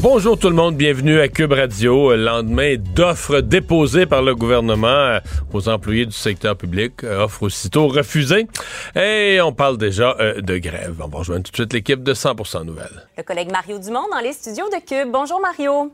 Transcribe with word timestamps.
Bonjour 0.00 0.38
tout 0.38 0.48
le 0.48 0.54
monde, 0.54 0.76
bienvenue 0.76 1.18
à 1.18 1.26
Cube 1.26 1.50
Radio. 1.50 2.14
Lendemain 2.14 2.76
d'offres 2.94 3.40
déposées 3.40 4.06
par 4.06 4.22
le 4.22 4.36
gouvernement 4.36 4.86
euh, 4.86 5.18
aux 5.52 5.68
employés 5.68 6.06
du 6.06 6.12
secteur 6.12 6.56
public, 6.56 7.02
euh, 7.02 7.24
offres 7.24 7.42
aussitôt 7.42 7.88
refusées. 7.88 8.46
Et 8.94 9.40
on 9.42 9.52
parle 9.52 9.76
déjà 9.76 10.14
euh, 10.20 10.40
de 10.40 10.56
grève. 10.58 11.00
On 11.02 11.08
va 11.08 11.18
rejoindre 11.18 11.42
tout 11.42 11.50
de 11.50 11.56
suite 11.56 11.72
l'équipe 11.72 12.04
de 12.04 12.14
100% 12.14 12.64
Nouvelles. 12.64 13.08
Le 13.16 13.24
collègue 13.24 13.50
Mario 13.50 13.80
Dumont 13.80 14.06
dans 14.12 14.20
les 14.20 14.34
studios 14.34 14.68
de 14.68 14.78
Cube. 14.86 15.10
Bonjour 15.10 15.40
Mario. 15.40 15.90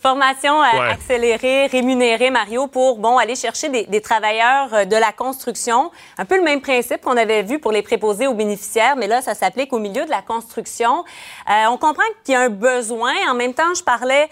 Formation 0.00 0.62
euh, 0.62 0.90
accélérée, 0.90 1.66
rémunérée, 1.66 2.30
Mario, 2.30 2.68
pour 2.68 2.96
bon 2.96 3.18
aller 3.18 3.34
chercher 3.34 3.68
des, 3.68 3.84
des, 3.84 4.00
travailleurs 4.00 4.72
euh, 4.72 4.84
de 4.86 4.96
la 4.96 5.12
construction. 5.12 5.90
Un 6.16 6.24
peu 6.24 6.38
le 6.38 6.42
même 6.42 6.62
principe 6.62 7.02
qu'on 7.02 7.18
avait 7.18 7.42
vu 7.42 7.58
pour 7.58 7.70
les 7.70 7.82
préposés 7.82 8.26
aux 8.26 8.32
bénéficiaires, 8.32 8.96
mais 8.96 9.08
là, 9.08 9.20
ça 9.20 9.34
s'applique 9.34 9.74
au 9.74 9.78
milieu 9.78 10.06
de 10.06 10.10
la 10.10 10.22
construction. 10.22 11.04
Euh, 11.50 11.66
on 11.68 11.76
comprend 11.76 12.02
qu'il 12.24 12.32
y 12.32 12.36
a 12.38 12.40
un 12.40 12.48
besoin. 12.48 13.12
En 13.28 13.34
même 13.34 13.52
temps, 13.52 13.74
je 13.76 13.82
parlais 13.82 14.30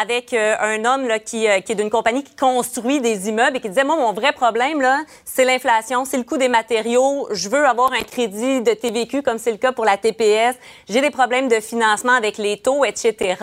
avec 0.00 0.34
un 0.34 0.84
homme 0.84 1.06
là, 1.06 1.20
qui, 1.20 1.46
qui 1.64 1.72
est 1.72 1.74
d'une 1.74 1.90
compagnie 1.90 2.24
qui 2.24 2.34
construit 2.34 3.00
des 3.00 3.28
immeubles 3.28 3.58
et 3.58 3.60
qui 3.60 3.68
disait, 3.68 3.84
moi, 3.84 3.96
mon 3.96 4.12
vrai 4.12 4.32
problème, 4.32 4.80
là, 4.80 5.02
c'est 5.24 5.44
l'inflation, 5.44 6.04
c'est 6.04 6.16
le 6.16 6.24
coût 6.24 6.38
des 6.38 6.48
matériaux. 6.48 7.28
Je 7.30 7.48
veux 7.48 7.64
avoir 7.64 7.92
un 7.92 8.02
crédit 8.02 8.62
de 8.62 8.72
TVQ 8.72 9.22
comme 9.22 9.38
c'est 9.38 9.52
le 9.52 9.58
cas 9.58 9.70
pour 9.70 9.84
la 9.84 9.96
TPS. 9.96 10.56
J'ai 10.88 11.00
des 11.00 11.10
problèmes 11.10 11.48
de 11.48 11.60
financement 11.60 12.12
avec 12.12 12.36
les 12.36 12.58
taux, 12.58 12.84
etc. 12.84 13.36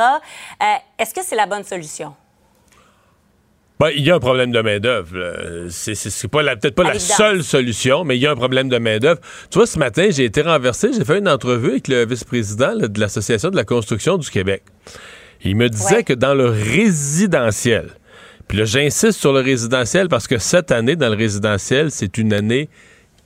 Est-ce 1.02 1.14
que 1.14 1.24
c'est 1.24 1.36
la 1.36 1.48
bonne 1.48 1.61
solution? 1.64 2.14
Ben, 3.80 3.90
il 3.96 4.04
y 4.04 4.12
a 4.12 4.16
un 4.16 4.20
problème 4.20 4.52
de 4.52 4.62
main-d'œuvre. 4.62 5.68
C'est, 5.70 5.96
c'est 5.96 6.28
pas 6.28 6.44
peut-être 6.56 6.76
pas 6.76 6.84
la 6.84 7.00
seule 7.00 7.44
solution, 7.44 8.04
mais 8.04 8.16
il 8.16 8.22
y 8.22 8.28
a 8.28 8.32
un 8.32 8.36
problème 8.36 8.70
de 8.70 8.78
main-d'œuvre. 8.78 9.20
Tu 9.50 9.58
vois, 9.58 9.66
ce 9.66 9.80
matin, 9.80 10.10
j'ai 10.12 10.26
été 10.26 10.44
renversé. 10.44 10.92
J'ai 10.94 11.04
fait 11.04 11.18
une 11.18 11.28
entrevue 11.28 11.72
avec 11.72 11.88
le 11.88 12.06
vice-président 12.06 12.76
de 12.76 13.00
l'Association 13.00 13.50
de 13.50 13.56
la 13.56 13.64
construction 13.64 14.20
du 14.20 14.30
Québec. 14.30 14.62
Il 15.44 15.56
me 15.56 15.68
disait 15.68 15.96
ouais. 15.96 16.04
que 16.04 16.14
dans 16.14 16.36
le 16.36 16.46
résidentiel, 16.46 17.90
puis 18.48 18.60
là, 18.60 18.66
j'insiste 18.66 19.20
sur 19.20 19.34
le 19.34 19.40
résidentiel 19.40 20.10
parce 20.10 20.28
que 20.28 20.38
cette 20.38 20.72
année, 20.72 20.96
dans 20.96 21.10
le 21.10 21.16
résidentiel, 21.16 21.90
c'est 21.90 22.20
une 22.20 22.34
année 22.34 22.70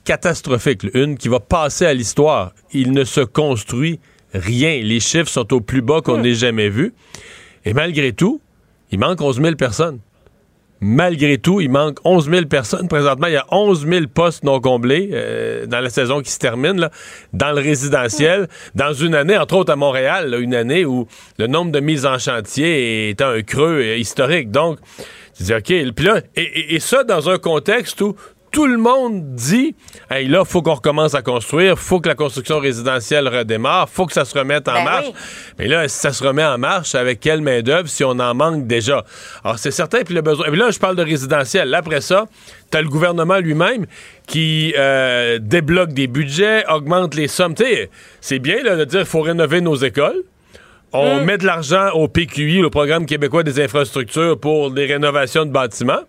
catastrophique, 0.04 0.86
une 0.94 1.18
qui 1.18 1.28
va 1.28 1.40
passer 1.40 1.84
à 1.84 1.92
l'histoire. 1.92 2.52
Il 2.72 2.92
ne 2.92 3.04
se 3.04 3.20
construit 3.20 4.00
rien. 4.32 4.80
Les 4.82 5.00
chiffres 5.00 5.28
sont 5.28 5.52
au 5.52 5.60
plus 5.60 5.82
bas 5.82 6.00
qu'on 6.00 6.18
n'ait 6.18 6.30
mmh. 6.30 6.34
jamais 6.34 6.68
vu. 6.68 6.94
Et 7.66 7.74
malgré 7.74 8.12
tout, 8.12 8.40
il 8.92 8.98
manque 8.98 9.20
11 9.20 9.42
000 9.42 9.56
personnes. 9.56 9.98
Malgré 10.80 11.38
tout, 11.38 11.60
il 11.60 11.70
manque 11.70 11.98
11 12.04 12.30
000 12.30 12.46
personnes. 12.46 12.86
Présentement, 12.86 13.26
il 13.26 13.32
y 13.32 13.36
a 13.36 13.46
11 13.50 13.86
000 13.86 14.06
postes 14.12 14.44
non 14.44 14.60
comblés 14.60 15.10
euh, 15.12 15.66
dans 15.66 15.80
la 15.80 15.90
saison 15.90 16.20
qui 16.20 16.30
se 16.30 16.38
termine, 16.38 16.78
là, 16.78 16.90
dans 17.32 17.50
le 17.50 17.60
résidentiel, 17.60 18.46
dans 18.74 18.92
une 18.92 19.14
année, 19.14 19.36
entre 19.36 19.56
autres 19.56 19.72
à 19.72 19.76
Montréal, 19.76 20.36
une 20.38 20.54
année 20.54 20.84
où 20.84 21.08
le 21.38 21.46
nombre 21.46 21.72
de 21.72 21.80
mises 21.80 22.06
en 22.06 22.18
chantier 22.18 23.08
est 23.08 23.20
un 23.20 23.42
creux 23.42 23.82
historique. 23.96 24.50
Donc, 24.50 24.78
tu 25.36 25.44
dis, 25.44 25.54
OK, 25.54 25.92
puis 25.94 26.04
là, 26.04 26.20
et 26.36 26.78
ça 26.78 27.04
dans 27.04 27.30
un 27.30 27.38
contexte 27.38 28.00
où 28.02 28.14
tout 28.56 28.66
le 28.66 28.78
monde 28.78 29.34
dit 29.34 29.74
hey, 30.10 30.26
là, 30.28 30.46
faut 30.46 30.62
qu'on 30.62 30.72
recommence 30.72 31.14
à 31.14 31.20
construire, 31.20 31.78
faut 31.78 32.00
que 32.00 32.08
la 32.08 32.14
construction 32.14 32.58
résidentielle 32.58 33.28
redémarre, 33.28 33.86
faut 33.86 34.06
que 34.06 34.14
ça 34.14 34.24
se 34.24 34.36
remette 34.36 34.66
en 34.66 34.72
ben 34.72 34.84
marche. 34.84 35.08
Oui. 35.08 35.12
Mais 35.58 35.68
là, 35.68 35.86
si 35.88 35.98
ça 35.98 36.10
se 36.10 36.24
remet 36.24 36.42
en 36.42 36.56
marche, 36.56 36.94
avec 36.94 37.20
quelle 37.20 37.42
main-d'œuvre 37.42 37.86
si 37.86 38.02
on 38.02 38.18
en 38.18 38.32
manque 38.32 38.66
déjà? 38.66 39.04
Alors, 39.44 39.58
c'est 39.58 39.70
certain, 39.70 40.04
puis 40.04 40.14
le 40.14 40.22
besoin. 40.22 40.46
Et 40.46 40.50
puis 40.50 40.58
là, 40.58 40.70
je 40.70 40.78
parle 40.78 40.96
de 40.96 41.02
résidentiel. 41.02 41.68
Là, 41.68 41.78
après 41.78 42.00
ça, 42.00 42.28
tu 42.70 42.78
as 42.78 42.80
le 42.80 42.88
gouvernement 42.88 43.36
lui-même 43.40 43.84
qui 44.26 44.72
euh, 44.78 45.38
débloque 45.38 45.92
des 45.92 46.06
budgets, 46.06 46.64
augmente 46.66 47.14
les 47.14 47.28
sommes. 47.28 47.54
C'est 48.22 48.38
bien 48.38 48.62
là, 48.62 48.76
de 48.76 48.84
dire 48.86 49.00
qu'il 49.00 49.08
faut 49.08 49.20
rénover 49.20 49.60
nos 49.60 49.76
écoles. 49.76 50.22
On 50.94 51.20
mmh. 51.20 51.24
met 51.24 51.36
de 51.36 51.44
l'argent 51.44 51.90
au 51.90 52.08
PQI, 52.08 52.62
le 52.62 52.70
Programme 52.70 53.04
québécois 53.04 53.42
des 53.42 53.60
infrastructures, 53.60 54.40
pour 54.40 54.70
des 54.70 54.86
rénovations 54.86 55.44
de 55.44 55.50
bâtiments. 55.50 56.04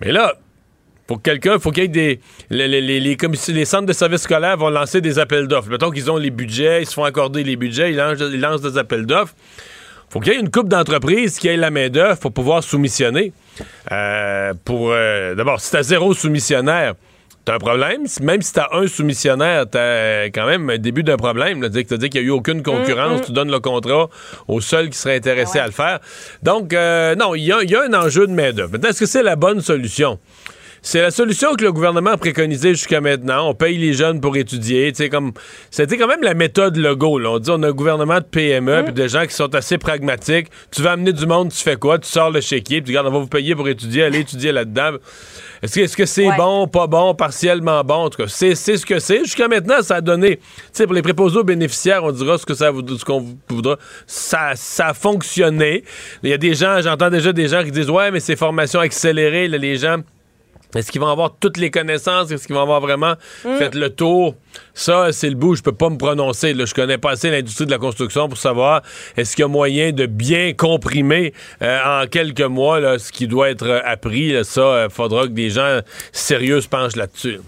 Mais 0.00 0.12
là, 0.12 0.34
pour 1.06 1.20
quelqu'un, 1.20 1.54
il 1.54 1.60
faut 1.60 1.70
qu'il 1.70 1.82
y 1.82 1.86
ait 1.86 1.88
des. 1.88 2.20
Les, 2.50 2.68
les, 2.68 2.80
les, 2.80 3.00
les, 3.00 3.64
centres 3.64 3.86
de 3.86 3.92
services 3.92 4.22
scolaires 4.22 4.56
vont 4.56 4.70
lancer 4.70 5.00
des 5.00 5.18
appels 5.18 5.48
d'offres. 5.48 5.68
Mettons 5.68 5.90
qu'ils 5.90 6.10
ont 6.10 6.16
les 6.16 6.30
budgets, 6.30 6.82
ils 6.82 6.86
se 6.86 6.94
font 6.94 7.04
accorder 7.04 7.42
les 7.44 7.56
budgets, 7.56 7.90
ils 7.90 7.96
lancent, 7.96 8.20
ils 8.20 8.40
lancent 8.40 8.60
des 8.62 8.78
appels 8.78 9.06
d'offres. 9.06 9.34
faut 10.08 10.20
qu'il 10.20 10.32
y 10.32 10.36
ait 10.36 10.40
une 10.40 10.50
coupe 10.50 10.68
d'entreprises 10.68 11.38
qui 11.38 11.48
ait 11.48 11.56
la 11.56 11.70
main-d'œuvre 11.70 12.18
pour 12.18 12.32
pouvoir 12.32 12.62
soumissionner. 12.62 13.32
Euh, 13.90 14.54
pour 14.64 14.92
euh, 14.92 15.34
D'abord, 15.34 15.60
si 15.60 15.72
t'as 15.72 15.82
zéro 15.82 16.14
soumissionnaire, 16.14 16.94
t'as 17.44 17.56
un 17.56 17.58
problème. 17.58 18.04
Même 18.20 18.42
si 18.42 18.52
t'as 18.52 18.68
un 18.72 18.86
soumissionnaire, 18.86 19.64
t'as 19.68 20.26
quand 20.26 20.46
même 20.46 20.70
un 20.70 20.78
début 20.78 21.02
d'un 21.02 21.16
problème. 21.16 21.62
C'est-à-dire 21.72 22.08
qu'il 22.10 22.20
n'y 22.20 22.26
a 22.26 22.28
eu 22.28 22.30
aucune 22.30 22.62
concurrence. 22.62 23.18
Mm 23.18 23.22
-hmm. 23.22 23.26
Tu 23.26 23.32
donnes 23.32 23.50
le 23.50 23.60
contrat 23.60 24.08
au 24.48 24.60
seul 24.60 24.88
qui 24.90 24.98
serait 24.98 25.16
intéressé 25.16 25.54
ah 25.54 25.56
ouais. 25.56 25.62
à 25.62 25.66
le 25.66 25.72
faire. 25.72 25.98
Donc, 26.42 26.72
euh, 26.72 27.14
non, 27.16 27.34
il 27.34 27.42
y, 27.42 27.48
y, 27.48 27.74
a 27.76 27.82
un 27.82 27.94
enjeu 27.94 28.26
de 28.26 28.32
main-d'œuvre. 28.32 28.76
Est-ce 28.86 29.00
que 29.00 29.06
c'est 29.06 29.22
la 29.22 29.36
bonne 29.36 29.60
solution? 29.60 30.18
C'est 30.84 31.00
la 31.00 31.12
solution 31.12 31.54
que 31.54 31.62
le 31.62 31.72
gouvernement 31.72 32.10
a 32.10 32.16
préconisée 32.16 32.70
jusqu'à 32.70 33.00
maintenant. 33.00 33.48
On 33.48 33.54
paye 33.54 33.78
les 33.78 33.92
jeunes 33.92 34.20
pour 34.20 34.36
étudier. 34.36 34.92
comme 35.08 35.32
C'était 35.70 35.96
quand 35.96 36.08
même 36.08 36.22
la 36.22 36.34
méthode 36.34 36.76
Legault. 36.76 37.20
Là. 37.20 37.30
On 37.30 37.38
dit 37.38 37.50
on 37.52 37.62
a 37.62 37.68
un 37.68 37.72
gouvernement 37.72 38.18
de 38.18 38.24
PME 38.24 38.80
Mm. 38.82 38.84
puis 38.86 38.92
des 38.92 39.08
gens 39.08 39.24
qui 39.24 39.32
sont 39.32 39.54
assez 39.54 39.78
pragmatiques. 39.78 40.48
Tu 40.74 40.82
veux 40.82 40.88
amener 40.88 41.12
du 41.12 41.24
monde, 41.24 41.52
tu 41.52 41.62
fais 41.62 41.76
quoi? 41.76 42.00
Tu 42.00 42.08
sors 42.08 42.32
le 42.32 42.40
chéquier, 42.40 42.80
puis 42.82 42.86
tu 42.86 42.90
regardes, 42.98 43.06
on 43.06 43.12
va 43.12 43.18
vous 43.20 43.28
payer 43.28 43.54
pour 43.54 43.68
étudier, 43.68 44.02
allez 44.02 44.18
étudier 44.20 44.50
là-dedans. 44.50 44.96
Est-ce 45.62 45.76
que 45.76 45.86
c'est 45.86 46.02
-ce 46.02 46.06
c'est 46.06 46.26
Ouais. 46.26 46.36
bon, 46.36 46.66
pas 46.66 46.88
bon, 46.88 47.14
partiellement 47.14 47.84
bon? 47.84 48.06
En 48.06 48.10
tout 48.10 48.20
cas, 48.20 48.28
c'est 48.28 48.56
ce 48.56 48.84
que 48.84 48.98
c'est. 48.98 49.20
Jusqu'à 49.20 49.46
maintenant, 49.46 49.82
ça 49.82 49.96
a 49.96 50.00
donné. 50.00 50.38
Tu 50.38 50.42
sais, 50.72 50.84
pour 50.86 50.94
les 50.94 51.02
préposés 51.02 51.38
aux 51.38 51.44
bénéficiaires, 51.44 52.02
on 52.02 52.10
dira 52.10 52.38
ce 52.38 52.44
que 52.46 52.54
ça 52.54 52.72
ce 52.72 53.04
qu'on 53.04 53.24
voudra. 53.48 53.76
Ça, 54.08 54.52
ça 54.56 54.88
a 54.88 54.94
fonctionné. 54.94 55.84
Il 56.24 56.30
y 56.30 56.32
a 56.32 56.38
des 56.38 56.54
gens, 56.54 56.80
j'entends 56.82 57.08
déjà 57.10 57.32
des 57.32 57.46
gens 57.46 57.62
qui 57.62 57.70
disent 57.70 57.88
Ouais, 57.90 58.10
mais 58.10 58.18
c'est 58.18 58.34
formation 58.34 58.80
accélérée, 58.80 59.46
là, 59.46 59.58
les 59.58 59.76
gens. 59.76 59.98
Est-ce 60.74 60.90
qu'ils 60.90 61.00
vont 61.00 61.10
avoir 61.10 61.36
toutes 61.38 61.56
les 61.56 61.70
connaissances? 61.70 62.30
Est-ce 62.30 62.46
qu'ils 62.46 62.56
vont 62.56 62.62
avoir 62.62 62.80
vraiment 62.80 63.14
fait 63.42 63.74
le 63.74 63.90
tour? 63.90 64.34
Ça, 64.74 65.12
c'est 65.12 65.28
le 65.28 65.34
bout. 65.34 65.54
Je 65.54 65.62
peux 65.62 65.72
pas 65.72 65.90
me 65.90 65.98
prononcer. 65.98 66.54
Je 66.54 66.74
connais 66.74 66.98
pas 66.98 67.12
assez 67.12 67.30
l'industrie 67.30 67.66
de 67.66 67.70
la 67.70 67.78
construction 67.78 68.28
pour 68.28 68.38
savoir 68.38 68.82
est-ce 69.16 69.36
qu'il 69.36 69.42
y 69.42 69.46
a 69.46 69.48
moyen 69.48 69.92
de 69.92 70.06
bien 70.06 70.52
comprimer 70.52 71.32
euh, 71.62 72.02
en 72.02 72.06
quelques 72.06 72.40
mois 72.40 72.98
ce 72.98 73.12
qui 73.12 73.26
doit 73.26 73.50
être 73.50 73.66
euh, 73.66 73.80
appris. 73.84 74.34
Ça, 74.44 74.86
il 74.88 74.90
faudra 74.90 75.24
que 75.24 75.32
des 75.32 75.50
gens 75.50 75.80
sérieux 76.12 76.60
se 76.60 76.68
penchent 76.68 76.96
là-dessus. 76.96 77.40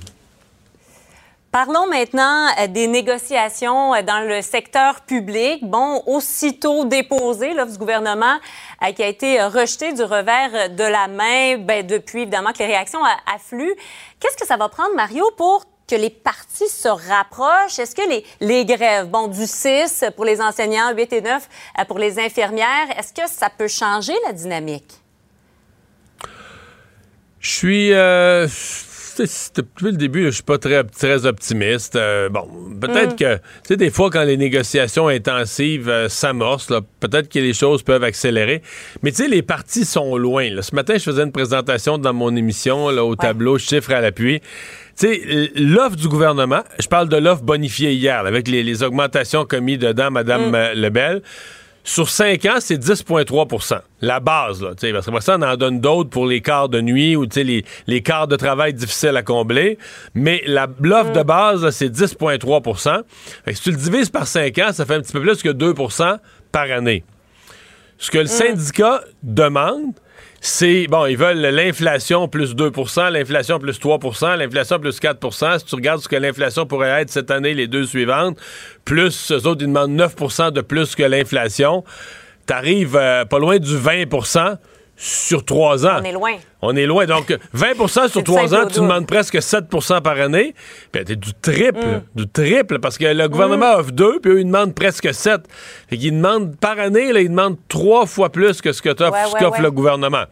Parlons 1.55 1.87
maintenant 1.87 2.49
euh, 2.59 2.67
des 2.67 2.89
négociations 2.89 3.95
euh, 3.95 4.03
dans 4.03 4.27
le 4.27 4.43
secteur 4.43 5.03
public. 5.03 5.61
Bon, 5.63 6.03
aussitôt 6.05 6.85
déposé, 6.85 7.55
l'offre 7.55 7.71
du 7.71 7.79
gouvernement 7.79 8.41
euh, 8.83 8.91
qui 8.91 9.05
a 9.05 9.07
été 9.07 9.41
rejetée 9.41 9.93
du 9.93 10.03
revers 10.03 10.71
de 10.71 10.83
la 10.83 11.07
main 11.07 11.59
ben, 11.59 11.87
depuis, 11.87 12.23
évidemment, 12.23 12.53
que 12.53 12.59
les 12.59 12.67
réactions 12.67 12.99
affluent. 13.33 13.77
Qu'est-ce 14.19 14.37
que 14.37 14.45
ça 14.45 14.57
va 14.57 14.69
prendre, 14.69 14.97
Mario, 14.97 15.31
pour 15.37 15.65
que 15.89 15.95
les 15.95 16.11
partis 16.11 16.69
se 16.69 16.89
rapprochent? 16.89 17.79
Est-ce 17.79 17.95
que 17.95 18.09
les, 18.09 18.25
les 18.41 18.65
grèves, 18.65 19.07
bon, 19.07 19.29
du 19.29 19.47
6 19.47 20.07
pour 20.17 20.25
les 20.25 20.41
enseignants, 20.41 20.93
8 20.93 21.13
et 21.13 21.21
9 21.21 21.49
pour 21.87 22.01
les 22.01 22.19
infirmières, 22.19 22.99
est-ce 22.99 23.13
que 23.13 23.31
ça 23.31 23.49
peut 23.49 23.69
changer 23.69 24.15
la 24.27 24.33
dynamique? 24.33 24.93
Je 27.39 27.49
suis... 27.49 27.93
Euh 27.93 28.49
depuis 29.19 29.87
le 29.87 29.93
début, 29.93 30.25
je 30.27 30.31
suis 30.31 30.43
pas 30.43 30.59
très, 30.59 30.85
très 30.85 31.27
optimiste. 31.27 31.97
Euh, 31.97 32.29
bon, 32.29 32.49
peut-être 32.81 33.15
mm. 33.15 33.17
que, 33.17 33.37
tu 33.37 33.41
sais, 33.65 33.77
des 33.77 33.91
fois, 33.91 34.11
quand 34.11 34.25
les 34.25 34.37
négociations 34.37 35.09
intensives 35.09 35.89
euh, 35.89 36.09
s'amorcent, 36.09 36.73
peut-être 37.01 37.29
que 37.29 37.39
les 37.39 37.53
choses 37.53 37.83
peuvent 37.83 38.05
accélérer. 38.05 38.63
Mais 39.03 39.11
tu 39.11 39.23
sais, 39.23 39.29
les 39.29 39.43
partis 39.43 39.85
sont 39.85 40.17
loin. 40.17 40.51
Là. 40.51 40.63
Ce 40.63 40.75
matin, 40.75 40.95
je 40.97 41.03
faisais 41.03 41.23
une 41.23 41.33
présentation 41.33 41.99
dans 41.99 42.13
mon 42.13 42.35
émission 42.35 42.91
là, 42.91 43.05
au 43.05 43.11
ouais. 43.11 43.17
tableau, 43.17 43.59
chiffres 43.59 43.93
à 43.93 44.01
l'appui. 44.01 44.41
Tu 44.41 45.09
sais, 45.09 45.51
l'offre 45.57 45.97
du 45.97 46.09
gouvernement, 46.09 46.63
je 46.79 46.87
parle 46.87 47.09
de 47.09 47.17
l'offre 47.17 47.43
bonifiée 47.43 47.93
hier, 47.93 48.27
avec 48.27 48.47
les, 48.49 48.63
les, 48.63 48.83
augmentations 48.83 49.45
commises 49.45 49.79
dedans, 49.79 50.11
Mme 50.11 50.51
mm. 50.51 50.73
Lebel. 50.75 51.23
Sur 51.87 52.09
5 52.09 52.47
ans, 52.47 52.57
c'est 52.61 52.79
10,3% 52.79 53.79
La 54.01 54.19
base, 54.19 54.63
là, 54.63 54.71
parce 54.71 55.07
que 55.07 55.21
ça, 55.21 55.37
on 55.39 55.43
en 55.43 55.57
donne 55.57 55.81
d'autres 55.81 56.09
pour 56.09 56.27
les 56.27 56.41
quarts 56.41 56.71
de 56.71 56.81
nuit 56.81 57.15
ou 57.15 57.27
les, 57.37 57.63
les 57.87 58.03
quarts 58.03 58.27
de 58.27 58.37
travail 58.37 58.73
difficiles 58.73 59.15
à 59.19 59.23
combler. 59.23 59.79
Mais 60.15 60.43
l'offre 60.47 61.11
mm. 61.11 61.13
de 61.13 61.23
base, 61.23 61.71
c'est 61.71 61.91
10,3% 61.91 63.03
Si 63.53 63.63
tu 63.63 63.71
le 63.71 63.77
divises 63.77 64.09
par 64.09 64.27
5 64.27 64.59
ans, 64.61 64.73
ça 64.73 64.87
fait 64.87 64.95
un 64.95 65.01
petit 65.01 65.13
peu 65.13 65.21
plus 65.21 65.43
que 65.43 65.51
2% 65.51 66.19
par 66.51 66.71
année. 66.71 67.05
Ce 67.99 68.11
que 68.11 68.19
le 68.19 68.25
mm. 68.25 68.29
syndicat 68.29 69.03
demande, 69.23 69.93
c'est, 70.47 70.89
bon, 70.89 71.07
ils 71.07 71.17
veulent 71.17 71.41
l'inflation 71.41 72.29
plus 72.29 72.55
2% 72.55 73.11
l'inflation 73.11 73.59
plus 73.59 73.81
3% 73.81 74.37
l'inflation 74.37 74.79
plus 74.79 75.01
4% 75.01 75.59
Si 75.59 75.65
tu 75.65 75.75
regardes 75.75 76.03
ce 76.03 76.09
que 76.09 76.17
l'inflation 76.17 76.67
pourrait 76.67 77.01
être 77.01 77.09
cette 77.09 77.31
année, 77.31 77.55
les 77.55 77.67
deux 77.67 77.87
suivantes, 77.87 78.39
plus 78.85 79.33
eux 79.33 79.47
autres, 79.47 79.63
ils 79.63 79.69
demandent 79.69 79.99
9% 79.99 80.53
de 80.53 80.61
plus 80.61 80.95
que 80.95 81.03
l'inflation, 81.03 81.83
t'arrives 82.45 82.95
euh, 82.95 83.25
pas 83.25 83.39
loin 83.39 83.57
du 83.57 83.75
20 83.75 84.05
sur 85.05 85.45
trois 85.45 85.85
ans. 85.85 85.99
On 86.01 86.05
est 86.05 86.13
loin. 86.13 86.33
On 86.63 86.77
est 86.77 86.87
loin. 86.87 87.05
Donc, 87.05 87.37
20% 87.55 88.09
sur 88.09 88.25
trois 88.25 88.55
ans, 88.55 88.67
tu 88.67 88.81
demandes 88.81 89.07
presque 89.07 89.35
7% 89.35 90.01
par 90.01 90.19
année. 90.19 90.55
Puis, 90.93 91.05
t'es 91.05 91.17
du 91.17 91.35
triple, 91.35 91.79
mm. 91.79 92.03
du 92.15 92.27
triple, 92.27 92.79
parce 92.79 92.97
que 92.97 93.05
le 93.05 93.29
gouvernement 93.29 93.77
mm. 93.77 93.81
offre 93.81 93.93
deux, 93.93 94.19
puis 94.21 94.33
eux, 94.33 94.41
ils 94.41 94.47
demandent 94.47 94.75
presque 94.75 95.13
7. 95.13 95.43
Fait 95.91 95.99
qu'ils 95.99 96.13
demandent 96.13 96.57
par 96.57 96.79
année, 96.79 97.13
là, 97.13 97.21
ils 97.21 97.29
demandent 97.29 97.59
trois 97.69 98.07
fois 98.07 98.31
plus 98.31 98.63
que 98.63 98.73
ce 98.73 98.81
que 98.81 98.95
qu'offre 98.95 99.61
le 99.61 99.71
gouvernement. 99.71 100.25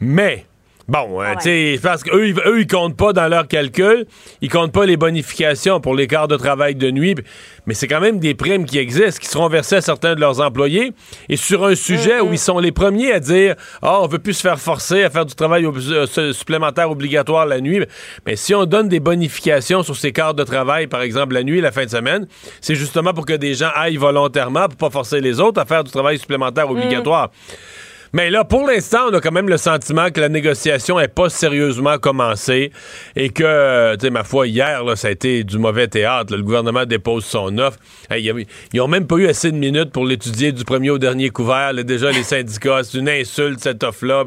Mais, 0.00 0.46
Bon, 0.88 1.20
euh, 1.20 1.34
tu 1.34 1.42
sais, 1.42 1.80
parce 1.82 2.02
qu'eux, 2.02 2.28
ils, 2.28 2.38
eux, 2.46 2.60
ils 2.60 2.66
comptent 2.66 2.96
pas 2.96 3.12
dans 3.12 3.28
leur 3.28 3.46
calcul, 3.46 4.06
ils 4.40 4.48
comptent 4.48 4.72
pas 4.72 4.86
les 4.86 4.96
bonifications 4.96 5.82
pour 5.82 5.94
les 5.94 6.06
quarts 6.06 6.28
de 6.28 6.36
travail 6.36 6.76
de 6.76 6.90
nuit, 6.90 7.14
mais 7.66 7.74
c'est 7.74 7.86
quand 7.86 8.00
même 8.00 8.18
des 8.18 8.32
primes 8.32 8.64
qui 8.64 8.78
existent, 8.78 9.20
qui 9.20 9.26
seront 9.26 9.48
versées 9.48 9.76
à 9.76 9.80
certains 9.82 10.14
de 10.14 10.20
leurs 10.20 10.40
employés, 10.40 10.94
et 11.28 11.36
sur 11.36 11.66
un 11.66 11.74
sujet 11.74 12.20
où 12.22 12.32
ils 12.32 12.38
sont 12.38 12.58
les 12.58 12.72
premiers 12.72 13.12
à 13.12 13.20
dire, 13.20 13.54
ah, 13.82 13.98
oh, 13.98 14.04
on 14.04 14.06
veut 14.06 14.18
plus 14.18 14.32
se 14.32 14.40
faire 14.40 14.58
forcer 14.58 15.02
à 15.02 15.10
faire 15.10 15.26
du 15.26 15.34
travail 15.34 15.66
euh, 15.66 16.32
supplémentaire 16.32 16.90
obligatoire 16.90 17.44
la 17.44 17.60
nuit, 17.60 17.84
mais 18.24 18.36
si 18.36 18.54
on 18.54 18.64
donne 18.64 18.88
des 18.88 19.00
bonifications 19.00 19.82
sur 19.82 19.94
ces 19.94 20.12
quarts 20.12 20.32
de 20.32 20.42
travail, 20.42 20.86
par 20.86 21.02
exemple 21.02 21.34
la 21.34 21.42
nuit, 21.42 21.60
la 21.60 21.70
fin 21.70 21.84
de 21.84 21.90
semaine, 21.90 22.26
c'est 22.62 22.76
justement 22.76 23.12
pour 23.12 23.26
que 23.26 23.34
des 23.34 23.52
gens 23.52 23.70
aillent 23.74 23.98
volontairement, 23.98 24.68
pour 24.68 24.78
pas 24.78 24.90
forcer 24.90 25.20
les 25.20 25.38
autres 25.38 25.60
à 25.60 25.66
faire 25.66 25.84
du 25.84 25.90
travail 25.90 26.18
supplémentaire 26.18 26.70
obligatoire. 26.70 27.30
Mais 28.12 28.30
là, 28.30 28.44
pour 28.44 28.66
l'instant, 28.66 29.08
on 29.10 29.14
a 29.14 29.20
quand 29.20 29.32
même 29.32 29.48
le 29.48 29.56
sentiment 29.56 30.10
que 30.10 30.20
la 30.20 30.28
négociation 30.28 30.98
n'est 30.98 31.08
pas 31.08 31.28
sérieusement 31.28 31.98
commencée 31.98 32.72
et 33.16 33.30
que, 33.30 33.94
tu 33.96 34.06
sais, 34.06 34.10
ma 34.10 34.24
foi, 34.24 34.46
hier, 34.46 34.84
là, 34.84 34.96
ça 34.96 35.08
a 35.08 35.10
été 35.10 35.44
du 35.44 35.58
mauvais 35.58 35.88
théâtre. 35.88 36.34
le 36.34 36.42
gouvernement 36.42 36.84
dépose 36.86 37.24
son 37.24 37.58
offre. 37.58 37.78
ils 38.10 38.46
n'ont 38.74 38.88
même 38.88 39.06
pas 39.06 39.16
eu 39.16 39.28
assez 39.28 39.50
de 39.50 39.56
minutes 39.56 39.90
pour 39.90 40.06
l'étudier 40.06 40.52
du 40.52 40.64
premier 40.64 40.90
au 40.90 40.98
dernier 40.98 41.30
couvert. 41.30 41.72
déjà, 41.74 42.10
les 42.10 42.22
syndicats, 42.22 42.80
c'est 42.82 42.98
une 42.98 43.08
insulte, 43.08 43.60
cette 43.60 43.84
offre-là. 43.84 44.24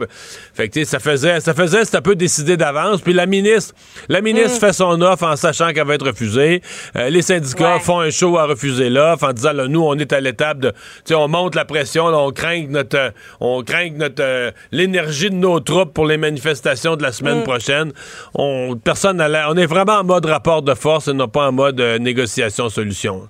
Fait 0.53 0.67
que, 0.67 0.73
tu 0.73 0.79
sais, 0.79 0.85
ça 0.85 0.99
faisait, 0.99 1.39
ça 1.39 1.53
faisait, 1.53 1.85
c'était 1.85 1.97
un 1.97 2.01
peu 2.01 2.15
décidé 2.15 2.57
d'avance. 2.57 3.01
Puis 3.01 3.13
la 3.13 3.25
ministre, 3.25 3.73
la 4.09 4.21
ministre 4.21 4.57
mm. 4.57 4.59
fait 4.59 4.73
son 4.73 5.01
offre 5.01 5.23
en 5.23 5.35
sachant 5.35 5.73
qu'elle 5.73 5.87
va 5.87 5.95
être 5.95 6.05
refusée. 6.05 6.61
Euh, 6.95 7.09
les 7.09 7.21
syndicats 7.21 7.79
font 7.79 7.99
un 7.99 8.09
show 8.09 8.37
à 8.37 8.45
refuser 8.45 8.89
l'offre 8.89 9.25
en 9.25 9.33
disant, 9.33 9.53
là, 9.53 9.67
nous, 9.67 9.81
on 9.81 9.95
est 9.95 10.13
à 10.13 10.19
l'étape 10.19 10.59
de, 10.59 10.69
tu 10.69 10.75
sais, 11.05 11.15
on 11.15 11.27
monte 11.27 11.55
la 11.55 11.65
pression, 11.65 12.05
on 12.05 12.31
craint 12.31 12.65
notre, 12.69 13.13
on 13.39 13.63
euh, 13.73 14.51
l'énergie 14.71 15.29
de 15.29 15.35
nos 15.35 15.59
troupes 15.59 15.93
pour 15.93 16.05
les 16.05 16.17
manifestations 16.17 16.95
de 16.95 17.03
la 17.03 17.11
semaine 17.11 17.39
mm. 17.39 17.43
prochaine. 17.43 17.93
On, 18.33 18.75
personne 18.75 19.21
on 19.21 19.57
est 19.57 19.65
vraiment 19.65 19.99
en 19.99 20.03
mode 20.03 20.25
rapport 20.25 20.61
de 20.61 20.73
force 20.73 21.07
et 21.07 21.13
non 21.13 21.27
pas 21.27 21.47
en 21.47 21.51
mode 21.51 21.79
euh, 21.79 21.97
négociation-solution. 21.99 23.29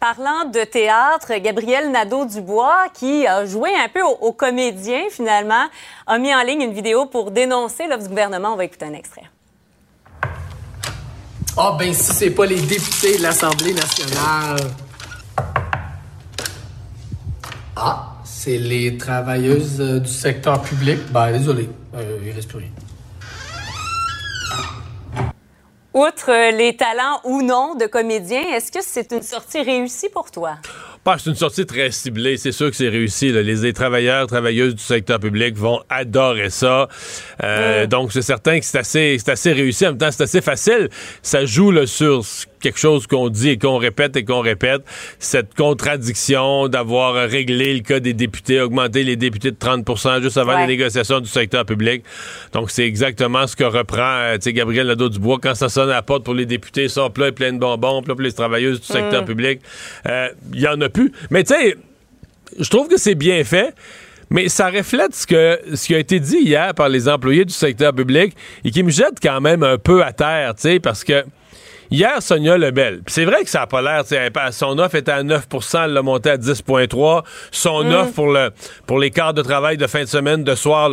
Parlant 0.00 0.48
de 0.50 0.64
théâtre, 0.64 1.32
Gabriel 1.42 1.90
Nadeau-Dubois, 1.90 2.86
qui 2.94 3.26
a 3.26 3.44
joué 3.44 3.68
un 3.74 3.88
peu 3.88 4.00
aux 4.02 4.32
comédiens 4.32 5.04
finalement, 5.10 5.66
a 6.06 6.18
mis 6.18 6.34
en 6.34 6.42
ligne 6.42 6.62
une 6.62 6.72
vidéo 6.72 7.04
pour 7.04 7.30
dénoncer 7.30 7.86
l'offre 7.86 8.04
du 8.04 8.08
gouvernement. 8.08 8.54
On 8.54 8.56
va 8.56 8.64
écouter 8.64 8.86
un 8.86 8.94
extrait. 8.94 9.24
Ah, 11.56 11.76
ben 11.78 11.92
si 11.92 12.12
c'est 12.14 12.30
pas 12.30 12.46
les 12.46 12.60
députés 12.60 13.18
de 13.18 13.22
l'Assemblée 13.22 13.74
nationale. 13.74 14.70
Ah, 17.76 18.09
c'est 18.42 18.56
les 18.56 18.96
travailleuses 18.96 19.82
euh, 19.82 20.00
du 20.00 20.08
secteur 20.08 20.62
public. 20.62 20.96
Ben, 21.10 21.30
désolé, 21.30 21.68
euh, 21.94 22.18
il 22.24 22.30
reste 22.30 22.48
plus 22.48 22.60
rien. 22.60 22.70
Outre 25.92 26.56
les 26.56 26.74
talents 26.74 27.20
ou 27.24 27.42
non 27.42 27.74
de 27.74 27.84
comédiens, 27.84 28.54
est-ce 28.54 28.72
que 28.72 28.78
c'est 28.80 29.12
une 29.12 29.20
sortie 29.20 29.60
réussie 29.60 30.08
pour 30.08 30.30
toi? 30.30 30.56
Bah, 31.04 31.16
c'est 31.18 31.30
une 31.30 31.36
sortie 31.36 31.64
très 31.64 31.90
ciblée. 31.90 32.36
C'est 32.36 32.52
sûr 32.52 32.70
que 32.70 32.76
c'est 32.76 32.90
réussi. 32.90 33.32
Les, 33.32 33.72
travailleurs, 33.72 34.26
travailleuses 34.26 34.74
du 34.74 34.82
secteur 34.82 35.18
public 35.18 35.56
vont 35.56 35.80
adorer 35.88 36.50
ça. 36.50 36.88
Euh, 37.42 37.86
donc, 37.86 38.12
c'est 38.12 38.22
certain 38.22 38.60
que 38.60 38.66
c'est 38.66 38.78
assez, 38.78 39.18
assez 39.26 39.52
réussi. 39.52 39.86
En 39.86 39.90
même 39.90 39.98
temps, 39.98 40.10
c'est 40.10 40.24
assez 40.24 40.42
facile. 40.42 40.90
Ça 41.22 41.46
joue 41.46 41.70
là, 41.70 41.86
sur 41.86 42.22
quelque 42.60 42.78
chose 42.78 43.06
qu'on 43.06 43.28
dit 43.28 43.50
et 43.50 43.58
qu'on 43.58 43.78
répète 43.78 44.16
et 44.16 44.24
qu'on 44.24 44.40
répète. 44.40 44.82
Cette 45.18 45.54
contradiction 45.54 46.68
d'avoir 46.68 47.14
réglé 47.28 47.74
le 47.74 47.80
cas 47.80 48.00
des 48.00 48.12
députés, 48.12 48.60
augmenté 48.60 49.02
les 49.02 49.16
députés 49.16 49.50
de 49.50 49.56
30% 49.56 50.22
juste 50.22 50.36
avant 50.36 50.58
les 50.58 50.66
négociations 50.66 51.20
du 51.20 51.28
secteur 51.28 51.64
public. 51.64 52.04
Donc, 52.52 52.70
c'est 52.70 52.84
exactement 52.84 53.46
ce 53.46 53.56
que 53.56 53.64
reprend 53.64 54.02
euh, 54.02 54.36
Gabriel 54.46 54.86
Nadeau-Dubois 54.86 55.38
quand 55.42 55.54
ça 55.54 55.68
sonne 55.68 55.90
à 55.90 55.94
la 55.94 56.02
porte 56.02 56.24
pour 56.24 56.34
les 56.34 56.46
députés, 56.46 56.88
ça 56.88 57.08
et 57.26 57.32
plein 57.32 57.52
de 57.52 57.58
bonbons, 57.58 58.02
pour 58.02 58.20
les 58.20 58.32
travailleuses 58.32 58.80
du 58.80 58.86
secteur 58.86 59.22
mm. 59.22 59.26
public. 59.26 59.60
Euh, 60.08 60.28
il 60.52 60.60
y 60.60 60.68
en 60.68 60.80
a 60.80 60.88
plus. 60.88 61.12
Mais 61.30 61.44
tu 61.44 61.54
sais, 61.54 61.76
je 62.58 62.68
trouve 62.68 62.88
que 62.88 62.96
c'est 62.96 63.14
bien 63.14 63.42
fait. 63.44 63.74
Mais 64.32 64.48
ça 64.48 64.70
reflète 64.70 65.12
ce, 65.12 65.26
que, 65.26 65.58
ce 65.74 65.86
qui 65.86 65.94
a 65.94 65.98
été 65.98 66.20
dit 66.20 66.38
hier 66.38 66.72
par 66.74 66.88
les 66.88 67.08
employés 67.08 67.44
du 67.44 67.52
secteur 67.52 67.92
public 67.92 68.36
et 68.64 68.70
qui 68.70 68.84
me 68.84 68.90
jette 68.90 69.18
quand 69.20 69.40
même 69.40 69.64
un 69.64 69.76
peu 69.76 70.04
à 70.04 70.12
terre, 70.12 70.54
tu 70.54 70.62
sais, 70.62 70.78
parce 70.78 71.02
que 71.02 71.24
Hier, 71.92 72.22
Sonia 72.22 72.56
Lebel, 72.56 73.00
c'est 73.08 73.24
vrai 73.24 73.42
que 73.42 73.50
ça 73.50 73.60
n'a 73.60 73.66
pas 73.66 73.82
l'air, 73.82 74.04
son 74.52 74.78
offre 74.78 74.94
était 74.94 75.10
à 75.10 75.24
9% 75.24 75.84
elle 75.86 75.92
l'a 75.92 76.02
monté 76.02 76.30
à 76.30 76.36
10,3 76.36 77.24
Son 77.50 77.82
mm. 77.82 77.92
offre 77.92 78.12
pour, 78.12 78.32
le, 78.32 78.50
pour 78.86 79.00
les 79.00 79.10
quarts 79.10 79.34
de 79.34 79.42
travail 79.42 79.76
de 79.76 79.88
fin 79.88 80.02
de 80.02 80.08
semaine, 80.08 80.44
de 80.44 80.54
soir, 80.54 80.88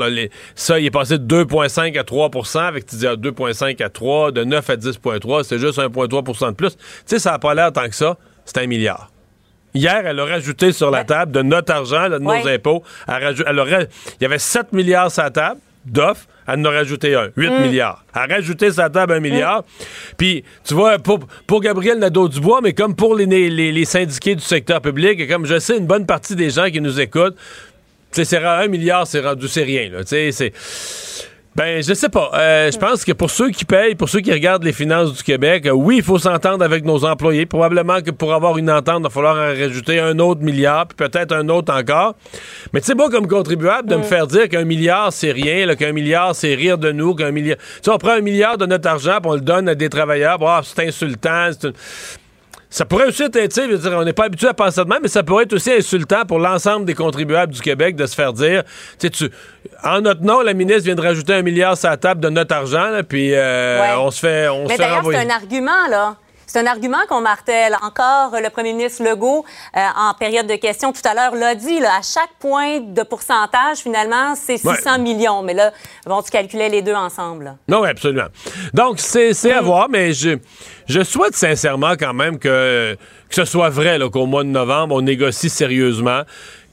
ça, 0.56 0.80
il 0.80 0.88
est 0.88 0.92
passé 0.92 1.20
de 1.20 1.44
2,5 1.44 2.00
à 2.00 2.02
3% 2.02 2.60
avec, 2.62 2.88
tu 2.88 2.96
dis, 2.96 3.06
2,5 3.06 3.84
à 3.84 3.90
3, 3.90 4.32
de 4.32 4.44
9 4.44 4.70
à 4.72 4.76
10,3, 4.76 5.44
c'est 5.44 5.60
juste 5.60 5.78
1,3% 5.78 6.48
de 6.48 6.52
plus. 6.56 6.76
Tu 6.76 6.84
sais, 7.06 7.20
ça 7.20 7.32
n'a 7.34 7.40
pas 7.40 7.54
l'air 7.54 7.72
tant 7.72 7.88
que 7.88 7.96
ça, 7.96 8.18
c'est 8.44 8.58
un 8.58 8.66
milliard. 8.66 9.12
Hier, 9.76 10.02
elle 10.04 10.20
a 10.20 10.26
rajouté 10.26 10.72
sur 10.72 10.90
la 10.90 11.04
table 11.04 11.32
de 11.32 11.44
notre 11.44 11.72
argent, 11.72 12.10
de 12.10 12.18
nos 12.18 12.48
impôts. 12.48 12.82
Elle, 13.08 13.36
il 13.38 13.88
y 14.22 14.26
avait 14.26 14.40
7 14.40 14.74
milliards 14.74 15.12
sur 15.12 15.22
la 15.22 15.30
table 15.30 15.60
d'offres. 15.92 16.28
Elle 16.48 16.60
en 16.60 16.66
a 16.66 16.72
rajouté 16.72 17.16
un, 17.16 17.30
8 17.36 17.50
mm. 17.50 17.62
milliards. 17.62 18.06
Elle 18.16 18.32
a 18.32 18.36
rajouté 18.36 18.72
sa 18.72 18.90
table 18.90 19.14
un 19.14 19.20
milliard. 19.20 19.64
Puis, 20.18 20.44
tu 20.64 20.74
vois, 20.74 21.00
pour, 21.00 21.20
pour 21.46 21.62
Gabriel 21.62 22.00
Nadeau-Dubois, 22.00 22.62
mais 22.62 22.74
comme 22.74 22.96
pour 22.96 23.16
les, 23.16 23.26
les, 23.26 23.50
les, 23.50 23.86
syndiqués 23.86 24.36
du 24.36 24.44
secteur 24.44 24.82
public, 24.82 25.20
et 25.20 25.28
comme 25.28 25.46
je 25.46 25.60
sais, 25.60 25.78
une 25.78 25.88
bonne 25.88 26.06
partie 26.06 26.36
des 26.36 26.50
gens 26.50 26.70
qui 26.70 26.82
nous 26.82 27.00
écoutent, 27.00 27.38
c'est 28.12 28.38
un 28.38 28.68
milliard, 28.68 29.06
c'est 29.06 29.20
rendu, 29.20 29.48
c'est 29.48 29.64
rien, 29.64 29.90
Tu 30.00 30.08
sais, 30.08 30.32
c'est 30.32 30.54
ben, 31.58 31.82
je 31.82 31.96
sais 31.96 32.10
pas. 32.10 32.30
Euh, 32.36 32.72
je 32.72 32.78
pense 32.78 33.04
que 33.04 33.14
pour 33.14 33.32
ceux 33.32 33.50
qui 33.50 33.66
payent, 33.66 33.96
pour 33.96 34.10
ceux 34.10 34.20
qui 34.20 34.32
regardent 34.32 34.64
les 34.64 34.74
finances 34.74 35.12
du 35.12 35.24
Québec, 35.24 35.66
euh, 35.66 35.72
oui, 35.72 35.98
il 35.98 36.04
faut 36.04 36.20
s'entendre 36.20 36.64
avec 36.64 36.86
nos 36.86 37.04
employés. 37.04 37.48
Probablement 37.48 38.00
que 38.02 38.12
pour 38.12 38.32
avoir 38.36 38.60
une 38.60 38.70
entente, 38.70 39.00
il 39.00 39.04
va 39.06 39.10
falloir 39.10 39.36
en 39.36 39.60
rajouter 39.60 40.00
un 40.00 40.20
autre 40.20 40.42
milliard, 40.42 40.86
puis 40.86 40.96
peut-être 40.96 41.34
un 41.34 41.50
autre 41.50 41.74
encore. 41.74 42.14
Mais 42.74 42.82
tu 42.82 42.86
sais, 42.86 42.94
moi, 42.94 43.10
comme 43.10 43.28
contribuable, 43.28 43.90
de 43.90 43.96
me 43.96 44.04
faire 44.04 44.28
dire 44.28 44.48
qu'un 44.50 44.66
milliard, 44.66 45.12
c'est 45.12 45.32
rien, 45.32 45.76
qu'un 45.76 45.94
milliard, 45.94 46.36
c'est 46.36 46.54
rire 46.54 46.78
de 46.78 46.92
nous, 46.92 47.16
qu'un 47.16 47.32
milliard... 47.32 47.58
Tu 47.58 47.64
sais, 47.82 47.90
on 47.90 47.98
prend 47.98 48.12
un 48.12 48.22
milliard 48.22 48.60
de 48.60 48.68
notre 48.68 48.88
argent, 48.88 49.18
puis 49.20 49.32
on 49.32 49.34
le 49.34 49.42
donne 49.42 49.68
à 49.68 49.74
des 49.74 49.90
travailleurs. 49.90 50.38
Ah, 50.44 50.62
c'est 50.64 50.88
insultant, 50.88 51.50
c'est 51.60 51.74
ça 52.70 52.86
pourrait 52.86 53.08
aussi 53.08 53.24
être, 53.24 53.40
tu 53.48 53.50
sais, 53.52 53.96
on 53.96 54.04
n'est 54.04 54.14
pas 54.14 54.26
habitué 54.26 54.48
à 54.48 54.54
penser 54.54 54.84
de 54.84 54.90
même, 54.90 55.00
mais 55.02 55.08
ça 55.08 55.24
pourrait 55.24 55.44
être 55.44 55.54
aussi 55.54 55.72
insultant 55.72 56.26
pour 56.26 56.40
l'ensemble 56.40 56.86
des 56.86 56.96
contribuables 56.96 57.54
du 57.54 57.62
Québec 57.62 57.96
de 57.96 58.06
se 58.06 58.16
faire 58.16 58.34
dire, 58.34 58.64
tu 59.00 59.10
sais, 59.14 59.30
en 59.84 60.02
notre 60.02 60.22
nom, 60.22 60.42
la 60.42 60.54
ministre 60.54 60.84
vient 60.84 60.96
de 60.96 61.02
rajouter 61.02 61.34
un 61.34 61.42
milliard 61.42 61.78
sur 61.78 61.90
la 61.90 61.98
table 61.98 62.22
de 62.22 62.30
notre 62.30 62.56
argent, 62.56 63.00
puis 63.08 63.34
euh, 63.34 63.98
on 64.00 64.12
se 64.12 64.20
fait, 64.20 64.48
on 64.50 64.68
mais 64.68 64.76
se 64.76 64.82
fait 64.82 64.90
c'est 65.04 65.16
un 65.18 65.30
argument, 65.30 65.88
là. 65.90 66.18
C'est 66.50 66.60
un 66.60 66.66
argument 66.66 67.06
qu'on 67.10 67.20
martèle. 67.20 67.76
Encore, 67.84 68.40
le 68.42 68.50
premier 68.50 68.72
ministre 68.72 69.04
Legault, 69.04 69.44
euh, 69.76 69.80
en 69.98 70.14
période 70.14 70.48
de 70.48 70.56
questions 70.56 70.94
tout 70.94 71.02
à 71.04 71.14
l'heure, 71.14 71.36
l'a 71.36 71.56
dit. 71.56 71.82
Là, 71.82 71.98
à 72.00 72.02
chaque 72.02 72.32
point 72.40 72.80
de 72.80 73.04
pourcentage, 73.04 73.80
finalement, 73.80 74.34
c'est 74.36 74.58
600 74.58 75.00
millions. 75.00 75.44
Mais 75.44 75.54
là, 75.54 75.74
bon, 76.06 76.22
tu 76.22 76.32
calculais 76.32 76.70
les 76.70 76.82
deux 76.82 76.94
ensemble. 76.96 77.58
Non, 77.68 77.82
oui, 77.82 77.90
absolument. 77.90 78.28
Donc, 78.74 79.00
c'est 79.00 79.52
à 79.52 79.62
voir, 79.62 79.90
mais 79.90 80.14
je, 80.14 80.38
je 80.88 81.04
souhaite 81.04 81.36
sincèrement 81.36 81.94
quand 82.00 82.14
même 82.14 82.40
que, 82.40 82.96
que 83.30 83.36
ce 83.36 83.46
soit 83.46 83.70
vrai 83.70 84.00
qu'au 84.12 84.26
mois 84.26 84.44
de 84.44 84.50
novembre, 84.50 84.96
on 84.96 85.02
négocie 85.02 85.50
sérieusement 85.50 86.24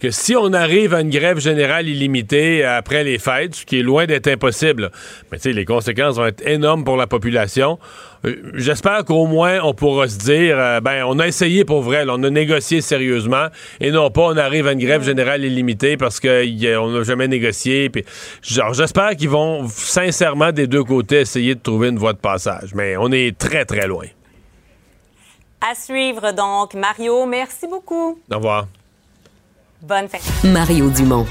que 0.04 0.11
si 0.11 0.37
on 0.37 0.52
arrive 0.52 0.92
à 0.92 1.00
une 1.00 1.09
grève 1.09 1.38
générale 1.38 1.88
illimitée 1.88 2.62
après 2.62 3.04
les 3.04 3.18
fêtes, 3.18 3.54
ce 3.54 3.64
qui 3.64 3.78
est 3.78 3.83
loin 3.83 4.04
d'être 4.04 4.28
impossible, 4.28 4.90
mais 5.33 5.38
tu 5.38 5.44
sais, 5.44 5.52
les 5.52 5.64
conséquences 5.64 6.16
vont 6.16 6.26
être 6.26 6.47
énormes 6.47 6.85
pour 6.85 6.99
la 6.99 7.06
population. 7.06 7.78
Euh, 8.26 8.35
j'espère 8.52 9.04
qu'au 9.06 9.26
moins 9.26 9.61
on 9.62 9.73
pourra 9.73 10.06
se 10.09 10.18
dire, 10.18 10.56
euh, 10.59 10.80
ben, 10.80 11.04
on 11.06 11.18
a 11.18 11.26
essayé 11.26 11.64
pour 11.64 11.80
vrai, 11.80 12.04
on 12.06 12.23
a 12.23 12.28
négocié 12.28 12.83
sérieusement, 12.83 13.47
et 13.80 13.92
non 13.92 14.11
pas 14.11 14.23
on 14.23 14.37
arrive 14.37 14.66
à 14.66 14.73
une 14.73 14.85
grève 14.85 15.02
générale 15.02 15.42
illimitée 15.42 15.97
parce 15.97 16.21
qu'on 16.21 16.28
n'a 16.28 17.02
jamais 17.02 17.28
négocié. 17.28 17.90
Genre, 18.42 18.75
j'espère 18.75 19.16
qu'ils 19.16 19.30
vont 19.30 19.66
sincèrement 19.68 20.52
des 20.52 20.66
deux 20.66 20.85
côtés 20.85 21.21
essayer 21.21 21.54
de 21.54 21.61
trouver 21.61 21.88
une 21.88 21.99
voie 21.99 22.12
de 22.12 22.18
passage, 22.18 22.75
mais 22.75 22.97
on 22.99 23.11
est 23.11 23.38
très 23.38 23.64
très 23.64 23.87
loin. 23.87 24.04
À 25.61 25.75
suivre 25.75 26.33
donc, 26.33 26.75
Mario. 26.75 27.27
Merci 27.27 27.67
beaucoup. 27.67 28.19
Au 28.31 28.37
revoir. 28.37 28.67
Bonne 29.83 30.09
fin. 30.09 30.49
Mario 30.49 30.91
Dumont. 30.91 31.27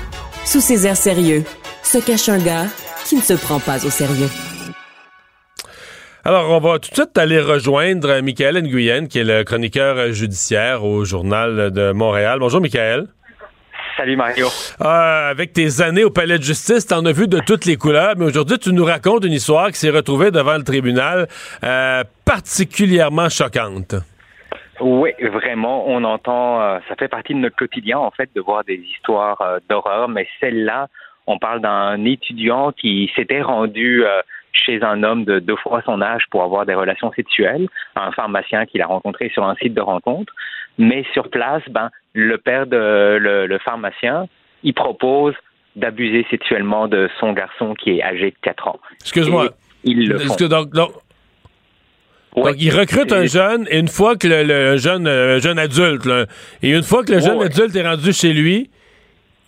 Sous 0.46 0.62
ses 0.62 0.86
airs 0.86 0.98
sérieux, 0.98 1.44
se 1.82 1.98
cache 1.98 2.30
un 2.30 2.40
gars 2.40 2.66
qui 3.06 3.16
ne 3.16 3.22
se 3.22 3.34
prend 3.34 3.60
pas 3.60 3.86
au 3.86 3.90
sérieux. 3.90 4.30
Alors, 6.26 6.50
on 6.52 6.60
va 6.60 6.80
tout 6.80 6.90
de 6.90 6.96
suite 6.96 7.18
aller 7.18 7.42
rejoindre 7.42 8.22
Michael 8.22 8.62
Nguyen, 8.64 9.08
qui 9.08 9.20
est 9.20 9.24
le 9.24 9.44
chroniqueur 9.44 10.14
judiciaire 10.14 10.86
au 10.86 11.04
Journal 11.04 11.72
de 11.72 11.92
Montréal. 11.92 12.40
Bonjour, 12.40 12.62
Michael. 12.62 13.08
Salut 13.98 14.16
Mario. 14.16 14.48
Euh, 14.82 15.30
avec 15.30 15.54
tes 15.54 15.82
années 15.82 16.04
au 16.04 16.10
palais 16.10 16.38
de 16.38 16.44
justice, 16.44 16.88
t'en 16.88 17.06
as 17.06 17.12
vu 17.12 17.28
de 17.28 17.40
toutes 17.40 17.66
les 17.66 17.76
couleurs, 17.76 18.16
mais 18.18 18.26
aujourd'hui, 18.26 18.58
tu 18.58 18.74
nous 18.74 18.86
racontes 18.86 19.26
une 19.26 19.34
histoire 19.34 19.72
qui 19.72 19.80
s'est 19.80 19.90
retrouvée 19.90 20.32
devant 20.32 20.58
le 20.58 20.64
tribunal 20.64 21.28
euh, 21.64 22.04
particulièrement 22.26 23.30
choquante. 23.30 23.96
Oui, 24.80 25.12
vraiment, 25.22 25.88
on 25.88 26.04
entend, 26.04 26.62
euh, 26.62 26.80
ça 26.90 26.96
fait 26.96 27.08
partie 27.08 27.34
de 27.34 27.40
notre 27.40 27.56
quotidien 27.56 28.00
en 28.00 28.12
fait 28.12 28.30
de 28.36 28.42
voir 28.42 28.64
des 28.64 28.78
histoires 28.78 29.42
d'horreur, 29.70 30.10
mais 30.10 30.28
celle-là, 30.40 30.88
on 31.28 31.38
parle 31.38 31.62
d'un 31.62 32.04
étudiant 32.06 32.72
qui 32.72 33.12
s'était 33.16 33.42
rendu 33.42 34.04
chez 34.54 34.84
un 34.84 35.04
homme 35.04 35.26
de 35.26 35.40
deux 35.40 35.56
fois 35.56 35.82
son 35.86 36.02
âge 36.02 36.26
pour 36.30 36.44
avoir 36.44 36.66
des 36.66 36.76
relations 36.76 37.12
sexuelles, 37.14 37.68
un 37.96 38.12
pharmacien 38.12 38.66
qu'il 38.66 38.82
a 38.82 38.88
rencontré 38.88 39.30
sur 39.30 39.44
un 39.44 39.56
site 39.56 39.74
de 39.74 39.82
rencontre. 39.82 40.34
Mais 40.78 41.06
sur 41.14 41.30
place, 41.30 41.64
ben, 41.70 41.90
le 42.14 42.38
père 42.38 42.68
de 42.68 43.18
le, 43.20 43.58
pharmacien, 43.60 44.28
il 44.64 44.74
propose 44.74 45.34
d'abuser 45.76 46.26
sexuellement 46.30 46.88
de 46.88 47.10
son 47.20 47.34
garçon 47.34 47.74
qui 47.74 47.98
est 47.98 48.04
âgé 48.04 48.32
de 48.32 48.36
4 48.42 48.68
ans. 48.68 48.80
Excuse-moi. 49.02 49.50
Il 49.84 50.08
le 50.08 50.48
donc, 50.48 50.70
donc, 50.70 50.92
il 52.36 52.76
recrute 52.76 53.12
un 53.12 53.26
jeune 53.26 53.68
et 53.70 53.80
une 53.80 53.88
fois 53.88 54.16
que 54.16 54.28
le, 54.28 54.78
jeune, 54.78 55.08
jeune 55.40 55.60
adulte, 55.60 56.08
et 56.62 56.72
une 56.72 56.84
fois 56.84 57.04
que 57.04 57.14
le 57.14 57.20
jeune 57.20 57.42
adulte 57.42 57.76
est 57.76 57.88
rendu 57.88 58.12
chez 58.14 58.34
lui, 58.34 58.70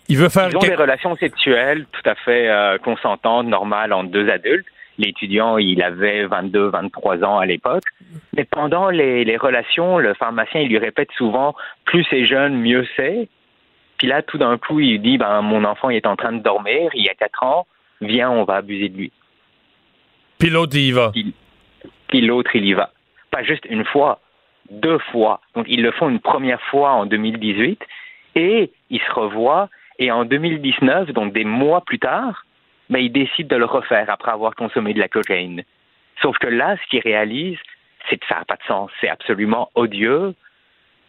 il 0.08 0.16
veut 0.16 0.28
faire... 0.28 0.48
Ils 0.50 0.56
ont 0.56 0.60
des 0.60 0.74
relations 0.74 1.16
sexuelles 1.16 1.86
tout 1.90 2.08
à 2.08 2.14
fait 2.14 2.48
euh, 2.48 2.78
consentantes, 2.78 3.46
normales 3.46 3.92
entre 3.92 4.10
deux 4.10 4.28
adultes. 4.30 4.66
L'étudiant, 4.98 5.58
il 5.58 5.82
avait 5.82 6.24
22, 6.26 6.68
23 6.68 7.24
ans 7.24 7.38
à 7.38 7.46
l'époque. 7.46 7.82
Mais 8.34 8.44
pendant 8.44 8.88
les, 8.88 9.36
relations, 9.36 9.98
le 9.98 10.14
pharmacien, 10.14 10.60
il 10.62 10.68
lui 10.68 10.78
répète 10.78 11.10
souvent, 11.16 11.54
plus 11.84 12.06
c'est 12.08 12.24
jeune, 12.24 12.56
mieux 12.56 12.86
c'est. 12.96 13.28
Puis 13.98 14.06
là, 14.06 14.22
tout 14.22 14.38
d'un 14.38 14.56
coup, 14.58 14.80
il 14.80 15.00
dit, 15.02 15.18
ben, 15.18 15.42
mon 15.42 15.64
enfant, 15.64 15.90
il 15.90 15.96
est 15.96 16.06
en 16.06 16.16
train 16.16 16.32
de 16.32 16.42
dormir, 16.42 16.90
il 16.94 17.04
y 17.04 17.08
a 17.08 17.14
4 17.14 17.42
ans, 17.42 17.66
viens, 18.00 18.30
on 18.30 18.44
va 18.44 18.56
abuser 18.56 18.88
de 18.88 18.96
lui. 18.96 19.12
Puis 20.38 20.50
l'autre, 20.50 20.76
il 20.76 20.86
y 20.86 20.92
va. 20.92 21.10
Puis, 21.10 21.34
l'autre, 22.14 22.54
il 22.54 22.64
y 22.64 22.72
va. 22.72 22.90
Pas 23.30 23.42
juste 23.42 23.66
une 23.68 23.84
fois, 23.84 24.20
deux 24.70 24.98
fois. 24.98 25.40
Donc, 25.54 25.66
ils 25.68 25.82
le 25.82 25.90
font 25.92 26.08
une 26.08 26.20
première 26.20 26.60
fois 26.62 26.92
en 26.92 27.06
2018 27.06 27.80
et 28.34 28.70
ils 28.90 29.00
se 29.00 29.12
revoient. 29.12 29.68
Et 29.98 30.10
en 30.10 30.24
2019, 30.24 31.12
donc 31.12 31.32
des 31.32 31.44
mois 31.44 31.80
plus 31.80 31.98
tard, 31.98 32.44
mais 32.88 33.04
il 33.04 33.10
décide 33.10 33.48
de 33.48 33.56
le 33.56 33.64
refaire 33.64 34.10
après 34.10 34.30
avoir 34.30 34.54
consommé 34.54 34.92
de 34.92 35.00
la 35.00 35.08
cocaïne. 35.08 35.62
Sauf 36.22 36.36
que 36.38 36.46
là, 36.46 36.76
ce 36.76 36.88
qu'il 36.88 37.00
réalise, 37.00 37.58
c'est 38.08 38.18
que 38.18 38.26
ça 38.26 38.36
n'a 38.36 38.44
pas 38.44 38.56
de 38.56 38.62
sens. 38.64 38.90
C'est 39.00 39.08
absolument 39.08 39.70
odieux. 39.74 40.34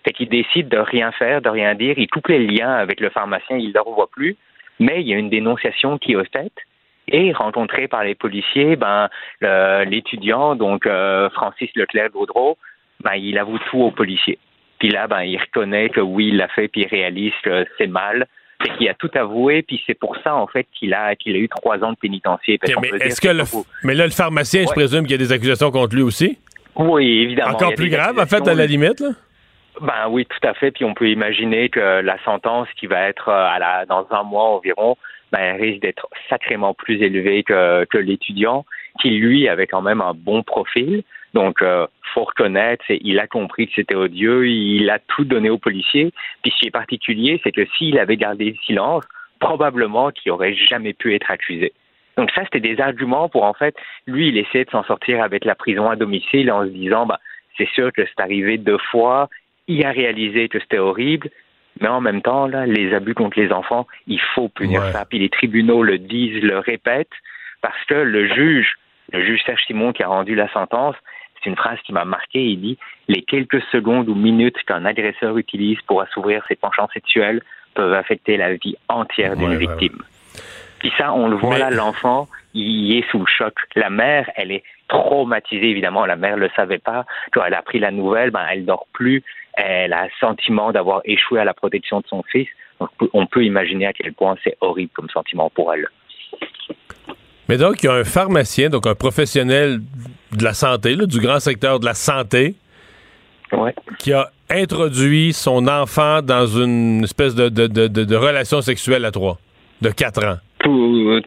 Fait 0.03 0.13
qu'il 0.13 0.29
décide 0.29 0.69
de 0.69 0.77
rien 0.77 1.11
faire, 1.11 1.41
de 1.41 1.49
rien 1.49 1.75
dire. 1.75 1.95
Il 1.97 2.07
coupe 2.07 2.27
les 2.27 2.45
liens 2.45 2.73
avec 2.73 2.99
le 2.99 3.09
pharmacien, 3.09 3.57
il 3.57 3.69
ne 3.69 3.73
le 3.73 3.81
revoit 3.81 4.09
plus. 4.09 4.37
Mais 4.79 5.01
il 5.01 5.07
y 5.07 5.13
a 5.13 5.17
une 5.17 5.29
dénonciation 5.29 5.97
qui 5.97 6.13
est 6.13 6.31
faite. 6.31 6.57
Et 7.09 7.31
rencontré 7.31 7.87
par 7.87 8.03
les 8.03 8.15
policiers, 8.15 8.75
ben, 8.75 9.07
l'étudiant, 9.41 10.55
donc 10.55 10.85
euh, 10.85 11.29
Francis 11.29 11.69
Leclerc-Gaudreau, 11.75 12.57
ben, 13.01 13.13
il 13.15 13.37
avoue 13.37 13.59
tout 13.69 13.79
aux 13.79 13.91
policiers. 13.91 14.39
Puis 14.79 14.89
là, 14.89 15.07
ben, 15.07 15.21
il 15.21 15.37
reconnaît 15.37 15.89
que 15.89 16.01
oui, 16.01 16.27
il 16.27 16.37
l'a 16.37 16.47
fait, 16.49 16.67
puis 16.67 16.81
il 16.81 16.87
réalise 16.87 17.33
que 17.43 17.65
c'est 17.77 17.87
mal, 17.87 18.27
c'est 18.61 18.75
qu'il 18.77 18.89
a 18.89 18.93
tout 18.93 19.09
avoué, 19.13 19.61
puis 19.61 19.81
c'est 19.87 19.97
pour 19.97 20.17
ça, 20.17 20.35
en 20.35 20.47
fait, 20.47 20.67
qu'il 20.73 20.93
a, 20.93 21.15
qu'il 21.15 21.35
a 21.35 21.39
eu 21.39 21.47
trois 21.49 21.83
ans 21.83 21.91
de 21.91 21.97
pénitencier. 21.97 22.59
mais, 22.81 22.89
est-ce 22.99 23.21
que, 23.21 23.29
le, 23.29 23.43
mais 23.83 23.93
là, 23.93 24.05
le 24.05 24.11
pharmacien, 24.11 24.63
je 24.67 24.73
présume 24.73 25.03
qu'il 25.03 25.11
y 25.11 25.15
a 25.15 25.17
des 25.17 25.31
accusations 25.31 25.71
contre 25.71 25.95
lui 25.95 26.01
aussi? 26.01 26.37
Oui, 26.75 27.21
évidemment. 27.23 27.53
Encore 27.53 27.73
plus 27.73 27.89
grave, 27.89 28.19
en 28.19 28.25
fait, 28.25 28.47
à 28.47 28.53
la 28.53 28.65
limite, 28.65 28.99
là? 28.99 29.09
Ben 29.81 30.07
oui, 30.09 30.25
tout 30.25 30.47
à 30.47 30.53
fait. 30.53 30.71
Puis 30.71 30.85
on 30.85 30.93
peut 30.93 31.09
imaginer 31.09 31.69
que 31.69 32.01
la 32.01 32.17
sentence 32.23 32.67
qui 32.79 32.87
va 32.87 33.07
être 33.07 33.29
euh, 33.29 33.47
à 33.47 33.59
la, 33.59 33.85
dans 33.85 34.07
un 34.09 34.23
mois 34.23 34.45
environ, 34.55 34.97
ben, 35.31 35.57
risque 35.57 35.81
d'être 35.81 36.07
sacrément 36.29 36.73
plus 36.73 37.01
élevée 37.01 37.43
que, 37.43 37.97
l'étudiant, 37.97 38.65
qui 39.01 39.11
lui 39.11 39.47
avait 39.47 39.67
quand 39.67 39.81
même 39.81 40.01
un 40.01 40.13
bon 40.13 40.43
profil. 40.43 41.03
Donc, 41.33 41.61
euh, 41.61 41.85
faut 42.13 42.23
reconnaître, 42.23 42.85
il 42.89 43.19
a 43.19 43.27
compris 43.27 43.67
que 43.67 43.73
c'était 43.75 43.95
odieux, 43.95 44.47
il 44.47 44.89
a 44.89 44.99
tout 44.99 45.25
donné 45.25 45.49
aux 45.49 45.57
policiers. 45.57 46.11
Puis 46.41 46.51
ce 46.51 46.59
qui 46.59 46.67
est 46.67 46.71
particulier, 46.71 47.39
c'est 47.43 47.51
que 47.51 47.65
s'il 47.77 47.99
avait 47.99 48.17
gardé 48.17 48.51
le 48.51 48.55
silence, 48.65 49.03
probablement 49.39 50.11
qu'il 50.11 50.31
aurait 50.31 50.55
jamais 50.55 50.93
pu 50.93 51.13
être 51.13 51.29
accusé. 51.29 51.73
Donc 52.17 52.31
ça, 52.31 52.43
c'était 52.45 52.59
des 52.59 52.81
arguments 52.81 53.29
pour 53.29 53.43
en 53.43 53.53
fait, 53.53 53.75
lui, 54.07 54.29
il 54.29 54.37
essayait 54.37 54.65
de 54.65 54.71
s'en 54.71 54.83
sortir 54.83 55.21
avec 55.21 55.45
la 55.45 55.53
prison 55.53 55.89
à 55.89 55.95
domicile 55.95 56.51
en 56.51 56.63
se 56.63 56.69
disant, 56.69 57.05
bah, 57.05 57.19
c'est 57.57 57.69
sûr 57.69 57.91
que 57.93 58.03
c'est 58.05 58.21
arrivé 58.21 58.57
deux 58.57 58.79
fois, 58.91 59.29
il 59.67 59.85
a 59.85 59.91
réalisé 59.91 60.49
que 60.49 60.59
c'était 60.59 60.79
horrible, 60.79 61.29
mais 61.81 61.87
en 61.87 62.01
même 62.01 62.21
temps, 62.21 62.47
là, 62.47 62.65
les 62.65 62.93
abus 62.93 63.13
contre 63.13 63.39
les 63.39 63.51
enfants, 63.51 63.87
il 64.07 64.19
faut 64.35 64.49
punir 64.49 64.83
ça. 64.91 65.05
Puis 65.05 65.19
les 65.19 65.29
tribunaux 65.29 65.83
le 65.83 65.97
disent, 65.97 66.41
le 66.41 66.59
répètent, 66.59 67.07
parce 67.61 67.83
que 67.85 67.95
le 67.95 68.27
juge, 68.33 68.75
le 69.11 69.25
juge 69.25 69.41
Serge 69.45 69.61
Simon 69.67 69.93
qui 69.93 70.03
a 70.03 70.07
rendu 70.07 70.35
la 70.35 70.51
sentence, 70.51 70.95
c'est 71.35 71.49
une 71.49 71.55
phrase 71.55 71.79
qui 71.85 71.93
m'a 71.93 72.05
marqué. 72.05 72.45
Il 72.45 72.61
dit 72.61 72.77
Les 73.07 73.21
quelques 73.21 73.61
secondes 73.71 74.09
ou 74.09 74.15
minutes 74.15 74.57
qu'un 74.65 74.85
agresseur 74.85 75.37
utilise 75.37 75.79
pour 75.87 76.01
assouvir 76.01 76.43
ses 76.47 76.55
penchants 76.55 76.87
sexuels 76.93 77.41
peuvent 77.73 77.93
affecter 77.93 78.37
la 78.37 78.55
vie 78.55 78.75
entière 78.89 79.35
d'une 79.35 79.55
victime. 79.55 80.01
Puis 80.79 80.91
ça, 80.97 81.13
on 81.13 81.27
le 81.27 81.35
voit 81.35 81.57
là, 81.57 81.69
l'enfant, 81.69 82.27
il 82.53 82.97
est 82.97 83.09
sous 83.09 83.19
le 83.19 83.25
choc. 83.25 83.53
La 83.75 83.89
mère, 83.89 84.29
elle 84.35 84.51
est 84.51 84.63
traumatisée, 84.87 85.69
évidemment. 85.69 86.05
La 86.05 86.15
mère 86.15 86.37
ne 86.37 86.41
le 86.41 86.49
savait 86.55 86.77
pas. 86.79 87.05
Quand 87.31 87.43
elle 87.45 87.53
a 87.53 87.61
pris 87.61 87.79
la 87.79 87.91
nouvelle, 87.91 88.31
ben, 88.31 88.45
elle 88.51 88.65
dort 88.65 88.87
plus. 88.93 89.23
Elle 89.53 89.93
a 89.93 90.05
le 90.05 90.11
sentiment 90.19 90.71
d'avoir 90.71 91.01
échoué 91.05 91.39
à 91.39 91.45
la 91.45 91.53
protection 91.53 91.99
de 91.99 92.07
son 92.07 92.23
fils. 92.23 92.47
Donc, 92.79 92.89
on 93.13 93.25
peut 93.25 93.43
imaginer 93.43 93.87
à 93.87 93.93
quel 93.93 94.13
point 94.13 94.35
c'est 94.43 94.57
horrible 94.61 94.91
comme 94.93 95.09
sentiment 95.09 95.49
pour 95.49 95.73
elle. 95.73 95.87
Mais 97.49 97.57
donc, 97.57 97.81
il 97.81 97.87
y 97.87 97.89
a 97.89 97.93
un 97.93 98.03
pharmacien, 98.03 98.69
donc 98.69 98.85
un 98.87 98.95
professionnel 98.95 99.79
de 100.37 100.43
la 100.43 100.53
santé, 100.53 100.95
du 100.95 101.19
grand 101.19 101.39
secteur 101.39 101.79
de 101.79 101.85
la 101.85 101.93
santé, 101.93 102.55
qui 103.99 104.13
a 104.13 104.29
introduit 104.49 105.33
son 105.33 105.67
enfant 105.67 106.21
dans 106.21 106.45
une 106.45 107.03
espèce 107.03 107.35
de, 107.35 107.49
de, 107.49 108.15
relation 108.15 108.61
sexuelle 108.61 109.05
à 109.05 109.11
trois, 109.11 109.37
de 109.81 109.89
quatre 109.89 110.25
ans. 110.25 110.37
Tout, 110.59 111.21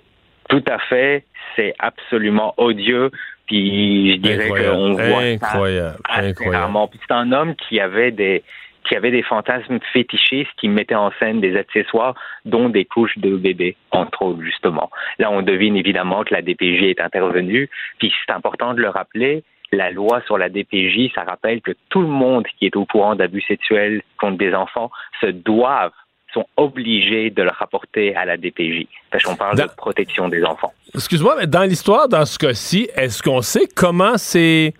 tout 0.49 0.65
à 0.69 0.79
fait. 0.79 1.25
C'est 1.57 1.75
absolument 1.79 2.55
odieux. 2.59 3.11
Puis 3.51 4.13
je 4.13 4.17
dirais 4.19 4.49
qu'on 4.49 4.93
voit 4.93 5.23
incroyable, 5.23 5.99
incroyable. 6.09 6.73
c'est 7.01 7.13
un 7.13 7.33
homme 7.33 7.57
qui 7.57 7.81
avait 7.81 8.13
des 8.13 8.45
qui 8.89 8.95
avait 8.95 9.11
des 9.11 9.25
fantasmes 9.25 9.81
fétichistes 9.93 10.51
qui 10.57 10.69
mettaient 10.69 10.95
en 10.95 11.11
scène 11.19 11.41
des 11.41 11.57
accessoires, 11.57 12.15
dont 12.45 12.69
des 12.69 12.85
couches 12.85 13.19
de 13.19 13.37
bébés, 13.37 13.77
entre 13.91 14.23
autres, 14.23 14.43
justement. 14.43 14.89
Là, 15.19 15.31
on 15.31 15.43
devine 15.43 15.77
évidemment 15.77 16.23
que 16.25 16.33
la 16.33 16.43
DPJ 16.43 16.85
est 16.85 17.01
intervenue, 17.01 17.69
puis 17.99 18.13
c'est 18.25 18.33
important 18.33 18.73
de 18.73 18.81
le 18.81 18.89
rappeler, 18.89 19.45
la 19.73 19.91
loi 19.91 20.23
sur 20.27 20.39
la 20.39 20.49
DPJ, 20.49 21.13
ça 21.15 21.25
rappelle 21.25 21.61
que 21.61 21.73
tout 21.89 22.01
le 22.01 22.09
monde 22.09 22.47
qui 22.59 22.67
est 22.67 22.77
au 22.77 22.87
courant 22.87 23.17
d'abus 23.17 23.43
sexuels 23.43 24.03
contre 24.19 24.39
des 24.39 24.55
enfants 24.55 24.91
se 25.21 25.27
doivent 25.27 25.93
sont 26.33 26.47
obligés 26.57 27.31
de 27.31 27.43
le 27.43 27.51
rapporter 27.51 28.15
à 28.15 28.25
la 28.25 28.37
DPJ. 28.37 28.87
Parce 29.11 29.25
qu'on 29.25 29.37
parle 29.37 29.57
de 29.57 29.67
protection 29.77 30.29
des 30.29 30.45
enfants. 30.45 30.73
Excuse-moi, 30.95 31.37
mais 31.39 31.47
dans 31.47 31.63
l'histoire, 31.63 32.09
dans 32.09 32.25
ce 32.25 32.39
cas-ci, 32.39 32.89
est-ce 32.95 33.23
qu'on 33.23 33.43
sait 33.43 33.67
comment 33.75 34.17
c'est 34.17 34.75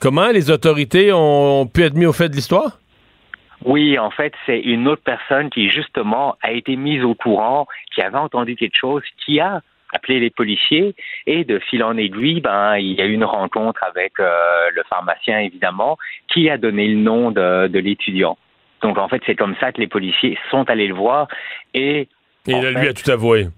comment 0.00 0.28
les 0.28 0.50
autorités 0.50 1.12
ont 1.12 1.66
pu 1.66 1.82
être 1.82 1.94
mis 1.94 2.06
au 2.06 2.12
fait 2.12 2.28
de 2.28 2.34
l'histoire? 2.34 2.78
Oui, 3.64 3.98
en 3.98 4.10
fait, 4.10 4.34
c'est 4.44 4.60
une 4.60 4.86
autre 4.88 5.02
personne 5.02 5.48
qui, 5.48 5.70
justement, 5.70 6.36
a 6.42 6.52
été 6.52 6.76
mise 6.76 7.02
au 7.02 7.14
courant, 7.14 7.66
qui 7.94 8.02
avait 8.02 8.18
entendu 8.18 8.56
quelque 8.56 8.76
chose, 8.78 9.02
qui 9.24 9.40
a 9.40 9.62
appelé 9.94 10.20
les 10.20 10.30
policiers 10.30 10.94
et 11.26 11.44
de 11.44 11.58
fil 11.58 11.82
en 11.82 11.96
aiguille, 11.96 12.40
ben, 12.40 12.76
il 12.76 12.94
y 12.94 13.00
a 13.00 13.06
eu 13.06 13.12
une 13.12 13.24
rencontre 13.24 13.82
avec 13.84 14.14
euh, 14.18 14.70
le 14.74 14.82
pharmacien, 14.90 15.38
évidemment, 15.38 15.96
qui 16.28 16.50
a 16.50 16.58
donné 16.58 16.88
le 16.88 16.96
nom 16.96 17.30
de, 17.30 17.68
de 17.68 17.78
l'étudiant. 17.78 18.36
Donc, 18.84 18.98
en 18.98 19.08
fait, 19.08 19.22
c'est 19.24 19.34
comme 19.34 19.56
ça 19.60 19.72
que 19.72 19.80
les 19.80 19.88
policiers 19.88 20.38
sont 20.50 20.68
allés 20.68 20.86
le 20.86 20.94
voir 20.94 21.26
et... 21.72 22.08
Et 22.46 22.52
il 22.52 22.60
lui 22.60 22.88
a 22.88 22.92
tout 22.92 23.10
avoué. 23.10 23.48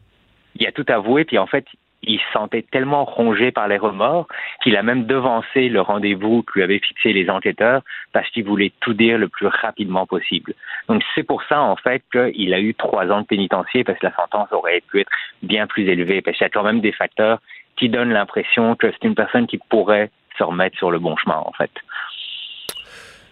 Il 0.54 0.66
a 0.68 0.70
tout 0.70 0.86
avoué, 0.88 1.24
puis 1.24 1.36
en 1.36 1.48
fait, 1.48 1.66
il 2.04 2.20
se 2.20 2.32
sentait 2.32 2.64
tellement 2.70 3.04
rongé 3.04 3.50
par 3.50 3.66
les 3.66 3.76
remords 3.76 4.28
qu'il 4.62 4.76
a 4.76 4.84
même 4.84 5.06
devancé 5.06 5.68
le 5.68 5.80
rendez-vous 5.80 6.44
que 6.44 6.52
lui 6.54 6.62
avaient 6.62 6.78
fixé 6.78 7.12
les 7.12 7.28
enquêteurs 7.28 7.82
parce 8.12 8.30
qu'il 8.30 8.44
voulait 8.44 8.72
tout 8.80 8.94
dire 8.94 9.18
le 9.18 9.28
plus 9.28 9.48
rapidement 9.48 10.06
possible. 10.06 10.54
Donc 10.88 11.02
c'est 11.16 11.24
pour 11.24 11.42
ça 11.48 11.60
en 11.60 11.74
fait 11.74 12.02
qu'il 12.12 12.54
a 12.54 12.60
eu 12.60 12.74
trois 12.74 13.06
ans 13.08 13.22
de 13.22 13.26
pénitencier 13.26 13.82
parce 13.82 13.98
que 13.98 14.06
la 14.06 14.14
sentence 14.14 14.52
aurait 14.52 14.82
pu 14.88 15.00
être 15.00 15.10
bien 15.42 15.66
plus 15.66 15.88
élevée 15.88 16.22
parce 16.22 16.36
qu'il 16.36 16.44
y 16.44 16.46
a 16.46 16.50
quand 16.50 16.62
même 16.62 16.80
des 16.80 16.92
facteurs 16.92 17.40
qui 17.76 17.88
donnent 17.88 18.12
l'impression 18.12 18.76
que 18.76 18.86
c'est 18.92 19.04
une 19.04 19.16
personne 19.16 19.48
qui 19.48 19.58
pourrait 19.58 20.10
se 20.38 20.44
remettre 20.44 20.78
sur 20.78 20.92
le 20.92 21.00
bon 21.00 21.16
chemin 21.16 21.42
en 21.44 21.52
fait. 21.52 21.72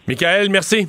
Michael, 0.08 0.50
merci. 0.50 0.88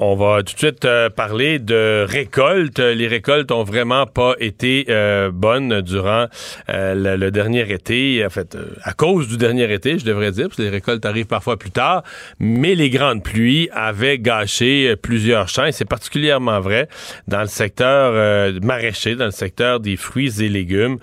On 0.00 0.14
va 0.14 0.42
tout 0.42 0.54
de 0.54 0.58
suite 0.58 0.84
euh, 0.84 1.10
parler 1.10 1.58
de 1.58 2.06
récoltes. 2.08 2.78
Les 2.78 3.08
récoltes 3.08 3.50
ont 3.50 3.64
vraiment 3.64 4.06
pas 4.06 4.34
été 4.38 4.86
euh, 4.88 5.30
bonnes 5.32 5.80
durant 5.80 6.26
euh, 6.68 7.16
le, 7.16 7.30
dernier 7.30 7.70
été. 7.72 8.24
En 8.24 8.30
fait, 8.30 8.56
à 8.84 8.92
cause 8.92 9.28
du 9.28 9.36
dernier 9.36 9.72
été, 9.72 9.98
je 9.98 10.04
devrais 10.04 10.30
dire, 10.30 10.46
parce 10.46 10.56
que 10.56 10.62
les 10.62 10.68
récoltes 10.68 11.04
arrivent 11.04 11.26
parfois 11.26 11.56
plus 11.56 11.72
tard. 11.72 12.04
Mais 12.38 12.74
les 12.74 12.90
grandes 12.90 13.24
pluies 13.24 13.68
avaient 13.72 14.18
gâché 14.18 14.94
plusieurs 14.96 15.48
champs. 15.48 15.68
C'est 15.72 15.88
particulièrement 15.88 16.60
vrai 16.60 16.88
dans 17.26 17.40
le 17.40 17.46
secteur 17.46 18.52
maraîcher, 18.62 19.16
dans 19.16 19.26
le 19.26 19.30
secteur 19.30 19.80
des 19.80 19.96
fruits 19.96 20.42
et 20.42 20.48
légumes, 20.48 20.98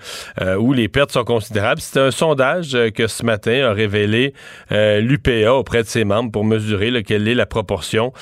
où 0.58 0.72
les 0.72 0.88
pertes 0.88 1.12
sont 1.12 1.24
considérables. 1.24 1.80
C'est 1.80 2.00
un 2.00 2.10
sondage 2.10 2.76
que 2.94 3.06
ce 3.06 3.24
matin 3.24 3.70
a 3.70 3.72
révélé 3.72 4.32
l'UPA 4.70 5.52
auprès 5.52 5.82
de 5.82 5.88
ses 5.88 6.04
membres 6.04 6.32
pour 6.32 6.44
mesurer 6.44 7.02
quelle 7.02 7.28
est 7.28 7.34
la 7.34 7.46
proportion 7.46 8.12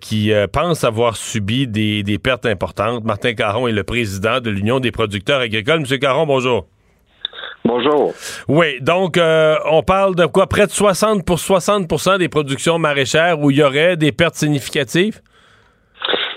qui 0.00 0.09
euh, 0.12 0.46
pense 0.46 0.84
avoir 0.84 1.16
subi 1.16 1.66
des, 1.66 2.18
pertes 2.22 2.46
importantes. 2.46 3.04
Martin 3.04 3.34
Caron 3.34 3.68
est 3.68 3.72
le 3.72 3.84
président 3.84 4.40
de 4.40 4.50
l'Union 4.50 4.80
des 4.80 4.90
producteurs 4.90 5.40
agricoles. 5.40 5.80
Monsieur 5.80 5.98
Caron, 5.98 6.26
bonjour. 6.26 6.66
Bonjour. 7.64 8.12
Oui, 8.48 8.80
donc 8.80 9.16
euh, 9.16 9.56
on 9.70 9.82
parle 9.82 10.14
de 10.16 10.26
quoi? 10.26 10.46
Près 10.46 10.66
de 10.66 10.72
60 10.72 11.24
pour 11.26 11.38
60 11.38 11.86
des 12.18 12.28
productions 12.28 12.78
maraîchères 12.78 13.38
où 13.40 13.50
il 13.50 13.58
y 13.58 13.62
aurait 13.62 13.96
des 13.96 14.12
pertes 14.12 14.34
significatives? 14.34 15.20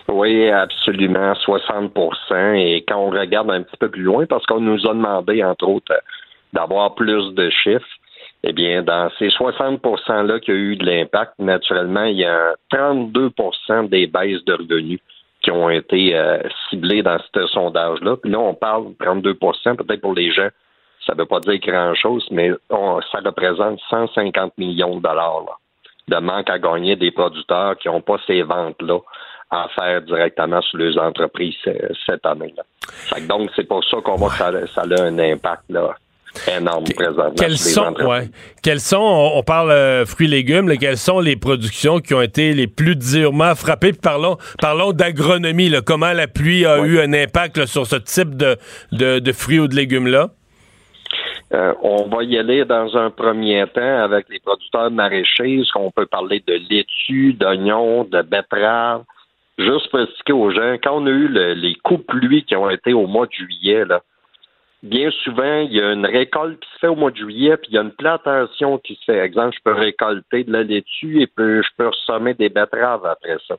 Oui, 0.09 0.49
absolument, 0.49 1.33
60% 1.33 2.55
Et 2.55 2.83
quand 2.87 2.97
on 2.97 3.09
regarde 3.09 3.49
un 3.49 3.63
petit 3.63 3.77
peu 3.77 3.89
plus 3.89 4.03
loin, 4.03 4.25
parce 4.25 4.45
qu'on 4.45 4.59
nous 4.59 4.85
a 4.85 4.93
demandé, 4.93 5.43
entre 5.43 5.67
autres, 5.67 5.93
d'avoir 6.51 6.93
plus 6.93 7.33
de 7.33 7.49
chiffres, 7.49 7.85
eh 8.43 8.53
bien, 8.53 8.83
dans 8.83 9.09
ces 9.17 9.29
60 9.29 9.81
%-là 9.81 10.39
qui 10.39 10.51
a 10.51 10.53
eu 10.53 10.75
de 10.75 10.85
l'impact, 10.85 11.33
naturellement, 11.39 12.03
il 12.03 12.17
y 12.17 12.25
a 12.25 12.55
32% 12.71 13.89
des 13.89 14.07
baisses 14.07 14.43
de 14.45 14.53
revenus 14.53 14.99
qui 15.41 15.51
ont 15.51 15.69
été 15.69 16.15
euh, 16.15 16.39
ciblées 16.69 17.03
dans 17.03 17.17
ce 17.33 17.47
sondage-là. 17.47 18.17
Puis 18.17 18.31
là, 18.31 18.39
on 18.39 18.53
parle 18.53 18.89
de 18.89 19.05
32% 19.05 19.75
peut-être 19.77 20.01
pour 20.01 20.13
les 20.13 20.31
gens, 20.31 20.49
ça 21.05 21.13
ne 21.13 21.19
veut 21.19 21.25
pas 21.25 21.39
dire 21.41 21.59
grand-chose, 21.59 22.25
mais 22.31 22.51
ça 22.69 23.19
représente 23.23 23.79
150 23.89 24.57
millions 24.57 24.97
de 24.97 25.01
dollars 25.01 25.59
de 26.07 26.17
manque 26.17 26.49
à 26.49 26.59
gagner 26.59 26.95
des 26.95 27.11
producteurs 27.11 27.77
qui 27.77 27.87
n'ont 27.87 28.01
pas 28.01 28.17
ces 28.27 28.41
ventes-là 28.41 28.99
à 29.49 29.67
faire 29.69 30.01
directement 30.01 30.61
sur 30.61 30.79
les 30.79 30.97
entreprises 30.97 31.55
euh, 31.67 31.89
cette 32.05 32.25
année-là. 32.25 32.63
Donc, 33.27 33.51
c'est 33.55 33.67
pour 33.67 33.83
ça 33.85 33.97
qu'on 34.01 34.15
voit 34.15 34.29
que 34.29 34.35
ça, 34.35 34.67
ça, 34.67 34.81
a 34.81 35.01
un 35.01 35.19
impact 35.19 35.63
là, 35.69 35.95
énorme 36.47 36.83
présentement. 36.95 37.33
Quels 37.37 37.57
sont, 37.57 37.93
ouais, 38.05 38.29
quels 38.61 38.79
sont, 38.79 39.31
on, 39.35 39.43
parle 39.43 39.71
euh, 39.71 40.05
fruits 40.05 40.27
et 40.27 40.29
légumes, 40.29 40.77
quelles 40.77 40.97
sont 40.97 41.19
les 41.19 41.35
productions 41.35 41.99
qui 41.99 42.13
ont 42.13 42.21
été 42.21 42.53
les 42.53 42.67
plus 42.67 42.95
durement 42.95 43.55
frappées? 43.55 43.93
parlons, 43.93 44.37
parlons 44.59 44.91
d'agronomie, 44.93 45.71
comment 45.85 46.13
la 46.13 46.27
pluie 46.27 46.65
a 46.65 46.79
eu 46.79 46.99
un 46.99 47.13
impact 47.13 47.65
sur 47.65 47.85
ce 47.85 47.95
type 47.97 48.35
de, 48.35 48.57
de, 48.91 49.31
fruits 49.31 49.59
ou 49.59 49.67
de 49.67 49.75
légumes-là? 49.75 50.29
Euh, 51.53 51.73
on 51.83 52.07
va 52.07 52.23
y 52.23 52.37
aller 52.37 52.65
dans 52.65 52.97
un 52.97 53.11
premier 53.11 53.65
temps 53.67 54.03
avec 54.03 54.27
les 54.29 54.39
producteurs 54.39 54.89
maraîchers, 54.89 55.61
qu'on 55.73 55.91
peut 55.91 56.07
parler 56.07 56.43
de 56.47 56.59
laitue, 56.69 57.33
d'oignons, 57.33 58.05
de 58.05 58.23
betteraves. 58.23 59.03
Juste 59.59 59.91
pour 59.91 59.99
expliquer 59.99 60.33
aux 60.33 60.49
gens, 60.49 60.77
quand 60.83 60.97
on 60.97 61.05
a 61.05 61.11
eu 61.11 61.27
les 61.27 61.75
coups 61.83 61.99
de 61.99 62.05
pluie 62.05 62.43
qui 62.43 62.55
ont 62.55 62.71
été 62.71 62.91
au 62.93 63.05
mois 63.05 63.27
de 63.27 63.33
juillet, 63.33 63.85
là, 63.85 64.01
bien 64.83 65.09
souvent, 65.23 65.61
il 65.61 65.73
y 65.73 65.81
a 65.81 65.93
une 65.93 66.05
récolte 66.05 66.59
qui 66.59 66.69
se 66.73 66.79
fait 66.79 66.87
au 66.87 66.95
mois 66.95 67.11
de 67.11 67.17
juillet, 67.17 67.57
puis 67.57 67.69
il 67.71 67.75
y 67.75 67.77
a 67.77 67.81
une 67.81 67.91
plantation 67.91 68.77
qui 68.77 68.95
se 68.95 69.05
fait. 69.05 69.19
Exemple, 69.19 69.55
je 69.55 69.61
peux 69.63 69.73
récolter 69.73 70.43
de 70.43 70.51
la 70.51 70.63
laitue 70.63 71.21
et 71.21 71.27
puis 71.27 71.63
je 71.63 71.69
peux 71.77 71.89
semer 72.05 72.33
des 72.33 72.49
betteraves 72.49 73.05
après 73.05 73.37
ça. 73.47 73.55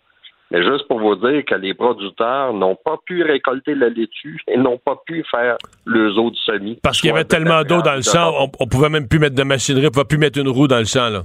Mais 0.50 0.62
juste 0.62 0.86
pour 0.86 1.00
vous 1.00 1.16
dire 1.16 1.42
que 1.44 1.54
les 1.54 1.72
producteurs 1.72 2.52
n'ont 2.52 2.76
pas 2.76 2.96
pu 3.06 3.22
récolter 3.22 3.74
la 3.74 3.88
laitue 3.88 4.38
et 4.46 4.58
n'ont 4.58 4.78
pas 4.78 5.00
pu 5.06 5.24
faire 5.30 5.56
le 5.86 6.16
eaux 6.18 6.30
de 6.30 6.36
semis. 6.36 6.78
Parce 6.82 7.00
qu'il 7.00 7.08
y 7.08 7.12
avait 7.12 7.24
tellement 7.24 7.62
d'eau 7.62 7.80
dans 7.80 7.94
le 7.94 8.02
champ, 8.02 8.32
on, 8.38 8.50
on, 8.60 8.66
pouvait 8.66 8.90
même 8.90 9.08
plus 9.08 9.18
mettre 9.18 9.34
de 9.34 9.42
machinerie, 9.42 9.86
on 9.86 9.90
pouvait 9.90 10.04
plus 10.04 10.18
mettre 10.18 10.38
une 10.38 10.48
roue 10.48 10.68
dans 10.68 10.78
le 10.78 10.84
champ, 10.84 11.08
là. 11.08 11.22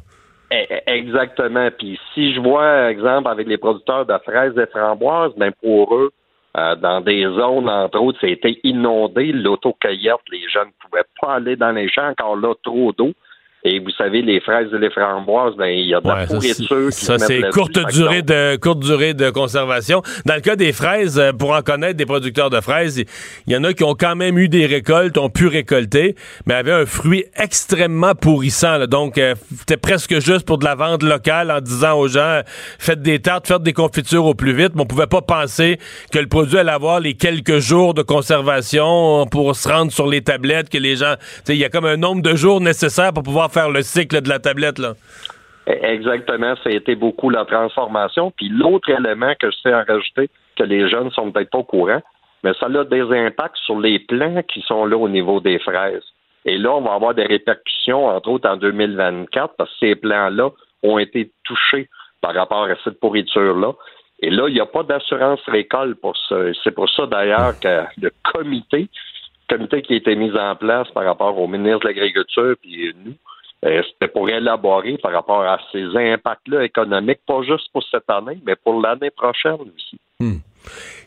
Eh, 0.52 0.66
eh, 0.70 0.92
exactement. 0.92 1.70
Puis 1.78 2.00
si 2.14 2.34
je 2.34 2.40
vois, 2.40 2.90
exemple, 2.90 3.30
avec 3.30 3.48
les 3.48 3.58
producteurs 3.58 4.06
de 4.06 4.18
fraises 4.24 4.58
et 4.58 4.66
framboises, 4.66 5.34
ben 5.38 5.52
pour 5.62 5.96
eux, 5.96 6.12
euh, 6.58 6.76
dans 6.76 7.02
des 7.02 7.24
zones, 7.24 7.70
entre 7.70 8.00
autres, 8.00 8.20
c'était 8.22 8.60
inondé. 8.64 9.32
L'autocueillette, 9.32 10.22
les 10.32 10.48
gens 10.50 10.66
ne 10.66 10.72
pouvaient 10.80 11.08
pas 11.22 11.36
aller 11.36 11.56
dans 11.56 11.72
les 11.72 11.88
champs 11.88 12.14
quand 12.18 12.36
là, 12.36 12.54
trop 12.64 12.92
d'eau. 12.92 13.14
Et 13.66 13.80
vous 13.80 13.90
savez, 13.98 14.22
les 14.22 14.40
fraises 14.40 14.70
et 14.74 14.78
les 14.78 14.90
framboises, 14.90 15.56
ben, 15.58 15.66
il 15.66 15.88
y 15.88 15.94
a 15.94 16.00
de 16.00 16.08
la 16.08 16.26
pourriture. 16.26 16.94
Ça, 16.94 17.20
c'est 17.20 17.42
courte 17.50 17.78
durée 17.92 18.22
de 18.22 18.56
courte 18.56 18.80
durée 18.80 19.14
de 19.14 19.30
conservation. 19.32 20.02
Dans 20.26 20.36
le 20.36 20.40
cas 20.40 20.56
des 20.56 20.72
fraises, 20.72 21.20
euh, 21.20 21.34
pour 21.34 21.52
en 21.52 21.62
connaître 21.62 21.98
des 21.98 22.06
producteurs 22.06 22.50
de 22.50 22.62
fraises, 22.62 23.04
il 23.48 23.54
y 23.54 23.58
en 23.58 23.66
a 23.66 23.74
qui 23.74 23.84
ont 23.84 23.96
quand 23.96 24.16
même 24.16 24.38
eu 24.38 24.48
des 24.48 24.66
récoltes, 24.66 25.18
ont 25.18 25.30
pu 25.30 25.48
récolter, 25.48 26.16
mais 26.46 26.54
avaient 26.54 26.72
un 26.72 26.86
fruit 26.86 27.26
extrêmement 27.36 28.16
pourrissant. 28.16 28.86
Donc, 28.88 29.18
euh, 29.18 29.36
c'était 29.58 29.76
presque 29.76 30.22
juste 30.22 30.46
pour 30.46 30.58
de 30.58 30.64
la 30.64 30.76
vente 30.76 31.04
locale 31.04 31.52
en 31.52 31.60
disant 31.60 32.00
aux 32.00 32.08
gens, 32.08 32.40
faites 32.80 33.02
des 33.02 33.20
tartes, 33.20 33.46
faites 33.46 33.64
des 33.64 33.74
confitures 33.74 34.24
au 34.24 34.36
plus 34.36 34.54
vite. 34.54 34.72
Mais 34.76 34.84
on 34.84 34.86
pouvait 34.86 35.08
pas 35.08 35.22
penser 35.22 35.80
que 36.14 36.20
le 36.20 36.28
produit 36.28 36.60
allait 36.60 36.72
avoir 36.72 37.02
les 37.02 37.16
quelques 37.16 37.60
jours 37.60 37.94
de 37.94 38.04
conservation 38.04 39.26
pour 39.26 39.54
se 39.54 39.68
rendre 39.68 39.92
sur 39.92 40.08
les 40.08 40.22
tablettes, 40.22 40.70
que 40.70 40.78
les 40.78 40.96
gens, 40.96 41.16
il 41.50 41.56
y 41.56 41.66
a 41.66 41.70
comme 41.70 41.86
un 41.86 41.98
nombre 41.98 42.22
de 42.22 42.36
jours 42.38 42.62
nécessaires 42.62 43.12
pour 43.12 43.24
pouvoir 43.24 43.49
faire 43.50 43.70
le 43.70 43.82
cycle 43.82 44.22
de 44.22 44.30
la 44.30 44.40
tablette, 44.40 44.80
là. 44.80 44.94
Exactement, 45.68 46.56
ça 46.64 46.70
a 46.70 46.74
été 46.74 46.96
beaucoup 46.96 47.30
la 47.30 47.46
transformation. 47.46 48.32
Puis 48.32 48.50
l'autre 48.50 48.90
élément 48.90 49.34
que 49.40 49.52
je 49.52 49.58
sais 49.62 49.74
en 49.74 49.84
rajouter, 49.84 50.30
que 50.56 50.64
les 50.64 50.90
jeunes 50.90 51.12
sont 51.12 51.32
peut-être 51.32 51.52
pas 51.52 51.60
au 51.60 51.64
courant, 51.64 52.02
mais 52.44 52.54
ça 52.60 52.66
a 52.68 52.84
des 52.86 53.02
impacts 53.02 53.58
sur 53.66 53.80
les 53.80 54.00
plants 54.00 54.42
qui 54.52 54.62
sont 54.62 54.86
là 54.86 54.98
au 54.98 55.10
niveau 55.10 55.40
des 55.40 55.60
fraises. 55.60 56.04
Et 56.46 56.58
là, 56.58 56.72
on 56.72 56.82
va 56.82 56.94
avoir 56.94 57.14
des 57.14 57.26
répercussions, 57.26 58.08
entre 58.08 58.30
autres 58.30 58.50
en 58.50 58.58
2024, 58.58 59.56
parce 59.58 59.70
que 59.72 59.78
ces 59.80 59.96
plants-là 59.96 60.50
ont 60.84 60.98
été 60.98 61.32
touchés 61.44 61.90
par 62.22 62.34
rapport 62.34 62.64
à 62.64 62.76
cette 62.84 63.00
pourriture-là. 63.00 63.74
Et 64.22 64.30
là, 64.30 64.48
il 64.48 64.54
n'y 64.54 64.60
a 64.60 64.66
pas 64.66 64.84
d'assurance 64.84 65.42
récolte 65.48 66.00
pour 66.02 66.16
ça. 66.28 66.36
C'est 66.64 66.72
pour 66.72 66.90
ça 66.90 67.06
d'ailleurs 67.06 67.60
que 67.60 67.84
le 68.02 68.12
comité, 68.24 68.90
comité 69.50 69.82
qui 69.82 69.94
a 69.94 69.98
été 69.98 70.16
mis 70.16 70.32
en 70.38 70.56
place 70.56 70.88
par 70.90 71.06
rapport 71.06 71.38
au 71.38 71.48
ministre 71.48 71.80
de 71.80 71.88
l'Agriculture 71.88 72.56
puis 72.62 72.94
nous, 73.06 73.14
c'était 73.62 74.12
pour 74.12 74.30
élaborer 74.30 74.98
par 74.98 75.12
rapport 75.12 75.42
à 75.42 75.60
ces 75.72 75.86
impacts-là 75.96 76.64
économiques, 76.64 77.20
pas 77.28 77.42
juste 77.44 77.70
pour 77.74 77.84
cette 77.92 78.10
année, 78.10 78.40
mais 78.46 78.56
pour 78.56 78.82
l'année 78.82 79.12
prochaine 79.12 79.58
aussi. 79.76 80.00
Hmm. 80.20 80.40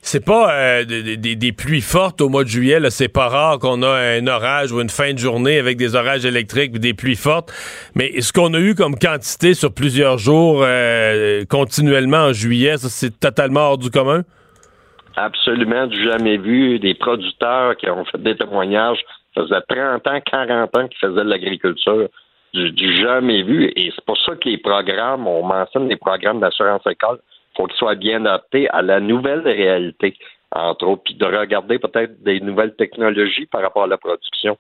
C'est 0.05 0.25
pas 0.25 0.53
euh, 0.53 0.85
des, 0.85 1.53
pluies 1.53 1.81
fortes 1.81 2.21
au 2.21 2.29
mois 2.29 2.43
de 2.43 2.49
juillet. 2.49 2.79
C'est 2.91 3.09
pas 3.09 3.29
rare 3.29 3.61
qu'on 3.61 3.83
a 3.83 3.89
un 3.89 4.27
orage 4.27 4.73
ou 4.73 4.81
une 4.81 4.89
fin 4.89 5.13
de 5.13 5.19
journée 5.19 5.59
avec 5.59 5.77
des 5.77 5.95
orages 5.95 6.25
électriques 6.25 6.73
ou 6.75 6.79
des 6.79 6.93
pluies 6.93 7.17
fortes. 7.17 7.53
Mais 7.95 8.21
ce 8.21 8.33
qu'on 8.33 8.53
a 8.55 8.59
eu 8.59 8.75
comme 8.75 8.99
quantité 8.99 9.55
sur 9.55 9.73
plusieurs 9.73 10.19
jours 10.19 10.63
euh, 10.65 11.45
continuellement 11.49 12.25
en 12.25 12.33
juillet, 12.33 12.79
ça 12.79 12.89
c'est 12.89 13.19
totalement 13.21 13.61
hors 13.61 13.79
du 13.79 13.91
commun? 13.91 14.23
Absolument 15.15 15.87
du 15.87 16.03
jamais 16.03 16.37
vu. 16.37 16.81
Des 16.81 16.95
producteurs 16.95 17.77
qui 17.77 17.89
ont 17.89 18.05
fait 18.05 18.21
des 18.21 18.37
témoignages. 18.37 18.99
Ça 19.37 19.43
faisait 19.43 19.61
30 19.69 20.07
ans, 20.09 20.21
40 20.21 20.77
ans 20.77 20.89
qu'ils 20.89 20.99
faisaient 20.99 21.25
de 21.25 21.31
l'agriculture 21.31 22.09
du, 22.53 22.97
jamais 22.97 23.43
vu. 23.43 23.73
Et 23.77 23.91
c'est 23.95 24.05
pour 24.05 24.19
ça 24.19 24.37
que 24.37 24.49
les 24.49 24.59
programmes, 24.59 25.27
on 25.27 25.43
mentionne 25.43 25.89
les 25.89 25.97
programmes 25.97 26.41
d'assurance 26.41 26.87
école, 26.87 27.19
faut 27.57 27.67
qu'ils 27.67 27.77
soient 27.77 27.95
bien 27.95 28.25
adaptés 28.25 28.69
à 28.71 28.83
la 28.83 29.01
nouvelle 29.01 29.41
réalité, 29.41 30.17
entre 30.55 30.87
autres, 30.87 31.03
puis 31.05 31.15
de 31.15 31.25
regarder 31.25 31.79
peut-être 31.79 32.23
des 32.23 32.41
nouvelles 32.41 32.75
technologies 32.77 33.47
par 33.47 33.63
rapport 33.63 33.85
à 33.85 33.89
la 33.89 33.99
production. 33.99 34.57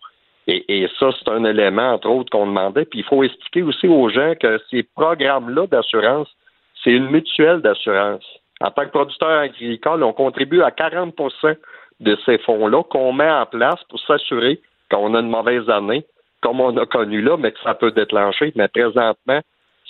Et, 0.48 0.88
ça, 0.98 1.10
c'est 1.16 1.30
un 1.30 1.44
élément, 1.44 1.92
entre 1.92 2.08
autres, 2.08 2.30
qu'on 2.30 2.46
demandait. 2.46 2.84
Puis 2.84 3.00
il 3.00 3.04
faut 3.04 3.22
expliquer 3.22 3.62
aussi 3.62 3.86
aux 3.86 4.08
gens 4.08 4.34
que 4.40 4.60
ces 4.70 4.82
programmes-là 4.82 5.68
d'assurance, 5.68 6.28
c'est 6.82 6.90
une 6.90 7.10
mutuelle 7.10 7.60
d'assurance. 7.60 8.24
En 8.60 8.70
tant 8.70 8.84
que 8.84 8.90
producteur 8.90 9.28
agricole, 9.28 10.02
on 10.02 10.12
contribue 10.12 10.62
à 10.62 10.70
40% 10.70 11.56
de 12.00 12.18
ces 12.26 12.38
fonds-là 12.38 12.82
qu'on 12.84 13.12
met 13.12 13.30
en 13.30 13.46
place 13.46 13.80
pour 13.88 14.00
s'assurer 14.00 14.60
qu'on 14.90 15.14
a 15.14 15.20
une 15.20 15.30
mauvaise 15.30 15.68
année, 15.70 16.04
comme 16.42 16.60
on 16.60 16.76
a 16.76 16.86
connu 16.86 17.22
là, 17.22 17.36
mais 17.38 17.52
que 17.52 17.60
ça 17.62 17.74
peut 17.74 17.92
déclencher. 17.92 18.52
Mais 18.56 18.68
présentement, 18.68 19.40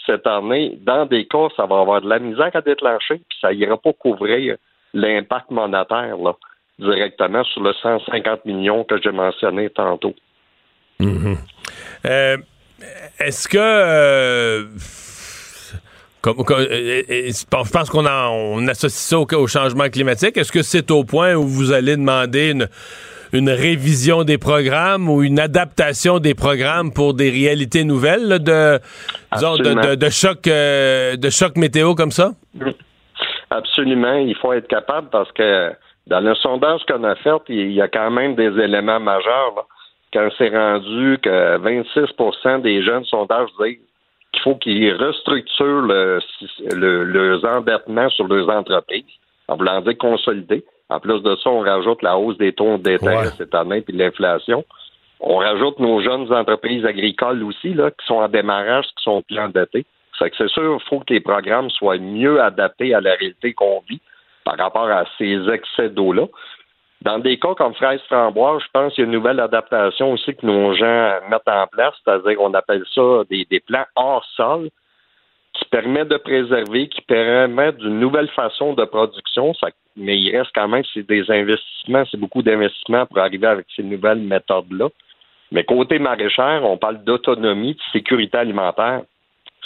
cette 0.07 0.27
année, 0.27 0.79
dans 0.81 1.07
des 1.07 1.27
cas, 1.27 1.49
ça 1.57 1.67
va 1.67 1.81
avoir 1.81 2.01
de 2.03 2.09
la 2.09 2.19
misère 2.19 2.51
à 2.55 2.61
déclencher, 2.61 3.17
puis 3.29 3.39
ça 3.41 3.53
ira 3.53 3.77
pas 3.77 3.93
couvrir 3.93 4.57
l'impact 4.95 5.51
monétaire 5.51 6.17
là, 6.19 6.35
directement 6.79 7.45
sur 7.45 7.63
le 7.63 7.73
150 7.73 8.45
millions 8.45 8.85
que 8.85 9.01
j'ai 9.03 9.13
mentionné 9.13 9.71
tantôt. 9.71 10.15
Mm-hmm. 11.01 11.37
Euh, 12.05 12.37
est-ce 13.19 13.49
que 13.49 13.59
euh, 13.59 14.65
euh, 16.25 17.33
je 17.33 17.71
pense 17.73 17.91
qu'on 17.91 18.07
on 18.07 18.69
associe 18.69 19.27
ça 19.29 19.39
au 19.39 19.47
changement 19.47 19.89
climatique. 19.89 20.37
Est-ce 20.37 20.53
que 20.53 20.63
c'est 20.63 20.91
au 20.91 21.05
point 21.05 21.35
où 21.35 21.47
vous 21.47 21.73
allez 21.73 21.97
demander 21.97 22.51
une 22.51 22.69
une 23.33 23.49
révision 23.51 24.25
des 24.25 24.39
programmes 24.39 25.09
ou 25.09 25.23
une 25.23 25.41
adaptation 25.41 26.19
des 26.19 26.35
programmes 26.35 26.93
pour 26.93 27.15
des 27.15 27.31
réalités 27.31 27.85
nouvelles 27.85 28.39
de, 28.39 28.79
de, 29.33 29.95
de, 29.95 30.11
choc, 30.11 30.47
euh, 30.47 31.17
de 31.17 31.31
choc 31.31 31.57
météo 31.57 31.95
comme 31.95 32.11
ça? 32.11 32.33
Absolument, 33.51 34.15
il 34.15 34.37
faut 34.37 34.53
être 34.53 34.69
capable 34.69 35.09
parce 35.11 35.31
que 35.33 35.73
dans 36.07 36.21
le 36.21 36.35
sondage 36.35 36.81
qu'on 36.89 37.05
a 37.05 37.15
fait, 37.17 37.31
il 37.49 37.73
y 37.73 37.81
a 37.81 37.89
quand 37.89 38.11
même 38.11 38.35
des 38.35 38.59
éléments 38.63 39.01
majeurs. 39.01 39.67
Quand 40.13 40.29
c'est 40.37 40.51
rendu 40.51 41.19
que 41.23 41.59
26% 41.59 42.61
des 42.61 42.83
jeunes 42.83 43.05
sondages 43.07 43.49
disent 43.61 43.79
qu'il 44.33 44.43
faut 44.43 44.57
qu'ils 44.57 44.95
restructurent 44.95 45.83
le, 45.83 46.19
le, 46.75 47.05
leurs 47.05 47.45
endettements 47.45 48.11
sur 48.11 48.27
leurs 48.27 48.49
entreprises, 48.51 49.05
en 49.49 49.57
voulant 49.57 49.81
dire 49.81 49.97
consolider. 49.97 50.65
En 50.93 51.01
plus 51.01 51.23
de 51.23 51.35
ça, 51.37 51.49
on 51.49 51.61
rajoute 51.61 52.03
la 52.03 52.19
hausse 52.19 52.37
des 52.37 52.53
taux 52.53 52.77
d'intérêt 52.77 53.29
cette 53.39 53.55
année 53.55 53.81
puis 53.81 53.97
l'inflation. 53.97 54.63
On 55.21 55.39
rajoute 55.39 55.79
nos 55.79 56.03
jeunes 56.03 56.31
entreprises 56.31 56.85
agricoles 56.85 57.43
aussi, 57.45 57.73
là, 57.73 57.91
qui 57.91 58.05
sont 58.07 58.17
en 58.17 58.29
démarrage, 58.29 58.85
qui 58.99 59.03
sont 59.05 59.23
plus 59.23 59.39
endettées. 59.39 59.87
C'est 60.19 60.29
que 60.29 60.37
c'est 60.37 60.51
sûr, 60.51 60.79
il 60.79 60.89
faut 60.89 61.01
que 61.01 61.15
les 61.15 61.21
programmes 61.21 61.71
soient 61.71 61.97
mieux 61.97 62.43
adaptés 62.43 62.95
à 62.95 63.01
la 63.01 63.15
réalité 63.15 63.55
qu'on 63.55 63.83
vit 63.89 64.01
par 64.45 64.59
rapport 64.59 64.91
à 64.91 65.05
ces 65.17 65.49
excès 65.49 65.89
d'eau-là. 65.89 66.27
Dans 67.01 67.19
des 67.19 67.39
cas 67.39 67.55
comme 67.55 67.75
fraise 67.75 68.01
framboise, 68.09 68.63
je 68.63 68.69
pense 68.73 68.95
qu'il 68.95 69.03
y 69.03 69.05
a 69.05 69.07
une 69.07 69.17
nouvelle 69.17 69.41
adaptation 69.41 70.13
aussi 70.13 70.35
que 70.37 70.45
nos 70.45 70.75
gens 70.75 71.21
mettent 71.31 71.49
en 71.49 71.67
place, 71.69 71.95
c'est-à-dire 72.05 72.37
qu'on 72.37 72.53
appelle 72.53 72.85
ça 72.95 73.23
des, 73.31 73.47
des 73.51 73.61
plans 73.61 73.87
hors 73.97 74.25
sol 74.37 74.69
qui 75.55 75.65
permettent 75.67 76.09
de 76.09 76.17
préserver, 76.17 76.89
qui 76.89 77.03
permettent 77.03 77.79
d'une 77.79 78.01
nouvelle 78.01 78.29
façon 78.29 78.73
de 78.75 78.85
production. 78.85 79.53
mais 79.97 80.19
il 80.19 80.37
reste 80.37 80.51
quand 80.55 80.69
même 80.69 80.83
c'est 80.95 81.07
des 81.07 81.31
investissements, 81.31 82.05
c'est 82.11 82.19
beaucoup 82.19 82.43
d'investissements 82.43 83.07
pour 83.07 83.19
arriver 83.19 83.47
avec 83.47 83.67
ces 83.77 83.83
nouvelles 83.83 84.21
méthodes-là. 84.21 84.89
Mais 85.51 85.65
côté 85.65 85.99
maraîchère, 85.99 86.63
on 86.65 86.79
parle 86.79 87.05
d'autonomie, 87.05 87.75
de 87.75 87.81
sécurité 87.93 88.39
alimentaire. 88.39 89.03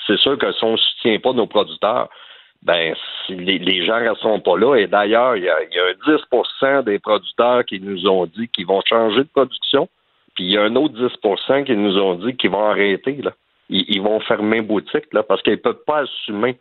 C'est 0.07 0.19
sûr 0.19 0.37
que 0.37 0.51
si 0.53 0.65
on 0.65 0.73
ne 0.73 0.77
soutient 0.77 1.19
pas 1.21 1.33
nos 1.33 1.47
producteurs, 1.47 2.09
ben 2.63 2.95
les, 3.29 3.87
gens 3.87 4.01
ne 4.01 4.09
resteront 4.09 4.41
pas 4.41 4.59
là. 4.59 4.75
Et 4.75 4.89
d'ailleurs, 4.89 5.37
il 5.37 5.45
y 5.45 5.49
a, 5.49 5.63
y 5.63 5.79
a 5.79 5.93
10% 5.95 6.85
des 6.85 6.99
producteurs 6.99 7.65
qui 7.65 7.79
nous 7.81 8.09
ont 8.09 8.27
dit 8.27 8.49
qu'ils 8.49 8.67
vont 8.67 8.83
changer 8.85 9.19
de 9.19 9.29
production, 9.33 9.89
puis 10.35 10.45
il 10.45 10.51
y 10.51 10.59
a 10.59 10.63
un 10.63 10.75
autre 10.75 10.95
10% 10.95 11.65
qui 11.65 11.77
nous 11.77 11.97
ont 11.99 12.15
dit 12.15 12.37
qu'ils 12.37 12.51
vont 12.51 12.69
arrêter. 12.69 13.23
Là. 13.23 13.33
Ils, 13.69 14.01
vont 14.01 14.21
fermer 14.21 14.61
boutique 14.61 15.13
là, 15.13 15.23
parce 15.23 15.43
qu'ils 15.43 15.55
ne 15.55 15.59
peuvent 15.59 15.83
pas 15.87 16.03
assumer 16.03 16.59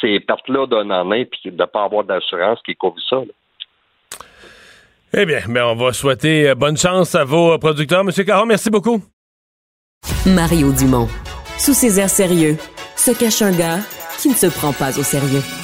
ces 0.00 0.20
pertes-là 0.20 0.66
d'un 0.66 0.90
an 0.90 1.12
et 1.12 1.24
puis 1.24 1.40
de 1.46 1.50
ne 1.50 1.64
pas 1.64 1.84
avoir 1.84 2.04
d'assurance 2.04 2.60
qui 2.64 2.76
couvre 2.76 3.00
ça. 3.08 3.22
Eh 5.16 5.26
bien, 5.26 5.40
ben 5.48 5.64
on 5.64 5.74
va 5.74 5.92
souhaiter 5.92 6.48
euh, 6.48 6.54
bonne 6.54 6.76
chance 6.76 7.14
à 7.14 7.24
vos 7.24 7.56
producteurs. 7.58 8.04
Monsieur 8.04 8.24
Caron, 8.24 8.46
merci 8.46 8.70
beaucoup. 8.70 9.02
Mario 10.26 10.72
Dumont. 10.72 11.08
Sous 11.58 11.72
ses 11.72 12.00
airs 12.00 12.10
sérieux, 12.10 12.56
se 12.96 13.12
cache 13.12 13.42
un 13.42 13.52
gars 13.52 13.78
qui 14.18 14.28
ne 14.28 14.34
se 14.34 14.46
prend 14.46 14.72
pas 14.72 14.98
au 14.98 15.02
sérieux. 15.02 15.63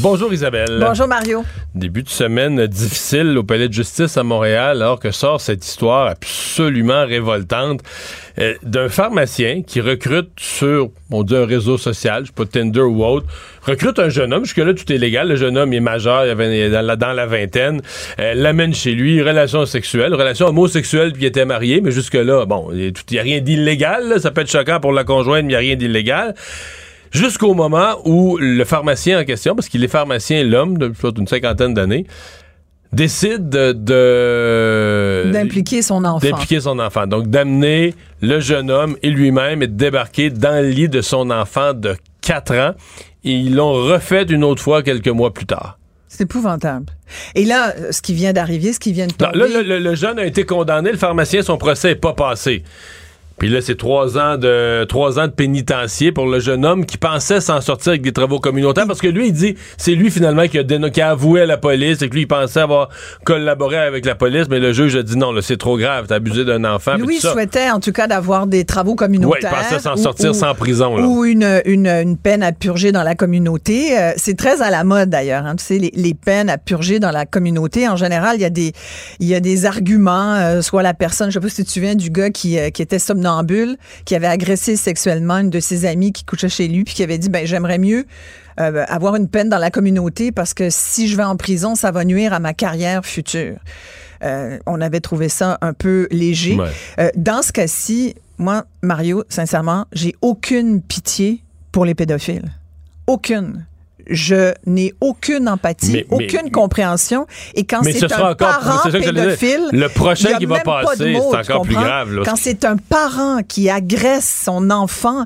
Bonjour 0.00 0.32
Isabelle. 0.32 0.78
Bonjour 0.80 1.06
Mario. 1.06 1.44
Début 1.74 2.02
de 2.02 2.08
semaine 2.08 2.66
difficile 2.66 3.36
au 3.36 3.42
palais 3.42 3.68
de 3.68 3.72
justice 3.72 4.16
à 4.16 4.22
Montréal, 4.22 4.82
alors 4.82 4.98
que 4.98 5.10
sort 5.10 5.40
cette 5.40 5.64
histoire 5.64 6.06
absolument 6.06 7.04
révoltante 7.06 7.80
euh, 8.38 8.54
d'un 8.62 8.88
pharmacien 8.88 9.62
qui 9.62 9.80
recrute 9.80 10.30
sur, 10.38 10.90
on 11.10 11.22
dit 11.22 11.36
un 11.36 11.46
réseau 11.46 11.78
social, 11.78 12.22
je 12.22 12.28
sais 12.28 12.32
pas, 12.32 12.46
Tinder 12.46 12.80
ou 12.80 13.04
autre, 13.04 13.26
recrute 13.62 13.98
un 13.98 14.08
jeune 14.08 14.32
homme, 14.32 14.44
jusque-là 14.44 14.72
tout 14.74 14.90
est 14.92 14.98
légal, 14.98 15.28
le 15.28 15.36
jeune 15.36 15.58
homme 15.58 15.72
est 15.72 15.80
majeur, 15.80 16.24
il 16.26 16.40
est 16.40 16.70
dans 16.70 16.82
la, 16.82 16.96
dans 16.96 17.12
la 17.12 17.26
vingtaine, 17.26 17.82
euh, 18.18 18.34
l'amène 18.34 18.74
chez 18.74 18.92
lui, 18.92 19.20
relation 19.22 19.66
sexuelle, 19.66 20.14
relation 20.14 20.46
homosexuelle, 20.46 21.12
puis 21.12 21.22
il 21.22 21.26
était 21.26 21.44
marié, 21.44 21.80
mais 21.80 21.90
jusque-là, 21.90 22.46
bon, 22.46 22.70
il 22.72 22.92
n'y 23.10 23.18
a 23.18 23.22
rien 23.22 23.40
d'illégal, 23.40 24.20
ça 24.20 24.30
peut 24.30 24.40
être 24.40 24.50
choquant 24.50 24.80
pour 24.80 24.92
la 24.92 25.04
conjointe, 25.04 25.44
mais 25.44 25.52
il 25.52 25.54
n'y 25.54 25.54
a 25.56 25.58
rien 25.58 25.76
d'illégal. 25.76 26.34
Jusqu'au 27.12 27.52
moment 27.54 27.96
où 28.06 28.38
le 28.38 28.64
pharmacien 28.64 29.20
en 29.20 29.24
question, 29.24 29.54
parce 29.54 29.68
qu'il 29.68 29.84
est 29.84 29.88
pharmacien, 29.88 30.42
l'homme, 30.44 30.78
d'une 30.78 31.26
cinquantaine 31.26 31.74
d'années, 31.74 32.06
décide 32.92 33.48
de 33.48 35.30
d'impliquer 35.32 35.82
son 35.82 36.04
enfant. 36.04 36.26
D'impliquer 36.26 36.60
son 36.60 36.78
enfant. 36.78 37.06
Donc 37.06 37.28
d'amener 37.28 37.94
le 38.20 38.40
jeune 38.40 38.70
homme 38.70 38.96
et 39.02 39.10
lui-même 39.10 39.62
et 39.62 39.66
de 39.66 39.74
débarquer 39.74 40.30
dans 40.30 40.62
le 40.62 40.68
lit 40.68 40.88
de 40.88 41.00
son 41.00 41.30
enfant 41.30 41.74
de 41.74 41.96
4 42.22 42.54
ans. 42.54 42.72
Et 43.24 43.32
ils 43.32 43.54
l'ont 43.54 43.72
refait 43.72 44.24
une 44.24 44.44
autre 44.44 44.62
fois 44.62 44.82
quelques 44.82 45.08
mois 45.08 45.32
plus 45.32 45.46
tard. 45.46 45.78
C'est 46.08 46.24
épouvantable. 46.24 46.86
Et 47.34 47.44
là, 47.44 47.72
ce 47.90 48.02
qui 48.02 48.12
vient 48.12 48.32
d'arriver, 48.32 48.72
ce 48.72 48.80
qui 48.80 48.92
vient 48.92 49.06
de 49.06 49.12
tomber... 49.12 49.38
là, 49.38 49.62
le, 49.62 49.78
le, 49.78 49.94
jeune 49.94 50.18
a 50.18 50.26
été 50.26 50.44
condamné, 50.44 50.92
le 50.92 50.98
pharmacien, 50.98 51.42
son 51.42 51.56
procès 51.56 51.88
n'est 51.88 51.94
pas 51.94 52.12
passé. 52.12 52.64
Puis 53.42 53.50
là, 53.50 53.60
c'est 53.60 53.74
trois 53.74 54.18
ans 54.18 54.38
de 54.38 54.84
trois 54.84 55.18
ans 55.18 55.26
de 55.26 55.32
pénitencier 55.32 56.12
pour 56.12 56.26
le 56.26 56.38
jeune 56.38 56.64
homme 56.64 56.86
qui 56.86 56.96
pensait 56.96 57.40
s'en 57.40 57.60
sortir 57.60 57.90
avec 57.90 58.02
des 58.02 58.12
travaux 58.12 58.38
communautaires 58.38 58.86
parce 58.86 59.00
que 59.00 59.08
lui, 59.08 59.26
il 59.26 59.32
dit 59.32 59.56
c'est 59.76 59.96
lui 59.96 60.12
finalement 60.12 60.46
qui 60.46 60.60
a, 60.60 60.62
qui 60.62 61.00
a 61.00 61.10
avoué 61.10 61.40
à 61.40 61.46
la 61.46 61.56
police 61.56 62.02
et 62.02 62.08
que 62.08 62.14
lui, 62.14 62.20
il 62.20 62.28
pensait 62.28 62.60
avoir 62.60 62.90
collaboré 63.24 63.78
avec 63.78 64.06
la 64.06 64.14
police, 64.14 64.46
mais 64.48 64.60
le 64.60 64.72
juge 64.72 64.94
a 64.94 65.02
dit 65.02 65.16
non, 65.16 65.32
c'est 65.40 65.56
trop 65.56 65.76
grave, 65.76 66.06
t'as 66.06 66.14
abusé 66.14 66.44
d'un 66.44 66.62
enfant. 66.64 66.94
Lui, 66.94 67.16
il 67.16 67.20
souhaitait 67.20 67.68
en 67.68 67.80
tout 67.80 67.90
cas 67.90 68.06
d'avoir 68.06 68.46
des 68.46 68.64
travaux 68.64 68.94
communautaires. 68.94 69.50
Oui, 69.52 69.58
il 69.60 69.68
pensait 69.68 69.82
s'en 69.82 69.96
sortir 69.96 70.36
sans 70.36 70.54
prison. 70.54 70.96
Là. 70.96 71.04
Ou 71.04 71.24
une, 71.24 71.62
une, 71.64 71.88
une, 71.88 72.16
peine 72.16 72.44
à 72.44 72.52
purger 72.52 72.92
dans 72.92 73.02
la 73.02 73.16
communauté. 73.16 73.98
Euh, 73.98 74.12
c'est 74.18 74.36
très 74.36 74.62
à 74.62 74.70
la 74.70 74.84
mode 74.84 75.10
d'ailleurs. 75.10 75.46
Hein, 75.46 75.56
tu 75.56 75.64
sais, 75.64 75.78
les, 75.78 75.90
les, 75.96 76.14
peines 76.14 76.48
à 76.48 76.58
purger 76.58 77.00
dans 77.00 77.10
la 77.10 77.26
communauté, 77.26 77.88
en 77.88 77.96
général, 77.96 78.36
il 78.36 78.42
y 78.42 78.44
a 78.44 78.50
des, 78.50 78.72
il 79.18 79.26
y 79.26 79.34
a 79.34 79.40
des 79.40 79.66
arguments, 79.66 80.36
euh, 80.36 80.62
soit 80.62 80.84
la 80.84 80.94
personne, 80.94 81.30
je 81.30 81.34
sais 81.34 81.40
pas 81.40 81.48
si 81.48 81.56
tu 81.56 81.64
te 81.64 81.70
souviens 81.72 81.96
du 81.96 82.08
gars 82.08 82.30
qui, 82.30 82.56
euh, 82.56 82.70
qui 82.70 82.82
était 82.82 83.00
somnambule 83.00 83.31
qui 84.04 84.14
avait 84.14 84.26
agressé 84.26 84.76
sexuellement 84.76 85.38
une 85.38 85.50
de 85.50 85.60
ses 85.60 85.86
amies 85.86 86.12
qui 86.12 86.24
couchait 86.24 86.48
chez 86.48 86.68
lui, 86.68 86.84
puis 86.84 86.94
qui 86.94 87.02
avait 87.02 87.18
dit 87.18 87.28
ben 87.28 87.46
j'aimerais 87.46 87.78
mieux 87.78 88.06
euh, 88.60 88.84
avoir 88.88 89.16
une 89.16 89.28
peine 89.28 89.48
dans 89.48 89.58
la 89.58 89.70
communauté 89.70 90.32
parce 90.32 90.54
que 90.54 90.68
si 90.70 91.08
je 91.08 91.16
vais 91.16 91.22
en 91.22 91.36
prison, 91.36 91.74
ça 91.74 91.90
va 91.90 92.04
nuire 92.04 92.32
à 92.32 92.38
ma 92.38 92.52
carrière 92.52 93.04
future. 93.04 93.56
Euh, 94.22 94.58
on 94.66 94.80
avait 94.80 95.00
trouvé 95.00 95.28
ça 95.28 95.58
un 95.62 95.72
peu 95.72 96.06
léger. 96.10 96.56
Euh, 96.98 97.10
dans 97.16 97.42
ce 97.42 97.52
cas-ci, 97.52 98.14
moi, 98.38 98.64
Mario, 98.82 99.24
sincèrement, 99.28 99.86
j'ai 99.92 100.14
aucune 100.20 100.82
pitié 100.82 101.42
pour 101.72 101.84
les 101.84 101.94
pédophiles. 101.94 102.52
Aucune 103.06 103.64
je 104.08 104.52
n'ai 104.66 104.94
aucune 105.00 105.48
empathie, 105.48 106.04
aucune 106.10 106.50
compréhension. 106.50 107.26
Et 107.54 107.64
quand 107.64 107.82
c'est 107.82 108.12
un 108.12 108.34
parent 108.34 108.90
pédophile, 108.90 109.68
le 109.72 109.88
prochain 109.88 110.38
qui 110.38 110.46
va 110.46 110.60
passer, 110.60 111.18
c'est 111.18 111.52
encore 111.52 111.62
plus 111.62 111.74
grave. 111.74 112.22
Quand 112.24 112.36
c'est 112.36 112.64
un 112.64 112.76
parent 112.76 113.42
qui 113.46 113.70
agresse 113.70 114.42
son 114.44 114.70
enfant, 114.70 115.24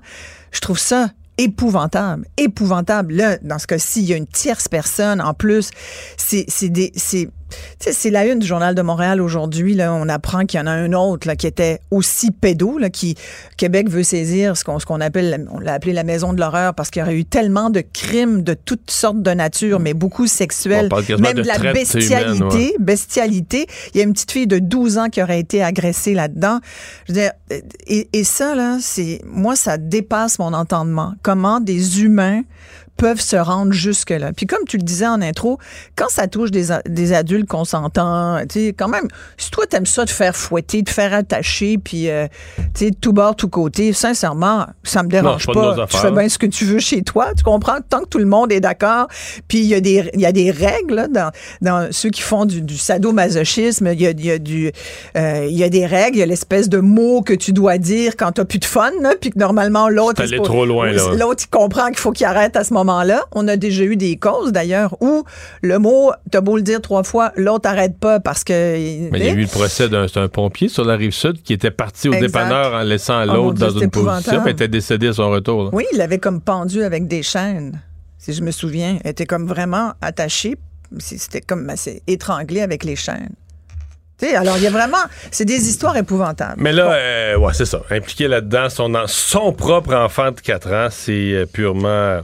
je 0.53 0.61
trouve 0.61 0.79
ça 0.79 1.11
épouvantable, 1.39 2.27
épouvantable. 2.37 3.15
Là, 3.15 3.37
dans 3.43 3.59
ce 3.59 3.67
cas-ci, 3.67 4.01
il 4.01 4.09
y 4.09 4.15
a 4.15 4.17
une 4.17 4.27
tierce 4.27 4.69
personne 4.69 5.21
en 5.21 5.35
plus. 5.35 5.71
C'est 6.17 6.69
des, 6.69 6.93
c'est 7.79 8.07
c'est 8.07 8.11
la 8.11 8.25
une 8.25 8.39
du 8.39 8.47
Journal 8.47 8.75
de 8.75 8.83
Montréal 8.83 9.21
aujourd'hui. 9.21 9.75
Là, 9.75 9.93
on 9.93 10.09
apprend 10.09 10.45
qu'il 10.45 10.61
y 10.61 10.63
en 10.63 10.67
a 10.67 10.71
un 10.71 10.93
autre 10.93 11.27
là, 11.27 11.35
qui 11.35 11.49
était 11.49 11.81
aussi 11.91 12.31
pédo, 12.31 12.79
là, 12.79 12.89
qui 12.89 13.17
Québec 13.57 13.89
veut 13.91 14.05
saisir 14.05 14.57
ce 14.57 14.65
qu'on 14.65 15.01
appelle, 15.01 15.49
on 15.51 15.59
l'a 15.59 15.73
appelé 15.73 15.93
la 15.93 16.05
maison 16.05 16.33
de 16.33 16.39
l'horreur 16.39 16.75
parce 16.75 16.91
qu'il 16.91 17.01
y 17.01 17.03
aurait 17.03 17.17
eu 17.17 17.25
tellement 17.25 17.69
de 17.69 17.81
crimes 17.81 18.43
de 18.43 18.55
toutes 18.55 18.93
sortes 18.93 19.23
de 19.23 19.31
nature, 19.33 19.81
mais 19.81 19.93
beaucoup 19.93 20.29
sexuels, 20.29 20.89
même 21.19 21.35
de, 21.35 21.43
la 21.43 21.73
bestialité, 21.73 22.77
bestialité. 22.79 23.67
Il 23.93 23.99
y 23.99 24.01
a 24.01 24.05
une 24.05 24.13
petite 24.13 24.31
fille 24.31 24.47
de 24.47 24.61
12 24.61 24.99
ans 24.99 25.09
qui 25.09 25.21
aurait 25.21 25.41
été 25.41 25.65
agressée 25.65 26.15
là-dedans. 26.15 26.61
Je 27.09 27.13
veux 27.13 27.21
dire, 27.21 27.33
et, 27.89 28.09
et 28.13 28.25
ça 28.25 28.55
là, 28.55 28.79
c'est 28.81 29.21
moi 29.27 29.57
ça 29.57 29.79
dépasse 29.79 30.39
mon 30.39 30.53
entendement. 30.53 31.15
Comment 31.23 31.61
des 31.61 32.03
humains 32.03 32.43
peuvent 32.97 33.21
se 33.21 33.37
rendre 33.37 33.73
jusque-là. 33.73 34.33
Puis 34.33 34.47
comme 34.47 34.65
tu 34.67 34.77
le 34.77 34.83
disais 34.83 35.07
en 35.07 35.21
intro, 35.21 35.59
quand 35.97 36.09
ça 36.09 36.27
touche 36.27 36.51
des, 36.51 36.69
des 36.89 37.13
adultes 37.13 37.49
consentants, 37.49 38.39
tu 38.49 38.67
sais, 38.67 38.75
quand 38.77 38.89
même, 38.89 39.09
si 39.37 39.51
toi 39.51 39.67
t'aimes 39.67 39.87
ça 39.87 40.05
te 40.05 40.11
faire 40.11 40.35
fouetter, 40.35 40.83
te 40.83 40.91
faire 40.91 41.13
attacher, 41.15 41.79
puis 41.79 42.09
euh, 42.09 42.27
tu 42.75 42.87
sais, 42.87 42.91
tout 42.99 43.13
bord, 43.13 43.37
tout 43.37 43.49
côté, 43.49 43.93
sincèrement, 43.93 44.67
ça 44.83 45.03
me 45.03 45.09
dérange 45.09 45.47
pas. 45.47 45.87
Tu 45.89 45.97
fais 45.97 46.11
bien 46.11 46.29
ce 46.29 46.39
que 46.39 46.47
tu 46.47 46.65
veux 46.65 46.79
chez 46.79 47.03
toi, 47.03 47.33
tu 47.37 47.43
comprends? 47.43 47.79
Tant 47.89 48.01
que 48.01 48.09
tout 48.09 48.19
le 48.19 48.25
monde 48.27 48.53
est 48.53 48.61
d'accord, 48.61 49.09
puis 49.49 49.59
il 49.59 49.67
y 49.67 49.75
a 49.75 49.81
des 49.81 50.11
il 50.15 50.21
y 50.21 50.27
a 50.27 50.33
des 50.33 50.51
règles 50.51 51.09
dans, 51.11 51.31
dans 51.61 51.89
ceux 51.93 52.11
qui 52.11 52.23
font 52.23 52.45
du, 52.45 52.63
du 52.63 52.77
sadomasochisme, 52.77 53.89
il 53.93 54.01
y 54.01 54.07
a, 54.07 54.11
y 54.11 54.31
a 54.31 54.39
du 54.39 54.73
euh, 55.17 55.47
y 55.51 55.65
a 55.65 55.69
des 55.69 55.87
règles, 55.87 56.17
il 56.17 56.21
y 56.21 56.23
a 56.23 56.27
l'espèce 56.27 56.69
de 56.69 56.79
mots 56.79 57.23
que 57.23 57.35
tu 57.35 57.53
dois 57.53 57.79
dire 57.79 58.17
quand 58.17 58.33
t'as 58.33 58.45
plus 58.45 58.59
de 58.59 58.65
fun, 58.65 58.91
puis 59.21 59.31
que 59.31 59.39
normalement 59.39 59.89
l'autre 59.89 60.23
l'autre 61.17 61.45
il 61.45 61.51
comprend 61.51 61.87
qu'il 61.89 61.99
faut 61.99 62.13
qu'il 62.13 62.27
arrête 62.27 62.57
à 62.57 62.65
ce 62.65 62.73
moment 62.73 62.86
là 63.05 63.25
On 63.33 63.49
a 63.49 63.57
déjà 63.57 63.85
eu 63.85 63.96
des 63.96 64.16
causes, 64.16 64.53
d'ailleurs, 64.53 64.96
où 65.01 65.25
le 65.62 65.79
mot, 65.79 66.12
t'as 66.31 66.40
beau 66.40 66.57
le 66.57 66.62
dire 66.62 66.81
trois 66.81 67.03
fois, 67.03 67.33
l'autre 67.37 67.68
n'arrête 67.68 67.99
pas 67.99 68.20
parce 68.20 68.44
que... 68.44 68.53
Mais 69.11 69.18
il 69.18 69.25
y 69.25 69.29
a 69.29 69.33
eu 69.33 69.42
le 69.42 69.46
procès 69.46 69.88
d'un 69.88 70.07
pompier 70.29 70.68
sur 70.68 70.85
la 70.85 70.96
rive 70.96 71.12
sud 71.12 71.42
qui 71.42 71.53
était 71.53 71.70
parti 71.70 72.09
au 72.09 72.12
dépanneur 72.12 72.75
en 72.75 72.83
laissant 72.83 73.22
oh 73.29 73.33
l'autre 73.33 73.59
dans 73.59 73.70
une 73.70 73.90
position 73.90 74.46
et 74.46 74.51
était 74.51 74.68
décédé 74.68 75.09
à 75.09 75.12
son 75.12 75.31
retour. 75.31 75.70
Oui, 75.72 75.85
il 75.92 75.99
l'avait 75.99 76.18
comme 76.18 76.40
pendu 76.40 76.83
avec 76.83 77.07
des 77.07 77.22
chaînes. 77.22 77.81
si 78.18 78.33
je 78.33 78.42
me 78.42 78.51
souviens. 78.51 78.99
Elle 79.05 79.11
était 79.11 79.27
comme 79.27 79.46
vraiment 79.46 79.92
attachée. 80.01 80.57
C'était 80.99 81.40
comme 81.40 81.68
assez 81.68 82.03
étranglé 82.07 82.61
avec 82.61 82.85
les 82.85 82.96
chaînes 82.96 83.35
alors, 84.23 84.57
il 84.57 84.63
y 84.63 84.67
a 84.67 84.71
vraiment. 84.71 84.97
C'est 85.31 85.45
des 85.45 85.69
histoires 85.69 85.97
épouvantables. 85.97 86.55
Mais 86.57 86.73
là, 86.73 86.93
euh, 86.93 87.37
ouais, 87.37 87.53
c'est 87.53 87.67
ça. 87.67 87.83
Impliqué 87.91 88.29
là-dedans, 88.29 88.69
son, 88.71 88.93
son 89.07 89.53
propre 89.53 89.95
enfant 89.95 90.31
de 90.31 90.41
4 90.41 90.73
ans, 90.73 90.89
c'est 90.91 91.33
euh, 91.33 91.47
purement. 91.47 92.21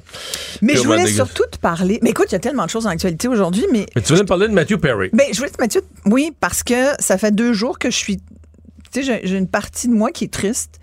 Mais 0.63 0.77
je 0.77 0.83
voulais 0.83 1.07
surtout 1.07 1.45
te 1.51 1.59
parler. 1.59 1.99
Mais 2.03 2.11
écoute, 2.11 2.27
il 2.31 2.33
y 2.33 2.37
a 2.37 2.41
tellement 2.41 2.65
de 2.65 2.71
choses 2.71 2.87
en 2.87 2.91
actualité 2.91 3.29
aujourd'hui. 3.29 3.67
Mais, 3.73 3.87
mais 3.95 4.03
tu 4.03 4.09
voulais 4.09 4.23
me 4.23 4.27
parler 4.27 4.49
de 4.49 4.55
Matthew 4.55 4.77
Perry? 4.77 5.11
Mais 5.13 5.27
ben, 5.27 5.35
je 5.35 5.39
voulais 5.39 5.51
te 5.51 5.61
Matthew. 5.61 5.81
Oui, 6.07 6.33
parce 6.41 6.63
que 6.63 6.93
ça 6.99 7.19
fait 7.19 7.35
deux 7.35 7.53
jours 7.53 7.79
que 7.79 7.91
je 7.91 7.97
suis. 7.97 8.17
Tu 8.93 9.03
sais, 9.03 9.21
j'ai 9.25 9.37
une 9.37 9.49
partie 9.49 9.89
de 9.89 9.95
moi 9.95 10.11
qui 10.11 10.25
est 10.25 10.33
triste 10.33 10.81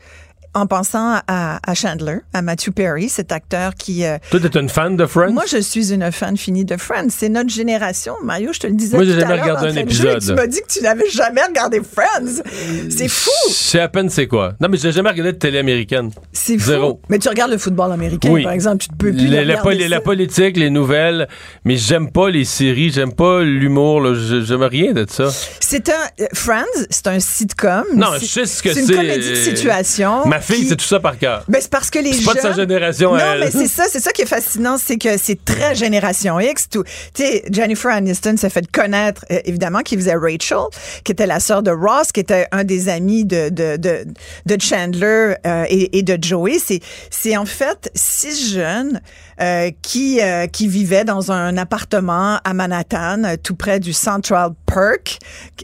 en 0.54 0.66
pensant 0.66 1.20
à, 1.28 1.60
Chandler, 1.74 2.18
à 2.34 2.42
Matthew 2.42 2.72
Perry, 2.72 3.10
cet 3.10 3.32
acteur 3.32 3.76
qui... 3.76 4.06
Euh, 4.06 4.18
Toi, 4.32 4.40
t'es 4.40 4.60
une 4.60 4.70
fan 4.70 4.98
de 4.98 5.06
Friends? 5.06 5.32
Moi, 5.32 5.44
je 5.50 5.58
suis 5.58 5.94
une 5.94 6.12
fan 6.12 6.38
finie 6.38 6.66
de 6.66 6.76
Friends. 6.78 7.10
C'est 7.10 7.30
notre 7.30 7.50
génération. 7.50 8.16
Mario, 8.24 8.52
je 8.54 8.60
te 8.60 8.68
le 8.68 8.74
disais 8.74 8.98
Moi, 8.98 9.06
j'ai 9.06 9.20
jamais 9.20 9.40
regardé 9.40 9.68
un 9.68 9.76
épisode. 9.76 10.22
tu 10.22 10.34
m'as 10.34 10.48
dit 10.48 10.62
que 10.62 10.72
tu 10.72 10.82
n'avais 10.82 11.10
jamais 11.10 11.44
regardé 11.44 11.82
Friends. 11.82 12.42
C'est 12.90 13.08
fou! 13.08 13.30
Je 13.50 13.54
sais 13.54 13.80
à 13.80 13.88
peine 13.88 14.10
c'est 14.10 14.28
quoi. 14.28 14.54
Non, 14.60 14.68
mais 14.70 14.78
j'ai 14.78 14.92
jamais 14.92 15.10
regardé 15.10 15.34
de 15.34 15.38
télé 15.38 15.60
américaine. 15.60 16.12
C'est 16.34 16.58
fou. 16.58 16.70
Zéro. 16.70 17.02
Mais 17.10 17.20
tu 17.20 17.30
regardes 17.30 17.52
le 17.52 17.58
football 17.58 17.92
américain, 17.92 18.34
par 18.44 18.52
exemple. 18.52 18.84
Tu 18.84 18.90
te 18.90 18.96
peux 18.96 19.12
plus 19.12 19.28
la, 19.28 19.44
la, 19.44 20.02
politique, 20.02 20.58
les 20.58 20.70
nouvelles. 20.70 21.28
Mais 21.66 21.78
j'aime 21.78 22.12
pas 22.12 22.30
les 22.30 22.46
séries, 22.46 22.92
j'aime 22.92 23.14
pas 23.14 23.44
l'humour. 23.44 24.14
J'aime 24.16 24.64
rien 24.64 24.94
de 24.94 25.06
ça. 25.10 25.30
C'est 25.60 25.90
un... 25.90 25.94
Euh, 26.22 26.28
Friends, 26.34 26.66
c'est 26.90 27.08
un 27.08 27.20
sitcom. 27.20 27.84
Non, 27.96 28.08
je 28.20 28.26
sais 28.26 28.46
ce 28.46 28.64
que 28.64 28.74
c'est. 28.74 28.82
C'est 28.82 28.94
une 28.94 29.00
comédie 29.00 29.30
de 29.30 29.36
situation. 29.36 30.26
Ma 30.26 30.39
fille, 30.42 30.68
c'est 30.68 30.76
tout 30.76 30.86
ça 30.86 31.00
par 31.00 31.18
cœur. 31.18 31.44
Ben, 31.48 31.60
c'est 31.62 31.70
parce 31.70 31.90
que 31.90 32.00
les 32.00 32.14
jeunes... 32.14 32.24
pas 32.26 32.34
de 32.34 32.40
sa 32.40 32.54
génération, 32.54 33.14
Non, 33.14 33.20
elle. 33.20 33.40
mais 33.42 33.52
c'est 33.52 33.68
ça, 33.68 33.86
c'est 33.90 34.00
ça 34.00 34.12
qui 34.12 34.24
est 34.24 34.28
fascinant, 34.28 34.78
c'est 34.78 34.98
que 34.98 35.18
c'est 35.18 35.44
très 35.44 35.76
génération 35.76 36.40
X. 36.40 36.70
Tout. 36.70 36.84
Tu 37.14 37.24
sais, 37.24 37.44
Jennifer 37.52 37.92
Aniston 37.92 38.38
s'est 38.38 38.50
fait 38.50 38.70
connaître, 38.72 39.26
euh, 39.32 39.40
évidemment, 39.46 39.80
qui 39.80 39.96
faisait 39.96 40.16
Rachel, 40.16 40.58
qui 41.04 41.12
était 41.12 41.28
la 41.28 41.40
sœur 41.40 41.64
de 41.64 41.72
Ross, 41.72 42.12
qui 42.12 42.20
était 42.20 42.48
un 42.52 42.64
des 42.64 42.90
amis 42.90 43.26
de, 43.26 43.50
de, 43.50 43.78
de, 43.78 44.06
de 44.46 44.62
Chandler 44.62 45.36
euh, 45.46 45.66
et, 45.70 45.98
et, 45.98 46.04
de 46.04 46.18
Joey. 46.22 46.60
C'est, 46.64 46.80
c'est 47.10 47.38
en 47.38 47.46
fait 47.46 47.90
six 47.96 48.54
jeunes 48.54 49.02
euh, 49.42 49.72
qui, 49.82 50.20
qui 50.52 50.68
vivaient 50.68 51.06
dans 51.06 51.32
un 51.32 51.58
appartement 51.58 52.40
à 52.44 52.54
Manhattan, 52.54 53.36
tout 53.44 53.56
près 53.56 53.80
du 53.80 53.94
Central 53.94 54.52
Park, 54.66 55.20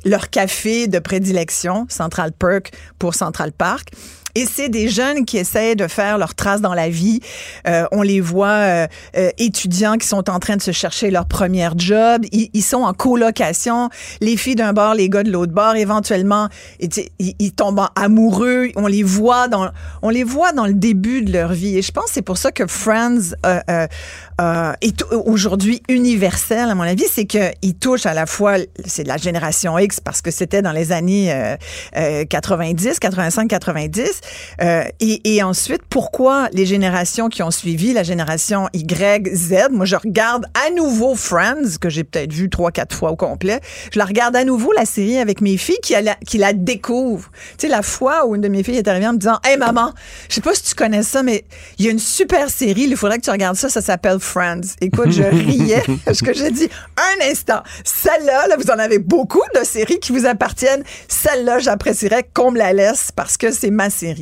leur 0.05 0.29
café 0.29 0.87
de 0.87 0.99
prédilection, 0.99 1.85
Central 1.89 2.31
Park 2.31 2.71
pour 2.99 3.15
Central 3.15 3.51
Park. 3.51 3.89
Et 4.35 4.45
c'est 4.45 4.67
des 4.67 4.89
jeunes 4.89 5.23
qui 5.23 5.37
essaient 5.37 5.75
de 5.75 5.87
faire 5.87 6.17
leur 6.17 6.35
trace 6.35 6.59
dans 6.59 6.73
la 6.73 6.89
vie. 6.89 7.21
Euh, 7.67 7.85
on 7.93 8.01
les 8.01 8.19
voit 8.19 8.47
euh, 8.47 8.87
euh, 9.15 9.29
étudiants 9.37 9.97
qui 9.97 10.07
sont 10.07 10.29
en 10.29 10.39
train 10.39 10.57
de 10.57 10.61
se 10.61 10.71
chercher 10.71 11.09
leur 11.09 11.25
premier 11.25 11.69
job. 11.77 12.23
Ils, 12.33 12.49
ils 12.53 12.61
sont 12.61 12.83
en 12.83 12.93
colocation. 12.93 13.89
Les 14.19 14.35
filles 14.35 14.55
d'un 14.55 14.73
bord, 14.73 14.93
les 14.93 15.09
gars 15.09 15.23
de 15.23 15.31
l'autre 15.31 15.53
bord. 15.53 15.75
Éventuellement, 15.77 16.49
ils, 16.81 16.89
ils, 17.19 17.53
tombent 17.53 17.87
amoureux. 17.95 18.67
On 18.75 18.87
les 18.87 19.03
voit 19.03 19.47
dans, 19.47 19.69
on 20.01 20.09
les 20.09 20.25
voit 20.25 20.51
dans 20.51 20.65
le 20.65 20.73
début 20.73 21.21
de 21.21 21.31
leur 21.31 21.53
vie. 21.53 21.77
Et 21.77 21.81
je 21.81 21.93
pense 21.93 22.07
c'est 22.11 22.21
pour 22.21 22.37
ça 22.37 22.51
que 22.51 22.67
Friends 22.67 23.35
euh, 23.45 24.73
est 24.81 25.03
aujourd'hui 25.11 25.81
universel, 25.87 26.69
à 26.69 26.75
mon 26.75 26.83
avis. 26.83 27.05
C'est 27.09 27.25
qu'il 27.25 27.75
touche 27.79 28.05
à 28.05 28.13
la 28.13 28.25
fois, 28.25 28.57
c'est 28.85 29.05
la 29.05 29.15
génération 29.15 29.79
X 29.79 30.01
parce 30.01 30.21
que 30.21 30.29
c'était 30.29 30.61
dans 30.61 30.73
les 30.73 30.91
années 30.91 31.55
90, 31.93 32.99
85, 32.99 33.47
90 33.47 34.21
euh, 34.61 34.83
et, 34.99 35.35
et, 35.35 35.43
ensuite, 35.43 35.81
pourquoi 35.89 36.49
les 36.53 36.65
générations 36.65 37.29
qui 37.29 37.43
ont 37.43 37.51
suivi, 37.51 37.93
la 37.93 38.03
génération 38.03 38.67
Y, 38.73 39.29
Z, 39.33 39.69
moi 39.71 39.85
je 39.85 39.95
regarde 39.95 40.45
à 40.53 40.71
nouveau 40.71 41.15
Friends, 41.15 41.77
que 41.79 41.89
j'ai 41.89 42.03
peut-être 42.03 42.33
vu 42.33 42.49
trois, 42.49 42.71
quatre 42.71 42.95
fois 42.95 43.11
au 43.11 43.15
complet, 43.15 43.59
je 43.91 43.99
la 43.99 44.05
regarde 44.05 44.35
à 44.35 44.43
nouveau, 44.43 44.71
la 44.73 44.85
série, 44.85 45.17
avec 45.17 45.41
mes 45.41 45.57
filles 45.57 45.79
qui, 45.81 45.93
la, 46.01 46.15
qui 46.15 46.37
la 46.37 46.53
découvrent. 46.53 47.29
Tu 47.57 47.65
sais, 47.65 47.67
la 47.67 47.81
fois 47.81 48.25
où 48.25 48.35
une 48.35 48.41
de 48.41 48.47
mes 48.47 48.63
filles 48.63 48.77
est 48.77 48.87
arrivée 48.87 49.07
en 49.07 49.13
me 49.13 49.17
disant, 49.17 49.39
«Hey 49.43 49.57
maman, 49.57 49.93
je 50.29 50.35
sais 50.35 50.41
pas 50.41 50.53
si 50.53 50.63
tu 50.63 50.75
connais 50.75 51.03
ça, 51.03 51.23
mais 51.23 51.45
il 51.77 51.85
y 51.85 51.87
a 51.87 51.91
une 51.91 51.99
super 51.99 52.49
série, 52.49 52.83
il 52.83 52.97
faudrait 52.97 53.17
que 53.17 53.23
tu 53.23 53.31
regardes 53.31 53.57
ça, 53.57 53.69
ça 53.69 53.81
s'appelle 53.81 54.19
Friends.» 54.19 54.61
Écoute, 54.81 55.11
je 55.11 55.23
riais 55.23 55.83
parce 56.05 56.21
que 56.21 56.33
j'ai 56.33 56.51
dit, 56.51 56.69
un 56.97 57.29
instant, 57.29 57.61
celle-là, 57.83 58.47
là, 58.47 58.55
vous 58.57 58.71
en 58.71 58.79
avez 58.79 58.99
beaucoup 58.99 59.43
de 59.59 59.63
séries 59.65 59.99
qui 59.99 60.11
vous 60.11 60.25
appartiennent, 60.25 60.83
celle-là, 61.07 61.59
j'apprécierais 61.59 62.27
qu'on 62.33 62.51
me 62.51 62.57
la 62.57 62.73
laisse 62.73 63.11
parce 63.15 63.37
que 63.37 63.51
c'est 63.51 63.71
ma 63.71 63.89
série. 63.89 64.14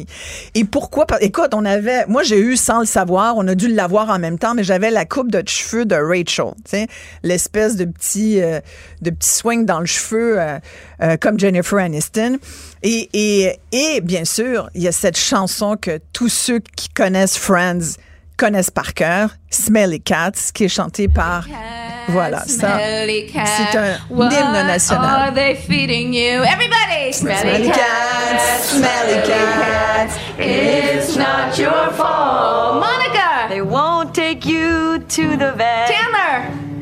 Et 0.56 0.64
pourquoi? 0.64 1.06
Écoute, 1.22 1.54
on 1.54 1.66
avait, 1.66 2.06
moi 2.08 2.24
j'ai 2.24 2.40
eu 2.40 2.58
sans 2.58 2.80
le 2.80 2.86
savoir, 2.86 3.36
on 3.38 3.48
a 3.48 3.56
dû 3.56 3.68
l'avoir 3.68 4.10
en 4.10 4.20
même 4.20 4.38
temps, 4.40 4.54
mais 4.54 4.64
j'avais 4.64 4.92
la 4.92 5.06
coupe 5.06 5.32
de 5.32 5.44
cheveux 5.48 5.86
de 5.86 5.96
Rachel, 5.96 6.88
l'espèce 7.24 7.76
de 7.76 7.86
petit, 7.86 8.42
euh, 8.42 8.60
de 9.02 9.10
petit 9.10 9.30
swing 9.30 9.66
dans 9.66 9.80
le 9.80 9.86
cheveu 9.86 10.40
euh, 10.40 10.60
euh, 11.02 11.18
comme 11.20 11.40
Jennifer 11.40 11.80
Aniston. 11.80 12.38
Et, 12.82 13.10
et, 13.14 13.60
et 13.72 14.02
bien 14.02 14.26
sûr, 14.26 14.70
il 14.74 14.84
y 14.84 14.88
a 14.88 14.92
cette 14.92 15.18
chanson 15.18 15.78
que 15.80 16.00
tous 16.12 16.30
ceux 16.30 16.60
qui 16.76 16.90
connaissent 16.90 17.38
Friends 17.38 17.98
connaissent 18.38 18.72
par 18.72 18.94
cœur, 18.94 19.30
Smelly 19.50 20.02
Cats, 20.02 20.52
qui 20.54 20.66
est 20.66 20.70
chantée 20.70 21.08
par 21.08 21.46
voilà, 22.10 22.40
ça. 22.40 22.48
C'est 22.48 23.78
un 23.78 23.96
hymne 24.10 24.68
national. 24.68 25.30
Are 25.30 25.34
they 25.34 25.56
feeding 25.56 26.14
you? 26.14 26.44
Everybody! 26.44 27.14
Smelly, 27.14 27.70
cats, 27.70 28.64
smelly 28.64 29.22
cats, 29.26 30.18
it's 30.38 31.16
not 31.16 31.58
your 31.58 31.92
fault. 31.94 32.82
Monica! 32.82 33.48
They 33.50 33.62
won't 33.62 34.14
take 34.14 34.46
you 34.46 35.00
to 35.00 35.38
the 35.38 35.54
vet. 35.56 35.88
Taylor! 35.88 36.74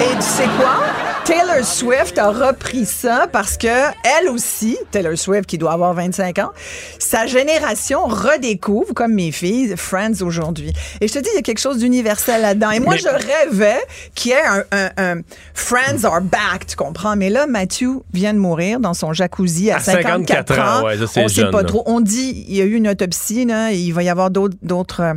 Et 0.00 0.16
tu 0.16 0.22
sais 0.22 0.48
quoi? 0.58 1.19
Taylor 1.30 1.64
Swift 1.64 2.18
a 2.18 2.32
repris 2.32 2.84
ça 2.84 3.28
parce 3.30 3.56
que 3.56 3.68
elle 3.68 4.28
aussi, 4.30 4.76
Taylor 4.90 5.16
Swift 5.16 5.46
qui 5.46 5.58
doit 5.58 5.70
avoir 5.70 5.94
25 5.94 6.40
ans, 6.40 6.50
sa 6.98 7.26
génération 7.26 8.06
redécouvre, 8.06 8.94
comme 8.94 9.14
mes 9.14 9.30
filles, 9.30 9.74
Friends 9.76 10.22
aujourd'hui. 10.22 10.72
Et 11.00 11.06
je 11.06 11.12
te 11.12 11.20
dis, 11.20 11.28
il 11.32 11.36
y 11.36 11.38
a 11.38 11.42
quelque 11.42 11.60
chose 11.60 11.78
d'universel 11.78 12.42
là-dedans. 12.42 12.72
Et 12.72 12.80
moi, 12.80 12.96
je 12.96 13.06
rêvais 13.06 13.78
qu'il 14.16 14.32
y 14.32 14.34
ait 14.34 14.40
un, 14.72 15.20
Friends 15.54 16.02
are 16.02 16.20
back, 16.20 16.66
tu 16.66 16.74
comprends? 16.74 17.14
Mais 17.14 17.30
là, 17.30 17.46
Matthew 17.46 18.02
vient 18.12 18.34
de 18.34 18.40
mourir 18.40 18.80
dans 18.80 18.94
son 18.94 19.12
jacuzzi 19.12 19.70
à, 19.70 19.78
54, 19.78 20.58
ans. 20.58 20.84
Ouais, 20.84 20.96
ça, 20.96 21.20
on 21.20 21.28
sait 21.28 21.48
pas 21.52 21.62
trop. 21.62 21.84
On 21.86 22.00
dit, 22.00 22.44
il 22.48 22.56
y 22.56 22.60
a 22.60 22.64
eu 22.64 22.74
une 22.74 22.88
autopsie, 22.88 23.44
là, 23.44 23.70
il 23.70 23.92
va 23.92 24.02
y 24.02 24.08
avoir 24.08 24.30
d'autres, 24.30 25.14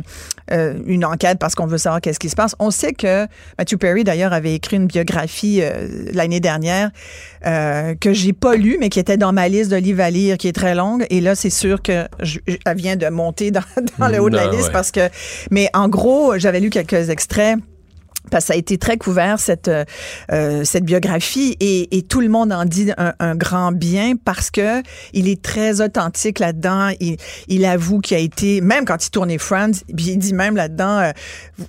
euh, 0.52 0.74
une 0.86 1.04
enquête 1.04 1.38
parce 1.40 1.56
qu'on 1.56 1.66
veut 1.66 1.78
savoir 1.78 2.00
qu'est-ce 2.00 2.20
qui 2.20 2.28
se 2.28 2.36
passe. 2.36 2.54
On 2.60 2.70
sait 2.70 2.92
que 2.92 3.26
Matthew 3.58 3.78
Perry, 3.78 4.04
d'ailleurs, 4.04 4.32
avait 4.32 4.54
écrit 4.54 4.76
une 4.76 4.86
biographie 4.86 5.60
euh, 5.60 6.03
l'année 6.12 6.40
dernière 6.40 6.90
euh, 7.46 7.94
que 7.94 8.12
j'ai 8.12 8.32
pas 8.32 8.56
lu, 8.56 8.76
mais 8.80 8.88
qui 8.88 8.98
était 8.98 9.16
dans 9.16 9.32
ma 9.32 9.48
liste 9.48 9.70
de 9.70 9.76
livres 9.76 10.02
à 10.02 10.10
lire, 10.10 10.36
qui 10.36 10.48
est 10.48 10.52
très 10.52 10.74
longue. 10.74 11.06
Et 11.10 11.20
là, 11.20 11.34
c'est 11.34 11.50
sûr 11.50 11.82
que 11.82 12.06
je, 12.20 12.38
elle 12.64 12.76
vient 12.76 12.96
de 12.96 13.08
monter 13.08 13.50
dans, 13.50 13.62
le 14.08 14.18
haut 14.18 14.30
de 14.30 14.36
la 14.36 14.48
liste 14.48 14.72
parce 14.72 14.90
que. 14.90 15.08
Mais 15.50 15.68
en 15.74 15.88
gros, 15.88 16.38
j'avais 16.38 16.60
lu 16.60 16.70
quelques 16.70 17.10
extraits 17.10 17.58
parce 18.30 18.44
que 18.44 18.48
ça 18.48 18.54
a 18.54 18.56
été 18.56 18.78
très 18.78 18.96
couvert 18.96 19.38
cette 19.38 19.68
euh, 19.68 19.84
euh, 20.32 20.62
cette 20.64 20.84
biographie 20.84 21.56
et, 21.60 21.96
et, 21.96 22.02
tout 22.02 22.20
le 22.20 22.28
monde 22.28 22.52
en 22.52 22.64
dit 22.64 22.90
un, 22.96 23.14
un, 23.18 23.34
grand 23.34 23.72
bien 23.72 24.14
parce 24.22 24.50
que 24.50 24.82
il 25.12 25.28
est 25.28 25.42
très 25.42 25.80
authentique 25.80 26.38
là-dedans. 26.38 26.90
Il, 27.00 27.16
il 27.48 27.64
avoue 27.64 28.00
qu'il 28.00 28.16
a 28.16 28.20
été 28.20 28.60
même 28.60 28.84
quand 28.84 29.04
il 29.04 29.10
tournait 29.10 29.38
Friends, 29.38 29.72
il 29.88 30.18
dit 30.18 30.34
même 30.34 30.56
là-dedans 30.56 30.98
euh, 30.98 31.10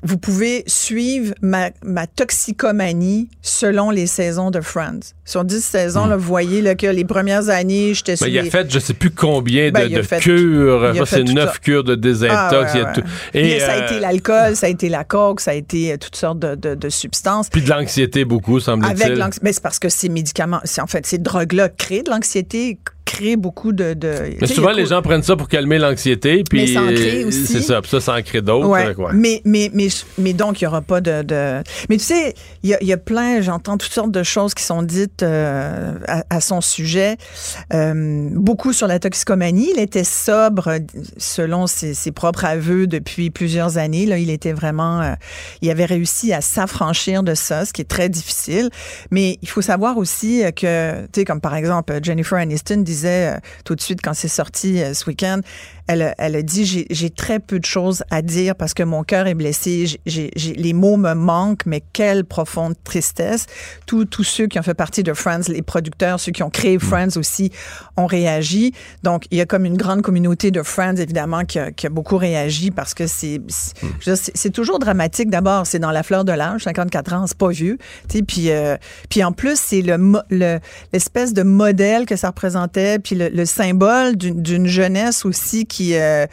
vous 0.04 0.18
pouvez 0.18 0.64
suivre 0.68 1.34
ma, 1.42 1.70
ma 1.84 2.08
toxicomanie 2.08 3.30
selon 3.42 3.92
les 3.92 4.08
saisons 4.08 4.52
de 4.52 4.62
Friends. 4.62 5.14
Sur 5.26 5.44
10 5.44 5.64
saisons, 5.64 6.06
hmm. 6.06 6.10
là, 6.12 6.18
vous 6.18 6.28
voyez 6.28 6.62
là, 6.62 6.76
que 6.76 6.88
les 6.88 7.06
premières 7.06 7.50
années, 7.50 7.94
j'étais 7.94 8.16
sur 8.16 8.26
ben, 8.26 8.34
Il 8.34 8.40
a 8.40 8.44
fait 8.44 8.72
je 8.72 8.80
sais 8.80 8.94
plus 8.94 9.12
combien 9.12 9.68
de, 9.68 9.72
ben, 9.72 9.90
de 9.90 10.02
cures, 10.20 11.06
c'est 11.06 11.24
neuf 11.24 11.60
cures 11.60 11.84
de 11.84 11.96
désintox. 11.96 12.72
Ah, 12.76 12.94
Et, 13.34 13.60
ça 13.60 13.74
a 13.74 13.86
été 13.86 14.00
l'alcool, 14.00 14.56
ça 14.56 14.68
a 14.68 14.70
été 14.70 14.90
la 14.90 15.04
coke, 15.04 15.40
ça 15.40 15.52
a 15.52 15.54
été 15.56 15.98
toutes 15.98 16.16
sortes 16.16 16.40
de 16.40 16.45
de, 16.46 16.90
substances. 16.90 17.50
Puis 17.50 17.62
de 17.62 17.70
l'anxiété 17.70 18.26
beaucoup, 18.26 18.60
semble-t-il. 18.60 19.02
Avec 19.04 19.18
l'anxiété. 19.18 19.44
Mais 19.44 19.54
c'est 19.54 19.64
parce 19.64 19.80
que 19.80 19.90
ces 19.90 20.10
médicaments, 20.10 20.62
c'est 20.64 20.82
en 20.82 20.88
fait, 20.88 21.06
ces 21.06 21.18
drogues-là 21.18 21.70
créent 21.70 22.04
de 22.04 22.12
l'anxiété, 22.12 22.80
crée 23.06 23.36
beaucoup 23.36 23.72
de. 23.72 23.94
de 23.94 24.36
mais 24.42 24.48
souvent, 24.48 24.72
les 24.72 24.88
gens 24.88 25.02
prennent 25.02 25.24
ça 25.24 25.36
pour 25.36 25.48
calmer 25.48 25.78
l'anxiété. 25.78 26.44
Puis 26.50 26.62
mais 26.62 26.68
ça 26.68 26.82
en 26.82 26.88
crée 26.88 27.24
aussi. 27.24 27.46
C'est 27.46 27.62
ça. 27.62 27.82
Puis 27.82 27.92
ça, 27.92 28.02
ça 28.02 28.16
en 28.16 28.22
crée 28.22 28.42
d'autres. 28.42 28.68
Ouais. 28.68 28.94
Mais, 29.14 29.42
mais, 29.46 29.70
mais, 29.74 29.88
mais 30.18 30.34
donc, 30.34 30.60
il 30.60 30.64
n'y 30.64 30.68
aura 30.68 30.82
pas 30.82 31.02
de, 31.02 31.22
de, 31.22 31.62
Mais 31.90 31.98
tu 31.98 32.04
sais, 32.04 32.34
il 32.64 32.72
y 32.72 32.74
a, 32.74 32.84
y 32.84 32.92
a, 32.92 32.98
plein, 32.98 33.42
j'entends 33.42 33.78
toutes 33.78 33.94
sortes 33.94 34.12
de 34.12 34.24
choses 34.24 34.54
qui 34.54 34.64
sont 34.64 34.82
dites 34.82 35.24
euh, 35.24 35.94
à, 36.30 36.42
son 36.42 36.62
sujet. 36.62 37.18
Euh, 37.74 38.30
beaucoup 38.32 38.74
sur 38.74 38.88
la 38.88 39.00
toxicomanie. 39.00 39.70
Il 39.76 39.80
était 39.80 40.04
sobre, 40.04 40.80
selon 41.18 41.68
ses, 41.68 41.94
ses, 41.94 42.12
propres 42.12 42.46
aveux, 42.46 42.88
depuis 42.88 43.30
plusieurs 43.30 43.78
années. 43.78 44.06
Là, 44.06 44.18
il 44.18 44.32
était 44.32 44.54
vraiment. 44.54 45.02
Euh, 45.02 45.14
il 45.62 45.70
avait 45.70 45.86
réussi 45.86 46.34
à 46.34 46.42
s'affranchir 46.42 47.22
de 47.22 47.36
ça, 47.36 47.66
ce 47.66 47.74
qui 47.74 47.82
est 47.82 47.86
très 47.90 48.10
difficile. 48.10 48.70
Mais 49.12 49.38
il 49.42 49.48
faut 49.48 49.62
savoir 49.62 49.98
aussi 49.98 50.44
que, 50.56 51.04
tu 51.04 51.20
sais, 51.20 51.26
comme 51.26 51.42
par 51.42 51.56
exemple, 51.56 52.00
Jennifer 52.02 52.40
Aniston 52.40 52.78
disait 52.78 52.95
euh, 53.04 53.38
tout 53.66 53.76
de 53.76 53.82
suite 53.82 54.00
quand 54.02 54.14
c'est 54.14 54.28
sorti 54.28 54.82
euh, 54.82 54.94
ce 54.94 55.06
week-end, 55.06 55.42
elle, 55.88 56.16
elle 56.18 56.36
a 56.36 56.42
dit 56.42 56.88
j'ai 56.90 57.10
très 57.10 57.40
peu 57.40 57.60
de 57.60 57.66
choses 57.66 58.04
à 58.10 58.22
dire 58.22 58.56
parce 58.56 58.74
que 58.74 58.84
mon 58.84 59.04
cœur 59.04 59.28
est 59.28 59.36
blessé, 59.36 59.98
j'ai 60.06 60.32
les 60.36 60.74
mots 60.74 60.98
me 60.98 61.14
manquent, 61.14 61.66
mais 61.66 61.82
quelle 61.94 62.26
profonde 62.26 62.76
tristesse. 62.84 63.46
Tous 63.86 64.06
tous 64.06 64.24
ceux 64.24 64.48
qui 64.48 64.60
ont 64.60 64.64
fait 64.64 64.74
partie 64.74 65.04
de 65.04 65.14
Friends, 65.14 65.48
les 65.48 65.62
producteurs, 65.62 66.20
ceux 66.20 66.32
qui 66.32 66.44
ont 66.44 66.50
créé 66.50 66.78
mm. 66.78 66.82
Friends 66.82 67.18
aussi, 67.18 67.52
ont 67.98 68.06
réagi. 68.06 68.74
Donc, 69.04 69.26
il 69.32 69.38
y 69.38 69.42
a 69.42 69.46
comme 69.46 69.66
une 69.66 69.78
grande 69.78 70.02
communauté 70.02 70.52
de 70.52 70.64
Friends, 70.64 70.96
évidemment, 70.96 71.44
qui 71.46 71.60
a, 71.60 71.72
qui 71.72 71.88
a 71.88 71.90
beaucoup 71.90 72.18
réagi 72.18 72.72
parce 72.72 72.94
que 72.94 73.08
c'est 73.08 73.42
c'est 74.02 74.50
toujours 74.52 74.80
dramatique. 74.80 75.30
D'abord, 75.30 75.68
c'est 75.68 75.80
dans 75.80 75.92
la 75.92 76.04
fleur 76.04 76.26
de 76.26 76.32
l'âge, 76.32 76.64
54 76.64 77.14
ans, 77.14 77.28
c'est 77.28 77.38
pas 77.38 77.50
vieux. 77.50 77.78
Puis, 78.08 78.50
euh, 78.50 78.78
puis 79.10 79.24
en 79.24 79.32
plus, 79.32 79.60
c'est 79.60 79.82
l'espèce 79.82 81.30
le, 81.30 81.36
de 81.36 81.44
modèle 81.44 82.06
que 82.06 82.16
ça 82.16 82.30
représentait, 82.30 83.00
puis 83.00 83.16
le, 83.16 83.46
symbole 83.46 84.16
d'une 84.16 84.66
jeunesse 84.66 85.24
aussi 85.24 85.66
qui, 85.66 85.75
euh, 85.82 86.26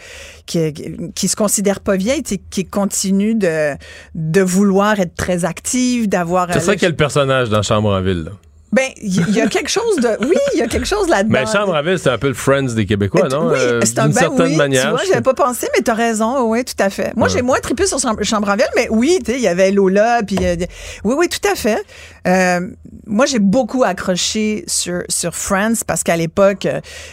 qui, 0.47 0.73
qui 1.15 1.29
se 1.29 1.37
considère 1.37 1.81
pas 1.81 1.97
vieille, 1.97 2.23
qui 2.23 2.65
continue 2.65 3.35
de, 3.35 3.75
de 4.15 4.41
vouloir 4.41 5.01
être 5.01 5.15
très 5.15 5.45
active, 5.45 6.09
d'avoir... 6.09 6.53
C'est 6.53 6.61
ça 6.61 6.77
quel 6.77 6.97
personnage 6.97 7.49
dans 7.49 7.63
Chambre 7.63 7.91
en 7.91 8.01
ville, 8.01 8.25
là. 8.25 8.33
Ben, 8.73 8.89
il 9.03 9.35
y, 9.35 9.41
a 9.43 9.49
quelque 9.49 9.69
chose 9.69 9.97
de. 9.97 10.17
Oui, 10.27 10.37
il 10.55 10.61
y 10.61 10.63
a 10.63 10.67
quelque 10.67 10.87
chose 10.87 11.07
là-dedans. 11.07 11.41
Mais 11.41 11.45
Chambre 11.45 11.75
à 11.75 11.83
ville, 11.83 11.99
c'est 11.99 12.09
un 12.09 12.17
peu 12.17 12.29
le 12.29 12.35
Friends 12.35 12.73
des 12.75 12.87
Québécois, 12.87 13.29
non? 13.29 13.51
Oui, 13.51 13.59
euh, 13.59 13.81
c'est 13.85 13.99
un 13.99 14.07
D'une 14.07 14.15
ben, 14.15 14.21
certaine 14.21 14.57
manière. 14.57 14.85
Tu 14.85 14.89
vois, 14.89 15.03
j'avais 15.07 15.21
pas 15.21 15.35
pensé, 15.35 15.69
mais 15.77 15.83
t'as 15.83 15.93
raison. 15.93 16.49
Oui, 16.49 16.65
tout 16.65 16.83
à 16.83 16.89
fait. 16.89 17.15
Moi, 17.15 17.29
j'ai 17.29 17.43
moins 17.43 17.59
trippé 17.59 17.85
sur 17.85 17.99
Chambre 17.99 18.49
à 18.49 18.57
ville, 18.57 18.65
mais 18.75 18.89
oui, 18.89 19.19
tu 19.23 19.33
sais, 19.33 19.37
il 19.37 19.43
y 19.43 19.49
avait 19.49 19.73
Lola, 19.73 20.23
puis. 20.27 20.39
Euh, 20.41 20.57
oui, 21.05 21.15
oui, 21.19 21.29
tout 21.29 21.47
à 21.47 21.55
fait. 21.55 21.85
Euh, 22.27 22.61
moi, 23.07 23.27
j'ai 23.27 23.41
beaucoup 23.41 23.85
accroché 23.85 24.65
sur, 24.67 25.03
sur 25.11 25.35
Friends 25.35 25.85
parce 25.87 26.03
qu'à 26.03 26.17
l'époque, 26.17 26.67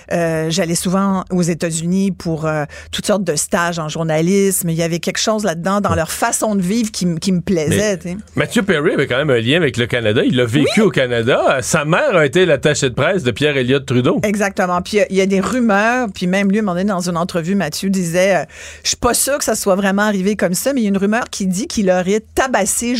j'allais 0.10 0.76
souvent 0.76 1.26
aux 1.30 1.42
États-Unis 1.42 2.12
pour 2.12 2.50
toutes 2.94 3.06
sortes 3.06 3.26
de 3.26 3.36
stages 3.36 3.80
en 3.80 3.90
journalisme. 3.90 4.70
Il 4.70 4.78
y 4.78 4.84
avait 4.84 5.00
quelque 5.00 5.20
chose 5.20 5.44
là-dedans 5.44 5.82
dans 5.82 5.96
leur 5.96 6.12
façon 6.12 6.56
de 6.56 6.62
vivre 6.62 6.90
qui, 6.92 7.16
qui 7.16 7.34
me 7.34 7.42
plaisait. 7.42 8.00
Mathieu 8.36 8.64
Perry 8.64 8.94
avait 8.94 9.08
quand 9.08 9.18
même 9.18 9.30
un 9.30 9.42
lien 9.42 9.58
avec 9.58 9.76
le 9.76 9.88
Canada. 9.88 10.22
Il 10.24 10.40
a 10.40 10.46
vécu 10.46 10.82
au 10.82 10.90
Canada. 10.90 11.49
Sa 11.62 11.86
mère 11.86 12.16
a 12.16 12.26
été 12.26 12.46
l'attachée 12.46 12.90
de 12.90 12.96
presse 12.96 13.24
de 13.24 13.32
Pierre 13.32 13.58
Elliott 13.58 13.86
Trudeau. 13.86 14.20
Exactement. 14.24 14.82
Puis 14.82 15.00
il 15.10 15.16
y, 15.16 15.22
a 15.22 15.26
des 15.26 15.40
rumeurs, 15.40 16.08
puis 16.14 16.28
même 16.28 16.52
lui, 16.52 16.60
à 16.60 16.84
dans 16.84 17.10
une 17.10 17.18
entrevue, 17.18 17.56
Mathieu 17.56 17.90
disait 17.90 18.36
euh, 18.36 18.44
Je 18.84 18.90
suis 18.90 18.98
pas 18.98 19.14
sûr 19.14 19.38
que 19.38 19.44
ça 19.44 19.56
soit 19.56 19.76
vraiment 19.76 20.04
arrivé 20.04 20.36
comme 20.36 20.54
ça, 20.54 20.74
mais 20.74 20.82
il 20.82 20.84
y 20.84 20.88
a 20.88 20.90
une 20.90 20.98
rumeur 20.98 21.26
qui 21.30 21.48
dit 21.48 21.68
qu'il 21.68 21.90
aurait 21.90 22.24
tabassé 22.36 22.96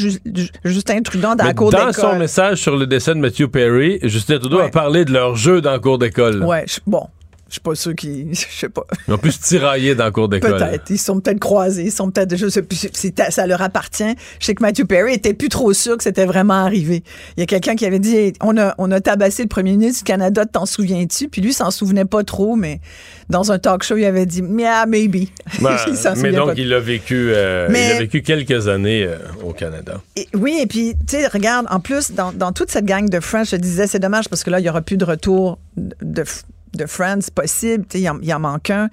Justin 0.64 1.02
Trudeau 1.02 1.36
dans 1.36 1.46
la 1.46 1.54
cour 1.54 1.72
d'école. 1.72 1.88
Dans 1.88 1.94
son 1.94 2.16
message 2.18 2.58
sur 2.58 2.76
le 2.76 2.88
décès 2.88 3.14
de 3.14 3.20
Mathieu 3.20 3.48
Perry, 3.48 4.00
Justin 4.04 4.40
Trudeau 4.40 4.60
a 4.60 4.70
parlé 4.70 5.06
de 5.06 5.12
leur 5.12 5.36
jeu 5.36 5.62
dans 5.62 5.72
la 5.72 5.80
cour 5.80 5.98
d'école. 5.98 6.44
Ouais, 6.44 6.66
bon. 6.86 7.08
Je 7.50 7.54
suis 7.56 7.62
pas 7.62 7.76
sûr 7.76 7.96
qu'ils. 7.96 8.30
Je 8.34 8.46
sais 8.48 8.70
pas. 8.70 8.86
Ils 9.08 9.14
ont 9.14 9.18
pu 9.18 9.32
se 9.32 9.42
tirailler 9.42 9.96
dans 9.96 10.06
le 10.06 10.12
cours 10.12 10.30
d'école. 10.30 10.58
Peut-être. 10.58 10.90
Ils 10.90 11.00
sont 11.00 11.20
peut-être 11.20 11.40
croisés. 11.40 11.86
Ils 11.86 11.92
sont 11.92 12.12
peut-être. 12.12 12.36
Je 12.36 12.48
sais 12.48 12.62
plus. 12.62 12.88
Ça 13.30 13.48
leur 13.48 13.62
appartient. 13.62 14.16
Je 14.40 14.46
sais 14.46 14.56
que 14.56 14.62
Matthew 14.62 14.86
Perry 14.86 15.14
était 15.14 15.34
plus 15.34 15.50
trop 15.50 15.74
sûr 15.74 15.98
que 15.98 16.04
c'était 16.04 16.26
vraiment 16.26 16.66
arrivé. 16.66 17.04
Il 17.38 17.40
y 17.40 17.44
a 17.44 17.46
quelqu'un 17.48 17.76
qui 17.76 17.86
avait 17.86 18.00
dit 18.00 18.34
on 18.42 18.58
a, 18.58 18.76
on 18.78 18.92
a 18.92 19.02
tabassé 19.02 19.44
le 19.44 19.50
premier 19.50 19.72
ministre 19.72 20.00
du 20.00 20.04
Canada, 20.06 20.46
t'en 20.46 20.66
souviens-tu? 20.66 21.30
Puis 21.30 21.42
lui, 21.42 21.54
s'en 21.54 21.72
souvenait 21.72 22.06
pas 22.06 22.24
trop, 22.24 22.56
mais 22.56 22.80
dans 23.30 23.52
un 23.52 23.60
talk 23.60 23.84
show, 23.84 23.98
il 23.98 24.06
avait 24.06 24.26
dit 24.26 24.44
yeah, 24.58 24.86
maybe. 24.86 25.30
mais 25.62 26.32
donc, 26.32 26.54
il 26.58 26.74
a, 26.74 26.80
vécu, 26.80 27.32
euh, 27.34 27.68
il 27.70 27.92
a 27.96 28.00
vécu 28.00 28.22
quelques 28.22 28.68
années 28.68 29.04
euh, 29.04 29.18
au 29.44 29.54
Canada. 29.54 30.02
oui, 30.36 30.60
et 30.62 30.68
puis, 30.68 30.94
tu 31.08 31.18
sais, 31.18 31.28
regarde, 31.28 31.66
en 31.70 31.80
plus, 31.80 32.12
dans, 32.12 32.32
dans 32.32 32.52
toute 32.52 32.72
cette 32.72 32.86
gang 32.86 33.10
de 33.10 33.20
French, 33.20 33.52
je 33.52 33.56
disais, 33.56 33.88
c'est 33.88 34.00
dommage 34.00 34.30
parce 34.30 34.44
que 34.44 34.50
là, 34.50 34.60
il 34.60 34.66
y 34.66 34.70
aura 34.70 34.82
plus 34.82 34.98
de 34.98 35.06
retour 35.06 35.60
de 35.78 36.20
de 36.20 36.24
Friends 36.88 37.30
possible. 37.34 37.86
Il 37.94 38.02
y, 38.02 38.10
en, 38.10 38.20
en 38.20 38.40
manque 38.40 38.70
un. 38.70 38.90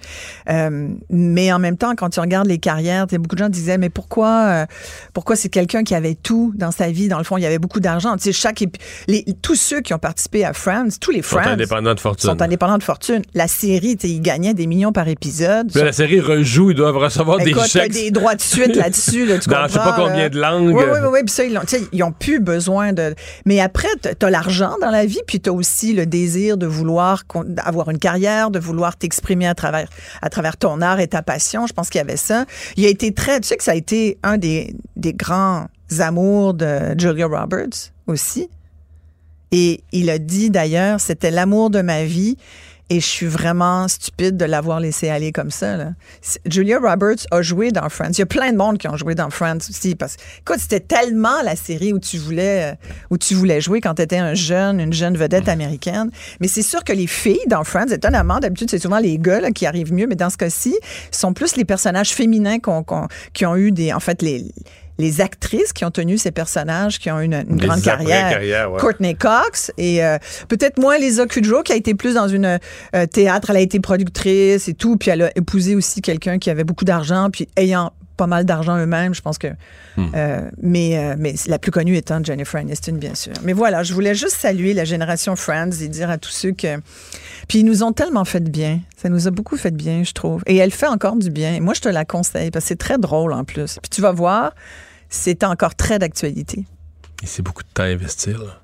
Euh, 0.49 0.89
mais 1.09 1.51
en 1.51 1.59
même 1.59 1.77
temps, 1.77 1.95
quand 1.95 2.09
tu 2.09 2.19
regardes 2.19 2.47
les 2.47 2.57
carrières, 2.57 3.07
beaucoup 3.07 3.35
de 3.35 3.43
gens 3.43 3.49
disaient, 3.49 3.77
mais 3.77 3.89
pourquoi, 3.89 4.45
euh, 4.47 4.65
pourquoi 5.13 5.35
c'est 5.35 5.49
quelqu'un 5.49 5.83
qui 5.83 5.95
avait 5.95 6.15
tout 6.15 6.53
dans 6.55 6.71
sa 6.71 6.89
vie? 6.89 7.07
Dans 7.07 7.17
le 7.17 7.23
fond, 7.23 7.37
il 7.37 7.43
y 7.43 7.45
avait 7.45 7.59
beaucoup 7.59 7.79
d'argent. 7.79 8.15
Chaque, 8.31 8.63
les, 9.07 9.25
tous 9.41 9.55
ceux 9.55 9.81
qui 9.81 9.93
ont 9.93 9.99
participé 9.99 10.45
à 10.45 10.53
Friends, 10.53 10.89
tous 10.99 11.11
les 11.11 11.21
Friends. 11.21 11.43
Sont 11.43 11.49
indépendants 11.49 11.95
de 11.95 11.99
fortune. 11.99 12.29
Sont 12.29 12.41
indépendants 12.41 12.77
de 12.77 12.83
fortune. 12.83 13.21
La 13.33 13.47
série, 13.47 13.97
ils 14.03 14.21
gagnaient 14.21 14.53
des 14.53 14.67
millions 14.67 14.91
par 14.91 15.07
épisode. 15.07 15.73
la 15.75 15.91
série 15.91 16.19
rejoue, 16.19 16.71
ils 16.71 16.75
doivent 16.75 16.97
recevoir 16.97 17.37
des 17.37 17.53
chèques. 17.53 17.91
des 17.91 18.11
droits 18.11 18.35
de 18.35 18.41
suite 18.41 18.75
là-dessus. 18.75 19.25
Là, 19.25 19.39
tu 19.39 19.49
Dans 19.57 19.67
je 19.67 19.73
sais 19.73 19.79
pas 19.79 19.93
combien 19.95 20.29
de 20.29 20.39
langues. 20.39 20.75
Oui, 20.75 20.83
oui, 20.91 20.99
oui. 21.11 21.19
Puis 21.25 21.33
ça, 21.33 21.43
ils, 21.43 21.57
ont, 21.57 21.61
ils 21.91 22.03
ont 22.03 22.11
plus 22.11 22.39
besoin 22.39 22.93
de. 22.93 23.15
Mais 23.45 23.59
après, 23.59 23.87
tu 24.01 24.25
as 24.25 24.29
l'argent 24.29 24.75
dans 24.81 24.89
la 24.89 25.05
vie, 25.05 25.21
puis 25.25 25.39
tu 25.39 25.49
as 25.49 25.53
aussi 25.53 25.93
le 25.93 26.05
désir 26.05 26.57
de 26.57 26.65
vouloir 26.65 27.23
avoir 27.67 27.89
une 27.89 27.99
carrière 27.99 28.49
de 28.49 28.59
vouloir 28.59 28.95
t'exprimer 28.95 29.47
à 29.47 29.55
travers, 29.55 29.89
à 30.21 30.29
travers 30.29 30.57
ton 30.57 30.81
art 30.81 30.99
et 30.99 31.07
ta 31.07 31.21
passion. 31.21 31.67
Je 31.67 31.73
pense 31.73 31.89
qu'il 31.89 31.99
y 31.99 32.01
avait 32.01 32.17
ça. 32.17 32.45
Il 32.75 32.85
a 32.85 32.89
été 32.89 33.13
très, 33.13 33.39
tu 33.39 33.47
sais 33.47 33.57
que 33.57 33.63
ça 33.63 33.71
a 33.71 33.75
été 33.75 34.17
un 34.23 34.37
des, 34.37 34.75
des 34.95 35.13
grands 35.13 35.67
amours 35.99 36.53
de 36.53 36.95
Julia 36.97 37.27
Roberts 37.27 37.91
aussi. 38.07 38.49
Et 39.51 39.81
il 39.91 40.09
a 40.09 40.17
dit 40.17 40.49
d'ailleurs, 40.49 40.99
c'était 40.99 41.31
l'amour 41.31 41.69
de 41.69 41.81
ma 41.81 42.03
vie. 42.03 42.37
Et 42.89 43.01
je 43.01 43.05
suis 43.05 43.25
vraiment 43.25 43.87
stupide 43.89 44.37
de 44.37 44.45
l'avoir 44.45 44.79
laissé 44.79 45.09
aller 45.09 45.33
comme 45.33 45.51
ça. 45.51 45.75
Là. 45.75 45.91
Julia 46.45 46.79
Roberts 46.79 47.25
a 47.31 47.41
joué 47.41 47.71
dans 47.71 47.89
Friends. 47.89 48.11
Il 48.11 48.19
y 48.19 48.21
a 48.21 48.25
plein 48.25 48.51
de 48.51 48.57
monde 48.57 48.77
qui 48.77 48.87
ont 48.87 48.95
joué 48.95 49.13
dans 49.13 49.29
Friends 49.29 49.57
aussi. 49.69 49.95
Parce 49.95 50.15
écoute, 50.39 50.59
c'était 50.59 50.79
tellement 50.79 51.41
la 51.43 51.57
série 51.57 51.91
où 51.91 51.99
tu 51.99 52.17
voulais, 52.17 52.71
euh, 52.71 52.75
où 53.09 53.17
tu 53.17 53.35
voulais 53.35 53.59
jouer 53.59 53.81
quand 53.81 53.95
tu 53.95 54.03
étais 54.03 54.17
un 54.17 54.35
jeune, 54.35 54.79
une 54.79 54.93
jeune 54.93 55.17
vedette 55.17 55.49
américaine. 55.49 56.11
Mais 56.39 56.47
c'est 56.47 56.61
sûr 56.61 56.83
que 56.85 56.93
les 56.93 57.07
filles 57.07 57.45
dans 57.47 57.65
Friends, 57.65 57.87
étonnamment, 57.87 58.39
d'habitude, 58.39 58.69
c'est 58.69 58.79
souvent 58.79 58.99
les 58.99 59.17
gars 59.17 59.51
qui 59.51 59.65
arrivent 59.65 59.93
mieux. 59.93 60.07
Mais 60.07 60.15
dans 60.15 60.29
ce 60.29 60.37
cas-ci, 60.37 60.77
sont 61.11 61.33
plus 61.33 61.57
les 61.57 61.65
personnages 61.65 62.11
féminins 62.13 62.59
qui 63.33 63.45
ont 63.45 63.55
eu 63.57 63.71
des, 63.71 63.91
en 63.91 63.99
fait, 63.99 64.21
les 64.21 64.45
les 64.97 65.21
actrices 65.21 65.73
qui 65.73 65.85
ont 65.85 65.91
tenu 65.91 66.17
ces 66.17 66.31
personnages, 66.31 66.99
qui 66.99 67.11
ont 67.11 67.19
une, 67.19 67.45
une 67.49 67.57
grande 67.57 67.81
carrière. 67.81 68.71
Courtney 68.77 69.15
Cox 69.15 69.71
et 69.77 70.03
euh, 70.03 70.17
peut-être 70.47 70.79
moins 70.79 70.97
Lisa 70.97 71.25
Kudrow 71.25 71.63
qui 71.63 71.73
a 71.73 71.75
été 71.75 71.93
plus 71.93 72.15
dans 72.15 72.27
une 72.27 72.59
euh, 72.95 73.05
théâtre. 73.05 73.49
Elle 73.49 73.57
a 73.57 73.61
été 73.61 73.79
productrice 73.79 74.67
et 74.67 74.73
tout, 74.73 74.97
puis 74.97 75.11
elle 75.11 75.23
a 75.23 75.37
épousé 75.37 75.75
aussi 75.75 76.01
quelqu'un 76.01 76.39
qui 76.39 76.49
avait 76.49 76.63
beaucoup 76.63 76.85
d'argent, 76.85 77.29
puis 77.31 77.47
ayant 77.55 77.93
pas 78.15 78.25
mal 78.25 78.45
d'argent 78.45 78.75
eux-mêmes, 78.79 79.13
je 79.13 79.21
pense 79.21 79.37
que. 79.37 79.49
Hmm. 79.95 80.07
Euh, 80.15 80.49
mais, 80.59 81.15
mais 81.19 81.35
la 81.45 81.59
plus 81.59 81.69
connue 81.69 81.95
étant 81.95 82.23
Jennifer 82.23 82.59
Aniston, 82.59 82.93
bien 82.93 83.13
sûr. 83.13 83.33
Mais 83.43 83.53
voilà, 83.53 83.83
je 83.83 83.93
voulais 83.93 84.15
juste 84.15 84.37
saluer 84.37 84.73
la 84.73 84.85
génération 84.85 85.35
Friends 85.35 85.69
et 85.81 85.87
dire 85.87 86.09
à 86.09 86.17
tous 86.17 86.31
ceux 86.31 86.51
que. 86.51 86.77
Puis 87.47 87.59
ils 87.59 87.63
nous 87.63 87.83
ont 87.83 87.91
tellement 87.93 88.25
fait 88.25 88.39
de 88.39 88.49
bien. 88.49 88.79
Ça 88.99 89.09
nous 89.09 89.27
a 89.27 89.31
beaucoup 89.31 89.55
fait 89.55 89.69
de 89.69 89.75
bien, 89.77 90.03
je 90.03 90.13
trouve. 90.13 90.41
Et 90.47 90.57
elle 90.57 90.71
fait 90.71 90.87
encore 90.87 91.15
du 91.15 91.29
bien. 91.29 91.59
Moi, 91.59 91.75
je 91.75 91.81
te 91.81 91.89
la 91.89 92.05
conseille 92.05 92.49
parce 92.49 92.65
que 92.65 92.69
c'est 92.69 92.79
très 92.79 92.97
drôle 92.97 93.33
en 93.33 93.43
plus. 93.43 93.77
Puis 93.79 93.89
tu 93.91 94.01
vas 94.01 94.11
voir, 94.11 94.53
c'est 95.09 95.43
encore 95.43 95.75
très 95.75 95.99
d'actualité. 95.99 96.65
Et 97.23 97.25
c'est 97.25 97.41
beaucoup 97.41 97.63
de 97.63 97.69
temps 97.73 97.83
à 97.83 97.87
investir. 97.87 98.61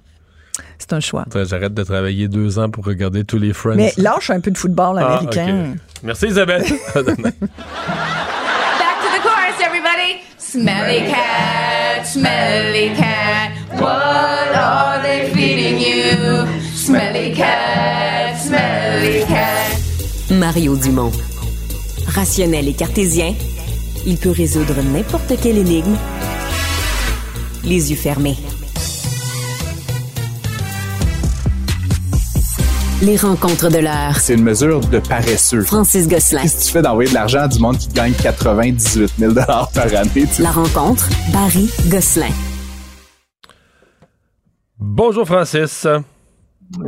C'est 0.78 0.94
un 0.94 1.00
choix. 1.00 1.26
J'arrête 1.46 1.74
de 1.74 1.84
travailler 1.84 2.28
deux 2.28 2.60
ans 2.60 2.70
pour 2.70 2.86
regarder 2.86 3.24
tous 3.24 3.38
les 3.38 3.54
Friends. 3.54 3.76
Mais 3.76 3.94
lâche 3.98 4.30
un 4.30 4.40
peu 4.40 4.52
de 4.52 4.58
football 4.58 5.00
ah, 5.00 5.18
américain. 5.18 5.76
Merci 6.04 6.28
Isabelle. 6.28 6.62
Back 6.94 7.06
to 7.06 7.14
the 9.10 9.22
chorus, 9.24 9.60
everybody. 9.66 10.22
Smelly 10.38 11.10
cat, 11.10 12.06
smelly 12.06 12.96
cat. 12.96 13.52
What 13.80 14.54
are 14.56 15.02
they 15.02 15.32
feeding 15.34 15.80
you? 15.80 16.46
Smelly 16.76 17.34
cat, 17.34 18.38
smelly 18.38 19.26
cat. 19.26 19.80
Mario 20.30 20.76
Dumont. 20.76 21.12
Rationnel 22.08 22.68
et 22.68 22.74
cartésien, 22.74 23.34
il 24.06 24.18
peut 24.18 24.30
résoudre 24.30 24.82
n'importe 24.84 25.34
quelle 25.42 25.58
énigme 25.58 25.96
les 27.64 27.92
yeux 27.92 27.98
fermés. 27.98 28.38
Les 33.02 33.18
rencontres 33.18 33.70
de 33.70 33.80
l'heure. 33.80 34.18
C'est 34.20 34.36
une 34.36 34.44
mesure 34.44 34.80
de 34.80 35.00
paresseux. 35.00 35.64
Francis 35.64 36.08
Gosselin. 36.08 36.42
Qu'est-ce 36.42 36.58
que 36.58 36.64
tu 36.64 36.72
fais 36.72 36.82
d'envoyer 36.82 37.10
de 37.10 37.16
l'argent 37.16 37.42
à 37.42 37.48
du 37.48 37.60
monde 37.60 37.78
qui 37.78 37.90
gagne 37.90 38.14
98 38.14 39.14
000 39.20 39.34
par 39.34 39.68
année? 39.94 40.26
La 40.40 40.52
rencontre, 40.52 41.10
Barry 41.34 41.70
Gosselin. 41.88 42.32
Bonjour 44.80 45.26
Francis. 45.26 45.86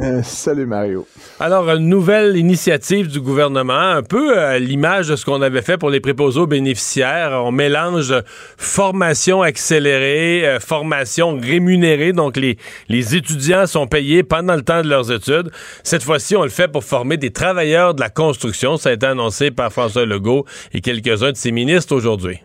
Euh, 0.01 0.21
salut 0.23 0.65
Mario. 0.65 1.07
Alors, 1.39 1.69
une 1.69 1.87
nouvelle 1.89 2.37
initiative 2.37 3.07
du 3.07 3.21
gouvernement, 3.21 3.73
un 3.73 4.03
peu 4.03 4.37
à 4.37 4.57
l'image 4.57 5.07
de 5.07 5.15
ce 5.15 5.25
qu'on 5.25 5.41
avait 5.41 5.61
fait 5.61 5.77
pour 5.77 5.89
les 5.89 5.99
préposés 5.99 6.39
aux 6.39 6.47
bénéficiaires. 6.47 7.31
On 7.43 7.51
mélange 7.51 8.13
formation 8.57 9.41
accélérée, 9.41 10.47
euh, 10.47 10.59
formation 10.59 11.37
rémunérée, 11.39 12.13
donc 12.13 12.37
les, 12.37 12.57
les 12.89 13.15
étudiants 13.15 13.67
sont 13.67 13.87
payés 13.87 14.23
pendant 14.23 14.55
le 14.55 14.63
temps 14.63 14.81
de 14.81 14.89
leurs 14.89 15.11
études. 15.11 15.51
Cette 15.83 16.03
fois-ci, 16.03 16.35
on 16.35 16.43
le 16.43 16.49
fait 16.49 16.67
pour 16.67 16.83
former 16.83 17.17
des 17.17 17.31
travailleurs 17.31 17.93
de 17.93 18.01
la 18.01 18.09
construction. 18.09 18.77
Ça 18.77 18.89
a 18.89 18.93
été 18.93 19.05
annoncé 19.05 19.51
par 19.51 19.71
François 19.71 20.05
Legault 20.05 20.45
et 20.73 20.81
quelques-uns 20.81 21.31
de 21.31 21.37
ses 21.37 21.51
ministres 21.51 21.95
aujourd'hui. 21.95 22.39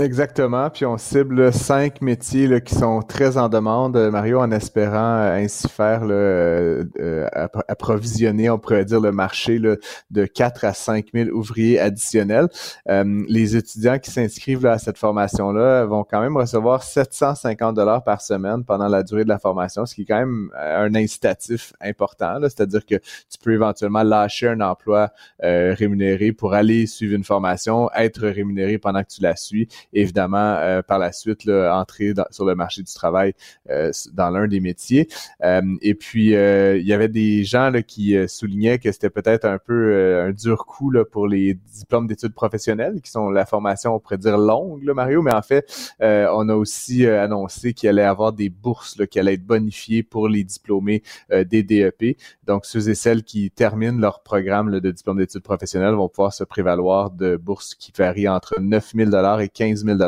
Exactement. 0.00 0.70
Puis 0.70 0.86
on 0.86 0.96
cible 0.96 1.52
cinq 1.52 2.00
métiers 2.00 2.46
là, 2.46 2.60
qui 2.60 2.74
sont 2.74 3.02
très 3.02 3.36
en 3.36 3.50
demande, 3.50 3.98
euh, 3.98 4.10
Mario, 4.10 4.40
en 4.40 4.50
espérant 4.50 4.96
euh, 4.96 5.34
ainsi 5.34 5.68
faire 5.68 6.06
le 6.06 6.90
euh, 6.98 7.28
approvisionner, 7.68 8.48
on 8.48 8.58
pourrait 8.58 8.86
dire, 8.86 8.98
le 8.98 9.12
marché 9.12 9.58
là, 9.58 9.76
de 10.10 10.24
4 10.24 10.64
à 10.64 10.72
5 10.72 11.08
000 11.12 11.28
ouvriers 11.36 11.78
additionnels. 11.78 12.48
les 12.86 13.56
étudiants 13.56 13.98
qui 13.98 14.10
s'inscrivent 14.10 14.64
à 14.64 14.78
cette 14.78 14.96
formation-là 14.96 15.84
vont 15.84 16.04
quand 16.04 16.22
même 16.22 16.36
recevoir 16.36 16.82
750 16.82 17.76
dollars 17.76 18.02
par 18.02 18.22
semaine 18.22 18.64
pendant 18.64 18.88
la 18.88 19.02
durée 19.02 19.24
de 19.24 19.28
la 19.28 19.38
formation, 19.38 19.84
ce 19.84 19.94
qui 19.94 20.02
est 20.02 20.06
quand 20.06 20.18
même 20.18 20.50
un 20.56 20.94
incitatif 20.94 21.74
important. 21.80 22.38
C'est-à-dire 22.42 22.86
que 22.86 22.94
tu 22.94 23.38
peux 23.42 23.52
éventuellement 23.52 24.02
lâcher 24.02 24.48
un 24.48 24.60
emploi 24.62 25.10
rémunéré 25.42 26.32
pour 26.32 26.54
aller 26.54 26.86
suivre 26.86 27.14
une 27.14 27.24
formation, 27.24 27.90
être 27.94 28.26
rémunéré 28.26 28.78
pendant 28.78 29.02
que 29.02 29.10
tu 29.10 29.20
la 29.20 29.36
suis 29.36 29.68
évidemment 29.92 30.56
euh, 30.56 30.82
par 30.82 30.98
la 30.98 31.12
suite 31.12 31.44
là, 31.44 31.76
entrer 31.78 32.14
sur 32.30 32.44
le 32.44 32.54
marché 32.54 32.82
du 32.82 32.92
travail 32.92 33.34
euh, 33.70 33.90
dans 34.12 34.30
l'un 34.30 34.46
des 34.46 34.60
métiers. 34.60 35.08
Euh, 35.42 35.62
et 35.82 35.94
puis 35.94 36.30
il 36.30 36.86
y 36.86 36.92
avait 36.92 37.08
des 37.08 37.44
gens 37.44 37.70
là, 37.70 37.82
qui 37.82 38.16
soulignaient 38.28 38.78
que 38.78 38.90
c'était 38.92 39.10
peut-être 39.10 39.44
un 39.44 39.58
peu 39.58 40.24
un 40.26 40.30
dur 40.32 40.66
coup 40.66 40.90
là, 40.90 41.04
pour 41.04 41.26
les 41.26 41.54
diplômes 41.54 42.06
d'études 42.06 42.34
professionnelles, 42.34 43.00
qui 43.02 43.10
sont 43.10 43.30
la 43.30 43.46
formation, 43.46 43.94
on 43.94 44.00
pourrait 44.00 44.18
dire 44.18 44.38
longue, 44.38 44.82
là, 44.84 44.94
Mario, 44.94 45.22
mais 45.22 45.34
en 45.34 45.42
fait, 45.42 45.66
on 46.00 46.48
a 46.48 46.54
aussi 46.54 47.06
annoncé 47.06 47.72
qu'il 47.72 47.88
allait 47.88 48.02
avoir 48.02 48.32
des 48.32 48.48
bourses 48.48 48.96
qui 49.06 49.18
allaient 49.18 49.34
être 49.34 49.46
bonifiées 49.46 50.02
pour 50.02 50.28
les 50.28 50.44
diplômés 50.44 51.02
des 51.30 51.62
DEP. 51.62 52.16
Donc, 52.46 52.66
ceux 52.66 52.88
et 52.88 52.94
celles 52.94 53.22
qui 53.22 53.50
terminent 53.50 54.00
leur 54.00 54.22
programme 54.22 54.80
de 54.80 54.90
diplôme 54.90 55.18
d'études 55.18 55.42
professionnelles 55.42 55.94
vont 55.94 56.08
pouvoir 56.08 56.32
se 56.32 56.44
prévaloir 56.44 57.10
de 57.10 57.36
bourses 57.36 57.74
qui 57.74 57.92
varient 57.96 58.28
entre 58.28 58.60
9 58.60 58.92
000 58.94 59.40
et 59.40 59.48
15 59.48 59.79
000 59.84 59.98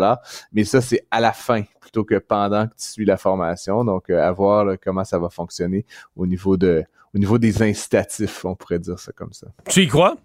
mais 0.53 0.65
ça, 0.65 0.81
c'est 0.81 1.07
à 1.11 1.21
la 1.21 1.33
fin 1.33 1.63
plutôt 1.81 2.05
que 2.05 2.19
pendant 2.19 2.67
que 2.67 2.75
tu 2.75 2.87
suis 2.87 3.05
la 3.05 3.17
formation. 3.17 3.85
Donc, 3.85 4.11
euh, 4.11 4.23
à 4.23 4.33
voir 4.33 4.77
comment 4.83 5.05
ça 5.05 5.19
va 5.19 5.29
fonctionner 5.29 5.85
au 6.17 6.27
niveau 6.27 6.57
de 6.57 6.85
au 7.15 7.19
niveau 7.19 7.39
des 7.39 7.63
incitatifs, 7.63 8.45
on 8.45 8.55
pourrait 8.55 8.79
dire 8.79 8.99
ça 8.99 9.13
comme 9.13 9.33
ça. 9.33 9.49
Tu 9.69 9.83
y 9.83 9.87
crois? 9.89 10.17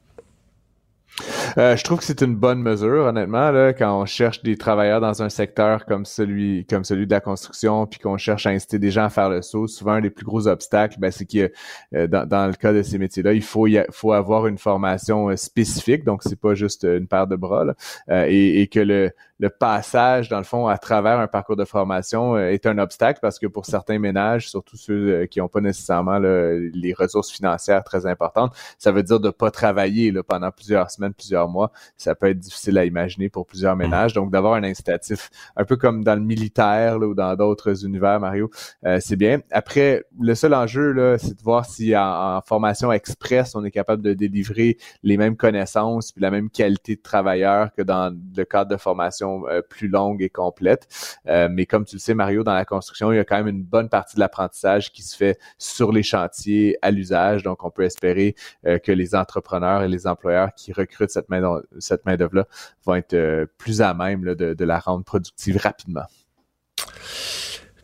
Euh, 1.57 1.75
je 1.75 1.83
trouve 1.83 1.99
que 1.99 2.03
c'est 2.03 2.21
une 2.21 2.35
bonne 2.35 2.61
mesure, 2.61 3.05
honnêtement, 3.05 3.51
là, 3.51 3.73
quand 3.73 3.99
on 3.99 4.05
cherche 4.05 4.43
des 4.43 4.57
travailleurs 4.57 5.01
dans 5.01 5.23
un 5.23 5.29
secteur 5.29 5.85
comme 5.85 6.05
celui, 6.05 6.65
comme 6.65 6.83
celui 6.83 7.07
de 7.07 7.11
la 7.11 7.21
construction, 7.21 7.87
puis 7.87 7.99
qu'on 7.99 8.17
cherche 8.17 8.45
à 8.45 8.51
inciter 8.51 8.77
des 8.79 8.91
gens 8.91 9.05
à 9.05 9.09
faire 9.09 9.29
le 9.29 9.41
saut. 9.41 9.67
Souvent, 9.67 9.93
un 9.93 10.01
des 10.01 10.09
plus 10.09 10.25
gros 10.25 10.47
obstacles, 10.47 10.99
ben, 10.99 11.11
c'est 11.11 11.25
que 11.25 11.51
euh, 11.95 12.07
dans, 12.07 12.27
dans, 12.27 12.47
le 12.47 12.53
cas 12.53 12.73
de 12.73 12.83
ces 12.83 12.97
métiers-là, 12.97 13.33
il 13.33 13.41
faut, 13.41 13.67
y 13.67 13.83
faut 13.91 14.13
avoir 14.13 14.47
une 14.47 14.57
formation 14.57 15.29
euh, 15.29 15.35
spécifique, 15.35 16.03
donc 16.03 16.21
c'est 16.23 16.39
pas 16.39 16.53
juste 16.53 16.83
une 16.83 17.07
paire 17.07 17.27
de 17.27 17.35
bras, 17.35 17.65
et, 18.09 18.61
et, 18.61 18.67
que 18.67 18.79
le, 18.79 19.11
le 19.39 19.49
passage, 19.49 20.29
dans 20.29 20.37
le 20.37 20.43
fond, 20.43 20.67
à 20.67 20.77
travers 20.77 21.19
un 21.19 21.27
parcours 21.27 21.55
de 21.55 21.65
formation 21.65 22.37
est 22.37 22.65
un 22.65 22.77
obstacle 22.77 23.19
parce 23.21 23.39
que 23.39 23.47
pour 23.47 23.65
certains 23.65 23.99
ménages, 23.99 24.49
surtout 24.49 24.77
ceux 24.77 25.25
qui 25.27 25.39
n'ont 25.39 25.47
pas 25.47 25.61
nécessairement 25.61 26.19
les 26.19 26.93
ressources 26.97 27.31
financières 27.31 27.83
très 27.83 28.05
importantes, 28.05 28.55
ça 28.77 28.91
veut 28.91 29.03
dire 29.03 29.19
de 29.19 29.29
pas 29.29 29.51
travailler 29.51 30.11
là, 30.11 30.23
pendant 30.23 30.51
plusieurs 30.51 30.89
semaines 30.91 31.06
plusieurs 31.13 31.47
mois, 31.47 31.71
ça 31.97 32.15
peut 32.15 32.27
être 32.27 32.39
difficile 32.39 32.77
à 32.77 32.85
imaginer 32.85 33.29
pour 33.29 33.45
plusieurs 33.45 33.75
mm. 33.75 33.79
ménages. 33.79 34.13
Donc, 34.13 34.31
d'avoir 34.31 34.53
un 34.53 34.63
incitatif, 34.63 35.29
un 35.55 35.65
peu 35.65 35.75
comme 35.75 36.03
dans 36.03 36.15
le 36.15 36.21
militaire 36.21 36.97
ou 36.97 37.13
dans 37.13 37.35
d'autres 37.35 37.85
univers, 37.85 38.19
Mario, 38.19 38.49
euh, 38.85 38.99
c'est 38.99 39.15
bien. 39.15 39.39
Après, 39.51 40.03
le 40.19 40.35
seul 40.35 40.53
enjeu, 40.53 40.91
là, 40.91 41.17
c'est 41.17 41.37
de 41.37 41.41
voir 41.41 41.65
si 41.65 41.95
en, 41.95 42.41
formation 42.45 42.91
express, 42.91 43.55
on 43.55 43.63
est 43.65 43.71
capable 43.71 44.01
de 44.01 44.13
délivrer 44.13 44.77
les 45.03 45.17
mêmes 45.17 45.35
connaissances 45.35 46.11
puis 46.11 46.21
la 46.21 46.31
même 46.31 46.49
qualité 46.49 46.95
de 46.95 47.01
travailleur 47.01 47.73
que 47.73 47.81
dans 47.81 48.15
le 48.35 48.45
cadre 48.45 48.71
de 48.71 48.77
formation 48.77 49.47
euh, 49.47 49.61
plus 49.61 49.87
longue 49.87 50.21
et 50.21 50.29
complète. 50.29 50.87
Euh, 51.27 51.47
mais 51.51 51.65
comme 51.65 51.85
tu 51.85 51.95
le 51.95 51.99
sais, 51.99 52.13
Mario, 52.13 52.43
dans 52.43 52.53
la 52.53 52.65
construction, 52.65 53.11
il 53.11 53.17
y 53.17 53.19
a 53.19 53.25
quand 53.25 53.37
même 53.37 53.47
une 53.47 53.63
bonne 53.63 53.89
partie 53.89 54.15
de 54.15 54.19
l'apprentissage 54.19 54.91
qui 54.91 55.01
se 55.03 55.15
fait 55.15 55.39
sur 55.57 55.91
les 55.91 56.03
chantiers 56.03 56.77
à 56.81 56.91
l'usage. 56.91 57.43
Donc, 57.43 57.63
on 57.63 57.69
peut 57.69 57.83
espérer 57.83 58.35
que 58.63 58.91
les 58.91 59.15
entrepreneurs 59.15 59.83
et 59.83 59.87
les 59.87 60.07
employeurs 60.07 60.53
qui 60.55 60.73
recrutent 60.73 60.96
cette 61.07 61.29
main 61.29 61.61
cette 61.79 62.05
main 62.05 62.15
d'œuvre 62.15 62.35
là 62.35 62.47
vont 62.85 62.95
être 62.95 63.13
euh, 63.13 63.45
plus 63.57 63.81
à 63.81 63.93
même 63.93 64.23
de, 64.35 64.65
la 64.65 64.79
rendre 64.79 65.03
productive 65.03 65.57
rapidement. 65.57 66.05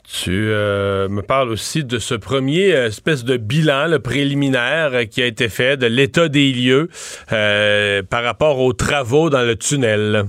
Tu 0.04 0.32
euh, 0.32 1.10
me 1.10 1.22
parles 1.22 1.50
aussi 1.50 1.84
de 1.84 1.98
ce 1.98 2.14
premier 2.14 2.76
euh, 2.76 2.88
espèce 2.88 3.24
de 3.24 3.38
bilan 3.38 3.88
le 3.88 4.00
préliminaire 4.00 5.08
qui 5.10 5.22
a 5.22 5.26
été 5.26 5.50
fait 5.50 5.78
de 5.78 5.88
l'état 5.88 6.28
des 6.28 6.52
lieux 6.52 6.90
par 7.28 8.24
rapport 8.24 8.60
aux 8.60 8.74
travaux 8.74 9.30
dans 9.30 9.44
le 9.44 9.56
tunnel. 9.56 10.28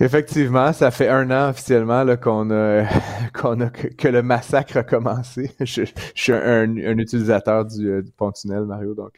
Effectivement, 0.00 0.72
ça 0.72 0.90
fait 0.90 1.08
un 1.08 1.30
an 1.30 1.50
officiellement 1.50 2.04
qu'on 2.16 2.50
a, 2.50 2.84
qu'on 3.34 3.60
a 3.60 3.70
que, 3.70 4.08
le 4.08 4.22
massacre 4.22 4.78
a 4.78 4.82
commencé. 4.82 5.50
Je, 5.60 5.84
suis 6.14 6.32
un, 6.32 6.76
utilisateur 6.76 7.64
du, 7.64 7.88
euh, 7.88 8.02
du 8.02 8.10
pont-tunnel, 8.12 8.64
Mario, 8.64 8.94
donc 8.94 9.12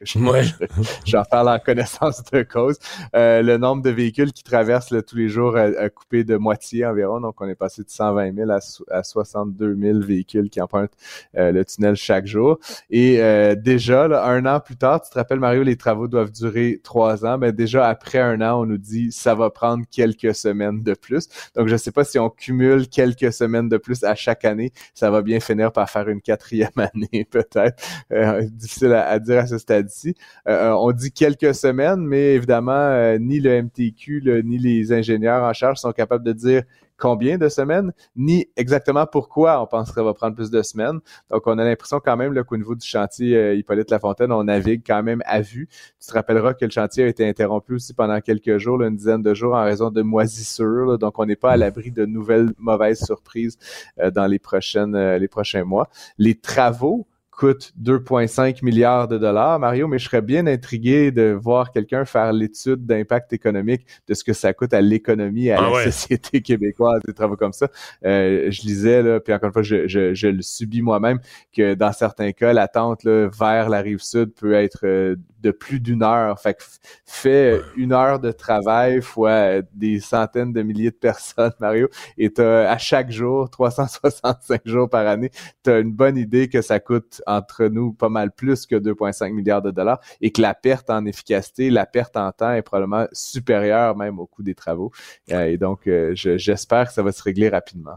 j'en 1.05 1.23
parle 1.25 1.49
en 1.49 1.59
connaissance 1.59 2.23
de 2.33 2.43
cause. 2.43 2.79
Euh, 3.15 3.43
le 3.43 3.57
nombre 3.57 3.83
de 3.83 3.91
véhicules 3.91 4.33
qui 4.33 4.43
traversent 4.43 4.95
tous 5.07 5.17
les 5.17 5.29
jours 5.29 5.57
a, 5.57 5.89
coupé 5.91 6.25
de 6.25 6.37
moitié 6.37 6.87
environ, 6.87 7.21
donc 7.21 7.41
on 7.41 7.49
est 7.49 7.55
passé 7.55 7.83
de 7.83 7.91
120 7.91 8.35
000 8.35 8.51
à, 8.51 8.59
à 8.91 9.03
62 9.03 9.77
000 9.77 10.01
véhicules 10.01 10.51
qui 10.51 10.61
empruntent 10.61 10.93
euh, 11.37 11.53
le 11.53 11.65
tunnel 11.65 11.97
chaque 11.97 12.27
jour. 12.27 12.59
Et 12.91 13.17
déjà, 13.57 14.05
un 14.05 14.47
an 14.47 14.61
plus 14.61 14.77
tard, 14.77 15.03
tu 15.03 15.11
te 15.11 15.15
rappelles, 15.15 15.41
Mario, 15.41 15.63
les 15.63 15.77
travaux 15.77 16.09
doivent 16.09 16.31
durer 16.31 16.81
trois 16.83 17.25
ans. 17.25 17.39
Mais 17.39 17.53
déjà 17.53 17.89
après 17.89 18.19
un 18.19 18.41
an, 18.41 18.61
on 18.61 18.67
nous 18.67 18.79
dit 18.79 19.13
ça 19.13 19.35
va 19.35 19.51
prendre 19.51 19.85
quelques 19.91 20.36
semaines 20.37 20.83
de 20.83 20.95
plus. 20.95 21.29
Donc, 21.55 21.69
je 21.69 21.73
ne 21.73 21.79
sais 21.79 21.93
pas 21.93 22.05
si 22.05 22.19
on 22.19 22.31
cumule 22.31 22.89
quelques 22.89 23.33
semaines 23.33 23.69
de 23.69 23.77
plus 23.77 24.05
à 24.05 24.15
chaque 24.15 24.45
année, 24.45 24.73
ça 24.95 25.11
va 25.11 25.23
bien 25.23 25.41
finir 25.41 25.73
par 25.73 25.89
faire 25.91 26.09
une 26.09 26.21
quatrième 26.21 26.71
année, 26.77 27.27
peut-être. 27.31 27.83
Euh, 28.13 28.43
difficile 28.51 28.93
à, 28.93 29.19
dire 29.19 29.39
à 29.41 29.47
ce 29.47 29.59
stade-ci. 29.59 30.15
Euh, 30.49 30.71
on 30.71 30.93
dit 30.93 31.13
quelques 31.13 31.55
semaines, 31.55 32.01
mais 32.07 32.35
évidemment, 32.35 32.73
euh, 32.73 33.19
ni 33.19 33.41
le 33.41 33.63
MTQ, 33.63 34.43
ni 34.45 34.59
les 34.59 34.93
ingénieurs 34.93 35.43
en 35.43 35.53
charge 35.53 35.79
sont 35.79 35.93
capables 35.93 36.25
de 36.25 36.33
dire 36.33 36.63
combien 36.97 37.39
de 37.39 37.49
semaines, 37.49 37.93
ni 38.15 38.49
exactement 38.57 39.07
pourquoi 39.07 39.63
on 39.63 39.67
pense 39.67 39.93
que 39.93 40.01
va 40.01 40.15
prendre 40.15 40.35
plus 40.35 40.51
de 40.51 40.63
semaines. 40.63 41.01
Donc, 41.31 41.47
on 41.47 41.59
a 41.59 41.65
l'impression 41.65 42.01
quand 42.01 42.17
même 42.17 42.35
qu'au 42.45 42.57
niveau 42.57 42.75
du 42.75 42.87
chantier 42.87 43.37
euh, 43.37 43.55
Hippolyte 43.55 43.91
Lafontaine, 43.91 44.33
on 44.33 44.45
navigue 44.45 44.83
quand 44.87 45.03
même 45.03 45.23
à 45.27 45.41
vue. 45.41 45.69
Tu 46.01 46.07
te 46.07 46.13
rappelleras 46.13 46.55
que 46.55 46.65
le 46.65 46.71
chantier 46.71 47.05
a 47.05 47.07
été 47.09 47.29
interrompu 47.29 47.75
aussi 47.75 47.95
pendant 47.95 48.21
quelques 48.21 48.59
jours, 48.59 48.83
une 48.83 48.97
dizaine 48.97 49.23
de 49.23 49.35
jours 49.35 49.55
en 49.55 49.65
raison 49.65 49.91
de 49.91 50.03
moisissures. 50.03 50.99
donc, 50.99 51.19
on 51.19 51.27
n'est 51.27 51.37
pas 51.37 51.53
à 51.53 51.57
l'abri 51.57 51.91
de 51.91 52.07
nouvelles 52.07 52.51
mauvaises 52.59 53.05
surprises 53.05 53.59
euh, 54.01 54.11
dans 54.11 54.27
les 54.27 54.39
prochaines, 54.39 54.95
euh, 54.95 55.19
les 55.19 55.29
prochains 55.29 55.65
mois. 55.65 55.89
Les 56.19 56.35
travaux 56.35 57.07
coûte 57.37 57.73
2,5 57.81 58.65
milliards 58.65 59.09
de 59.09 59.19
dollars, 59.19 59.59
Mario, 59.59 59.87
mais 59.89 59.99
je 59.99 60.07
serais 60.07 60.23
bien 60.23 60.47
intrigué 60.47 61.11
de 61.11 61.37
voir 61.39 61.71
quelqu'un 61.71 62.05
faire 62.07 62.33
l'étude 62.33 62.87
d'impact 62.87 63.33
économique 63.35 63.87
de 64.09 64.15
ce 64.15 64.25
que 64.25 64.33
ça 64.33 64.55
coûte 64.55 64.73
à 64.73 64.81
l'économie, 64.81 65.51
à 65.51 65.59
ah 65.61 65.71
la 65.71 65.85
société 65.85 66.41
québécoise, 66.43 67.03
des 67.07 67.13
travaux 67.13 67.37
comme 67.37 67.53
ça. 67.53 67.69
Euh, 68.05 68.51
je 68.51 68.63
lisais, 68.63 69.03
là, 69.03 69.21
puis 69.21 69.35
encore 69.35 69.49
une 69.49 69.53
fois, 69.53 69.63
je, 69.63 69.87
je, 69.87 70.15
je 70.15 70.29
le 70.29 70.43
subis 70.43 70.81
moi-même, 70.81 71.21
que 71.55 71.75
dans 71.75 71.93
certains 71.93 72.33
cas, 72.33 72.55
l'attente 72.55 73.05
vers 73.05 73.69
la 73.69 73.83
rive 73.83 74.01
sud 74.01 74.33
peut 74.35 74.55
être 74.55 74.81
euh, 74.85 75.17
de 75.41 75.51
plus 75.51 75.81
d'une 75.81 76.03
heure. 76.03 76.39
Fait 76.41 76.55
que 76.55 76.63
fais 77.05 77.61
une 77.77 77.93
heure 77.93 78.19
de 78.19 78.33
travail 78.33 79.03
fois 79.03 79.63
des 79.75 80.01
centaines 80.01 80.53
de 80.53 80.63
milliers 80.63 80.91
de 80.91 80.97
personnes, 80.97 81.53
Mario, 81.61 81.89
et 82.19 82.33
t'as 82.33 82.71
à 82.71 82.79
chaque 82.79 83.11
jour, 83.11 83.51
365 83.51 84.63
jours 84.65 84.89
par 84.89 85.07
année, 85.07 85.31
tu 85.65 85.71
as 85.71 85.79
une 85.79 85.93
bonne 85.93 86.17
idée 86.17 86.49
que 86.49 86.63
ça 86.63 86.81
coûte 86.81 87.23
entre 87.27 87.67
nous 87.67 87.93
pas 87.93 88.09
mal 88.09 88.33
plus 88.33 88.67
que 88.67 88.77
2,5 88.77 89.33
milliards 89.33 89.63
de 89.63 89.71
dollars 89.71 90.01
et 90.21 90.31
que 90.31 90.41
la 90.41 90.55
perte 90.55 90.91
en 90.91 91.05
efficacité, 91.07 91.71
la 91.71 91.87
perte 91.87 92.17
en 92.17 92.31
temps 92.33 92.53
est 92.53 92.63
probablement 92.63 93.07
supérieure 93.13 93.97
même 93.97 94.19
au 94.19 94.27
coût 94.27 94.43
des 94.43 94.55
travaux. 94.55 94.91
Euh, 95.33 95.45
et 95.45 95.57
donc, 95.57 95.87
euh, 95.87 96.13
j'espère 96.15 96.89
que 96.89 96.93
ça 96.93 97.03
va 97.03 97.13
se 97.13 97.23
régler 97.23 97.49
rapidement. 97.49 97.97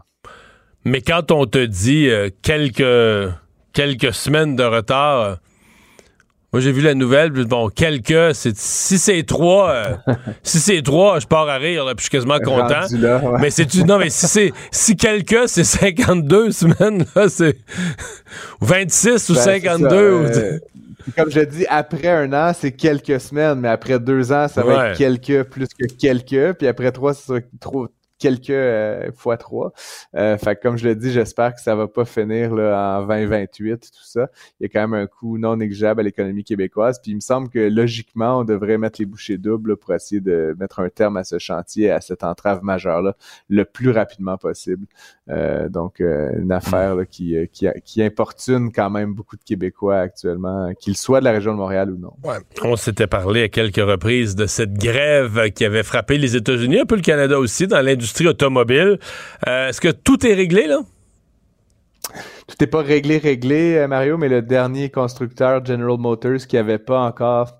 Mais 0.84 1.02
quand 1.02 1.30
on 1.30 1.46
te 1.46 1.64
dit 1.64 2.08
euh, 2.08 2.30
quelques, 2.42 3.32
quelques 3.72 4.14
semaines 4.14 4.56
de 4.56 4.64
retard, 4.64 5.38
moi, 6.52 6.60
j'ai 6.60 6.72
vu 6.72 6.80
la 6.80 6.94
nouvelle, 6.94 7.30
bon, 7.30 7.68
quelques, 7.68 8.34
c'est, 8.34 8.56
si 8.56 8.98
c'est 8.98 9.22
trois, 9.22 9.70
euh, 9.70 9.96
si 10.42 10.58
c'est 10.58 10.82
trois, 10.82 11.20
je 11.20 11.26
pars 11.26 11.48
à 11.48 11.58
rire, 11.58 11.84
puis 11.96 11.98
je 11.98 12.02
suis 12.02 12.10
quasiment 12.10 12.40
content. 12.40 12.86
Mais 13.40 13.50
c'est 13.50 13.72
non, 13.84 13.98
mais 13.98 14.10
si 14.10 14.26
c'est, 14.26 14.52
si 14.72 14.96
quelques, 14.96 15.48
c'est 15.48 15.62
52 15.62 16.50
semaines, 16.50 17.04
là, 17.14 17.28
c'est 17.28 17.56
26 18.60 19.28
ou 19.28 19.34
52. 19.34 19.88
Ben, 19.88 19.96
euh, 19.96 20.58
comme 21.16 21.30
je 21.30 21.40
dis, 21.40 21.66
après 21.68 22.08
un 22.08 22.32
an, 22.32 22.52
c'est 22.58 22.72
quelques 22.72 23.20
semaines, 23.20 23.60
mais 23.60 23.68
après 23.68 24.00
deux 24.00 24.32
ans, 24.32 24.48
ça 24.48 24.64
va 24.64 24.88
être 24.88 24.98
quelques 24.98 25.44
plus 25.44 25.68
que 25.68 25.86
quelques, 25.86 26.58
puis 26.58 26.66
après 26.66 26.90
trois, 26.90 27.14
c'est 27.14 27.44
trop, 27.60 27.86
quelques 28.20 28.50
euh, 28.50 29.10
fois 29.16 29.36
trois. 29.36 29.72
Euh, 30.14 30.36
fait 30.36 30.54
comme 30.60 30.76
je 30.76 30.86
l'ai 30.86 30.94
dit, 30.94 31.10
j'espère 31.10 31.54
que 31.54 31.60
ça 31.60 31.74
va 31.74 31.88
pas 31.88 32.04
finir 32.04 32.54
là, 32.54 33.00
en 33.00 33.06
2028, 33.06 33.80
tout 33.80 34.04
ça. 34.04 34.28
Il 34.60 34.64
y 34.64 34.66
a 34.66 34.68
quand 34.68 34.86
même 34.86 35.02
un 35.02 35.06
coût 35.06 35.38
non 35.38 35.56
négligeable 35.56 36.00
à 36.00 36.04
l'économie 36.04 36.44
québécoise. 36.44 37.00
Puis 37.00 37.12
il 37.12 37.16
me 37.16 37.20
semble 37.20 37.48
que 37.48 37.58
logiquement, 37.58 38.40
on 38.40 38.44
devrait 38.44 38.78
mettre 38.78 39.00
les 39.00 39.06
bouchées 39.06 39.38
doubles 39.38 39.76
pour 39.76 39.94
essayer 39.94 40.20
de 40.20 40.54
mettre 40.60 40.80
un 40.80 40.90
terme 40.90 41.16
à 41.16 41.24
ce 41.24 41.38
chantier, 41.38 41.90
à 41.90 42.00
cette 42.00 42.22
entrave 42.22 42.62
majeure-là, 42.62 43.16
le 43.48 43.64
plus 43.64 43.90
rapidement 43.90 44.36
possible. 44.36 44.86
Euh, 45.30 45.68
donc, 45.68 46.00
euh, 46.00 46.30
une 46.38 46.52
affaire 46.52 46.96
qui, 47.10 47.36
qui, 47.52 47.66
qui, 47.84 48.02
importune 48.02 48.72
quand 48.72 48.90
même 48.90 49.14
beaucoup 49.14 49.36
de 49.36 49.44
Québécois 49.44 49.98
actuellement, 49.98 50.72
qu'ils 50.78 50.96
soient 50.96 51.20
de 51.20 51.24
la 51.24 51.32
région 51.32 51.52
de 51.52 51.58
Montréal 51.58 51.90
ou 51.90 51.98
non. 51.98 52.12
Ouais. 52.24 52.38
On 52.62 52.76
s'était 52.76 53.06
parlé 53.06 53.44
à 53.44 53.48
quelques 53.48 53.76
reprises 53.76 54.34
de 54.34 54.46
cette 54.46 54.74
grève 54.74 55.50
qui 55.54 55.64
avait 55.64 55.82
frappé 55.82 56.18
les 56.18 56.36
États-Unis, 56.36 56.80
un 56.80 56.84
peu 56.84 56.96
le 56.96 57.02
Canada 57.02 57.38
aussi, 57.38 57.66
dans 57.66 57.80
l'industrie 57.80 58.09
automobile. 58.26 58.98
Euh, 59.46 59.68
est-ce 59.68 59.80
que 59.80 59.88
tout 59.88 60.26
est 60.26 60.34
réglé, 60.34 60.66
là? 60.66 60.80
Tout 62.46 62.56
n'est 62.60 62.66
pas 62.66 62.82
réglé, 62.82 63.18
réglé, 63.18 63.86
Mario, 63.86 64.18
mais 64.18 64.28
le 64.28 64.42
dernier 64.42 64.90
constructeur, 64.90 65.64
General 65.64 65.98
Motors, 65.98 66.46
qui 66.48 66.56
avait 66.56 66.78
pas 66.78 67.00
encore 67.00 67.59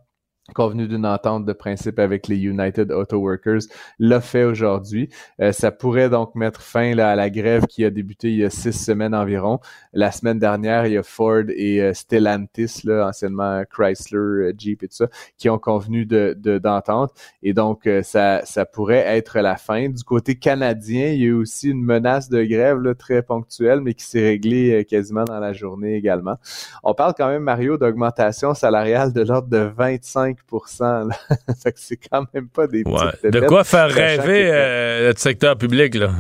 convenu 0.53 0.89
d'une 0.89 1.07
entente 1.07 1.45
de 1.45 1.53
principe 1.53 1.99
avec 1.99 2.29
les 2.29 2.37
United 2.37 2.91
Auto 2.91 3.19
Workers 3.19 3.61
l'a 3.99 4.21
fait 4.21 4.45
aujourd'hui. 4.45 5.09
Euh, 5.41 5.53
ça 5.53 5.71
pourrait 5.71 6.11
donc 6.11 6.35
mettre 6.35 6.61
fin 6.61 6.97
à 6.99 7.15
la 7.15 7.31
grève 7.31 7.67
qui 7.67 7.85
a 7.85 7.91
débuté 7.91 8.31
il 8.31 8.39
y 8.39 8.45
a 8.45 8.51
six 8.51 8.73
semaines 8.73 9.15
environ. 9.15 9.61
La 9.93 10.11
semaine 10.11 10.39
dernière, 10.39 10.87
il 10.87 10.95
y 10.95 10.99
a 10.99 11.03
Ford 11.03 11.45
et 11.49 11.81
euh, 11.81 11.95
Stellantis, 11.95 12.83
là, 12.85 13.09
anciennement 13.09 13.63
Chrysler, 13.71 14.19
euh, 14.19 14.53
Jeep 14.57 14.83
et 14.83 14.89
tout 14.89 14.97
ça, 14.97 15.09
qui 15.39 15.49
ont 15.49 15.59
convenu 15.59 16.07
de, 16.07 16.35
d'entente. 16.59 17.13
Et 17.43 17.53
donc, 17.53 17.89
ça, 18.03 18.43
ça 18.45 18.65
pourrait 18.65 19.05
être 19.07 19.39
la 19.41 19.57
fin. 19.57 19.89
Du 19.89 20.05
côté 20.05 20.37
canadien, 20.37 21.09
il 21.09 21.21
y 21.21 21.25
a 21.25 21.29
eu 21.29 21.33
aussi 21.33 21.71
une 21.71 21.83
menace 21.83 22.29
de 22.29 22.43
grève 22.43 22.79
là, 22.81 22.95
très 22.95 23.23
ponctuelle, 23.23 23.81
mais 23.81 23.95
qui 23.95 24.05
s'est 24.05 24.23
réglée 24.23 24.85
quasiment 24.89 25.25
dans 25.25 25.39
la 25.39 25.53
journée 25.53 25.95
également. 25.95 26.37
On 26.83 26.95
parle 26.95 27.15
quand 27.17 27.29
même, 27.29 27.43
Mario, 27.43 27.77
d'augmentation 27.77 28.55
salariale 28.55 29.13
de 29.13 29.23
l'ordre 29.23 29.49
de 29.49 29.71
25 29.77 30.31
fait 30.31 30.35
que 30.35 30.39
c'est 31.76 31.97
quand 31.97 32.26
même 32.32 32.49
pas 32.49 32.66
des 32.66 32.82
ouais. 32.84 33.30
De 33.30 33.41
quoi 33.41 33.64
faire 33.64 33.88
rêver 33.88 34.51
euh, 34.53 35.12
le 35.12 35.14
secteur 35.16 35.57
public, 35.57 35.95
là? 35.95 36.11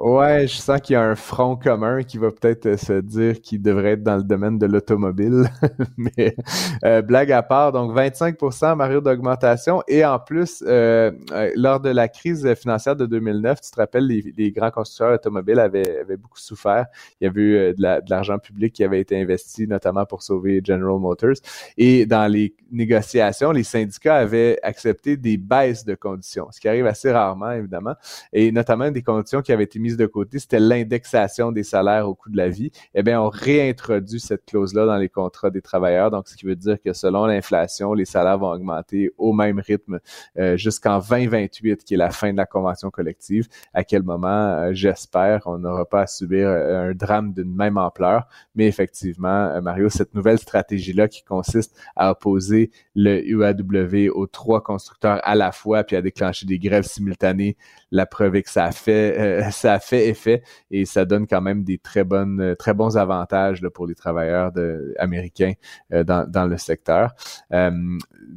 Ouais, 0.00 0.46
je 0.46 0.54
sens 0.54 0.80
qu'il 0.80 0.94
y 0.94 0.96
a 0.96 1.02
un 1.02 1.16
front 1.16 1.56
commun 1.56 2.04
qui 2.04 2.18
va 2.18 2.30
peut-être 2.30 2.66
euh, 2.66 2.76
se 2.76 3.00
dire 3.00 3.40
qu'il 3.40 3.60
devrait 3.60 3.92
être 3.92 4.04
dans 4.04 4.16
le 4.16 4.22
domaine 4.22 4.56
de 4.56 4.66
l'automobile. 4.66 5.50
Mais 5.96 6.36
euh, 6.84 7.02
blague 7.02 7.32
à 7.32 7.42
part, 7.42 7.72
donc 7.72 7.92
25% 7.92 8.76
Mario 8.76 9.00
d'augmentation. 9.00 9.82
Et 9.88 10.04
en 10.04 10.20
plus, 10.20 10.62
euh, 10.64 11.10
lors 11.56 11.80
de 11.80 11.88
la 11.88 12.06
crise 12.06 12.54
financière 12.54 12.94
de 12.94 13.06
2009, 13.06 13.60
tu 13.60 13.70
te 13.72 13.76
rappelles, 13.76 14.06
les, 14.06 14.52
grands 14.52 14.70
constructeurs 14.70 15.16
automobiles 15.16 15.58
avaient, 15.58 16.04
beaucoup 16.16 16.38
souffert. 16.38 16.86
Il 17.20 17.24
y 17.24 17.26
avait 17.26 17.40
eu 17.40 17.74
de 17.74 18.10
l'argent 18.10 18.38
public 18.38 18.74
qui 18.74 18.84
avait 18.84 19.00
été 19.00 19.20
investi, 19.20 19.66
notamment 19.66 20.06
pour 20.06 20.22
sauver 20.22 20.60
General 20.64 21.00
Motors. 21.00 21.38
Et 21.76 22.06
dans 22.06 22.30
les 22.30 22.54
négociations, 22.70 23.50
les 23.50 23.64
syndicats 23.64 24.16
avaient 24.16 24.60
accepté 24.62 25.16
des 25.16 25.38
baisses 25.38 25.84
de 25.84 25.96
conditions, 25.96 26.48
ce 26.52 26.60
qui 26.60 26.68
arrive 26.68 26.86
assez 26.86 27.10
rarement, 27.10 27.50
évidemment, 27.50 27.94
et 28.32 28.52
notamment 28.52 28.92
des 28.92 29.02
conditions 29.02 29.42
qui 29.42 29.52
avaient 29.52 29.64
été 29.64 29.80
mises 29.80 29.87
de 29.96 30.06
côté, 30.06 30.38
c'était 30.38 30.60
l'indexation 30.60 31.52
des 31.52 31.62
salaires 31.62 32.08
au 32.08 32.14
coût 32.14 32.30
de 32.30 32.36
la 32.36 32.48
vie, 32.48 32.70
eh 32.94 33.02
bien, 33.02 33.20
on 33.20 33.28
réintroduit 33.28 34.20
cette 34.20 34.44
clause-là 34.44 34.86
dans 34.86 34.96
les 34.96 35.08
contrats 35.08 35.50
des 35.50 35.62
travailleurs. 35.62 36.10
Donc, 36.10 36.28
ce 36.28 36.36
qui 36.36 36.46
veut 36.46 36.56
dire 36.56 36.80
que 36.82 36.92
selon 36.92 37.26
l'inflation, 37.26 37.94
les 37.94 38.04
salaires 38.04 38.38
vont 38.38 38.50
augmenter 38.50 39.10
au 39.18 39.32
même 39.32 39.60
rythme 39.60 40.00
euh, 40.38 40.56
jusqu'en 40.56 40.98
2028, 40.98 41.84
qui 41.84 41.94
est 41.94 41.98
la 41.98 42.10
fin 42.10 42.32
de 42.32 42.36
la 42.36 42.46
convention 42.46 42.90
collective. 42.90 43.48
À 43.74 43.84
quel 43.84 44.02
moment, 44.02 44.28
euh, 44.28 44.70
j'espère, 44.72 45.42
on 45.46 45.58
n'aura 45.58 45.84
pas 45.84 46.02
à 46.02 46.06
subir 46.06 46.48
euh, 46.48 46.90
un 46.90 46.94
drame 46.94 47.32
d'une 47.32 47.54
même 47.54 47.78
ampleur. 47.78 48.26
Mais 48.54 48.66
effectivement, 48.66 49.60
Mario, 49.62 49.88
cette 49.88 50.14
nouvelle 50.14 50.38
stratégie-là 50.38 51.08
qui 51.08 51.22
consiste 51.24 51.76
à 51.96 52.10
opposer 52.10 52.70
le 52.94 53.22
UAW 53.24 54.10
aux 54.14 54.26
trois 54.26 54.62
constructeurs 54.62 55.20
à 55.22 55.34
la 55.34 55.52
fois, 55.52 55.84
puis 55.84 55.96
à 55.96 56.02
déclencher 56.02 56.46
des 56.46 56.58
grèves 56.58 56.84
simultanées, 56.84 57.56
la 57.90 58.06
preuve 58.06 58.36
est 58.36 58.42
que 58.42 58.50
ça 58.50 58.64
a 58.64 58.72
fait, 58.72 59.50
ça 59.52 59.77
fait 59.78 60.08
effet 60.08 60.42
et 60.70 60.84
ça 60.84 61.04
donne 61.04 61.26
quand 61.26 61.40
même 61.40 61.64
des 61.64 61.78
très 61.78 62.04
bonnes, 62.04 62.40
euh, 62.40 62.54
très 62.54 62.74
bons 62.74 62.96
avantages 62.96 63.62
pour 63.74 63.86
les 63.86 63.94
travailleurs 63.94 64.52
américains 64.98 65.52
euh, 65.92 66.04
dans, 66.04 66.46
le 66.46 66.56
secteur. 66.56 67.14
Euh, 67.52 67.70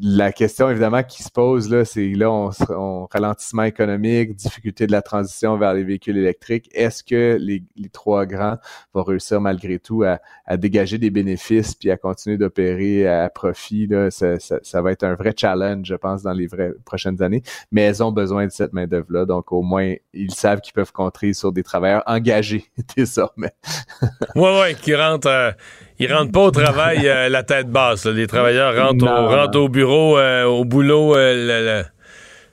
la 0.01 0.31
question 0.31 0.69
évidemment 0.69 1.03
qui 1.03 1.23
se 1.23 1.31
pose 1.31 1.69
là, 1.69 1.85
c'est 1.85 2.09
là 2.09 2.31
on, 2.31 3.07
ralentissement 3.11 3.63
économique, 3.63 4.35
difficulté 4.35 4.87
de 4.87 4.91
la 4.91 5.01
transition 5.01 5.57
vers 5.57 5.73
les 5.73 5.83
véhicules 5.83 6.17
électriques. 6.17 6.69
Est-ce 6.73 7.03
que 7.03 7.37
les, 7.39 7.63
trois 7.91 8.25
grands 8.25 8.57
vont 8.93 9.03
réussir 9.03 9.41
malgré 9.41 9.79
tout 9.79 10.03
à, 10.03 10.19
dégager 10.57 10.97
des 10.97 11.09
bénéfices 11.09 11.75
puis 11.75 11.91
à 11.91 11.97
continuer 11.97 12.37
d'opérer 12.37 13.07
à 13.07 13.29
profit 13.29 13.87
là, 13.87 14.11
ça, 14.11 14.39
ça, 14.39 14.81
va 14.81 14.91
être 14.91 15.03
un 15.03 15.15
vrai 15.15 15.33
challenge, 15.35 15.87
je 15.87 15.95
pense, 15.95 16.23
dans 16.23 16.33
les 16.33 16.47
vraies 16.47 16.73
prochaines 16.85 17.21
années. 17.21 17.41
Mais 17.71 17.81
elles 17.81 18.03
ont 18.03 18.11
besoin 18.11 18.45
de 18.45 18.51
cette 18.51 18.73
main 18.73 18.87
d'œuvre 18.87 19.11
là, 19.11 19.25
donc 19.25 19.51
au 19.51 19.61
moins 19.61 19.93
ils 20.13 20.31
savent 20.31 20.61
qu'ils 20.61 20.73
peuvent 20.73 20.91
contrer 20.91 21.30
sur 21.33 21.51
des 21.51 21.63
travailleurs 21.63 22.03
engagés 22.05 22.65
désormais. 22.97 23.51
ouais, 24.35 24.59
ouais, 24.59 24.75
qui 24.75 24.95
rentrent, 24.95 25.27
euh, 25.27 25.51
ils 25.99 26.11
rentrent 26.13 26.31
pas 26.31 26.41
au 26.41 26.51
travail 26.51 27.07
euh, 27.07 27.29
la 27.29 27.43
tête 27.43 27.69
basse. 27.69 28.05
Les 28.05 28.27
travailleurs 28.27 28.75
rentrent, 28.75 29.05
au, 29.05 29.27
rentrent 29.27 29.59
au, 29.59 29.69
bureau, 29.69 30.17
euh, 30.17 30.45
au 30.45 30.65
boulot, 30.65 31.15
le, 31.15 31.83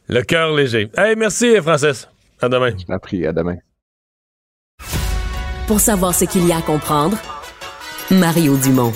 le, 0.08 0.22
cœur 0.22 0.54
léger. 0.54 0.90
Hey, 0.96 1.16
merci, 1.16 1.56
Francis. 1.62 2.08
À 2.40 2.48
demain. 2.48 2.70
Je 2.78 2.84
t'en 2.84 2.98
prie, 2.98 3.26
à 3.26 3.32
demain. 3.32 3.56
Pour 5.66 5.80
savoir 5.80 6.14
ce 6.14 6.24
qu'il 6.24 6.46
y 6.46 6.52
a 6.52 6.58
à 6.58 6.62
comprendre, 6.62 7.18
Mario 8.10 8.56
Dumont. 8.56 8.92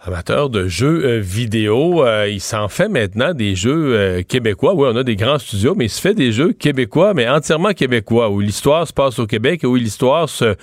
Amateur 0.00 0.48
de 0.48 0.68
jeux 0.68 1.04
euh, 1.04 1.20
vidéo, 1.20 2.04
euh, 2.04 2.28
il 2.28 2.40
s'en 2.40 2.68
fait 2.68 2.88
maintenant 2.88 3.34
des 3.34 3.54
jeux 3.54 3.96
euh, 3.96 4.22
québécois. 4.22 4.74
Oui, 4.74 4.88
on 4.92 4.96
a 4.96 5.02
des 5.02 5.16
grands 5.16 5.38
studios, 5.38 5.74
mais 5.74 5.86
il 5.86 5.90
se 5.90 6.00
fait 6.00 6.14
des 6.14 6.30
jeux 6.30 6.52
québécois, 6.52 7.14
mais 7.14 7.28
entièrement 7.28 7.72
québécois, 7.72 8.30
où 8.30 8.40
l'histoire 8.40 8.86
se 8.86 8.92
passe 8.92 9.18
au 9.18 9.26
Québec 9.26 9.64
et 9.64 9.66
où 9.66 9.74
l'histoire 9.74 10.28
se, 10.28 10.54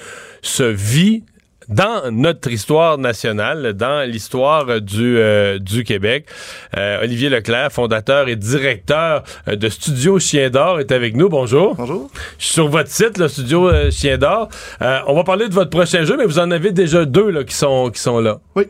se 0.41 0.63
vit 0.63 1.23
dans 1.67 2.11
notre 2.11 2.51
histoire 2.51 2.97
nationale, 2.97 3.73
dans 3.73 4.07
l'histoire 4.07 4.79
du, 4.81 5.17
du 5.59 5.83
Québec. 5.83 6.27
Olivier 7.01 7.27
Leclerc, 7.29 7.71
fondateur 7.71 8.27
et 8.27 8.35
directeur 8.35 9.23
de 9.47 9.69
Studio 9.69 10.19
Chien 10.19 10.51
d'Or, 10.51 10.79
est 10.79 10.91
avec 10.91 11.15
nous. 11.15 11.27
Bonjour. 11.27 11.73
Bonjour. 11.73 12.11
Je 12.37 12.45
suis 12.45 12.53
sur 12.53 12.67
votre 12.67 12.91
site, 12.91 13.17
le 13.17 13.27
Studio 13.27 13.71
Chien 13.89 14.19
d'Or. 14.19 14.49
on 14.79 15.15
va 15.15 15.23
parler 15.23 15.49
de 15.49 15.55
votre 15.55 15.71
prochain 15.71 16.05
jeu, 16.05 16.15
mais 16.17 16.25
vous 16.25 16.37
en 16.37 16.51
avez 16.51 16.71
déjà 16.71 17.03
deux 17.03 17.31
là, 17.31 17.43
qui, 17.43 17.55
sont, 17.55 17.89
qui 17.89 17.99
sont 17.99 18.19
là. 18.19 18.39
Oui. 18.55 18.65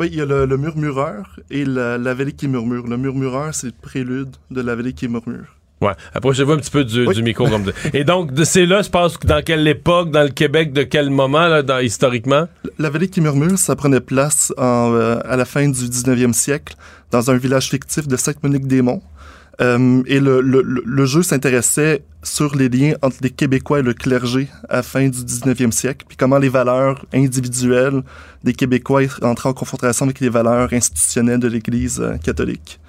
Oui, 0.00 0.08
il 0.10 0.16
y 0.16 0.22
a 0.22 0.24
le, 0.24 0.56
murmureur 0.56 1.36
et 1.50 1.66
la, 1.66 1.98
vallée 2.14 2.32
qui 2.32 2.48
murmure. 2.48 2.86
Le 2.86 2.96
murmureur, 2.96 3.54
c'est 3.54 3.66
le 3.66 3.74
prélude 3.82 4.34
de 4.50 4.62
la 4.62 4.74
vallée 4.74 4.94
qui 4.94 5.06
murmure. 5.08 5.58
Ouais. 5.82 5.92
Approchez-vous 6.14 6.52
un 6.52 6.56
petit 6.56 6.70
peu 6.70 6.84
du, 6.84 7.22
micro. 7.22 7.46
Comme 7.46 7.70
Et 7.92 8.04
donc, 8.04 8.32
de 8.32 8.44
ces 8.44 8.64
là 8.64 8.82
se 8.82 8.88
passe 8.88 9.18
dans 9.20 9.42
quelle 9.42 9.68
époque, 9.68 10.10
dans 10.10 10.22
le 10.22 10.30
Québec, 10.30 10.72
de 10.72 10.84
quel 10.84 11.10
moment, 11.10 11.48
là, 11.48 11.62
dans, 11.62 11.80
historiquement? 11.80 12.48
La 12.78 12.88
vallée 12.88 13.08
qui 13.08 13.20
murmure, 13.20 13.58
ça 13.58 13.76
prenait 13.76 14.00
place 14.00 14.54
euh, 14.58 15.20
à 15.22 15.36
la 15.36 15.44
fin 15.44 15.68
du 15.68 15.84
19e 15.84 16.32
siècle 16.32 16.76
dans 17.10 17.30
un 17.30 17.36
village 17.36 17.68
fictif 17.68 18.08
de 18.08 18.16
Sainte-Monique-des-Monts. 18.16 19.02
Euh, 19.60 20.02
et 20.06 20.20
le, 20.20 20.40
le, 20.40 20.62
le 20.62 21.06
jeu 21.06 21.22
s'intéressait 21.22 22.02
sur 22.22 22.54
les 22.54 22.68
liens 22.68 22.94
entre 23.02 23.18
les 23.20 23.30
Québécois 23.30 23.80
et 23.80 23.82
le 23.82 23.94
clergé 23.94 24.48
à 24.68 24.82
fin 24.82 25.08
du 25.08 25.18
19e 25.18 25.70
siècle, 25.70 26.06
puis 26.08 26.16
comment 26.16 26.38
les 26.38 26.48
valeurs 26.48 27.04
individuelles 27.12 28.02
des 28.42 28.54
Québécois 28.54 29.02
entraient 29.22 29.50
en 29.50 29.54
confrontation 29.54 30.06
avec 30.06 30.20
les 30.20 30.28
valeurs 30.28 30.72
institutionnelles 30.72 31.40
de 31.40 31.48
l'Église 31.48 32.00
euh, 32.00 32.16
catholique. 32.16 32.79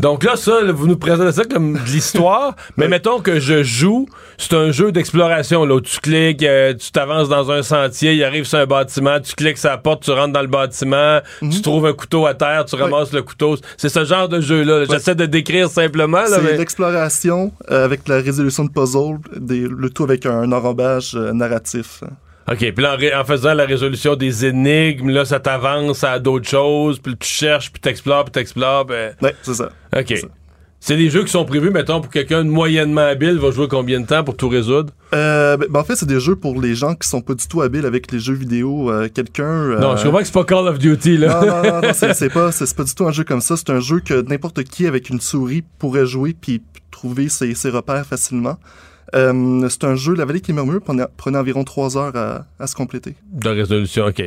Donc 0.00 0.24
là, 0.24 0.36
ça, 0.36 0.60
vous 0.72 0.86
nous 0.86 0.96
présentez 0.96 1.32
ça 1.32 1.44
comme 1.44 1.74
de 1.74 1.90
l'histoire, 1.90 2.56
mais 2.76 2.88
mettons 2.88 3.20
que 3.20 3.38
je 3.38 3.62
joue, 3.62 4.06
c'est 4.38 4.54
un 4.54 4.70
jeu 4.70 4.92
d'exploration. 4.92 5.64
Là, 5.64 5.76
où 5.76 5.80
tu 5.80 5.98
cliques, 6.00 6.42
euh, 6.42 6.74
tu 6.74 6.90
t'avances 6.90 7.28
dans 7.28 7.50
un 7.50 7.62
sentier, 7.62 8.14
il 8.14 8.24
arrive 8.24 8.44
sur 8.44 8.58
un 8.58 8.66
bâtiment, 8.66 9.20
tu 9.20 9.34
cliques 9.34 9.58
sur 9.58 9.70
la 9.70 9.78
porte, 9.78 10.02
tu 10.02 10.10
rentres 10.10 10.32
dans 10.32 10.42
le 10.42 10.48
bâtiment, 10.48 11.20
tu 11.38 11.46
mhm. 11.46 11.60
trouves 11.62 11.86
un 11.86 11.92
couteau 11.92 12.26
à 12.26 12.34
terre, 12.34 12.64
tu 12.64 12.74
ramasses 12.74 13.12
le 13.12 13.22
couteau. 13.22 13.56
C'est 13.76 13.88
ce 13.88 14.04
genre 14.04 14.28
de 14.28 14.40
jeu-là. 14.40 14.84
J'essaie 14.90 15.14
de 15.14 15.26
décrire 15.26 15.70
simplement. 15.70 16.24
C'est 16.26 16.56
l'exploration 16.56 17.52
euh, 17.70 17.84
avec 17.84 18.08
la 18.08 18.16
résolution 18.16 18.64
de 18.64 18.70
puzzle, 18.70 19.18
le 19.40 19.90
tout 19.90 20.04
avec 20.04 20.26
un 20.26 20.50
enrobage 20.52 21.14
euh, 21.14 21.32
narratif. 21.32 22.02
OK, 22.50 22.58
puis 22.58 22.82
là, 22.82 22.98
en, 23.18 23.24
faisant 23.24 23.54
la 23.54 23.64
résolution 23.64 24.16
des 24.16 24.44
énigmes, 24.44 25.10
là, 25.10 25.24
ça 25.24 25.40
t'avance 25.40 26.04
à 26.04 26.18
d'autres 26.18 26.48
choses, 26.48 26.98
puis 26.98 27.16
tu 27.16 27.28
cherches, 27.28 27.72
puis 27.72 27.80
t'explores, 27.80 28.24
puis 28.24 28.32
t'explores. 28.32 28.84
Ben... 28.84 29.14
Ouais, 29.22 29.34
c'est 29.42 29.54
ça. 29.54 29.70
OK. 29.96 30.14
C'est 30.86 30.98
des 30.98 31.08
jeux 31.08 31.24
qui 31.24 31.30
sont 31.30 31.46
prévus, 31.46 31.70
mettons, 31.70 32.02
pour 32.02 32.12
quelqu'un 32.12 32.44
de 32.44 32.50
moyennement 32.50 33.00
habile, 33.00 33.38
va 33.38 33.50
jouer 33.50 33.68
combien 33.68 34.00
de 34.00 34.06
temps 34.06 34.22
pour 34.22 34.36
tout 34.36 34.50
résoudre? 34.50 34.92
Euh, 35.14 35.56
ben, 35.56 35.66
ben, 35.70 35.80
en 35.80 35.84
fait, 35.84 35.96
c'est 35.96 36.04
des 36.04 36.20
jeux 36.20 36.36
pour 36.36 36.60
les 36.60 36.74
gens 36.74 36.94
qui 36.94 37.08
sont 37.08 37.22
pas 37.22 37.32
du 37.32 37.48
tout 37.48 37.62
habiles 37.62 37.86
avec 37.86 38.12
les 38.12 38.18
jeux 38.18 38.34
vidéo. 38.34 38.90
Euh, 38.90 39.08
quelqu'un. 39.08 39.44
Euh, 39.44 39.78
Non, 39.78 39.96
je 39.96 40.04
comprends 40.04 40.18
que 40.18 40.26
c'est 40.26 40.34
pas 40.34 40.44
Call 40.44 40.68
of 40.68 40.78
Duty, 40.78 41.16
là. 41.16 41.40
Non, 41.40 41.46
non, 41.46 41.62
non, 41.62 41.80
non, 41.80 41.92
c'est 41.94 42.28
pas, 42.28 42.84
du 42.84 42.94
tout 42.94 43.06
un 43.06 43.12
jeu 43.12 43.24
comme 43.24 43.40
ça. 43.40 43.56
C'est 43.56 43.70
un 43.70 43.80
jeu 43.80 44.00
que 44.00 44.20
n'importe 44.28 44.62
qui 44.64 44.86
avec 44.86 45.08
une 45.08 45.22
souris 45.22 45.64
pourrait 45.78 46.04
jouer 46.04 46.36
puis 46.38 46.62
trouver 46.90 47.30
ses, 47.30 47.54
ses 47.54 47.70
repères 47.70 48.04
facilement. 48.04 48.58
Euh, 49.14 49.68
c'est 49.68 49.84
un 49.84 49.94
jeu, 49.94 50.14
La 50.14 50.24
Vallée 50.24 50.40
qui 50.40 50.52
murmure, 50.52 50.80
prenait, 50.80 51.04
prenait 51.16 51.38
environ 51.38 51.64
trois 51.64 51.96
heures 51.96 52.16
à, 52.16 52.46
à 52.58 52.66
se 52.66 52.74
compléter. 52.74 53.14
De 53.32 53.48
résolution, 53.48 54.06
OK. 54.06 54.22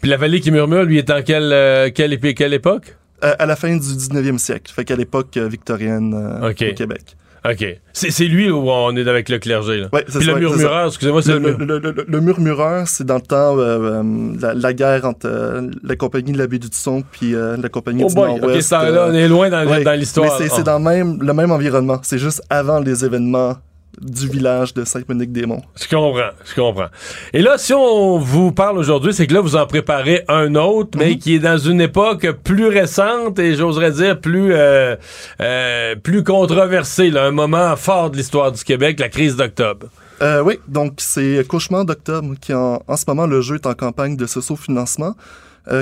Puis 0.00 0.10
la 0.10 0.16
vallée 0.16 0.40
qui 0.40 0.50
murmure, 0.50 0.84
lui, 0.84 0.98
est 0.98 1.10
en 1.10 1.22
quelle, 1.22 1.52
euh, 1.52 1.90
quelle, 1.94 2.12
époque? 2.12 2.96
Euh, 3.24 3.34
à 3.38 3.46
la 3.46 3.56
fin 3.56 3.74
du 3.74 3.80
19e 3.80 4.38
siècle, 4.38 4.72
fait 4.72 4.84
qu'à 4.84 4.96
l'époque 4.96 5.36
euh, 5.36 5.48
victorienne 5.48 6.14
au 6.42 6.52
Québec. 6.52 7.16
OK. 7.48 7.64
C'est 7.92 8.10
c'est 8.10 8.24
lui 8.24 8.50
où 8.50 8.68
on 8.70 8.96
est 8.96 9.08
avec 9.08 9.28
le 9.28 9.38
clergé, 9.38 9.78
là. 9.78 9.88
Ouais, 9.92 10.04
c'est 10.08 10.18
Puis 10.18 10.26
ça, 10.26 10.34
le 10.34 10.40
murmureur, 10.40 10.88
excusez-moi, 10.88 11.22
c'est 11.22 11.38
Le, 11.38 12.04
le, 12.08 12.20
murmureur, 12.20 12.88
c'est 12.88 13.04
dans 13.04 13.16
le 13.16 13.20
temps 13.20 13.56
euh, 13.58 14.02
euh, 14.02 14.32
la, 14.40 14.54
la 14.54 14.72
guerre 14.72 15.04
entre 15.04 15.26
euh, 15.26 15.70
la 15.82 15.96
compagnie 15.96 16.32
de 16.32 16.38
la 16.38 16.46
baie 16.46 16.58
du 16.58 16.68
Son 16.72 17.02
puis 17.02 17.32
la 17.32 17.68
compagnie 17.68 18.02
Oh 18.04 18.08
du 18.08 18.14
Nord-Ouest. 18.14 18.56
OK, 18.56 18.62
ça, 18.62 18.90
là, 18.90 19.04
euh, 19.04 19.10
on 19.10 19.14
est 19.14 19.28
loin 19.28 19.48
dans, 19.48 19.64
ouais. 19.66 19.84
dans 19.84 19.92
l'histoire. 19.98 20.36
Mais 20.40 20.48
c'est 20.48 20.54
c'est 20.54 20.62
Ah. 20.62 20.78
dans 20.78 20.80
même, 20.80 21.22
le 21.22 21.32
même 21.32 21.52
environnement. 21.52 22.00
C'est 22.02 22.18
juste 22.18 22.42
avant 22.50 22.80
les 22.80 23.04
événements 23.04 23.56
du 24.00 24.28
village 24.28 24.74
de 24.74 24.84
Saint-Monique-des-Monts. 24.84 25.62
Je 25.80 25.88
comprends, 25.88 26.30
je 26.44 26.54
comprends. 26.54 26.88
Et 27.32 27.40
là, 27.42 27.58
si 27.58 27.72
on 27.72 28.18
vous 28.18 28.52
parle 28.52 28.78
aujourd'hui, 28.78 29.14
c'est 29.14 29.26
que 29.26 29.34
là, 29.34 29.40
vous 29.40 29.56
en 29.56 29.66
préparez 29.66 30.22
un 30.28 30.54
autre, 30.54 30.98
mais 30.98 31.10
Mhm. 31.12 31.18
qui 31.18 31.34
est 31.34 31.38
dans 31.38 31.58
une 31.58 31.80
époque 31.80 32.30
plus 32.44 32.68
récente 32.68 33.38
et 33.38 33.54
j'oserais 33.54 33.92
dire 33.92 34.20
plus 34.20 34.52
euh, 34.54 34.96
euh, 35.40 35.94
plus 35.96 36.22
controversée, 36.24 37.10
là, 37.10 37.24
un 37.24 37.30
moment 37.30 37.74
fort 37.76 38.10
de 38.10 38.16
l'histoire 38.16 38.52
du 38.52 38.62
Québec, 38.64 39.00
la 39.00 39.08
crise 39.08 39.36
d'octobre. 39.36 39.86
Euh, 40.22 40.42
oui, 40.42 40.58
donc 40.68 40.94
c'est 40.98 41.46
Cauchemar 41.46 41.84
d'octobre 41.84 42.34
qui 42.40 42.54
en, 42.54 42.82
en 42.86 42.96
ce 42.96 43.04
moment 43.08 43.26
le 43.26 43.40
jeu 43.40 43.56
est 43.56 43.66
en 43.66 43.74
campagne 43.74 44.16
de 44.16 44.26
socio-financement. 44.26 45.14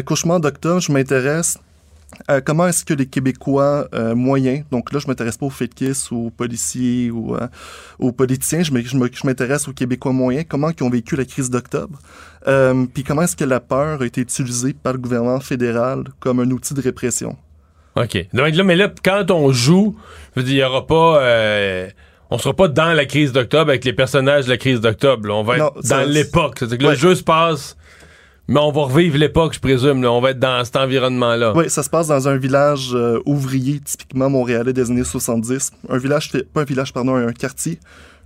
Cauchemar 0.07 0.41
d'octobre, 0.41 0.81
je 0.81 0.91
m'intéresse 0.91 1.59
à 2.29 2.41
comment 2.41 2.67
est-ce 2.67 2.85
que 2.85 2.95
les 2.95 3.07
Québécois 3.07 3.89
euh, 3.95 4.15
moyens, 4.15 4.65
donc 4.71 4.93
là 4.93 4.99
je 4.99 5.07
m'intéresse 5.07 5.37
pas 5.37 5.47
aux 5.47 5.51
fétiches 5.51 6.11
ou 6.11 6.27
aux 6.27 6.31
policiers 6.31 7.11
ou 7.11 7.35
euh, 7.35 7.47
aux 7.99 8.13
politiciens, 8.13 8.63
je 8.63 9.27
m'intéresse 9.27 9.69
aux 9.69 9.73
Québécois 9.73 10.13
moyens, 10.13 10.45
comment 10.49 10.71
ils 10.71 10.83
ont 10.83 10.91
vécu 10.91 11.17
la 11.17 11.25
crise 11.25 11.51
d'octobre, 11.51 11.99
euh, 12.47 12.87
puis 12.93 13.05
comment 13.05 13.23
est-ce 13.23 13.37
que 13.37 13.45
la 13.45 13.61
peur 13.61 14.03
a 14.03 14.07
été 14.07 14.21
utilisée 14.21 14.73
par 14.75 14.93
le 14.95 14.99
gouvernement 14.99 15.41
fédéral 15.41 16.05
comme 16.21 16.41
un 16.41 16.51
outil 16.51 16.75
de 16.75 16.81
répression? 16.81 17.37
OK. 17.97 18.27
Donc 18.33 18.55
là, 18.55 18.65
mais 18.65 18.77
là, 18.77 18.93
quand 19.05 19.31
on 19.31 19.53
joue, 19.53 19.97
il 20.37 20.53
y 20.53 20.65
aura 20.65 20.87
pas... 20.87 21.23
euh, 21.23 21.89
on 22.31 22.39
sera 22.39 22.55
pas 22.55 22.67
dans 22.67 22.93
la 22.93 23.05
crise 23.05 23.33
d'octobre 23.33 23.71
avec 23.71 23.85
les 23.85 23.93
personnages 23.93 24.47
de 24.47 24.51
la 24.51 24.57
crise 24.57 24.81
d'octobre. 24.81 25.29
On 25.33 25.45
va 25.45 25.59
être 25.59 25.75
Non, 25.77 25.81
dans 25.89 26.09
l'époque. 26.09 26.57
C'est-à-dire 26.59 26.79
que 26.79 26.85
le 26.85 26.95
jeu 26.97 27.15
se 27.15 27.23
passe... 27.23 27.77
Mais 28.47 28.61
on 28.61 28.71
va 28.73 28.83
revivre 28.83 29.17
l'époque, 29.17 29.55
je 29.55 29.61
présume. 29.61 30.03
là. 30.03 30.13
On 30.13 30.21
va 30.21 30.31
être 30.33 30.39
dans 30.39 30.63
cet 30.65 30.77
environnement-là. 30.77 31.55
Oui, 31.57 31.71
ça 31.71 31.83
se 31.83 31.89
passe 31.89 32.09
dans 32.09 32.29
un 32.29 32.37
village 32.37 32.91
euh, 32.95 33.19
ouvrier, 33.25 33.81
typiquement 33.81 34.29
montréalais 34.29 34.73
des 34.75 34.91
années 34.91 35.05
70. 35.05 35.71
Un 35.89 35.97
village, 35.99 36.31
pas 36.53 36.61
un 36.61 36.65
village, 36.65 36.93
pardon, 36.93 37.15
un 37.15 37.33
quartier. 37.33 37.79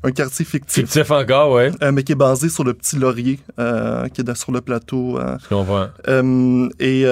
Un 0.05 0.13
quartier 0.13 0.45
fictif, 0.45 0.85
Fictif 0.85 1.11
encore, 1.11 1.53
ouais. 1.55 1.73
euh, 1.83 1.91
mais 1.91 2.05
qui 2.05 2.13
est 2.13 2.15
basé 2.15 2.49
sur 2.49 2.63
le 2.63 2.73
petit 2.73 2.95
laurier 2.97 3.41
euh, 3.59 4.07
qui 4.09 4.21
est 4.21 4.35
sur 4.37 4.53
le 4.53 4.61
plateau. 4.61 5.19
euh. 5.19 5.37
Je 5.43 5.49
comprends. 5.49 5.89
Et 6.79 7.05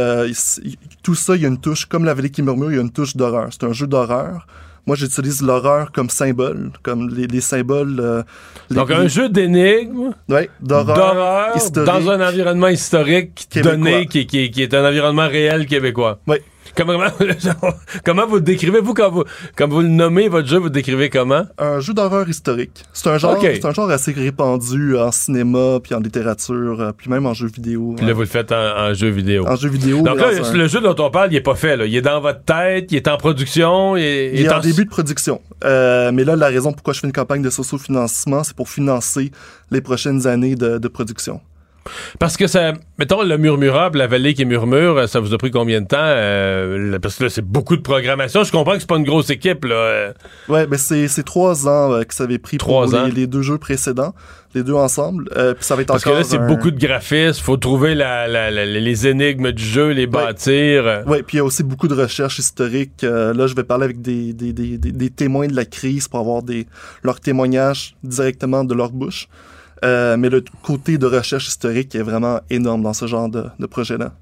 tout 1.03 1.15
ça, 1.17 1.35
il 1.37 1.43
y 1.43 1.45
a 1.45 1.49
une 1.49 1.59
touche, 1.59 1.87
comme 1.87 2.05
la 2.05 2.15
vallée 2.15 2.31
qui 2.31 2.43
murmure, 2.43 2.71
il 2.71 2.77
y 2.77 2.79
a 2.79 2.83
une 2.83 2.93
touche 2.93 3.17
d'horreur. 3.17 3.49
C'est 3.51 3.65
un 3.65 3.73
jeu 3.73 3.87
d'horreur. 3.89 4.47
Moi, 4.87 4.95
j'utilise 4.95 5.43
l'horreur 5.43 5.91
comme 5.93 6.09
symbole, 6.11 6.71
comme 6.83 7.09
les, 7.13 7.27
les 7.27 7.41
symboles. 7.41 7.99
euh, 7.99 8.23
les- 8.71 8.77
Donc, 8.77 8.91
un 8.93 9.09
jeu 9.09 9.29
d'énigmes, 9.29 10.13
ouais, 10.29 10.49
d'horreur, 10.61 11.55
dans 11.75 12.11
un 12.11 12.29
environnement 12.29 12.69
historique 12.69 13.47
Québécois. 13.51 13.73
donné 13.77 14.07
qui, 14.07 14.27
qui- 14.27 14.51
qui 14.53 14.63
est 14.63 14.73
un 14.75 14.85
environnement 14.89 15.27
réel 15.29 15.67
québécois. 15.67 16.21
Oui. 16.29 16.37
Comment, 16.75 16.99
comment 18.05 18.27
vous 18.27 18.37
le 18.37 18.41
décrivez, 18.41 18.81
vous, 18.81 18.95
quand 18.95 19.11
vous, 19.11 19.25
quand 19.57 19.69
vous 19.69 19.81
le 19.81 19.89
nommez, 19.89 20.29
votre 20.29 20.49
jeu, 20.49 20.59
vous 20.59 20.65
le 20.65 20.71
décrivez 20.71 21.11
comment? 21.11 21.45
un 21.59 21.81
jeu 21.81 21.95
d'horreur 21.95 22.29
historique. 22.29 22.85
C'est 22.93 23.09
un 23.09 23.19
genre, 23.19 23.33
Ok. 23.39 23.43
c'est 23.43 23.65
un 23.65 23.73
genre 23.73 23.91
assez 23.91 24.13
répandu 24.13 24.97
en 24.97 25.13
cinéma, 25.13 25.79
puis 25.83 25.95
en 25.95 26.01
littérature, 26.01 26.81
euh, 26.81 26.93
puis 26.97 27.11
même 27.11 27.27
en 27.27 27.35
jeu 27.35 27.47
vidéo. 27.49 27.95
Puis 27.97 28.05
là, 28.07 28.13
euh, 28.13 28.15
vous 28.15 28.21
le 28.21 28.27
faites 28.27 28.53
en, 28.53 28.57
en 28.91 28.95
jeu 28.95 29.09
vidéo. 29.09 29.47
en 29.47 29.57
jeu 29.57 29.69
vidéo. 29.69 30.03
Donc 30.03 30.19
là, 30.19 30.29
un- 30.29 30.53
le 30.53 30.69
jeu 30.69 30.81
dont 30.81 30.97
on 30.99 31.11
parle, 31.11 31.33
il 31.33 31.37
est 31.37 31.41
pas 31.41 31.55
fait. 31.55 31.77
Là. 31.77 31.87
Il 31.87 31.95
est 31.95 32.03
dans 32.03 32.21
votre 32.21 32.43
tête, 32.45 32.91
il 32.93 32.97
est 32.97 33.09
en 33.09 33.17
production, 33.17 33.97
il 33.97 34.03
est, 34.05 34.33
il 34.35 34.41
est 34.47 34.53
en 34.53 34.61
début 34.61 34.85
de 34.85 34.91
production. 34.91 35.41
Euh, 35.65 36.11
mais 36.13 36.25
là, 36.25 36.37
la 36.37 36.47
raison 36.49 36.73
pourquoi 36.73 36.95
je 36.95 37.01
fais 37.01 37.07
une 37.07 37.13
campagne 37.13 37.43
de 37.43 37.51
socio-financement, 37.51 38.45
c'est 38.45 38.55
pour 38.57 38.69
financer 38.69 39.31
les 39.71 39.81
prochaines 39.81 40.27
années 40.27 40.55
de, 40.55 40.79
de 40.79 40.89
production. 40.89 41.41
Parce 42.19 42.37
que 42.37 42.47
ça, 42.47 42.73
mettons, 42.99 43.23
le 43.23 43.37
puis 43.91 43.99
la 43.99 44.07
vallée 44.07 44.35
qui 44.35 44.45
murmure, 44.45 45.09
ça 45.09 45.21
vous 45.21 45.33
a 45.35 45.39
pris 45.39 45.51
combien 45.51 45.81
de 45.81 45.87
temps? 45.87 45.97
Euh, 46.01 46.99
parce 46.99 47.17
que 47.17 47.25
là, 47.25 47.31
c'est 47.31 47.45
beaucoup 47.45 47.77
de 47.77 47.83
programmation. 47.83 48.45
Je 48.45 48.53
comprends 48.53 48.73
que 48.75 48.81
c'est 48.81 48.89
pas 48.89 48.97
une 48.97 49.05
grosse 49.05 49.31
équipe, 49.31 49.65
là. 49.65 49.75
euh. 49.75 50.13
Ouais, 50.49 50.67
ben 50.67 50.79
c'est 50.79 51.09
c'est 51.09 51.23
trois 51.23 51.67
ans 51.69 51.93
euh, 51.93 52.03
que 52.03 52.15
ça 52.15 52.25
avait 52.25 52.39
pris 52.39 52.59
Trois 52.59 52.87
pour 52.87 52.95
ans. 52.95 53.05
les, 53.05 53.13
les 53.13 53.27
deux 53.27 53.43
jeux 53.43 53.59
précédents, 53.59 54.15
les 54.55 54.63
deux 54.63 54.75
ensemble. 54.75 55.29
Euh, 55.37 55.55
puis 55.55 55.65
ça 55.65 55.77
va 55.77 55.83
être 55.83 55.89
Parce 55.89 56.05
que 56.05 56.11
là, 56.11 56.25
c'est 56.25 56.39
un- 56.39 56.47
beaucoup 56.47 56.71
de 56.71 56.79
graphismes. 56.79 57.43
Faut 57.43 57.57
trouver 57.57 57.95
la, 57.95 58.27
la- 58.27 58.51
la- 58.51 58.65
les 58.67 59.07
énigmes 59.07 59.53
du 59.53 59.65
jeu, 59.65 59.91
les 59.91 60.07
bâtir. 60.07 61.05
Ouais, 61.07 61.23
puis 61.23 61.37
il 61.37 61.39
y 61.39 61.41
a 61.41 61.45
aussi 61.45 61.63
beaucoup 61.63 61.89
de 61.89 61.95
recherches 61.95 62.39
historiques. 62.39 63.05
Euh, 63.05 63.33
là, 63.35 63.47
je 63.47 63.55
vais 63.55 63.65
parler 63.65 63.85
avec 63.85 64.01
des, 64.03 64.33
des, 64.33 64.53
des, 64.53 64.79
des, 64.79 64.93
des 64.93 65.11
témoins 65.11 65.47
de 65.47 65.55
la 65.57 65.65
crise 65.65 66.09
pour 66.09 66.21
avoir 66.21 66.43
des, 66.43 66.67
leurs 67.03 67.21
témoignages 67.21 67.97
directement 68.03 68.65
de 68.65 68.75
leur 68.75 68.91
bouche. 68.91 69.29
Euh, 69.85 70.17
mais 70.17 70.31
le 70.31 70.43
côté 70.63 70.97
de 70.99 71.07
recherche 71.07 71.49
historique 71.49 71.95
est 71.95 72.03
vraiment 72.03 72.41
énorme 72.51 72.83
dans 72.83 72.95
ce 72.95 73.07
genre 73.07 73.29
de, 73.29 73.45
de 73.59 73.67
projet-là. 73.67 74.13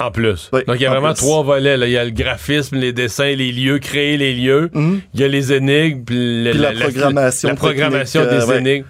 En 0.00 0.10
plus. 0.10 0.50
Oui, 0.52 0.62
Donc, 0.66 0.76
il 0.76 0.82
y 0.82 0.86
a 0.86 0.90
en 0.90 0.94
vraiment 0.94 1.12
plus. 1.14 1.20
trois 1.22 1.44
volets. 1.44 1.76
Là. 1.76 1.86
Il 1.86 1.92
y 1.92 1.96
a 1.96 2.04
le 2.04 2.10
graphisme, 2.10 2.76
les 2.76 2.92
dessins, 2.92 3.32
les 3.32 3.52
lieux, 3.52 3.78
créer 3.78 4.16
les 4.16 4.34
lieux. 4.34 4.68
Mhm. 4.74 5.00
Il 5.14 5.20
y 5.20 5.24
a 5.24 5.28
les 5.28 5.52
énigmes, 5.52 6.02
puis, 6.04 6.42
le- 6.44 6.50
Puis 6.50 6.58
la 6.60 6.72
programmation 6.72 7.48
La 7.48 7.54
programmation 7.54 8.22
des 8.22 8.28
euh, 8.30 8.46
ouais. 8.46 8.58
énigmes. 8.58 8.84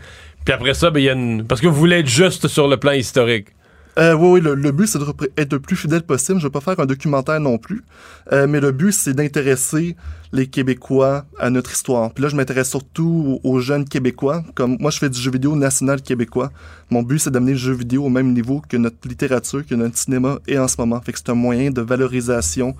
Puis 0.47 0.55
après 0.55 0.73
ça, 0.73 0.91
ben, 0.91 1.01
il 1.01 1.05
y 1.05 1.11
a 1.11 1.13
une... 1.13 1.45
Parce 1.47 1.61
que 1.61 1.67
vous 1.67 1.75
voulez 1.75 1.99
être 1.99 2.07
juste 2.09 2.49
sur 2.49 2.69
le 2.69 2.79
plan 2.79 2.93
historique. 2.93 3.49
Euh, 3.97 4.15
oui, 4.15 4.29
oui, 4.33 4.41
le, 4.41 4.55
le 4.57 4.73
but, 4.73 4.89
c'est 4.89 4.99
de 4.99 5.05
repré- 5.05 5.31
être 5.37 5.53
le 5.53 5.61
plus 5.61 5.77
fidèle 5.77 6.03
possible. 6.03 6.41
Je 6.41 6.45
ne 6.47 6.49
vais 6.49 6.53
pas 6.53 6.61
faire 6.61 6.81
un 6.81 6.87
documentaire 6.87 7.39
non 7.39 7.59
plus. 7.59 7.85
Euh, 8.33 8.47
mais 8.49 8.59
le 8.61 8.73
but, 8.73 8.91
c'est 8.93 9.15
d'intéresser 9.15 9.95
les 10.33 10.49
Québécois 10.49 11.27
à 11.39 11.49
notre 11.49 11.71
histoire. 11.71 12.11
Puis 12.13 12.23
là, 12.25 12.29
je 12.29 12.35
m'intéresse 12.35 12.69
surtout 12.71 13.41
aux, 13.45 13.49
aux 13.49 13.61
jeunes 13.61 13.85
Québécois. 13.85 14.43
Comme 14.57 14.77
moi, 14.81 14.91
je 14.91 14.99
fais 14.99 15.09
du 15.09 15.21
jeu 15.21 15.31
vidéo 15.31 15.55
national 15.55 16.03
québécois. 16.03 16.51
Mon 16.91 17.03
but, 17.05 17.21
c'est 17.21 17.31
d'amener 17.31 17.53
le 17.53 17.59
jeu 17.59 17.73
vidéo 17.73 18.05
au 18.05 18.09
même 18.09 18.33
niveau 18.33 18.61
que 18.69 18.77
notre 18.77 18.97
littérature, 19.07 19.65
que 19.65 19.77
notre 19.77 19.97
cinéma 19.97 20.39
est 20.49 20.59
en 20.59 20.67
ce 20.67 20.75
moment. 20.79 21.01
Fait 21.01 21.13
que 21.13 21.19
c'est 21.19 21.31
un 21.31 21.35
moyen 21.35 21.71
de 21.71 21.81
valorisation 21.81 22.75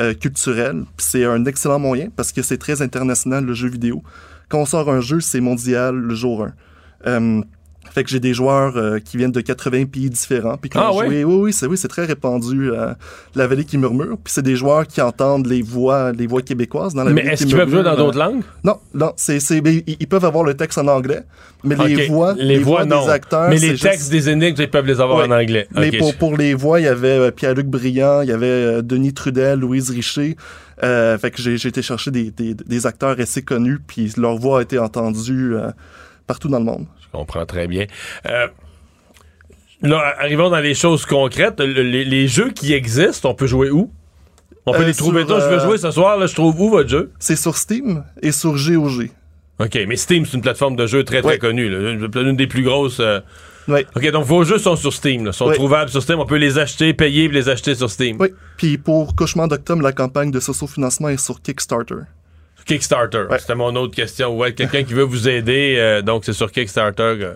euh, 0.00 0.14
culturelle. 0.14 0.82
Puis 0.96 1.06
c'est 1.10 1.24
un 1.24 1.44
excellent 1.44 1.78
moyen 1.78 2.08
parce 2.16 2.32
que 2.32 2.42
c'est 2.42 2.58
très 2.58 2.82
international, 2.82 3.44
le 3.44 3.54
jeu 3.54 3.68
vidéo. 3.68 4.02
Quand 4.48 4.58
on 4.58 4.66
sort 4.66 4.90
un 4.90 5.00
jeu, 5.00 5.20
c'est 5.20 5.40
mondial 5.40 5.94
le 5.94 6.14
jour 6.16 6.48
1. 7.04 7.42
Fait 7.96 8.04
que 8.04 8.10
j'ai 8.10 8.20
des 8.20 8.34
joueurs 8.34 8.76
euh, 8.76 8.98
qui 8.98 9.16
viennent 9.16 9.32
de 9.32 9.40
80 9.40 9.86
pays 9.86 10.10
différents. 10.10 10.58
Puis 10.58 10.68
qui 10.68 10.76
Ah 10.76 10.92
ont 10.92 10.98
ouais? 10.98 11.06
joué- 11.06 11.24
oui, 11.24 11.34
oui, 11.44 11.52
c'est 11.54 11.64
oui, 11.66 11.78
c'est 11.78 11.88
très 11.88 12.04
répandu. 12.04 12.70
euh, 12.70 12.92
la 13.34 13.46
vallée 13.46 13.64
qui 13.64 13.78
murmure. 13.78 14.18
Puis 14.22 14.34
c'est 14.34 14.42
des 14.42 14.54
joueurs 14.54 14.86
qui 14.86 15.00
entendent 15.00 15.46
les 15.46 15.62
voix, 15.62 16.12
les 16.12 16.26
voix 16.26 16.42
québécoises 16.42 16.92
dans 16.92 17.04
la 17.04 17.10
Mais 17.12 17.22
vallée 17.22 17.32
est-ce 17.32 17.44
qui 17.44 17.48
qu'ils 17.48 17.56
peuvent 17.56 17.70
jouer 17.70 17.82
dans 17.82 17.94
euh, 17.94 17.96
d'autres 17.96 18.18
langues? 18.18 18.42
Non, 18.64 18.76
non, 18.92 19.12
c'est, 19.16 19.40
c'est, 19.40 19.62
mais 19.62 19.82
ils, 19.86 20.06
peuvent 20.06 20.26
avoir 20.26 20.44
le 20.44 20.52
texte 20.52 20.76
en 20.76 20.86
anglais, 20.88 21.22
mais 21.64 21.74
les 21.88 22.06
voix, 22.06 22.34
les 22.36 22.58
voix, 22.58 22.84
non. 22.84 23.04
des 23.06 23.10
acteurs, 23.10 23.48
Mais 23.48 23.56
les 23.56 23.70
juste- 23.70 23.84
textes 23.84 24.10
des 24.10 24.28
énigmes, 24.28 24.56
ils 24.58 24.68
peuvent 24.70 24.84
les 24.86 25.00
avoir 25.00 25.20
Ouais. 25.26 25.34
en 25.34 25.40
anglais. 25.40 25.66
Mais 25.74 25.90
pour, 26.18 26.36
les 26.36 26.52
voix, 26.52 26.78
il 26.80 26.84
y 26.84 26.88
avait 26.88 27.32
Pierre-Luc 27.32 27.66
Briand, 27.66 28.20
il 28.20 28.28
y 28.28 28.32
avait 28.32 28.82
Denis 28.82 29.14
Trudel, 29.14 29.58
Louise 29.58 29.88
Richer. 29.88 30.36
Euh, 30.82 31.16
fait 31.16 31.30
que 31.30 31.40
j'ai, 31.40 31.56
j'ai 31.56 31.70
été 31.70 31.80
chercher 31.80 32.10
des, 32.10 32.30
des, 32.30 32.52
des 32.52 32.86
acteurs 32.86 33.18
assez 33.18 33.40
connus, 33.40 33.78
puis 33.86 34.12
leur 34.18 34.36
voix 34.36 34.58
a 34.58 34.62
été 34.62 34.78
entendue 34.78 35.54
euh, 35.54 35.70
partout 36.26 36.48
dans 36.48 36.58
le 36.58 36.66
monde. 36.66 36.84
Je 37.06 37.18
comprends 37.18 37.46
très 37.46 37.66
bien. 37.66 37.86
Euh, 38.26 38.46
là, 39.82 40.14
arrivons 40.18 40.50
dans 40.50 40.60
les 40.60 40.74
choses 40.74 41.06
concrètes. 41.06 41.60
Le- 41.60 41.82
les, 41.82 42.04
les 42.04 42.28
jeux 42.28 42.50
qui 42.50 42.72
existent, 42.72 43.30
on 43.30 43.34
peut 43.34 43.46
jouer 43.46 43.70
où? 43.70 43.90
On 44.66 44.72
peut 44.72 44.82
Euh, 44.82 44.86
les 44.86 44.94
trouver. 44.94 45.24
sur, 45.26 45.40
je 45.40 45.46
veux 45.46 45.52
euh, 45.60 45.64
jouer 45.64 45.78
ce 45.78 45.90
soir, 45.90 46.18
là, 46.18 46.26
je 46.26 46.34
trouve 46.34 46.60
où 46.60 46.70
votre 46.70 46.88
jeu? 46.88 47.12
C'est 47.18 47.36
sur 47.36 47.56
Steam 47.56 48.04
et 48.20 48.32
sur 48.32 48.54
GOG. 48.54 49.10
OK, 49.58 49.78
mais 49.88 49.96
Steam, 49.96 50.26
c'est 50.26 50.36
une 50.36 50.42
plateforme 50.42 50.76
de 50.76 50.86
jeu 50.86 51.04
très, 51.04 51.22
très 51.22 51.38
connue. 51.38 51.68
là. 51.70 51.92
Une, 52.20 52.36
des 52.36 52.46
plus 52.46 52.62
grosses. 52.62 53.00
euh. 53.00 53.20
Oui. 53.68 53.80
OK, 53.96 54.10
donc 54.10 54.24
vos 54.24 54.44
jeux 54.44 54.58
sont 54.58 54.76
sur 54.76 54.92
Steam. 54.92 55.24
Là, 55.24 55.32
sont 55.32 55.50
trouvables 55.50 55.90
sur 55.90 56.02
Steam. 56.02 56.18
On 56.20 56.26
peut 56.26 56.36
les 56.36 56.58
acheter, 56.58 56.92
payer 56.94 57.24
et 57.24 57.28
les 57.28 57.48
acheter 57.48 57.74
sur 57.74 57.90
Steam. 57.90 58.16
Oui. 58.20 58.28
Puis 58.58 58.76
pour 58.78 59.14
Cauchemar 59.16 59.48
d'octobre, 59.48 59.82
la 59.82 59.92
campagne 59.92 60.30
de 60.30 60.40
socio-financement 60.40 61.08
est 61.08 61.16
sur 61.16 61.40
Kickstarter. 61.40 61.94
Kickstarter. 62.66 63.24
Ouais. 63.30 63.38
C'était 63.38 63.54
mon 63.54 63.74
autre 63.76 63.94
question. 63.94 64.36
Ouais, 64.36 64.52
quelqu'un 64.52 64.82
qui 64.82 64.92
veut 64.94 65.04
vous 65.04 65.28
aider, 65.28 65.76
euh, 65.78 66.02
donc 66.02 66.24
c'est 66.24 66.32
sur 66.32 66.50
Kickstarter. 66.50 67.02
euh. 67.02 67.34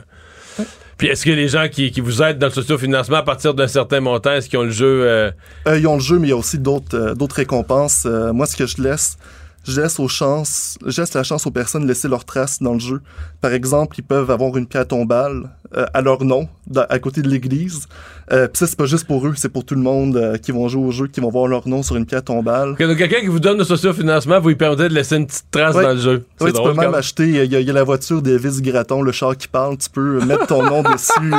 Puis 0.99 1.09
est-ce 1.09 1.25
que 1.25 1.31
les 1.31 1.49
gens 1.49 1.67
qui, 1.69 1.91
qui 1.91 2.03
vous 2.03 2.23
aident 2.23 2.39
dans 2.39 2.49
le 2.49 2.53
socio-financement 2.53 3.17
à 3.17 3.23
partir 3.23 3.55
d'un 3.55 3.69
certain 3.69 4.01
montant, 4.01 4.33
est-ce 4.33 4.51
qu'ils 4.51 4.59
ont 4.59 4.65
le 4.65 4.71
jeu 4.71 5.03
euh, 5.07 5.31
ils 5.67 5.87
ont 5.87 5.95
le 5.95 6.03
jeu, 6.03 6.19
mais 6.19 6.27
il 6.27 6.31
y 6.31 6.35
a 6.35 6.37
aussi 6.37 6.59
d'autres 6.59 7.15
d'autres 7.15 7.37
récompenses. 7.37 8.05
Moi, 8.05 8.45
ce 8.45 8.55
que 8.57 8.67
je 8.67 8.83
laisse 8.83 9.17
je 9.65 9.81
laisse, 9.81 10.01
aux 10.01 10.09
chances, 10.09 10.79
je 10.87 11.01
laisse 11.01 11.15
la 11.15 11.23
chance 11.23 11.47
aux 11.47 11.51
personnes 11.51 11.83
de 11.83 11.89
laisser 11.89 12.09
leurs 12.09 12.25
traces 12.25 12.63
dans 12.63 12.75
le 12.75 12.81
jeu. 12.81 13.01
Par 13.41 13.53
exemple, 13.53 13.97
ils 13.99 14.03
peuvent 14.03 14.31
avoir 14.31 14.57
une 14.57 14.67
pierre 14.67 14.87
tombale 14.87 15.51
euh, 15.77 15.87
à 15.95 16.01
leur 16.01 16.25
nom, 16.25 16.49
à 16.77 16.99
côté 16.99 17.23
de 17.23 17.29
l'église. 17.29 17.87
Euh, 18.33 18.47
Puis 18.47 18.59
ça, 18.59 18.67
c'est 18.67 18.77
pas 18.77 18.87
juste 18.87 19.07
pour 19.07 19.27
eux, 19.27 19.35
c'est 19.37 19.49
pour 19.49 19.65
tout 19.65 19.75
le 19.75 19.81
monde 19.81 20.17
euh, 20.17 20.37
qui 20.37 20.51
vont 20.53 20.69
jouer 20.69 20.85
au 20.85 20.91
jeu, 20.91 21.07
qui 21.07 21.21
vont 21.21 21.31
voir 21.31 21.47
leur 21.47 21.69
nom 21.69 21.83
sur 21.83 21.97
une 21.97 22.07
pierre 22.07 22.23
tombale. 22.23 22.77
donc 22.77 22.97
quelqu'un 22.97 23.21
qui 23.21 23.27
vous 23.27 23.41
donne 23.41 23.59
le 23.59 23.65
sociofinancement, 23.65 24.41
vous 24.41 24.49
lui 24.49 24.57
permettez 24.57 24.89
de 24.89 24.95
laisser 24.95 25.17
une 25.17 25.27
petite 25.27 25.51
trace 25.51 25.75
dans 25.75 25.93
le 25.93 25.97
jeu. 25.97 26.25
Oui, 26.41 26.53
tu 26.53 26.63
peux 26.63 26.75
même 26.75 26.95
acheter, 26.95 27.29
il 27.45 27.53
y, 27.53 27.71
a 27.71 27.73
la 27.73 27.85
voiture 27.85 28.23
d'Elvis 28.23 28.63
Gratton, 28.63 29.03
le 29.03 29.13
char 29.13 29.37
qui 29.37 29.49
parle, 29.49 29.79
tu 29.79 29.91
peux 29.91 30.25
mettre 30.25 30.47
ton 30.47 30.63
nom 30.63 30.83
dessus. 30.93 31.33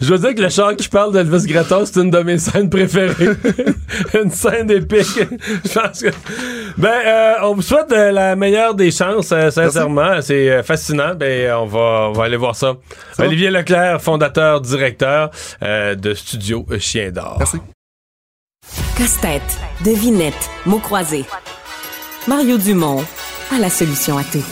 Je 0.00 0.14
veux 0.14 0.18
dire 0.18 0.34
que 0.34 0.42
le 0.42 0.48
char 0.48 0.76
qui 0.76 0.88
parle 0.88 1.12
d'Elvis 1.12 1.46
Gratton, 1.46 1.84
c'est 1.84 2.00
une 2.00 2.10
de 2.10 2.18
mes 2.20 2.38
scènes 2.38 2.70
préférées. 2.70 3.36
une 4.22 4.30
scène 4.30 4.70
épique. 4.70 5.18
Je 5.64 5.78
pense 5.78 6.00
que... 6.00 6.08
Ben, 6.76 6.88
euh, 6.88 7.34
on 7.50 7.54
vous 7.54 7.62
souhaite 7.62 7.90
euh, 7.92 8.12
la 8.12 8.36
meilleure 8.36 8.74
des 8.74 8.90
chances, 8.90 9.32
euh, 9.32 9.50
sincèrement. 9.50 10.20
C'est 10.20 10.62
fascinant. 10.62 11.14
Ben, 11.14 11.52
on 11.54 11.66
va, 11.66 12.08
on 12.10 12.12
va 12.12 12.24
aller 12.24 12.36
voir 12.36 12.54
ça. 12.54 12.74
Olivier 13.18 13.50
Leclerc, 13.50 14.00
fondateur, 14.00 14.60
directeur 14.60 15.30
de 15.62 16.14
Studio 16.14 16.66
Chien 16.78 17.10
d'Or. 17.10 17.36
Merci. 17.38 17.58
Casse-tête, 18.96 19.58
devinette, 19.84 20.50
mots 20.66 20.78
croisés. 20.78 21.24
Mario 22.26 22.58
Dumont 22.58 23.04
a 23.54 23.58
la 23.58 23.70
solution 23.70 24.18
à 24.18 24.24
tout. 24.24 24.44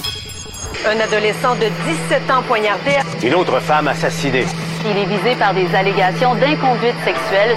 Un 0.86 1.00
adolescent 1.00 1.54
de 1.56 1.66
17 2.10 2.30
ans 2.30 2.42
poignardé. 2.46 2.92
Une 3.22 3.34
autre 3.34 3.60
femme 3.60 3.88
assassinée. 3.88 4.46
Il 4.84 4.96
est 4.96 5.06
visé 5.06 5.34
par 5.36 5.52
des 5.52 5.66
allégations 5.74 6.34
d'inconduite 6.36 6.94
sexuelle. 7.04 7.56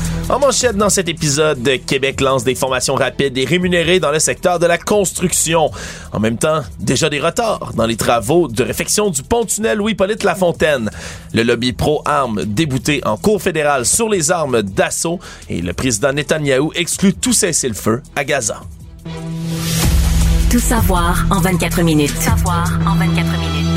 En 0.31 0.39
manchette 0.39 0.77
dans 0.77 0.89
cet 0.89 1.09
épisode, 1.09 1.69
Québec 1.85 2.21
lance 2.21 2.45
des 2.45 2.55
formations 2.55 2.95
rapides 2.95 3.37
et 3.37 3.43
rémunérées 3.43 3.99
dans 3.99 4.11
le 4.11 4.19
secteur 4.19 4.59
de 4.59 4.65
la 4.65 4.77
construction. 4.77 5.69
En 6.13 6.21
même 6.21 6.37
temps, 6.37 6.61
déjà 6.79 7.09
des 7.09 7.19
retards 7.19 7.73
dans 7.75 7.85
les 7.85 7.97
travaux 7.97 8.47
de 8.47 8.63
réfection 8.63 9.09
du 9.09 9.23
pont-tunnel 9.23 9.79
Louis-Polyte 9.79 10.23
Lafontaine. 10.23 10.89
Le 11.33 11.43
lobby 11.43 11.73
pro-armes 11.73 12.45
débouté 12.45 13.01
en 13.03 13.17
cour 13.17 13.41
fédérale 13.41 13.85
sur 13.85 14.07
les 14.07 14.31
armes 14.31 14.61
d'assaut 14.61 15.19
et 15.49 15.61
le 15.61 15.73
président 15.73 16.13
Netanyahou 16.13 16.71
exclut 16.75 17.13
tout 17.13 17.33
cessez-le-feu 17.33 18.01
à 18.15 18.23
Gaza. 18.23 18.61
Tout 20.49 20.59
savoir 20.59 21.25
en 21.29 21.41
24 21.41 21.81
minutes. 21.81 22.15
Tout 22.15 22.21
savoir 22.21 22.79
en 22.87 22.95
24 22.95 23.37
minutes. 23.37 23.70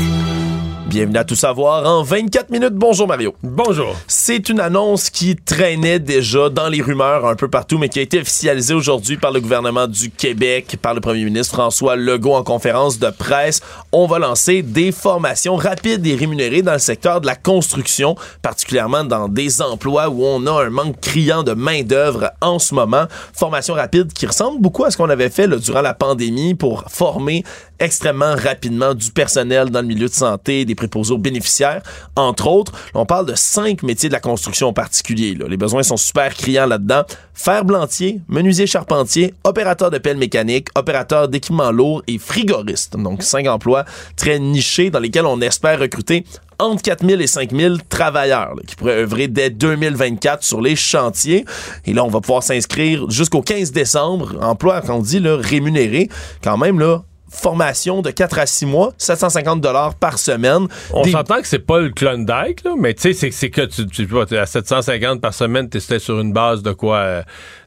Bienvenue 0.95 1.17
à 1.17 1.25
Tout 1.25 1.35
savoir 1.35 1.85
en 1.85 2.03
24 2.03 2.49
minutes. 2.51 2.73
Bonjour 2.75 3.05
Mario. 3.05 3.35
Bonjour. 3.43 3.97
C'est 4.07 4.47
une 4.47 4.61
annonce 4.61 5.09
qui 5.09 5.35
traînait 5.35 5.99
déjà 5.99 6.47
dans 6.47 6.69
les 6.69 6.81
rumeurs 6.81 7.25
un 7.25 7.35
peu 7.35 7.49
partout, 7.49 7.77
mais 7.77 7.89
qui 7.89 7.99
a 7.99 8.01
été 8.01 8.21
officialisée 8.21 8.73
aujourd'hui 8.73 9.17
par 9.17 9.33
le 9.33 9.41
gouvernement 9.41 9.87
du 9.87 10.09
Québec, 10.09 10.77
par 10.81 10.93
le 10.93 11.01
premier 11.01 11.25
ministre 11.25 11.55
François 11.55 11.97
Legault 11.97 12.35
en 12.35 12.43
conférence 12.43 12.97
de 12.97 13.09
presse. 13.09 13.59
On 13.91 14.07
va 14.07 14.19
lancer 14.19 14.61
des 14.61 14.93
formations 14.93 15.57
rapides 15.57 16.07
et 16.07 16.15
rémunérées 16.15 16.61
dans 16.61 16.71
le 16.71 16.79
secteur 16.79 17.19
de 17.19 17.25
la 17.25 17.35
construction, 17.35 18.15
particulièrement 18.41 19.03
dans 19.03 19.27
des 19.27 19.61
emplois 19.61 20.07
où 20.07 20.23
on 20.23 20.47
a 20.47 20.63
un 20.63 20.69
manque 20.69 21.01
criant 21.01 21.43
de 21.43 21.51
main-d'œuvre 21.51 22.31
en 22.39 22.57
ce 22.57 22.73
moment. 22.73 23.07
Formation 23.33 23.73
rapide 23.73 24.13
qui 24.13 24.27
ressemble 24.27 24.61
beaucoup 24.61 24.85
à 24.85 24.91
ce 24.91 24.95
qu'on 24.95 25.09
avait 25.09 25.29
fait 25.29 25.49
durant 25.49 25.81
la 25.81 25.93
pandémie 25.93 26.55
pour 26.55 26.85
former 26.87 27.43
extrêmement 27.79 28.35
rapidement 28.35 28.93
du 28.93 29.11
personnel 29.11 29.69
dans 29.69 29.81
le 29.81 29.87
milieu 29.87 30.07
de 30.07 30.13
santé, 30.13 30.65
des 30.65 30.75
préposés 30.75 31.13
aux 31.13 31.17
bénéficiaires, 31.17 31.81
entre 32.15 32.47
autres. 32.47 32.71
On 32.93 33.05
parle 33.05 33.25
de 33.25 33.35
cinq 33.35 33.83
métiers 33.83 34.09
de 34.09 34.13
la 34.13 34.19
construction 34.19 34.67
en 34.67 34.73
particulier. 34.73 35.37
Les 35.47 35.57
besoins 35.57 35.83
sont 35.83 35.97
super 35.97 36.33
criants 36.33 36.67
là-dedans. 36.67 37.03
Fer 37.33 37.65
blantier, 37.65 38.21
menuisier 38.27 38.67
charpentier, 38.67 39.33
opérateur 39.43 39.91
de 39.91 39.97
pelle 39.97 40.17
mécanique, 40.17 40.69
opérateur 40.75 41.27
d'équipements 41.27 41.71
lourds 41.71 42.03
et 42.07 42.17
frigoriste. 42.17 42.95
Donc 42.97 43.23
cinq 43.23 43.47
emplois 43.47 43.85
très 44.15 44.39
nichés 44.39 44.89
dans 44.89 44.99
lesquels 44.99 45.25
on 45.25 45.41
espère 45.41 45.79
recruter 45.79 46.25
entre 46.59 46.81
4000 46.81 47.21
et 47.21 47.27
5000 47.27 47.79
travailleurs 47.89 48.55
qui 48.65 48.75
pourraient 48.75 49.01
œuvrer 49.01 49.27
dès 49.27 49.49
2024 49.49 50.43
sur 50.43 50.61
les 50.61 50.75
chantiers. 50.75 51.45
Et 51.85 51.93
là, 51.93 52.03
on 52.03 52.09
va 52.09 52.21
pouvoir 52.21 52.43
s'inscrire 52.43 53.09
jusqu'au 53.09 53.41
15 53.41 53.71
décembre. 53.71 54.35
Emploi, 54.41 54.81
quand 54.81 54.97
on 54.97 55.01
dit, 55.01 55.19
là, 55.19 55.37
rémunéré. 55.37 56.09
Quand 56.43 56.57
même, 56.57 56.79
là, 56.79 57.03
formation 57.35 58.01
de 58.01 58.11
4 58.11 58.39
à 58.39 58.45
6 58.45 58.65
mois, 58.65 58.93
750 58.97 59.61
dollars 59.61 59.95
par 59.95 60.17
semaine. 60.17 60.67
On 60.91 61.03
s'entend 61.03 61.41
que 61.41 61.47
c'est 61.47 61.59
pas 61.59 61.79
le 61.79 61.89
Klondike, 61.89 62.63
là, 62.63 62.73
mais 62.77 62.93
tu 62.93 63.13
sais, 63.13 63.31
c'est 63.31 63.49
que 63.49 63.61
tu, 63.61 63.87
tu 63.87 64.07
à 64.37 64.45
750 64.45 65.21
par 65.21 65.33
semaine, 65.33 65.69
tu 65.69 65.77
es 65.77 65.99
sur 65.99 66.19
une 66.19 66.33
base 66.33 66.63
de 66.63 66.71
quoi? 66.71 66.97
Euh, 66.97 67.21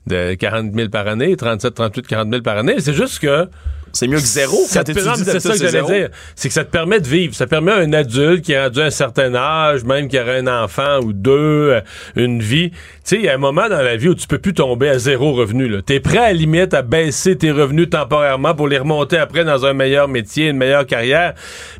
de 0.08 0.34
40 0.34 0.74
000 0.74 0.88
par 0.88 1.06
année, 1.06 1.36
37, 1.36 1.74
38, 1.74 2.06
40 2.06 2.30
000 2.30 2.42
par 2.42 2.56
année. 2.56 2.76
C'est 2.78 2.94
juste 2.94 3.18
que 3.20 3.48
c'est 3.92 4.06
mieux 4.06 4.18
que 4.18 4.22
zéro 4.22 4.56
quand 4.72 4.84
tu 4.84 4.92
C'est 4.92 5.40
ça 5.40 5.52
que 5.52 5.58
j'allais 5.58 5.82
dire. 5.82 6.08
C'est 6.34 6.48
que 6.48 6.54
ça 6.54 6.64
te 6.64 6.70
permet 6.70 7.00
de 7.00 7.08
vivre. 7.08 7.34
Ça 7.34 7.46
permet 7.46 7.72
à 7.72 7.76
un 7.76 7.92
adulte 7.92 8.44
qui 8.44 8.54
a 8.54 8.64
rendu 8.64 8.80
un 8.80 8.90
certain 8.90 9.34
âge, 9.34 9.84
même 9.84 10.08
qui 10.08 10.18
aurait 10.18 10.38
un 10.38 10.62
enfant 10.64 11.00
ou 11.00 11.12
deux, 11.12 11.70
euh, 11.72 11.80
une 12.16 12.40
vie. 12.40 12.70
Tu 12.70 12.76
sais, 13.04 13.16
il 13.16 13.22
y 13.22 13.28
a 13.28 13.34
un 13.34 13.38
moment 13.38 13.68
dans 13.68 13.82
la 13.82 13.96
vie 13.96 14.08
où 14.08 14.14
tu 14.14 14.26
peux 14.26 14.38
plus 14.38 14.54
tomber 14.54 14.88
à 14.88 14.98
zéro 14.98 15.32
revenu. 15.32 15.82
Tu 15.86 15.94
es 15.94 16.00
prêt 16.00 16.18
à 16.18 16.32
limite 16.32 16.74
à 16.74 16.82
baisser 16.82 17.36
tes 17.36 17.50
revenus 17.50 17.90
temporairement 17.90 18.54
pour 18.54 18.68
les 18.68 18.78
remonter 18.78 19.16
après 19.16 19.44
dans 19.44 19.64
un 19.66 19.72
meilleur 19.72 20.08
métier, 20.08 20.48
une 20.48 20.56
meilleure 20.56 20.86
carrière. 20.86 21.34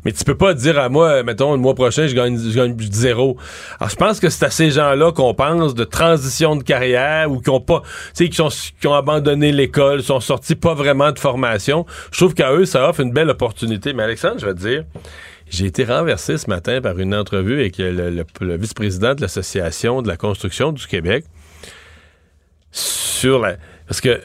Mais 0.05 0.11
tu 0.11 0.23
peux 0.23 0.35
pas 0.35 0.53
dire 0.53 0.79
à 0.79 0.89
moi, 0.89 1.23
mettons, 1.23 1.51
le 1.53 1.59
mois 1.59 1.75
prochain, 1.75 2.07
je 2.07 2.15
gagne, 2.15 2.37
je 2.37 2.55
gagne 2.55 2.75
zéro. 2.91 3.37
Alors, 3.79 3.89
je 3.89 3.95
pense 3.95 4.19
que 4.19 4.29
c'est 4.29 4.45
à 4.45 4.49
ces 4.49 4.71
gens-là 4.71 5.11
qu'on 5.11 5.33
pense 5.33 5.75
de 5.75 5.83
transition 5.83 6.55
de 6.55 6.63
carrière 6.63 7.31
ou 7.31 7.39
qui 7.39 7.49
ont 7.49 7.61
pas, 7.61 7.81
tu 8.15 8.29
sais, 8.31 8.51
qui 8.79 8.87
ont 8.87 8.93
abandonné 8.93 9.51
l'école, 9.51 10.01
sont 10.03 10.19
sortis 10.19 10.55
pas 10.55 10.73
vraiment 10.73 11.11
de 11.11 11.19
formation 11.19 11.85
je 12.11 12.17
trouve 12.17 12.33
qu'à 12.33 12.53
eux, 12.53 12.65
ça 12.65 12.87
offre 12.89 13.01
une 13.01 13.11
belle 13.11 13.29
opportunité. 13.29 13.93
Mais 13.93 14.03
Alexandre, 14.03 14.39
je 14.39 14.45
vais 14.45 14.53
te 14.53 14.59
dire, 14.59 14.83
j'ai 15.49 15.65
été 15.65 15.83
renversé 15.83 16.37
ce 16.37 16.49
matin 16.49 16.81
par 16.81 16.97
une 16.99 17.15
entrevue 17.15 17.59
avec 17.59 17.77
le, 17.77 18.57
vice-président 18.57 19.15
de 19.15 19.21
l'Association 19.21 20.01
de 20.01 20.07
la 20.07 20.17
construction 20.17 20.71
du 20.71 20.85
Québec 20.85 21.25
sur 22.71 23.39
la... 23.39 23.55
Parce 23.87 24.01
que 24.01 24.21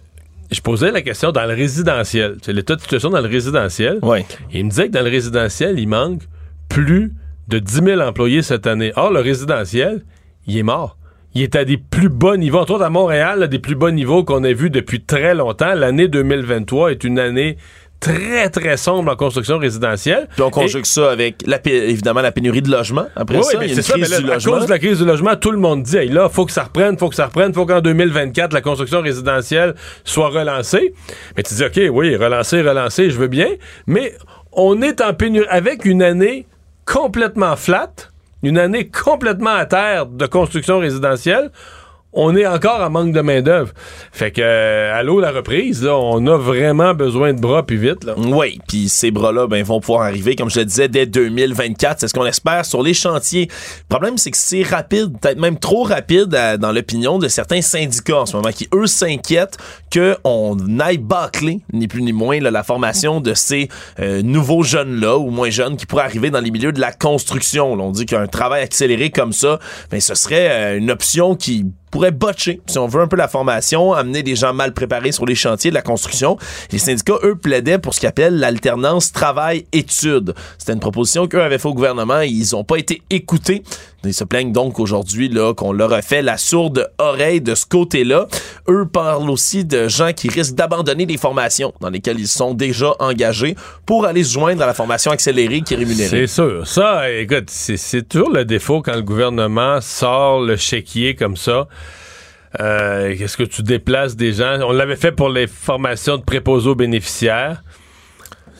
je 0.50 0.60
posais 0.60 0.90
la 0.90 1.02
question 1.02 1.32
dans 1.32 1.46
le 1.46 1.54
résidentiel. 1.54 2.36
C'est 2.42 2.52
l'état 2.52 2.76
de 2.76 2.80
situation 2.80 3.10
dans 3.10 3.20
le 3.20 3.28
résidentiel. 3.28 3.98
Oui. 4.02 4.20
il 4.52 4.66
me 4.66 4.70
disait 4.70 4.88
que 4.88 4.92
dans 4.92 5.02
le 5.02 5.10
résidentiel, 5.10 5.78
il 5.78 5.88
manque 5.88 6.22
plus 6.68 7.12
de 7.48 7.58
10 7.58 7.82
000 7.84 8.00
employés 8.00 8.42
cette 8.42 8.66
année. 8.66 8.92
Or, 8.96 9.10
le 9.10 9.20
résidentiel, 9.20 10.04
il 10.46 10.58
est 10.58 10.62
mort 10.62 10.96
il 11.34 11.42
est 11.42 11.56
à 11.56 11.64
des 11.64 11.76
plus 11.76 12.08
bas 12.08 12.36
niveaux, 12.36 12.58
entre 12.58 12.74
autres 12.74 12.84
à 12.84 12.90
Montréal, 12.90 13.48
des 13.48 13.58
plus 13.58 13.74
bas 13.74 13.90
niveaux 13.90 14.24
qu'on 14.24 14.44
a 14.44 14.52
vus 14.52 14.70
depuis 14.70 15.00
très 15.00 15.34
longtemps. 15.34 15.74
L'année 15.74 16.08
2023 16.08 16.92
est 16.92 17.04
une 17.04 17.18
année 17.18 17.56
très, 18.04 18.50
très 18.50 18.76
sombre 18.76 19.10
en 19.12 19.16
construction 19.16 19.58
résidentielle. 19.58 20.28
Puis 20.34 20.42
on 20.42 20.50
conjugue 20.50 20.84
ça 20.84 21.10
avec, 21.10 21.36
la, 21.46 21.58
évidemment, 21.64 22.20
la 22.20 22.32
pénurie 22.32 22.62
de 22.62 22.70
logement. 22.70 23.06
Après 23.16 23.42
ça, 23.42 23.58
il 23.62 23.68
y 23.68 23.72
a 23.72 23.74
une 23.74 23.82
crise 23.82 24.16
du 24.18 24.26
logement. 24.26 24.54
À 24.54 24.58
cause 24.58 24.66
de 24.66 24.70
la 24.70 24.78
crise 24.78 24.98
du 24.98 25.04
logement, 25.04 25.36
tout 25.36 25.50
le 25.50 25.58
monde 25.58 25.82
dit, 25.82 25.96
hey, 25.96 26.08
là, 26.08 26.28
faut 26.28 26.44
que 26.44 26.52
ça 26.52 26.64
reprenne, 26.64 26.98
faut 26.98 27.08
que 27.08 27.14
ça 27.14 27.26
reprenne, 27.26 27.52
faut 27.54 27.66
qu'en 27.66 27.80
2024, 27.80 28.52
la 28.52 28.60
construction 28.60 29.00
résidentielle 29.00 29.74
soit 30.04 30.28
relancée. 30.28 30.94
Mais 31.36 31.42
tu 31.42 31.54
dis, 31.54 31.64
OK, 31.64 31.80
oui, 31.92 32.14
relancer, 32.16 32.60
relancer, 32.62 33.10
je 33.10 33.18
veux 33.18 33.28
bien. 33.28 33.48
Mais 33.86 34.14
on 34.52 34.82
est 34.82 35.00
en 35.00 35.14
pénurie, 35.14 35.48
avec 35.48 35.84
une 35.84 36.02
année 36.02 36.46
complètement 36.84 37.56
flatte, 37.56 38.12
une 38.44 38.58
année 38.58 38.88
complètement 38.88 39.54
à 39.54 39.66
terre 39.66 40.06
de 40.06 40.26
construction 40.26 40.78
résidentielle, 40.78 41.50
on 42.14 42.36
est 42.36 42.46
encore 42.46 42.80
en 42.80 42.90
manque 42.90 43.12
de 43.12 43.20
main-d'œuvre. 43.20 43.72
Fait 44.12 44.30
que, 44.30 44.40
euh, 44.42 44.94
allô, 44.94 45.20
la 45.20 45.30
reprise, 45.30 45.86
on 45.86 46.26
a 46.26 46.36
vraiment 46.36 46.94
besoin 46.94 47.32
de 47.32 47.40
bras, 47.40 47.64
puis 47.64 47.76
vite. 47.76 48.04
Là. 48.04 48.14
Oui, 48.16 48.60
puis 48.68 48.88
ces 48.88 49.10
bras-là 49.10 49.46
ben, 49.46 49.62
vont 49.64 49.80
pouvoir 49.80 50.02
arriver, 50.02 50.36
comme 50.36 50.50
je 50.50 50.60
le 50.60 50.64
disais, 50.64 50.88
dès 50.88 51.06
2024. 51.06 52.00
C'est 52.00 52.08
ce 52.08 52.14
qu'on 52.14 52.26
espère 52.26 52.64
sur 52.64 52.82
les 52.82 52.94
chantiers. 52.94 53.48
Le 53.48 53.88
problème, 53.88 54.18
c'est 54.18 54.30
que 54.30 54.36
c'est 54.36 54.62
rapide, 54.62 55.18
peut-être 55.20 55.38
même 55.38 55.58
trop 55.58 55.82
rapide 55.82 56.28
dans 56.58 56.72
l'opinion 56.72 57.18
de 57.18 57.28
certains 57.28 57.62
syndicats 57.62 58.20
en 58.20 58.26
ce 58.26 58.36
moment, 58.36 58.50
qui, 58.50 58.68
eux, 58.74 58.86
s'inquiètent 58.86 59.56
qu'on 59.92 60.56
aille 60.80 60.98
bâcler, 60.98 61.60
ni 61.72 61.88
plus 61.88 62.02
ni 62.02 62.12
moins, 62.12 62.38
la 62.40 62.62
formation 62.62 63.20
de 63.20 63.34
ces 63.34 63.68
euh, 64.00 64.22
nouveaux 64.22 64.62
jeunes-là, 64.62 65.18
ou 65.18 65.30
moins 65.30 65.50
jeunes, 65.50 65.76
qui 65.76 65.86
pourraient 65.86 66.04
arriver 66.04 66.30
dans 66.30 66.40
les 66.40 66.50
milieux 66.50 66.72
de 66.72 66.80
la 66.80 66.92
construction. 66.92 67.72
on 67.72 67.90
dit 67.90 68.06
qu'un 68.06 68.26
travail 68.26 68.62
accéléré 68.62 69.10
comme 69.10 69.32
ça, 69.32 69.58
ben, 69.90 70.00
ce 70.00 70.14
serait 70.14 70.48
euh, 70.50 70.78
une 70.78 70.90
option 70.90 71.34
qui 71.34 71.66
pourrait 71.94 72.10
botcher, 72.10 72.60
si 72.66 72.76
on 72.76 72.88
veut 72.88 73.02
un 73.02 73.06
peu 73.06 73.14
la 73.14 73.28
formation, 73.28 73.92
amener 73.92 74.24
des 74.24 74.34
gens 74.34 74.52
mal 74.52 74.74
préparés 74.74 75.12
sur 75.12 75.26
les 75.26 75.36
chantiers 75.36 75.70
de 75.70 75.76
la 75.76 75.80
construction. 75.80 76.36
Les 76.72 76.78
syndicats, 76.78 77.20
eux, 77.22 77.36
plaidaient 77.36 77.78
pour 77.78 77.94
ce 77.94 78.00
qu'ils 78.00 78.08
appellent 78.08 78.40
l'alternance 78.40 79.12
travail-études. 79.12 80.34
C'était 80.58 80.72
une 80.72 80.80
proposition 80.80 81.28
qu'eux 81.28 81.40
avaient 81.40 81.58
fait 81.58 81.68
au 81.68 81.74
gouvernement 81.74 82.20
et 82.20 82.26
ils 82.26 82.48
n'ont 82.50 82.64
pas 82.64 82.78
été 82.78 83.02
écoutés 83.10 83.62
Ils 84.04 84.14
se 84.14 84.24
plaignent 84.24 84.52
donc 84.52 84.78
aujourd'hui 84.78 85.32
qu'on 85.56 85.72
leur 85.72 85.92
a 85.92 86.02
fait 86.02 86.22
la 86.22 86.36
sourde 86.36 86.90
oreille 86.98 87.40
de 87.40 87.54
ce 87.54 87.66
côté-là. 87.66 88.26
Eux 88.68 88.86
parlent 88.86 89.30
aussi 89.30 89.64
de 89.64 89.88
gens 89.88 90.12
qui 90.12 90.28
risquent 90.28 90.54
d'abandonner 90.54 91.06
des 91.06 91.16
formations 91.16 91.72
dans 91.80 91.90
lesquelles 91.90 92.20
ils 92.20 92.28
sont 92.28 92.54
déjà 92.54 92.94
engagés 92.98 93.56
pour 93.86 94.06
aller 94.06 94.24
se 94.24 94.32
joindre 94.32 94.62
à 94.62 94.66
la 94.66 94.74
formation 94.74 95.10
accélérée 95.10 95.62
qui 95.62 95.74
est 95.74 95.78
rémunérée. 95.78 96.08
C'est 96.08 96.26
sûr. 96.26 96.66
Ça, 96.66 97.10
écoute, 97.10 97.48
c'est 97.48 98.08
toujours 98.08 98.30
le 98.30 98.44
défaut 98.44 98.82
quand 98.82 98.94
le 98.94 99.02
gouvernement 99.02 99.80
sort 99.80 100.40
le 100.40 100.56
chéquier 100.56 101.14
comme 101.14 101.36
ça. 101.36 101.68
Euh, 102.60 103.16
Qu'est-ce 103.16 103.36
que 103.36 103.42
tu 103.42 103.62
déplaces 103.62 104.16
des 104.16 104.32
gens? 104.32 104.60
On 104.62 104.72
l'avait 104.72 104.96
fait 104.96 105.12
pour 105.12 105.28
les 105.28 105.46
formations 105.46 106.16
de 106.18 106.22
préposés 106.22 106.70
aux 106.70 106.74
bénéficiaires 106.74 107.62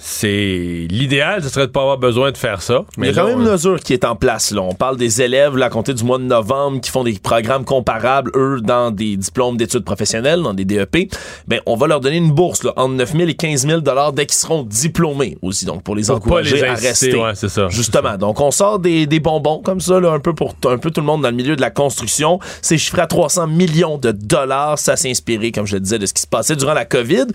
c'est 0.07 0.87
l'idéal, 0.91 1.43
ce 1.43 1.49
serait 1.49 1.67
de 1.67 1.73
pas 1.73 1.81
avoir 1.81 1.97
besoin 1.97 2.31
de 2.31 2.37
faire 2.37 2.61
ça. 2.61 2.85
Mais 2.99 3.09
il 3.09 3.17
y 3.17 3.19
a 3.19 3.23
quand 3.23 3.27
même 3.27 3.41
une 3.41 3.51
mesure 3.51 3.81
qui 3.81 3.95
est 3.95 4.05
en 4.05 4.17
place. 4.17 4.51
Là. 4.51 4.61
On 4.61 4.75
parle 4.75 4.99
des 4.99 5.23
élèves 5.23 5.57
là, 5.57 5.67
à 5.67 5.71
compter 5.71 5.95
du 5.95 6.05
mois 6.05 6.19
de 6.19 6.25
novembre 6.25 6.83
qui 6.83 6.91
font 6.91 7.05
des 7.05 7.15
programmes 7.15 7.65
comparables, 7.65 8.31
eux, 8.37 8.61
dans 8.63 8.91
des 8.91 9.17
diplômes 9.17 9.57
d'études 9.57 9.83
professionnelles, 9.83 10.43
dans 10.43 10.53
des 10.53 10.67
DEP. 10.67 11.11
Ben, 11.49 11.61
on 11.65 11.75
va 11.75 11.87
leur 11.87 12.01
donner 12.01 12.19
une 12.19 12.33
bourse 12.33 12.65
là, 12.65 12.75
entre 12.77 12.93
9 12.93 13.17
000 13.17 13.29
et 13.31 13.35
15 13.35 13.67
000 13.67 13.81
dès 14.13 14.27
qu'ils 14.27 14.37
seront 14.37 14.63
diplômés 14.63 15.39
aussi. 15.41 15.65
Donc, 15.65 15.83
pour 15.83 15.97
les 15.97 16.11
encourager 16.11 16.63
à 16.63 16.75
rester. 16.75 17.17
Ouais, 17.17 17.35
ça, 17.35 17.69
Justement. 17.71 18.19
Donc, 18.19 18.43
on 18.43 18.51
sort 18.51 18.81
des, 18.81 19.07
des 19.07 19.21
bonbons 19.21 19.63
comme 19.65 19.81
ça, 19.81 20.01
là, 20.01 20.13
un 20.13 20.21
peu 20.21 20.35
pour 20.35 20.55
un 20.67 20.77
peu 20.77 20.91
tout 20.91 21.01
le 21.01 21.07
monde 21.07 21.23
dans 21.23 21.31
le 21.31 21.37
milieu 21.37 21.57
de 21.57 21.63
la 21.63 21.71
construction. 21.71 22.41
C'est 22.61 22.77
chiffré 22.77 23.01
à 23.01 23.07
300 23.07 23.47
millions 23.47 23.97
de 23.97 24.13
dollars. 24.13 24.79
Ça 24.79 24.97
s'est 24.97 25.09
inspiré, 25.09 25.51
comme 25.51 25.67
je 25.67 25.77
le 25.77 25.81
disais, 25.81 25.99
de 25.99 26.05
ce 26.05 26.13
qui 26.13 26.21
se 26.21 26.27
passait 26.27 26.57
durant 26.57 26.75
la 26.75 26.85
COVID. 26.85 27.29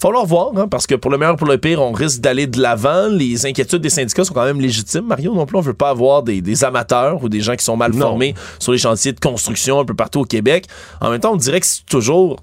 Falloir 0.00 0.24
voir, 0.24 0.50
hein, 0.56 0.68
parce 0.68 0.86
que 0.86 0.94
pour 0.94 1.10
le 1.10 1.18
meilleur, 1.18 1.36
pour 1.36 1.46
le 1.46 1.58
pire, 1.58 1.82
on 1.82 1.92
risque 1.92 2.13
d'aller 2.20 2.46
de 2.46 2.60
l'avant. 2.60 3.08
Les 3.08 3.46
inquiétudes 3.46 3.82
des 3.82 3.90
syndicats 3.90 4.24
sont 4.24 4.34
quand 4.34 4.44
même 4.44 4.60
légitimes. 4.60 5.06
Mario, 5.06 5.34
non 5.34 5.46
plus, 5.46 5.56
on 5.56 5.60
veut 5.60 5.74
pas 5.74 5.90
avoir 5.90 6.22
des, 6.22 6.64
amateurs 6.64 7.22
ou 7.22 7.28
des 7.28 7.40
gens 7.40 7.56
qui 7.56 7.64
sont 7.64 7.76
mal 7.76 7.92
formés 7.92 8.34
sur 8.58 8.72
les 8.72 8.78
chantiers 8.78 9.12
de 9.12 9.20
construction 9.20 9.80
un 9.80 9.84
peu 9.84 9.94
partout 9.94 10.20
au 10.20 10.24
Québec. 10.24 10.66
En 11.00 11.10
même 11.10 11.20
temps, 11.20 11.32
on 11.32 11.36
dirait 11.36 11.60
que 11.60 11.66
c'est 11.66 11.84
toujours 11.86 12.36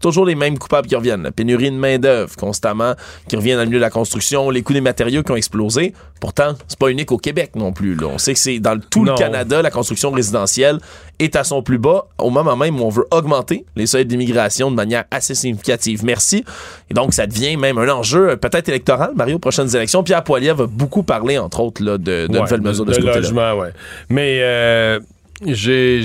toujours 0.00 0.26
les 0.26 0.34
mêmes 0.34 0.58
coupables 0.58 0.88
qui 0.88 0.96
reviennent. 0.96 1.22
La 1.22 1.32
pénurie 1.32 1.70
de 1.70 1.76
main-d'œuvre 1.76 2.34
constamment 2.36 2.94
qui 3.28 3.36
revient 3.36 3.54
dans 3.54 3.60
le 3.60 3.66
milieu 3.66 3.78
de 3.78 3.84
la 3.84 3.90
construction, 3.90 4.50
les 4.50 4.62
coûts 4.62 4.72
des 4.72 4.80
matériaux 4.80 5.22
qui 5.22 5.32
ont 5.32 5.36
explosé. 5.36 5.92
Pourtant, 6.20 6.54
c'est 6.66 6.78
pas 6.78 6.88
unique 6.88 7.12
au 7.12 7.18
Québec 7.18 7.52
non 7.56 7.72
plus. 7.72 7.96
On 8.02 8.18
sait 8.18 8.32
que 8.32 8.40
c'est 8.40 8.58
dans 8.58 8.78
tout 8.78 9.04
le 9.04 9.14
Canada, 9.14 9.62
la 9.62 9.70
construction 9.70 10.10
résidentielle 10.10 10.78
est 11.18 11.36
à 11.36 11.44
son 11.44 11.62
plus 11.62 11.78
bas 11.78 12.06
au 12.18 12.30
moment 12.30 12.56
même 12.56 12.80
où 12.80 12.84
on 12.84 12.88
veut 12.88 13.06
augmenter 13.10 13.64
les 13.74 13.86
seuils 13.86 14.06
d'immigration 14.06 14.70
de 14.70 14.76
manière 14.76 15.04
assez 15.10 15.34
significative. 15.34 16.04
Merci. 16.04 16.44
Et 16.90 16.94
donc, 16.94 17.14
ça 17.14 17.26
devient 17.26 17.56
même 17.56 17.78
un 17.78 17.88
enjeu 17.88 18.30
euh, 18.30 18.36
peut-être 18.36 18.68
électoral, 18.68 19.12
Mario, 19.14 19.36
aux 19.36 19.40
prochaines 19.40 19.74
élections. 19.74 20.02
Pierre 20.02 20.24
Poilievre 20.24 20.64
va 20.64 20.66
beaucoup 20.66 21.02
parler, 21.02 21.38
entre 21.38 21.60
autres, 21.60 21.82
là, 21.82 21.98
de, 21.98 22.26
de 22.26 22.38
nouvelles 22.38 22.60
mesures 22.60 22.84
de, 22.84 22.92
ce 22.92 23.00
côté-là. 23.00 23.56
Ouais. 23.56 23.70
Mais... 24.08 24.40
Euh 24.42 25.00
j'ai 25.44 26.00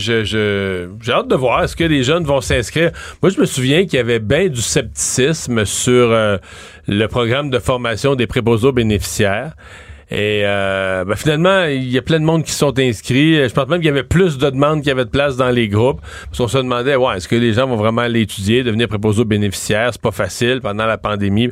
hâte 1.10 1.28
de 1.28 1.36
voir. 1.36 1.64
Est-ce 1.64 1.76
que 1.76 1.84
les 1.84 2.04
jeunes 2.04 2.26
vont 2.26 2.42
s'inscrire? 2.42 2.92
Moi, 3.22 3.32
je 3.32 3.40
me 3.40 3.46
souviens 3.46 3.84
qu'il 3.84 3.94
y 3.94 4.00
avait 4.00 4.20
bien 4.20 4.48
du 4.48 4.62
scepticisme 4.62 5.64
sur 5.66 6.12
euh, 6.12 6.38
le 6.88 7.08
programme 7.08 7.50
de 7.50 7.60
formation 7.60 8.16
des 8.16 8.28
préposés 8.28 8.72
bénéficiaires. 8.72 9.54
Et 10.14 10.42
euh, 10.44 11.06
ben, 11.06 11.16
finalement, 11.16 11.64
il 11.64 11.90
y 11.90 11.98
a 11.98 12.02
plein 12.02 12.20
de 12.20 12.26
monde 12.26 12.44
qui 12.44 12.52
sont 12.52 12.78
inscrits. 12.78 13.48
Je 13.48 13.54
pense 13.54 13.70
même 13.70 13.80
qu'il 13.80 13.88
y 13.88 13.92
avait 13.92 14.04
plus 14.04 14.38
de 14.38 14.50
demandes 14.50 14.80
qu'il 14.80 14.90
y 14.90 14.92
avait 14.92 15.06
de 15.06 15.10
place 15.10 15.38
dans 15.38 15.50
les 15.50 15.70
groupes. 15.70 16.02
Parce 16.26 16.38
qu'on 16.38 16.50
se 16.50 16.58
demandait, 16.58 16.98
ouais, 16.98 17.16
est-ce 17.16 17.30
que 17.30 17.38
les 17.38 17.54
gens 17.54 17.66
vont 17.66 17.78
vraiment 17.78 18.02
aller 18.02 18.24
étudier, 18.24 18.64
devenir 18.64 18.90
préposés 18.90 19.22
aux 19.22 19.26
bénéficiaires? 19.26 19.92
C'est 19.94 20.02
pas 20.02 20.12
facile 20.12 20.60
pendant 20.62 20.86
la 20.86 20.98
pandémie. 20.98 21.50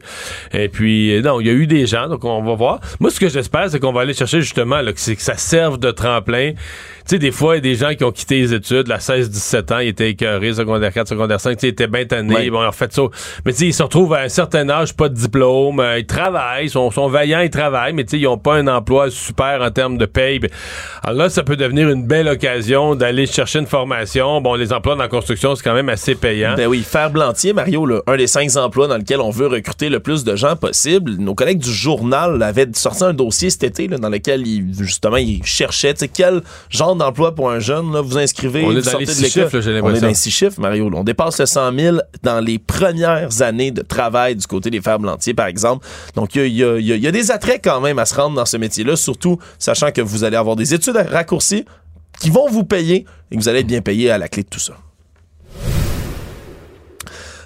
Et 0.52 0.68
puis, 0.68 1.22
non, 1.24 1.40
il 1.40 1.48
y 1.48 1.50
a 1.50 1.54
eu 1.54 1.68
des 1.68 1.86
gens, 1.86 2.10
donc 2.10 2.26
on 2.26 2.44
va 2.44 2.56
voir. 2.56 2.82
Moi, 3.00 3.12
ce 3.12 3.22
que 3.22 3.30
j'espère, 3.30 3.70
c'est 3.70 3.80
qu'on 3.80 3.94
va 3.94 4.02
aller 4.02 4.14
chercher 4.14 4.42
justement 4.42 4.82
là, 4.82 4.92
que 4.92 5.00
ça 5.00 5.38
serve 5.38 5.80
de 5.80 5.92
tremplin 5.92 6.52
tu 7.10 7.16
sais, 7.16 7.20
des 7.20 7.32
fois, 7.32 7.56
il 7.56 7.58
y 7.58 7.58
a 7.58 7.62
des 7.62 7.76
gens 7.76 7.96
qui 7.96 8.04
ont 8.04 8.12
quitté 8.12 8.40
les 8.40 8.54
études, 8.54 8.88
la 8.88 9.00
16-17 9.00 9.74
ans, 9.74 9.80
ils 9.80 9.88
étaient 9.88 10.12
écœurés, 10.12 10.54
secondaire 10.54 10.94
4, 10.94 11.08
secondaire 11.08 11.40
5, 11.40 11.58
ils 11.64 11.70
étaient 11.70 11.88
bien 11.88 12.06
tannés, 12.06 12.52
bon, 12.52 12.62
ils 12.62 12.68
ont 12.68 12.72
fait 12.72 12.94
ça. 12.94 13.02
Mais 13.44 13.52
tu 13.52 13.58
sais, 13.58 13.66
ils 13.66 13.74
se 13.74 13.82
retrouvent 13.82 14.14
à 14.14 14.20
un 14.20 14.30
certain 14.30 14.70
âge, 14.70 14.96
pas 14.96 15.10
de 15.10 15.16
diplôme, 15.16 15.80
euh, 15.80 15.98
ils 15.98 16.06
travaillent, 16.06 16.68
ils 16.68 16.70
sont, 16.70 16.92
sont 16.92 17.10
vaillants, 17.10 17.40
ils 17.40 17.50
travaillent, 17.50 17.94
mais 17.94 18.04
tu 18.04 18.12
sais, 18.12 18.20
ils 18.20 18.28
ont 18.28 18.38
pas 18.38 18.58
un 18.58 18.68
emploi 18.68 19.10
super 19.10 19.60
en 19.64 19.72
termes 19.72 19.98
de 19.98 20.06
paye. 20.06 20.40
Alors 21.02 21.18
là, 21.18 21.30
ça 21.30 21.42
peut 21.42 21.56
devenir 21.56 21.90
une 21.90 22.06
belle 22.06 22.28
occasion 22.28 22.94
d'aller 22.94 23.26
chercher 23.26 23.58
une 23.58 23.66
formation. 23.66 24.40
Bon, 24.40 24.54
les 24.54 24.72
emplois 24.72 24.94
dans 24.94 25.02
la 25.02 25.10
construction, 25.10 25.56
c'est 25.56 25.64
quand 25.64 25.74
même 25.74 25.90
assez 25.90 26.14
payant. 26.14 26.54
Ben 26.58 26.68
oui, 26.68 26.84
faire 26.84 27.10
blantier, 27.10 27.54
Mario, 27.54 27.88
là, 27.88 28.02
un 28.06 28.18
des 28.18 28.28
cinq 28.28 28.56
emplois 28.56 28.88
dans 28.88 28.98
lequel 28.98 29.20
on 29.20 29.32
veut 29.32 29.48
recruter 29.48 29.90
le 29.90 30.00
plus 30.00 30.24
de 30.24 30.36
gens 30.36 30.56
possible. 30.56 31.14
Nos 31.14 31.34
collègues 31.34 31.58
du 31.58 31.74
journal 31.74 32.44
avaient 32.44 32.68
sorti 32.74 33.04
un 33.04 33.14
dossier 33.14 33.50
cet 33.50 33.64
été 33.64 33.88
là, 33.88 33.98
dans 33.98 34.10
lequel 34.10 34.46
ils, 34.46 34.76
justement, 34.78 35.18
ils 35.18 35.44
cherchaient, 35.44 35.96
tu 35.96 36.02
sais, 36.02 36.08
quel 36.08 36.44
genre 36.70 36.99
d'emploi 37.00 37.34
pour 37.34 37.50
un 37.50 37.60
jeune. 37.60 37.92
Là, 37.92 38.02
vous 38.02 38.18
inscrivez, 38.18 38.64
on 38.64 38.68
vous 38.68 38.78
est 38.78 38.82
dans 38.82 38.92
sortez 38.92 39.06
les 39.06 39.12
de 39.12 39.18
six 39.18 39.32
chiffres, 39.32 39.60
j'ai 39.60 39.82
On 39.82 39.94
est 39.94 40.00
dans 40.00 40.08
les 40.08 40.14
six 40.14 40.32
chiffres, 40.32 40.60
Mario. 40.60 40.90
On 40.94 41.04
dépasse 41.04 41.40
le 41.40 41.48
100 41.48 41.78
000 41.78 41.98
dans 42.22 42.40
les 42.40 42.60
premières 42.60 43.42
années 43.42 43.72
de 43.72 43.82
travail 43.82 44.36
du 44.36 44.46
côté 44.46 44.70
des 44.70 44.82
fers 44.82 45.00
blantiers, 45.00 45.34
par 45.34 45.48
exemple. 45.48 45.86
Donc, 46.16 46.36
il 46.36 46.48
y 46.48 46.60
y 46.60 47.08
a, 47.08 47.12
des 47.12 47.32
attraits 47.32 47.62
quand 47.64 47.82
même 47.82 47.98
à 47.98 48.06
se 48.06 48.14
rendre 48.14 48.36
dans 48.36 48.46
ce 48.46 48.58
métier-là, 48.58 48.96
surtout 48.96 49.40
sachant 49.58 49.92
que 49.92 50.02
vous 50.02 50.24
allez 50.24 50.38
avoir 50.38 50.56
des 50.56 50.74
études 50.74 50.98
raccourcies 50.98 51.66
qui 52.20 52.30
vont 52.30 52.48
vous 52.50 52.64
payer 52.64 53.06
et 53.32 53.36
que 53.36 53.42
vous 53.42 53.50
allez 53.50 53.60
être 53.60 53.68
bien 53.68 53.82
payé 53.82 54.12
à 54.12 54.18
la 54.18 54.28
clé 54.28 54.44
de 54.44 54.50
tout 54.50 54.60
ça. 54.60 54.74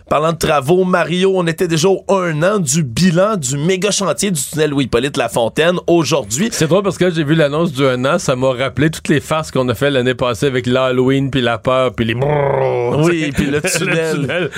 Parlant 0.10 0.34
de 0.34 0.38
travaux, 0.38 0.84
Mario, 0.84 1.34
on 1.36 1.48
était 1.48 1.68
déjà 1.68 1.88
au 1.88 2.04
un 2.10 2.44
an 2.44 2.60
du 2.60 2.84
bilan 2.84 3.38
du 3.38 3.58
méga 3.58 3.90
chantier 3.90 4.32
du 4.32 4.42
tunnel 4.42 4.72
Louis-Polyte 4.72 5.18
Lafontaine 5.18 5.78
aujourd'hui. 5.88 6.50
C'est 6.52 6.68
drôle 6.68 6.84
parce 6.84 6.98
que 6.98 7.10
j'ai 7.10 7.24
vu 7.24 7.36
l'annonce 7.36 7.72
du 7.72 7.86
un 7.86 8.04
an, 8.06 8.20
ça 8.20 8.36
m'a 8.36 8.52
rappelé 8.52 8.90
toutes 8.90 9.08
les 9.08 9.20
farces 9.20 9.52
qu'on 9.52 9.68
a 9.70 9.76
fait 9.76 9.90
l'année 9.90 10.14
passée 10.14 10.46
avec 10.46 10.68
l'Halloween, 10.68 11.32
puis 11.32 11.42
la 11.42 11.58
peur, 11.58 11.94
puis 11.94 12.06
les... 12.06 12.16
Oui, 12.16 13.32
puis 13.34 13.48
le 13.48 13.62
tunnel. 14.16 14.50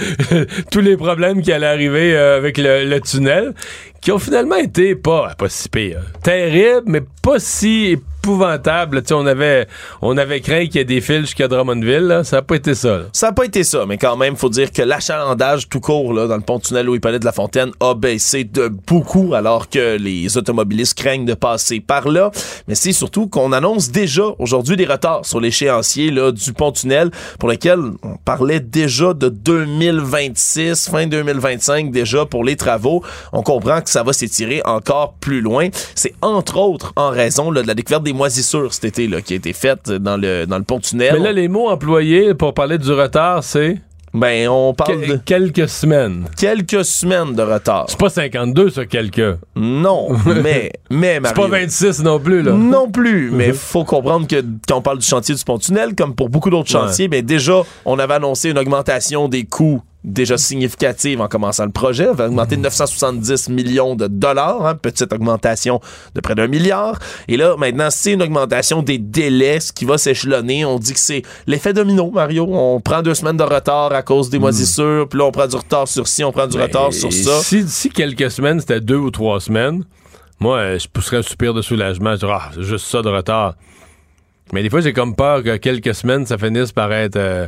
Tous 0.70 0.80
les 0.80 0.96
problèmes 0.96 1.42
qui 1.42 1.52
allaient 1.52 1.66
arriver 1.66 2.16
euh, 2.16 2.36
avec 2.36 2.56
le, 2.58 2.98
tunnel, 3.00 3.54
qui 4.00 4.12
ont 4.12 4.18
finalement 4.18 4.56
été 4.56 4.94
pas, 4.94 5.34
pas 5.36 5.48
si 5.48 5.68
pire, 5.68 6.00
terribles, 6.22 6.84
mais 6.86 7.02
pas 7.22 7.38
si 7.38 7.98
épouvantable. 8.22 9.02
on 9.10 9.26
avait, 9.26 9.66
on 10.00 10.16
avait 10.16 10.40
craint 10.40 10.66
qu'il 10.66 10.76
y 10.76 10.78
ait 10.78 10.84
des 10.84 11.00
fils 11.00 11.22
jusqu'à 11.22 11.48
Drummondville. 11.48 12.20
Ça 12.22 12.36
n'a 12.36 12.42
pas 12.42 12.54
été 12.54 12.76
ça. 12.76 13.00
Ça 13.12 13.26
n'a 13.26 13.32
pas 13.32 13.44
été 13.44 13.64
ça, 13.64 13.84
mais 13.86 13.98
quand 13.98 14.16
même, 14.16 14.36
faut 14.36 14.48
dire 14.48 14.70
que 14.70 14.82
l'achalandage 14.82 15.68
tout 15.68 15.80
court 15.80 16.12
là, 16.12 16.28
dans 16.28 16.36
le 16.36 16.42
pont-tunnel 16.42 16.88
où 16.88 16.94
il 16.94 17.00
parlait 17.00 17.18
de 17.18 17.24
la 17.24 17.32
Fontaine 17.32 17.72
a 17.80 17.94
baissé 17.94 18.44
de 18.44 18.68
beaucoup 18.68 19.34
alors 19.34 19.68
que 19.68 19.96
les 19.96 20.36
automobilistes 20.36 20.94
craignent 20.94 21.24
de 21.24 21.34
passer 21.34 21.80
par 21.80 22.08
là. 22.08 22.30
Mais 22.68 22.76
c'est 22.76 22.92
surtout 22.92 23.26
qu'on 23.26 23.50
annonce 23.50 23.90
déjà 23.90 24.22
aujourd'hui 24.38 24.76
des 24.76 24.86
retards 24.86 25.26
sur 25.26 25.40
l'échéancier 25.40 26.12
du 26.12 26.52
pont-tunnel 26.52 27.10
pour 27.40 27.48
lequel 27.48 27.80
on 28.04 28.16
parlait 28.24 28.60
déjà 28.60 29.14
de 29.14 29.30
2026, 29.30 30.90
fin 30.90 31.08
2025 31.08 31.90
déjà 31.90 32.24
pour 32.24 32.44
les 32.44 32.54
travaux. 32.54 33.02
On 33.32 33.42
comprend 33.42 33.80
que 33.80 33.90
ça 33.90 34.04
va 34.04 34.12
s'étirer 34.12 34.62
encore 34.64 35.14
plus 35.14 35.40
loin. 35.40 35.70
C'est 35.96 36.14
entre 36.22 36.58
autres 36.58 36.92
en 36.94 37.10
raison 37.10 37.50
de 37.50 37.60
la 37.60 37.74
découverte 37.74 38.04
des 38.04 38.11
moisissures 38.12 38.72
cet 38.72 38.84
été 38.84 39.08
là, 39.08 39.20
qui 39.20 39.34
a 39.34 39.36
été 39.36 39.52
faite 39.52 39.90
dans 39.90 40.16
le, 40.16 40.46
dans 40.46 40.58
le 40.58 40.64
pont-tunnel. 40.64 41.14
Mais 41.14 41.18
là, 41.18 41.32
les 41.32 41.48
mots 41.48 41.68
employés 41.68 42.34
pour 42.34 42.54
parler 42.54 42.78
du 42.78 42.92
retard, 42.92 43.42
c'est... 43.44 43.78
Ben, 44.14 44.46
on 44.48 44.74
parle 44.74 45.06
de... 45.06 45.16
Quelques 45.16 45.70
semaines. 45.70 46.26
Quelques 46.36 46.84
semaines 46.84 47.34
de 47.34 47.42
retard. 47.42 47.86
C'est 47.88 47.98
pas 47.98 48.10
52, 48.10 48.68
ça, 48.68 48.84
quelques. 48.84 49.38
Non, 49.56 50.08
mais... 50.42 50.70
mais 50.90 51.18
C'est 51.24 51.34
pas 51.34 51.48
26 51.48 52.02
non 52.02 52.20
plus, 52.20 52.42
là. 52.42 52.52
Non 52.52 52.90
plus, 52.90 53.30
mais 53.30 53.54
faut 53.54 53.84
comprendre 53.84 54.26
que 54.26 54.44
quand 54.68 54.76
on 54.76 54.82
parle 54.82 54.98
du 54.98 55.06
chantier 55.06 55.34
du 55.34 55.42
pont-tunnel, 55.42 55.94
comme 55.94 56.14
pour 56.14 56.28
beaucoup 56.28 56.50
d'autres 56.50 56.68
chantiers, 56.68 57.08
ben 57.08 57.24
déjà, 57.24 57.62
on 57.86 57.98
avait 57.98 58.14
annoncé 58.14 58.50
une 58.50 58.58
augmentation 58.58 59.28
des 59.28 59.44
coûts 59.44 59.82
déjà 60.04 60.36
significative 60.36 61.20
en 61.20 61.28
commençant 61.28 61.64
le 61.64 61.70
projet. 61.70 62.08
On 62.08 62.14
va 62.14 62.26
augmenter 62.26 62.56
de 62.56 62.62
970 62.62 63.48
millions 63.48 63.94
de 63.94 64.06
dollars, 64.08 64.66
hein, 64.66 64.74
petite 64.74 65.12
augmentation 65.12 65.80
de 66.14 66.20
près 66.20 66.34
d'un 66.34 66.48
milliard. 66.48 66.98
Et 67.28 67.36
là, 67.36 67.56
maintenant, 67.56 67.88
c'est 67.90 68.12
une 68.12 68.22
augmentation 68.22 68.82
des 68.82 68.98
délais, 68.98 69.60
ce 69.60 69.72
qui 69.72 69.84
va 69.84 69.98
s'échelonner. 69.98 70.64
On 70.64 70.78
dit 70.78 70.92
que 70.92 70.98
c'est 70.98 71.22
l'effet 71.46 71.72
domino, 71.72 72.10
Mario. 72.10 72.46
On 72.50 72.80
prend 72.80 73.02
deux 73.02 73.14
semaines 73.14 73.36
de 73.36 73.42
retard 73.42 73.92
à 73.92 74.02
cause 74.02 74.30
des 74.30 74.38
hmm. 74.38 74.42
moisissures, 74.42 75.08
puis 75.08 75.18
là, 75.18 75.26
on 75.26 75.32
prend 75.32 75.46
du 75.46 75.56
retard 75.56 75.86
sur 75.86 76.08
ci, 76.08 76.24
on 76.24 76.32
prend 76.32 76.46
du 76.46 76.60
retard 76.60 76.92
sur 76.92 77.12
ça. 77.12 77.40
Si, 77.42 77.68
si 77.68 77.90
quelques 77.90 78.30
semaines, 78.30 78.60
c'était 78.60 78.80
deux 78.80 78.96
ou 78.96 79.10
trois 79.10 79.40
semaines, 79.40 79.84
moi, 80.40 80.58
euh, 80.58 80.78
je 80.78 80.88
pousserais 80.88 81.18
un 81.18 81.22
soupir 81.22 81.54
de 81.54 81.62
soulagement. 81.62 82.14
Je 82.14 82.20
dirais, 82.20 82.34
ah, 82.34 82.50
c'est 82.54 82.62
juste 82.62 82.86
ça 82.86 83.02
de 83.02 83.08
retard. 83.08 83.54
Mais 84.52 84.62
des 84.62 84.70
fois, 84.70 84.80
j'ai 84.80 84.92
comme 84.92 85.14
peur 85.14 85.42
que 85.42 85.56
quelques 85.56 85.94
semaines, 85.94 86.26
ça 86.26 86.36
finisse 86.36 86.72
par 86.72 86.92
être... 86.92 87.16
Euh, 87.16 87.46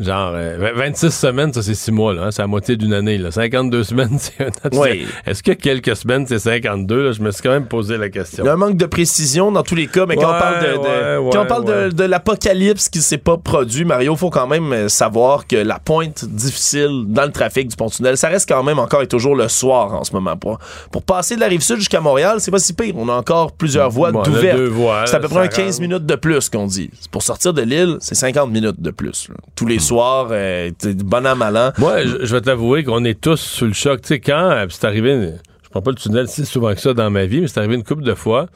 Genre, 0.00 0.32
euh, 0.34 0.72
26 0.74 1.10
semaines, 1.10 1.52
ça, 1.52 1.62
c'est 1.62 1.74
6 1.74 1.92
mois, 1.92 2.14
là. 2.14 2.22
hein, 2.22 2.30
c'est 2.30 2.40
la 2.40 2.46
moitié 2.48 2.76
d'une 2.76 2.94
année, 2.94 3.18
là. 3.18 3.30
52 3.30 3.84
semaines, 3.84 4.08
c'est 4.18 4.42
un 4.42 4.48
an. 4.48 4.70
Oui. 4.72 5.06
Est-ce 5.26 5.42
que 5.42 5.52
quelques 5.52 5.94
semaines, 5.94 6.24
c'est 6.26 6.38
52, 6.38 7.04
là? 7.04 7.12
Je 7.12 7.20
me 7.20 7.30
suis 7.30 7.42
quand 7.42 7.50
même 7.50 7.66
posé 7.66 7.98
la 7.98 8.08
question. 8.08 8.42
Il 8.42 8.46
y 8.46 8.50
a 8.50 8.54
un 8.54 8.56
manque 8.56 8.78
de 8.78 8.86
précision 8.86 9.52
dans 9.52 9.62
tous 9.62 9.74
les 9.74 9.86
cas, 9.88 10.06
mais 10.06 10.16
quand 10.16 10.34
on 10.34 10.38
parle 10.38 10.60
de, 10.62 10.66
de- 10.72 11.18
ouais, 11.18 11.30
quand 11.32 11.42
on 11.42 11.46
parle 11.46 11.92
de- 11.92 12.04
l'apocalypse 12.04 12.88
qui 12.88 13.02
s'est 13.02 13.18
pas 13.18 13.36
produit, 13.36 13.84
Mario, 13.84 14.16
faut 14.16 14.30
quand 14.30 14.46
même 14.46 14.72
euh, 14.72 14.88
savoir 14.88 15.46
que 15.46 15.56
la 15.56 15.78
pointe 15.78 16.24
difficile 16.24 17.04
dans 17.08 17.24
le 17.26 17.32
trafic 17.32 17.68
du 17.68 17.76
pont-tunnel, 17.76 18.16
ça 18.16 18.28
reste 18.28 18.48
quand 18.48 18.62
même 18.62 18.78
encore 18.78 19.02
et 19.02 19.06
toujours 19.06 19.36
le 19.36 19.48
soir 19.48 19.92
en 19.92 20.04
ce 20.04 20.12
moment. 20.14 20.38
Pour, 20.38 20.58
pour 20.90 21.02
passer 21.02 21.34
de 21.34 21.40
la 21.40 21.48
rive 21.48 21.60
sud 21.60 21.76
jusqu'à 21.76 22.00
Montréal, 22.00 22.36
c'est 22.38 22.50
pas 22.50 22.58
si 22.58 22.72
pire. 22.72 22.94
On 22.96 23.10
a 23.10 23.12
encore 23.12 23.52
plusieurs 23.52 23.90
voies 23.90 24.10
Bon, 24.10 24.22
d'ouvertes. 24.22 24.56
deux 24.56 24.68
voies, 24.68 25.04
C'est 25.06 25.16
à 25.16 25.20
peu 25.20 25.24
ça 25.28 25.34
près 25.34 25.38
un 25.40 25.42
rentre. 25.42 25.56
15 25.56 25.80
minutes 25.80 26.06
de 26.06 26.14
plus 26.14 26.48
qu'on 26.48 26.66
dit. 26.66 26.88
Pour 27.10 27.22
sortir 27.22 27.52
de 27.52 27.60
l'île, 27.60 27.98
c'est 28.00 28.14
50 28.14 28.50
minutes 28.50 28.80
de 28.80 28.90
plus. 28.90 29.28
là. 29.28 29.34
Tous 29.54 29.66
les 29.66 29.81
soirs, 29.82 30.28
euh, 30.30 30.70
bon 31.04 31.26
an, 31.26 31.36
mal 31.36 31.56
an. 31.56 31.72
Moi, 31.78 32.04
je, 32.04 32.34
vais 32.34 32.40
t'avouer 32.40 32.84
qu'on 32.84 33.04
est 33.04 33.20
tous 33.20 33.40
sous 33.40 33.66
le 33.66 33.72
choc. 33.72 34.00
Tu 34.02 34.08
sais, 34.08 34.20
quand 34.20 34.50
euh, 34.50 34.66
c'est 34.70 34.86
arrivé, 34.86 35.32
je 35.62 35.68
prends 35.68 35.82
pas 35.82 35.90
le 35.90 35.96
tunnel 35.96 36.28
si 36.28 36.46
souvent 36.46 36.74
que 36.74 36.80
ça 36.80 36.94
dans 36.94 37.10
ma 37.10 37.26
vie, 37.26 37.40
mais 37.40 37.48
c'est 37.48 37.58
arrivé 37.58 37.74
une 37.74 37.84
couple 37.84 38.02
de 38.02 38.14
fois 38.14 38.46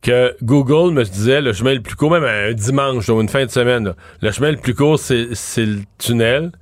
que 0.00 0.34
Google 0.42 0.92
me 0.94 1.04
disait 1.04 1.40
le 1.40 1.52
chemin 1.52 1.74
le 1.74 1.80
plus 1.80 1.96
court, 1.96 2.10
même 2.10 2.24
un 2.24 2.52
dimanche 2.52 3.08
ou 3.08 3.20
une 3.20 3.28
fin 3.28 3.44
de 3.44 3.50
semaine, 3.50 3.86
là, 3.86 3.94
le 4.22 4.30
chemin 4.30 4.52
le 4.52 4.56
plus 4.56 4.74
court, 4.74 4.98
c'est 4.98 5.26
le 5.58 5.80
tunnel. 5.98 6.52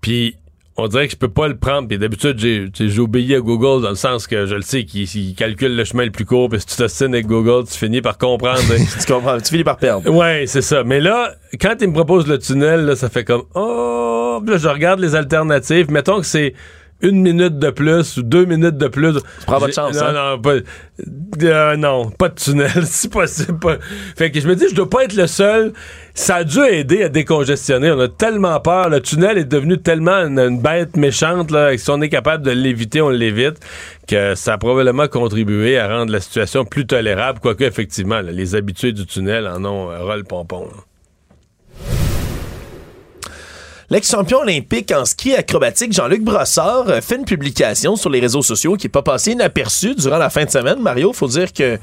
Puis 0.00 0.36
on 0.76 0.88
dirait 0.88 1.06
que 1.06 1.12
je 1.12 1.18
peux 1.18 1.28
pas 1.28 1.48
le 1.48 1.56
prendre. 1.56 1.88
Puis 1.88 1.98
d'habitude, 1.98 2.38
j'ai 2.38 2.98
obéi 2.98 3.34
à 3.34 3.40
Google 3.40 3.82
dans 3.82 3.90
le 3.90 3.94
sens 3.94 4.26
que 4.26 4.46
je 4.46 4.54
le 4.54 4.62
sais 4.62 4.84
qu'il 4.84 5.34
calcule 5.34 5.76
le 5.76 5.84
chemin 5.84 6.04
le 6.04 6.10
plus 6.10 6.24
court. 6.24 6.48
Puis 6.48 6.60
si 6.60 6.66
tu 6.66 6.76
t'ostines 6.76 7.14
avec 7.14 7.26
Google, 7.26 7.66
tu 7.68 7.76
finis 7.76 8.00
par 8.00 8.18
comprendre. 8.18 8.60
tu 9.00 9.12
comprends, 9.12 9.38
tu 9.38 9.50
finis 9.50 9.64
par 9.64 9.76
perdre. 9.76 10.10
Ouais, 10.10 10.44
c'est 10.46 10.62
ça. 10.62 10.84
Mais 10.84 11.00
là, 11.00 11.34
quand 11.60 11.74
il 11.80 11.88
me 11.88 11.94
propose 11.94 12.26
le 12.26 12.38
tunnel, 12.38 12.86
là, 12.86 12.96
ça 12.96 13.08
fait 13.08 13.24
comme 13.24 13.44
oh. 13.54 14.40
Puis 14.42 14.52
là, 14.52 14.58
je 14.58 14.68
regarde 14.68 15.00
les 15.00 15.14
alternatives. 15.14 15.90
Mettons 15.90 16.20
que 16.20 16.26
c'est 16.26 16.54
une 17.02 17.20
minute 17.20 17.58
de 17.58 17.70
plus 17.70 18.16
ou 18.16 18.22
deux 18.22 18.44
minutes 18.44 18.76
de 18.78 18.88
plus. 18.88 19.12
Tu 19.14 19.20
prends 19.46 19.58
votre 19.58 19.74
chance, 19.74 19.96
Non, 19.96 20.06
hein? 20.06 20.12
non, 20.36 20.40
pas, 20.40 20.54
euh, 21.42 21.76
non, 21.76 22.10
pas 22.10 22.28
de 22.28 22.34
tunnel, 22.34 22.70
si 22.84 23.08
possible. 23.08 23.58
Pas. 23.58 23.76
Fait 24.16 24.30
que 24.30 24.40
je 24.40 24.48
me 24.48 24.54
dis, 24.56 24.66
je 24.70 24.74
dois 24.74 24.88
pas 24.88 25.04
être 25.04 25.14
le 25.14 25.26
seul. 25.26 25.72
Ça 26.14 26.36
a 26.36 26.44
dû 26.44 26.60
aider 26.60 27.02
à 27.04 27.08
décongestionner. 27.08 27.90
On 27.90 27.98
a 28.00 28.08
tellement 28.08 28.58
peur. 28.60 28.88
Le 28.90 29.00
tunnel 29.00 29.38
est 29.38 29.44
devenu 29.44 29.78
tellement 29.78 30.26
une, 30.26 30.38
une 30.38 30.60
bête 30.60 30.96
méchante. 30.96 31.50
Là, 31.50 31.72
que 31.72 31.78
si 31.78 31.90
on 31.90 32.00
est 32.02 32.08
capable 32.10 32.44
de 32.44 32.50
l'éviter, 32.50 33.00
on 33.00 33.08
l'évite. 33.08 33.58
Que 34.06 34.34
ça 34.34 34.54
a 34.54 34.58
probablement 34.58 35.08
contribué 35.08 35.78
à 35.78 35.88
rendre 35.88 36.12
la 36.12 36.20
situation 36.20 36.64
plus 36.64 36.86
tolérable. 36.86 37.40
Quoique, 37.40 37.64
effectivement, 37.64 38.20
là, 38.20 38.30
les 38.32 38.54
habitués 38.54 38.92
du 38.92 39.06
tunnel 39.06 39.46
en 39.48 39.64
ont 39.64 39.90
euh, 39.90 39.98
ras 40.04 40.16
le 40.16 40.24
pompon. 40.24 40.66
là. 40.66 40.82
L'ex-champion 43.92 44.38
olympique 44.38 44.90
en 44.90 45.04
ski 45.04 45.34
acrobatique 45.34 45.92
Jean-Luc 45.92 46.22
Brossard 46.22 46.88
euh, 46.88 47.02
fait 47.02 47.16
une 47.16 47.26
publication 47.26 47.94
sur 47.94 48.08
les 48.08 48.20
réseaux 48.20 48.40
sociaux 48.40 48.74
qui 48.76 48.86
est 48.86 48.90
pas 48.90 49.02
passée 49.02 49.32
inaperçue 49.32 49.94
durant 49.94 50.16
la 50.16 50.30
fin 50.30 50.46
de 50.46 50.50
semaine. 50.50 50.80
Mario, 50.80 51.12
faut 51.12 51.28
dire 51.28 51.52
que 51.52 51.78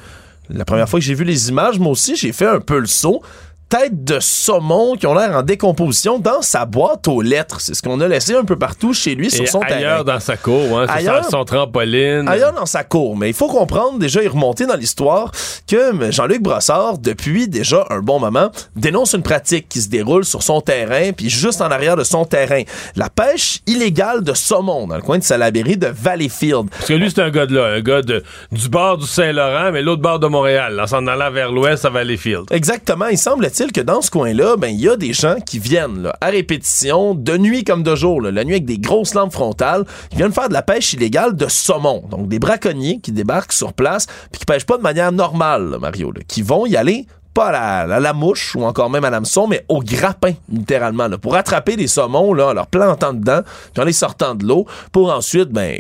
la 0.49 0.65
première 0.65 0.89
fois 0.89 0.99
que 0.99 1.05
j'ai 1.05 1.13
vu 1.13 1.23
les 1.23 1.49
images, 1.49 1.77
moi 1.77 1.91
aussi, 1.91 2.15
j'ai 2.15 2.31
fait 2.31 2.47
un 2.47 2.61
peu 2.61 2.79
le 2.79 2.87
saut. 2.87 3.21
Tête 3.69 4.03
de 4.03 4.19
saumon 4.19 4.95
qui 4.95 5.05
ont 5.05 5.13
l'air 5.13 5.35
en 5.37 5.43
décomposition 5.43 6.17
dans 6.17 6.41
sa 6.41 6.65
boîte 6.65 7.07
aux 7.07 7.21
lettres. 7.21 7.61
C'est 7.61 7.75
ce 7.75 7.83
qu'on 7.83 7.99
a 8.01 8.07
laissé 8.07 8.33
un 8.33 8.43
peu 8.43 8.55
partout 8.55 8.93
chez 8.93 9.13
lui 9.13 9.29
sur 9.29 9.47
son 9.47 9.59
ailleurs 9.61 10.03
terrain. 10.03 10.15
dans 10.15 10.19
sa 10.19 10.37
cour, 10.37 10.79
hein, 10.79 10.87
Ailleurs- 10.89 11.23
sa- 11.25 11.29
son 11.29 11.45
trampoline. 11.45 12.27
Ailleurs 12.27 12.53
dans 12.53 12.65
sa 12.65 12.83
cour, 12.83 13.15
mais 13.15 13.29
il 13.29 13.35
faut 13.35 13.47
comprendre 13.47 13.99
déjà 13.99 14.23
et 14.23 14.27
remonter 14.27 14.65
dans 14.65 14.75
l'histoire 14.75 15.31
que 15.67 16.09
Jean-Luc 16.11 16.41
Brossard, 16.41 16.97
depuis 16.97 17.47
déjà 17.47 17.85
un 17.91 17.99
bon 17.99 18.19
moment, 18.19 18.49
dénonce 18.75 19.13
une 19.13 19.21
pratique 19.21 19.69
qui 19.69 19.81
se 19.81 19.89
déroule 19.89 20.25
sur 20.25 20.41
son 20.41 20.61
terrain, 20.61 21.11
puis 21.11 21.29
juste 21.29 21.61
en 21.61 21.69
arrière 21.69 21.95
de 21.95 22.03
son 22.03 22.25
terrain. 22.25 22.63
La 22.95 23.11
pêche 23.11 23.59
illégale 23.67 24.23
de 24.23 24.33
saumon 24.33 24.87
dans 24.87 24.95
le 24.95 25.03
coin 25.03 25.19
de 25.19 25.23
Salaberry 25.23 25.77
de 25.77 25.87
Valleyfield. 25.93 26.71
Parce 26.71 26.85
que 26.87 26.93
lui, 26.93 27.11
c'est 27.11 27.21
un 27.21 27.29
gars 27.29 27.45
de 27.45 27.55
là, 27.55 27.65
un 27.75 27.81
gars 27.81 28.01
de, 28.01 28.23
du 28.51 28.67
bord 28.67 28.97
du 28.97 29.05
Saint-Laurent, 29.05 29.71
mais 29.71 29.83
l'autre 29.83 30.01
bord 30.01 30.17
de 30.17 30.25
Montréal, 30.25 30.79
en 30.79 30.87
s'en 30.87 31.05
allant 31.05 31.29
vers 31.29 31.51
l'ouest 31.51 31.85
à 31.85 31.91
Valleyfield. 31.91 32.45
Exactement. 32.49 33.05
Il 33.07 33.17
que 33.67 33.81
dans 33.81 34.01
ce 34.01 34.09
coin-là, 34.09 34.55
ben 34.57 34.69
il 34.69 34.79
y 34.79 34.89
a 34.89 34.95
des 34.95 35.13
gens 35.13 35.35
qui 35.45 35.59
viennent 35.59 36.11
à 36.21 36.27
répétition, 36.27 37.13
de 37.13 37.37
nuit 37.37 37.63
comme 37.63 37.83
de 37.83 37.95
jour, 37.95 38.21
la 38.21 38.43
nuit 38.43 38.53
avec 38.53 38.65
des 38.65 38.79
grosses 38.79 39.13
lampes 39.13 39.33
frontales, 39.33 39.85
qui 40.09 40.17
viennent 40.17 40.31
faire 40.31 40.47
de 40.47 40.53
la 40.53 40.61
pêche 40.61 40.93
illégale 40.93 41.35
de 41.35 41.47
saumon. 41.47 42.03
Donc 42.09 42.29
des 42.29 42.39
braconniers 42.39 42.99
qui 43.01 43.11
débarquent 43.11 43.51
sur 43.51 43.73
place 43.73 44.07
puis 44.31 44.39
qui 44.39 44.45
pêchent 44.45 44.65
pas 44.65 44.77
de 44.77 44.83
manière 44.83 45.11
normale, 45.11 45.77
Mario, 45.79 46.13
qui 46.27 46.41
vont 46.41 46.65
y 46.65 46.77
aller 46.77 47.05
pas 47.33 47.47
à 47.47 47.85
la, 47.85 47.99
la 47.99 48.13
mouche 48.13 48.55
ou 48.55 48.63
encore 48.63 48.89
même 48.89 49.05
à 49.05 49.09
l'hameçon, 49.09 49.47
mais 49.47 49.65
au 49.67 49.81
grappin, 49.81 50.33
littéralement, 50.51 51.09
pour 51.21 51.35
attraper 51.35 51.75
des 51.75 51.87
saumons 51.87 52.31
en 52.31 52.53
leur 52.53 52.67
plantant 52.67 53.13
dedans, 53.13 53.41
puis 53.73 53.81
en 53.81 53.85
les 53.85 53.93
sortant 53.93 54.35
de 54.35 54.45
l'eau, 54.45 54.65
pour 54.91 55.13
ensuite, 55.13 55.49
ben, 55.49 55.77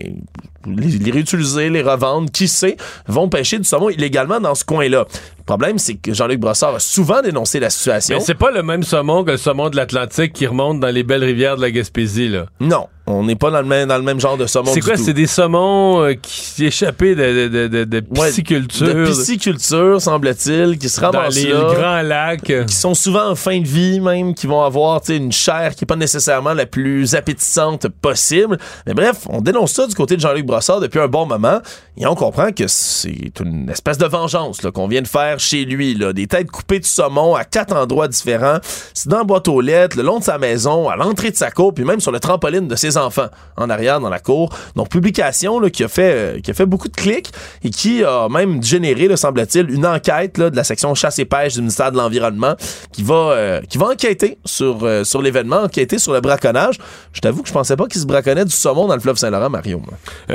les, 0.65 0.87
les 0.97 1.11
réutiliser, 1.11 1.69
les 1.69 1.81
revendre, 1.81 2.29
qui 2.31 2.47
sait, 2.47 2.77
vont 3.07 3.29
pêcher 3.29 3.57
du 3.57 3.63
saumon 3.65 3.89
illégalement 3.89 4.39
dans 4.39 4.55
ce 4.55 4.63
coin-là. 4.65 5.05
Le 5.39 5.43
problème, 5.45 5.79
c'est 5.79 5.95
que 5.95 6.13
Jean-Luc 6.13 6.39
Brossard 6.39 6.75
a 6.75 6.79
souvent 6.79 7.21
dénoncé 7.23 7.59
la 7.59 7.71
situation. 7.71 8.17
Mais 8.17 8.23
c'est 8.23 8.35
pas 8.35 8.51
le 8.51 8.61
même 8.61 8.83
saumon 8.83 9.23
que 9.23 9.31
le 9.31 9.37
saumon 9.37 9.69
de 9.69 9.75
l'Atlantique 9.75 10.33
qui 10.33 10.45
remonte 10.45 10.79
dans 10.79 10.89
les 10.93 11.01
belles 11.03 11.23
rivières 11.23 11.55
de 11.57 11.61
la 11.61 11.71
Gaspésie, 11.71 12.29
là. 12.29 12.45
Non, 12.59 12.85
on 13.07 13.23
n'est 13.23 13.35
pas 13.35 13.49
dans 13.49 13.61
le, 13.61 13.65
même, 13.67 13.87
dans 13.87 13.97
le 13.97 14.03
même 14.03 14.19
genre 14.19 14.37
de 14.37 14.45
saumon 14.45 14.71
C'est 14.71 14.81
quoi? 14.81 14.95
C'est 14.95 15.13
des 15.15 15.25
saumons 15.25 16.03
euh, 16.03 16.13
qui 16.21 16.65
échappaient 16.67 17.15
de, 17.15 17.47
de, 17.47 17.67
de, 17.67 17.67
de, 17.67 17.83
de 17.85 18.03
Ouais, 18.19 18.27
pisciculture. 18.27 18.85
De 18.93 19.05
pisciculture, 19.07 19.99
semble-t-il, 19.99 20.77
qui 20.77 20.87
se 20.87 21.01
dans 21.01 21.09
ramassent 21.11 21.35
les 21.35 21.51
là, 21.51 21.73
grands 21.73 22.01
lacs. 22.03 22.65
qui 22.67 22.75
sont 22.75 22.93
souvent 22.93 23.29
en 23.31 23.35
fin 23.35 23.59
de 23.59 23.67
vie 23.67 23.99
même, 23.99 24.35
qui 24.35 24.45
vont 24.45 24.61
avoir 24.61 25.01
une 25.09 25.31
chair 25.31 25.73
qui 25.73 25.85
est 25.85 25.87
pas 25.87 25.95
nécessairement 25.95 26.53
la 26.53 26.67
plus 26.67 27.15
appétissante 27.15 27.87
possible. 27.87 28.59
Mais 28.85 28.93
bref, 28.93 29.21
on 29.29 29.41
dénonce 29.41 29.71
ça 29.71 29.87
du 29.87 29.95
côté 29.95 30.15
de 30.15 30.21
Jean-Luc 30.21 30.45
Depuis 30.49 30.99
un 30.99 31.07
bon 31.07 31.25
moment 31.25 31.59
et 32.01 32.07
on 32.07 32.15
comprend 32.15 32.51
que 32.51 32.65
c'est 32.67 33.39
une 33.41 33.69
espèce 33.69 33.97
de 33.97 34.05
vengeance 34.05 34.61
qu'on 34.73 34.87
vient 34.87 35.01
de 35.01 35.07
faire 35.07 35.39
chez 35.39 35.65
lui. 35.65 35.95
Là. 35.95 36.13
Des 36.13 36.27
têtes 36.27 36.49
coupées 36.49 36.79
de 36.79 36.85
saumon 36.85 37.35
à 37.35 37.43
quatre 37.43 37.75
endroits 37.75 38.07
différents. 38.07 38.59
C'est 38.93 39.09
dans 39.09 39.17
la 39.17 39.23
boîte 39.25 39.47
aux 39.47 39.59
lettres, 39.59 39.97
le 39.97 40.03
long 40.03 40.19
de 40.19 40.23
sa 40.23 40.37
maison, 40.37 40.89
à 40.89 40.95
l'entrée 40.95 41.29
de 41.29 41.35
sa 41.35 41.51
cour, 41.51 41.73
puis 41.73 41.83
même 41.83 41.99
sur 41.99 42.11
le 42.11 42.19
trampoline 42.19 42.67
de 42.67 42.75
ses 42.75 42.97
enfants 42.97 43.27
en 43.57 43.69
arrière 43.69 43.99
dans 43.99 44.09
la 44.09 44.19
cour. 44.19 44.49
Donc 44.75 44.89
publication 44.89 45.59
là, 45.59 45.69
qui, 45.69 45.83
a 45.83 45.87
fait, 45.87 46.13
euh, 46.13 46.39
qui 46.39 46.51
a 46.51 46.53
fait 46.53 46.65
beaucoup 46.65 46.87
de 46.87 46.95
clics 46.95 47.31
et 47.63 47.69
qui 47.69 48.03
a 48.03 48.29
même 48.29 48.63
généré, 48.63 49.15
semble-t-il, 49.17 49.69
une 49.69 49.85
enquête 49.85 50.37
là, 50.37 50.49
de 50.49 50.55
la 50.55 50.63
section 50.63 50.95
chasse 50.95 51.19
et 51.19 51.25
pêche 51.25 51.55
du 51.55 51.59
ministère 51.59 51.91
de 51.91 51.97
l'Environnement 51.97 52.55
qui 52.91 53.03
va, 53.03 53.31
euh, 53.31 53.61
qui 53.69 53.77
va 53.77 53.87
enquêter 53.87 54.37
sur, 54.45 54.79
euh, 54.83 55.03
sur 55.03 55.21
l'événement, 55.21 55.63
enquêter 55.63 55.99
sur 55.99 56.13
le 56.13 56.21
braconnage. 56.21 56.77
Je 57.11 57.19
t'avoue 57.19 57.41
que 57.41 57.49
je 57.49 57.53
pensais 57.53 57.75
pas 57.75 57.87
qu'il 57.87 58.01
se 58.01 58.07
braconnait 58.07 58.45
du 58.45 58.51
saumon 58.51 58.87
dans 58.87 58.95
le 58.95 59.01
fleuve 59.01 59.17
Saint-Laurent, 59.17 59.49
Mario. 59.49 59.81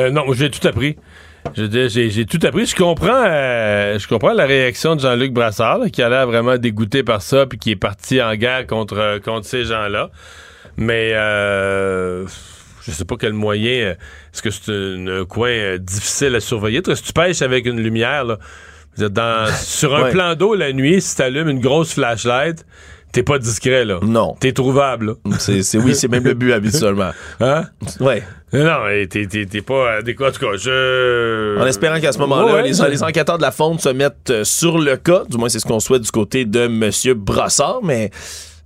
Euh, 0.05 0.11
non, 0.11 0.32
j'ai 0.32 0.50
tout 0.50 0.66
appris. 0.66 0.96
J'ai 1.55 2.26
tout 2.26 2.38
appris. 2.44 2.66
Je 2.66 2.74
comprends, 2.74 3.24
euh, 3.26 3.98
je 3.98 4.09
comprends 4.09 4.32
la 4.32 4.46
réaction 4.46 4.96
de 4.96 5.00
Jean-Luc 5.00 5.32
Brassard, 5.32 5.78
là, 5.78 5.90
qui 5.90 6.02
a 6.02 6.09
l'air 6.09 6.26
vraiment 6.26 6.57
dégoûté 6.57 7.02
par 7.02 7.22
ça, 7.22 7.46
puis 7.46 7.59
qui 7.59 7.70
est 7.72 7.76
parti 7.76 8.20
en 8.22 8.34
guerre 8.34 8.66
contre, 8.66 8.96
euh, 8.98 9.18
contre 9.20 9.46
ces 9.46 9.64
gens-là. 9.64 10.11
Mais 10.76 11.12
euh, 11.14 12.26
je 12.82 12.90
sais 12.90 13.05
pas 13.05 13.16
quel 13.20 13.34
moyen. 13.34 13.94
Est-ce 14.32 14.42
que 14.42 14.50
c'est 14.50 14.72
un, 14.72 15.24
coin 15.26 15.76
difficile 15.78 16.34
à 16.34 16.40
surveiller? 16.40 16.80
Si 16.94 17.02
tu 17.02 17.12
pêches 17.12 17.42
avec 17.42 17.66
une 17.66 17.80
lumière, 17.80 18.24
là, 18.24 18.38
dans, 18.96 19.52
sur 19.55 19.94
un 19.94 20.05
Ouais. 20.05 20.11
plan 20.11 20.34
d'eau 20.34 20.55
la 20.55 20.72
nuit, 20.72 21.00
si 21.00 21.16
t'allumes 21.16 21.48
une 21.48 21.61
grosse 21.61 21.94
flashlight, 21.94 22.64
t'es 23.14 23.22
pas 23.22 23.38
discret, 23.38 23.84
là. 23.86 23.98
Non. 24.02 24.36
T'es 24.38 24.52
trouvable, 24.52 25.06
là. 25.06 25.36
C'est, 25.38 25.62
c'est- 25.62 25.78
oui, 25.78 25.94
c'est 25.94 26.08
même 26.08 26.24
le 26.24 26.34
but 26.34 26.52
habituellement. 26.58 27.12
Hein? 27.40 27.64
Ouais. 28.00 28.22
Non, 28.52 28.76
t'es, 29.10 29.26
t'es, 29.26 29.46
t'es 29.46 29.62
pas 29.62 29.94
adéquat. 29.98 30.28
En 30.28 30.32
tout 30.32 30.40
cas, 30.40 30.56
je. 30.58 31.58
En 31.60 31.66
espérant 31.66 31.98
qu'à 31.98 32.12
ce 32.12 32.18
moment-là, 32.18 32.54
Ouais, 32.54 32.62
les, 32.62 33.02
enquêteurs 33.02 33.38
de 33.38 33.42
la 33.42 33.50
fonte 33.50 33.80
se 33.80 33.88
mettent 33.88 34.30
euh, 34.30 34.44
sur 34.44 34.78
le 34.78 34.96
cas. 34.96 35.22
Du 35.28 35.38
moins, 35.38 35.48
c'est 35.48 35.58
ce 35.58 35.64
qu'on 35.66 35.80
souhaite 35.80 36.02
du 36.02 36.10
côté 36.10 36.44
de 36.44 36.60
M. 36.60 36.90
Brassard. 37.16 37.80
Mais 37.82 38.10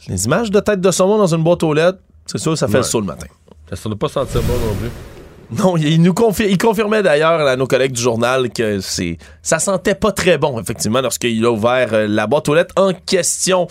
les 0.09 0.24
images 0.26 0.51
de 0.51 0.61
tête 0.61 0.80
de 0.80 0.90
saumon 0.90 1.16
dans 1.18 1.34
une 1.34 1.42
boîte 1.44 1.62
aux 1.62 1.72
lettres, 1.72 1.99
c'est 2.26 2.38
sûr, 2.38 2.57
ça 2.59 2.66
fait 2.66 2.74
Ouais. 2.74 2.78
le 2.80 2.84
saut 2.84 3.01
le 3.01 3.07
matin. 3.07 3.26
Ça 3.72 3.76
ne 3.88 3.94
doit 3.94 3.99
pas 3.99 4.09
sentir 4.09 4.42
bon 4.42 4.55
non 4.55 4.74
plus. 4.74 4.90
Non, 5.51 5.78
il 5.78 6.03
nous 6.03 6.12
confi- 6.12 6.46
il 6.49 6.59
confirmait 6.59 7.03
d'ailleurs 7.03 7.40
à 7.40 7.57
nos 7.57 7.66
collègues 7.66 7.92
du 7.92 8.03
journal 8.03 8.51
que 8.51 8.80
c'est 8.80 9.16
ça 9.40 9.59
sentait 9.59 9.94
pas 9.94 10.12
très 10.12 10.36
bon 10.36 10.61
effectivement 10.61 11.01
lorsqu'il 11.01 11.42
a 11.46 11.51
ouvert 11.51 11.88
euh, 11.94 12.07
la 12.07 12.26
boîte 12.26 12.51
aux 12.51 12.55
lettres 12.55 12.74
en 12.76 12.92
question. 12.92 13.66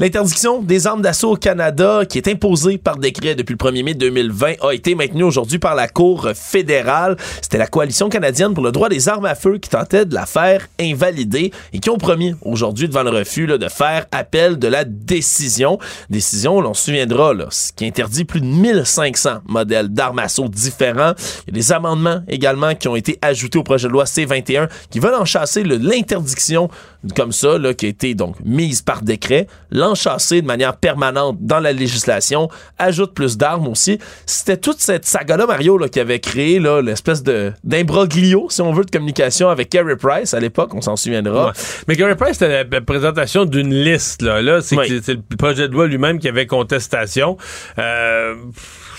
L'interdiction 0.00 0.60
des 0.62 0.88
armes 0.88 1.00
d'assaut 1.02 1.32
au 1.32 1.36
Canada 1.36 2.00
qui 2.08 2.18
est 2.18 2.26
imposée 2.26 2.76
par 2.76 2.96
décret 2.96 3.36
depuis 3.36 3.52
le 3.52 3.58
1er 3.58 3.84
mai 3.84 3.94
2020 3.94 4.54
a 4.62 4.72
été 4.72 4.96
maintenue 4.96 5.22
aujourd'hui 5.22 5.60
par 5.60 5.76
la 5.76 5.86
Cour 5.86 6.28
fédérale. 6.34 7.16
C'était 7.40 7.58
la 7.58 7.68
coalition 7.68 8.08
canadienne 8.08 8.52
pour 8.52 8.64
le 8.64 8.72
droit 8.72 8.88
des 8.88 9.08
armes 9.08 9.26
à 9.26 9.36
feu 9.36 9.58
qui 9.58 9.68
tentait 9.70 10.04
de 10.06 10.14
la 10.14 10.26
faire 10.26 10.66
invalider 10.80 11.52
et 11.72 11.78
qui 11.78 11.88
ont 11.90 11.98
promis 11.98 12.34
aujourd'hui 12.42 12.88
devant 12.88 13.04
le 13.04 13.10
refus 13.10 13.46
là, 13.46 13.58
de 13.58 13.68
faire 13.68 14.06
appel 14.10 14.58
de 14.58 14.66
la 14.66 14.82
décision. 14.84 15.78
Décision, 16.10 16.60
l'on 16.60 16.74
se 16.74 16.86
souviendra, 16.86 17.32
là, 17.32 17.46
qui 17.76 17.86
interdit 17.86 18.24
plus 18.24 18.40
de 18.40 18.46
1500 18.46 19.42
modèles 19.46 19.88
d'armes 19.88 20.18
à 20.18 20.22
assaut 20.22 20.48
différents. 20.48 21.11
Il 21.46 21.54
y 21.54 21.56
a 21.56 21.60
des 21.60 21.72
amendements 21.72 22.22
également 22.28 22.74
qui 22.74 22.88
ont 22.88 22.96
été 22.96 23.18
ajoutés 23.22 23.58
au 23.58 23.62
projet 23.62 23.88
de 23.88 23.92
loi 23.92 24.06
C-21 24.06 24.68
qui 24.90 24.98
veulent 25.00 25.14
en 25.14 25.24
chasser 25.24 25.62
le- 25.62 25.76
l'interdiction 25.76 26.68
comme 27.16 27.32
ça, 27.32 27.58
là, 27.58 27.74
qui 27.74 27.86
a 27.86 27.88
été 27.88 28.14
donc 28.14 28.36
mise 28.44 28.80
par 28.82 29.02
décret. 29.02 29.46
l'enchasser 29.70 30.40
de 30.42 30.46
manière 30.46 30.76
permanente 30.76 31.38
dans 31.40 31.58
la 31.58 31.72
législation, 31.72 32.48
ajoute 32.78 33.14
plus 33.14 33.36
d'armes 33.38 33.66
aussi. 33.68 33.98
C'était 34.26 34.56
toute 34.58 34.80
cette 34.80 35.04
saga-là, 35.06 35.46
Mario, 35.46 35.78
là, 35.78 35.88
qui 35.88 35.98
avait 35.98 36.20
créé 36.20 36.58
là, 36.60 36.80
l'espèce 36.82 37.22
d'imbroglio, 37.64 38.46
si 38.50 38.60
on 38.62 38.72
veut, 38.72 38.84
de 38.84 38.90
communication 38.90 39.48
avec 39.48 39.70
Kerry 39.70 39.96
Price 39.96 40.34
à 40.34 40.40
l'époque, 40.40 40.74
on 40.74 40.80
s'en 40.80 40.96
souviendra. 40.96 41.46
Ouais. 41.46 41.52
Mais 41.88 41.96
Gary 41.96 42.14
Price, 42.16 42.34
c'était 42.38 42.64
la 42.70 42.80
présentation 42.80 43.44
d'une 43.46 43.72
liste. 43.74 44.22
Là, 44.22 44.42
là 44.42 44.60
c'est 44.60 44.76
Oui. 44.76 44.88
que 44.88 45.00
c'est 45.02 45.14
le 45.14 45.36
projet 45.36 45.68
de 45.68 45.72
loi 45.72 45.86
lui-même 45.86 46.18
qui 46.18 46.28
avait 46.28 46.46
contestation. 46.46 47.36
Euh, 47.78 48.34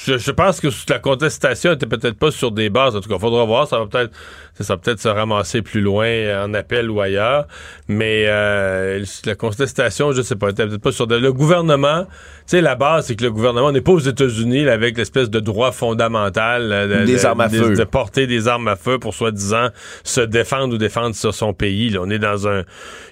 je, 0.06 0.32
pense 0.32 0.60
que 0.60 0.68
la 0.90 1.00
contestation 1.00 1.72
était 1.72 1.86
peut-être 1.86 2.18
pas 2.18 2.32
sur 2.32 2.52
des 2.52 2.70
bases. 2.70 2.96
En 2.96 3.02
tout 3.02 3.10
cas, 3.10 3.20
faudra 3.20 3.46
voir. 3.46 3.68
Ça 3.68 3.80
va 3.80 3.88
peut-être 3.88 4.14
ça 4.60 4.74
va 4.74 4.78
peut-être 4.78 5.00
se 5.00 5.08
ramasser 5.08 5.62
plus 5.62 5.82
loin 5.82 6.06
euh, 6.06 6.46
en 6.46 6.54
appel 6.54 6.90
ou 6.92 7.02
ailleurs. 7.02 7.48
Mais 7.88 8.26
euh, 8.28 9.04
la 9.26 9.36
contestation, 9.36 10.12
je 10.12 10.22
sais 10.22 10.36
pas, 10.36 10.52
peut-être 10.54 10.78
pas 10.78 10.92
sur 10.92 11.08
de- 11.08 11.16
le 11.16 11.34
gouvernement. 11.34 12.06
Tu 12.06 12.10
sais, 12.58 12.62
la 12.62 12.76
base, 12.76 13.06
c'est 13.08 13.16
que 13.16 13.24
le 13.24 13.32
gouvernement, 13.32 13.68
on 13.68 13.72
n'est 13.72 13.82
pas 13.82 13.94
aux 13.94 14.00
États-Unis 14.00 14.68
avec 14.68 14.98
l'espèce 14.98 15.30
de 15.30 15.40
droit 15.40 15.72
fondamental 15.72 16.72
euh, 16.72 17.00
de- 17.02 17.06
Des 17.06 17.16
de- 17.22 17.26
armes 17.26 17.42
à 17.42 17.48
de- 17.48 17.58
feu. 17.58 17.74
de 17.76 17.84
porter 17.84 18.28
des 18.28 18.48
armes 18.48 18.68
à 18.68 18.76
feu 18.76 19.00
pour 19.00 19.14
soi-disant 19.14 19.70
se 20.04 20.22
défendre 20.22 20.76
ou 20.76 20.78
défendre 20.78 21.16
sur 21.16 21.34
son 21.34 21.54
pays. 21.54 21.90
Là, 21.90 22.00
on 22.04 22.10
est 22.10 22.20
dans 22.20 22.48
un 22.48 22.64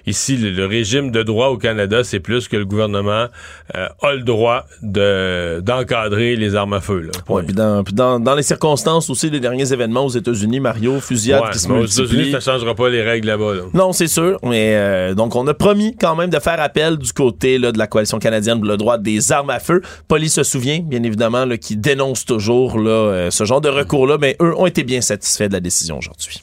ici 0.06 0.36
le, 0.36 0.50
le 0.50 0.66
régime 0.66 1.10
de 1.10 1.22
droit 1.22 1.48
au 1.48 1.56
Canada, 1.58 2.04
c'est 2.04 2.20
plus 2.20 2.48
que 2.48 2.56
le 2.56 2.64
gouvernement 2.64 3.26
euh, 3.74 3.88
a 4.02 4.12
le 4.12 4.22
droit 4.22 4.66
de 4.82 5.60
d'encadrer 5.60 6.36
les 6.36 6.54
armes 6.54 6.74
à 6.74 6.80
feu. 6.80 7.00
Là. 7.00 7.10
Ouais, 7.28 7.42
puis 7.42 7.54
dans, 7.54 7.82
puis 7.84 7.94
dans, 7.94 8.20
dans 8.20 8.34
les 8.34 8.42
circonstances 8.42 9.08
aussi 9.10 9.30
des 9.30 9.40
derniers 9.40 9.72
événements 9.72 10.04
aux 10.04 10.08
États-Unis, 10.10 10.60
Mario, 10.60 11.00
fusillade 11.40 11.42
Ouais, 11.42 11.50
qui 11.52 11.58
se 11.58 11.68
multiplient. 11.68 12.32
ça 12.32 12.40
changera 12.40 12.74
pas 12.74 12.88
les 12.88 13.02
règles 13.02 13.28
là-bas. 13.28 13.54
là. 13.54 13.62
Non, 13.74 13.92
c'est 13.92 14.06
sûr. 14.08 14.38
Mais 14.42 14.74
euh, 14.76 15.14
donc, 15.14 15.34
on 15.36 15.46
a 15.46 15.54
promis 15.54 15.96
quand 15.96 16.14
même 16.16 16.30
de 16.30 16.38
faire 16.38 16.60
appel 16.60 16.96
du 16.96 17.12
côté 17.12 17.58
là, 17.58 17.72
de 17.72 17.78
la 17.78 17.86
coalition 17.86 18.18
canadienne 18.18 18.58
pour 18.58 18.68
le 18.68 18.76
droit 18.76 18.98
des 18.98 19.32
armes 19.32 19.50
à 19.50 19.58
feu. 19.60 19.82
Police 20.08 20.34
se 20.34 20.42
souvient, 20.42 20.80
bien 20.80 21.02
évidemment, 21.02 21.44
là, 21.44 21.56
qui 21.56 21.76
dénonce 21.76 22.24
toujours 22.24 22.78
là, 22.78 22.90
euh, 22.90 23.30
ce 23.30 23.44
genre 23.44 23.60
de 23.60 23.68
recours-là, 23.68 24.18
mais 24.20 24.36
eux 24.40 24.54
ont 24.56 24.66
été 24.66 24.84
bien 24.84 25.00
satisfaits 25.00 25.48
de 25.48 25.52
la 25.54 25.60
décision 25.60 25.98
aujourd'hui. 25.98 26.42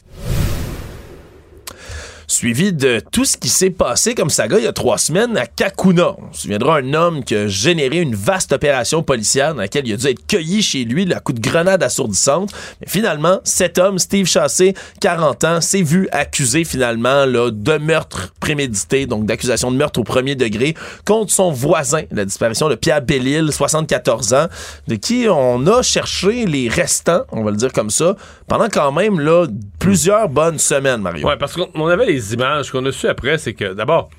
Suivi 2.30 2.73
de 2.73 3.01
tout 3.11 3.25
ce 3.25 3.38
qui 3.38 3.49
s'est 3.49 3.71
passé 3.71 4.13
comme 4.13 4.30
saga 4.30 4.59
il 4.59 4.63
y 4.63 4.67
a 4.67 4.71
trois 4.71 4.99
semaines 4.99 5.36
à 5.36 5.47
Kakuna. 5.47 6.15
On 6.19 6.32
se 6.32 6.43
souviendra 6.43 6.77
un 6.77 6.93
homme 6.93 7.23
qui 7.23 7.36
a 7.36 7.47
généré 7.47 7.97
une 8.01 8.13
vaste 8.13 8.53
opération 8.53 9.01
policière 9.01 9.55
dans 9.55 9.61
laquelle 9.61 9.88
il 9.88 9.93
a 9.93 9.97
dû 9.97 10.05
être 10.05 10.27
cueilli 10.27 10.61
chez 10.61 10.84
lui 10.84 11.05
la 11.05 11.21
coup 11.21 11.34
de 11.34 11.39
grenade 11.39 11.82
assourdissante. 11.82 12.51
Mais 12.82 12.88
finalement, 12.88 13.39
cet 13.43 13.80
homme, 13.80 13.97
Steve 13.97 14.27
Chassé, 14.27 14.75
40 15.01 15.43
ans, 15.43 15.59
s'est 15.59 15.82
vu 15.82 16.07
accusé 16.11 16.65
finalement 16.65 17.25
là, 17.25 17.49
de 17.49 17.77
meurtre 17.80 18.32
prémédité, 18.39 19.07
donc 19.07 19.25
d'accusation 19.25 19.71
de 19.71 19.77
meurtre 19.77 19.99
au 19.99 20.03
premier 20.03 20.36
degré 20.36 20.75
contre 21.07 21.32
son 21.32 21.49
voisin, 21.49 22.03
la 22.11 22.25
disparition 22.25 22.69
de 22.69 22.75
Pierre 22.75 23.01
Bellil, 23.01 23.51
74 23.51 24.34
ans, 24.36 24.45
de 24.88 24.93
qui 24.93 25.25
on 25.27 25.65
a 25.65 25.82
cherché 25.82 26.45
les 26.45 26.69
restants, 26.69 27.23
on 27.32 27.43
va 27.43 27.49
le 27.49 27.57
dire 27.57 27.73
comme 27.73 27.89
ça, 27.89 28.15
pendant 28.47 28.67
quand 28.71 28.91
même 28.91 29.19
là, 29.19 29.47
plusieurs 29.80 30.30
bonnes 30.30 30.59
semaines, 30.59 31.01
Mario. 31.01 31.27
Ouais, 31.27 31.38
parce 31.38 31.53
qu'on 31.53 31.69
on 31.73 31.88
avait 31.88 32.05
les 32.05 32.18
images 32.34 32.72
qu'on 32.72 32.86
a 32.86 32.91
su 32.91 33.07
après, 33.07 33.38
c'est 33.38 33.53
que 33.53 33.74
d'abord, 33.74 34.09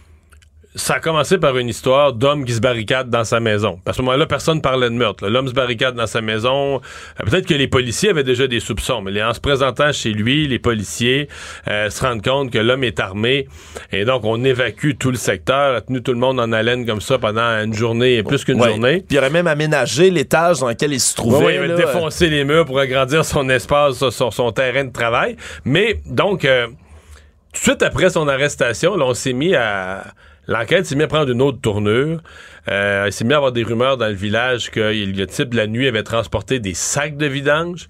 ça 0.76 0.94
a 0.94 1.00
commencé 1.00 1.36
par 1.36 1.58
une 1.58 1.68
histoire 1.68 2.12
d'homme 2.12 2.44
qui 2.44 2.52
se 2.52 2.60
barricade 2.60 3.10
dans 3.10 3.24
sa 3.24 3.40
maison. 3.40 3.80
À 3.86 3.92
ce 3.92 4.02
moment-là, 4.02 4.26
personne 4.26 4.62
parlait 4.62 4.88
de 4.88 4.94
meurtre. 4.94 5.26
L'homme 5.28 5.48
se 5.48 5.52
barricade 5.52 5.96
dans 5.96 6.06
sa 6.06 6.20
maison. 6.20 6.76
Euh, 6.76 7.24
Peut-être 7.28 7.46
que 7.48 7.54
les 7.54 7.66
policiers 7.66 8.10
avaient 8.10 8.22
déjà 8.22 8.46
des 8.46 8.60
soupçons, 8.60 9.00
mais 9.02 9.20
en 9.20 9.34
se 9.34 9.40
présentant 9.40 9.90
chez 9.90 10.12
lui, 10.12 10.46
les 10.46 10.60
policiers 10.60 11.26
euh, 11.66 11.90
se 11.90 12.00
rendent 12.04 12.22
compte 12.22 12.52
que 12.52 12.58
l'homme 12.58 12.84
est 12.84 13.00
armé. 13.00 13.48
Et 13.90 14.04
donc, 14.04 14.22
on 14.24 14.44
évacue 14.44 14.92
tout 14.96 15.10
le 15.10 15.16
secteur, 15.16 15.74
a 15.74 15.80
tenu 15.80 16.04
tout 16.04 16.12
le 16.12 16.20
monde 16.20 16.38
en 16.38 16.52
haleine 16.52 16.86
comme 16.86 17.00
ça 17.00 17.18
pendant 17.18 17.42
une 17.64 17.74
journée 17.74 18.18
et 18.18 18.22
plus 18.22 18.44
qu'une 18.44 18.60
Ouais. 18.62 18.68
journée. 18.68 18.98
Puis 18.98 19.16
il 19.16 19.18
aurait 19.18 19.30
même 19.30 19.48
aménagé 19.48 20.08
l'étage 20.10 20.60
dans 20.60 20.68
lequel 20.68 20.92
il 20.92 21.00
se 21.00 21.16
trouvait. 21.16 21.46
Ouais, 21.46 21.54
il 21.56 21.58
avait 21.72 21.74
défoncé 21.84 22.30
les 22.30 22.44
murs 22.44 22.64
pour 22.66 22.78
agrandir 22.78 23.24
son 23.24 23.48
espace, 23.48 23.96
son, 24.10 24.30
son 24.30 24.52
terrain 24.52 24.84
de 24.84 24.92
travail. 24.92 25.36
Mais 25.64 25.96
donc, 26.06 26.44
euh, 26.44 26.68
suite 27.52 27.82
après 27.82 28.10
son 28.10 28.28
arrestation, 28.28 28.96
là, 28.96 29.12
s'est 29.14 29.32
mis 29.32 29.54
à. 29.54 30.04
L'enquête 30.46 30.86
s'est 30.86 30.96
mise 30.96 31.04
à 31.04 31.08
prendre 31.08 31.30
une 31.30 31.42
autre 31.42 31.60
tournure. 31.60 32.20
Euh, 32.70 33.04
il 33.06 33.12
s'est 33.12 33.24
mis 33.24 33.32
à 33.34 33.36
avoir 33.36 33.52
des 33.52 33.62
rumeurs 33.64 33.96
dans 33.96 34.06
le 34.08 34.14
village 34.14 34.70
que 34.70 34.80
le 34.80 35.26
type, 35.26 35.54
la 35.54 35.66
nuit, 35.66 35.88
avait 35.88 36.02
transporté 36.02 36.58
des 36.60 36.74
sacs 36.74 37.16
de 37.16 37.26
vidange. 37.26 37.88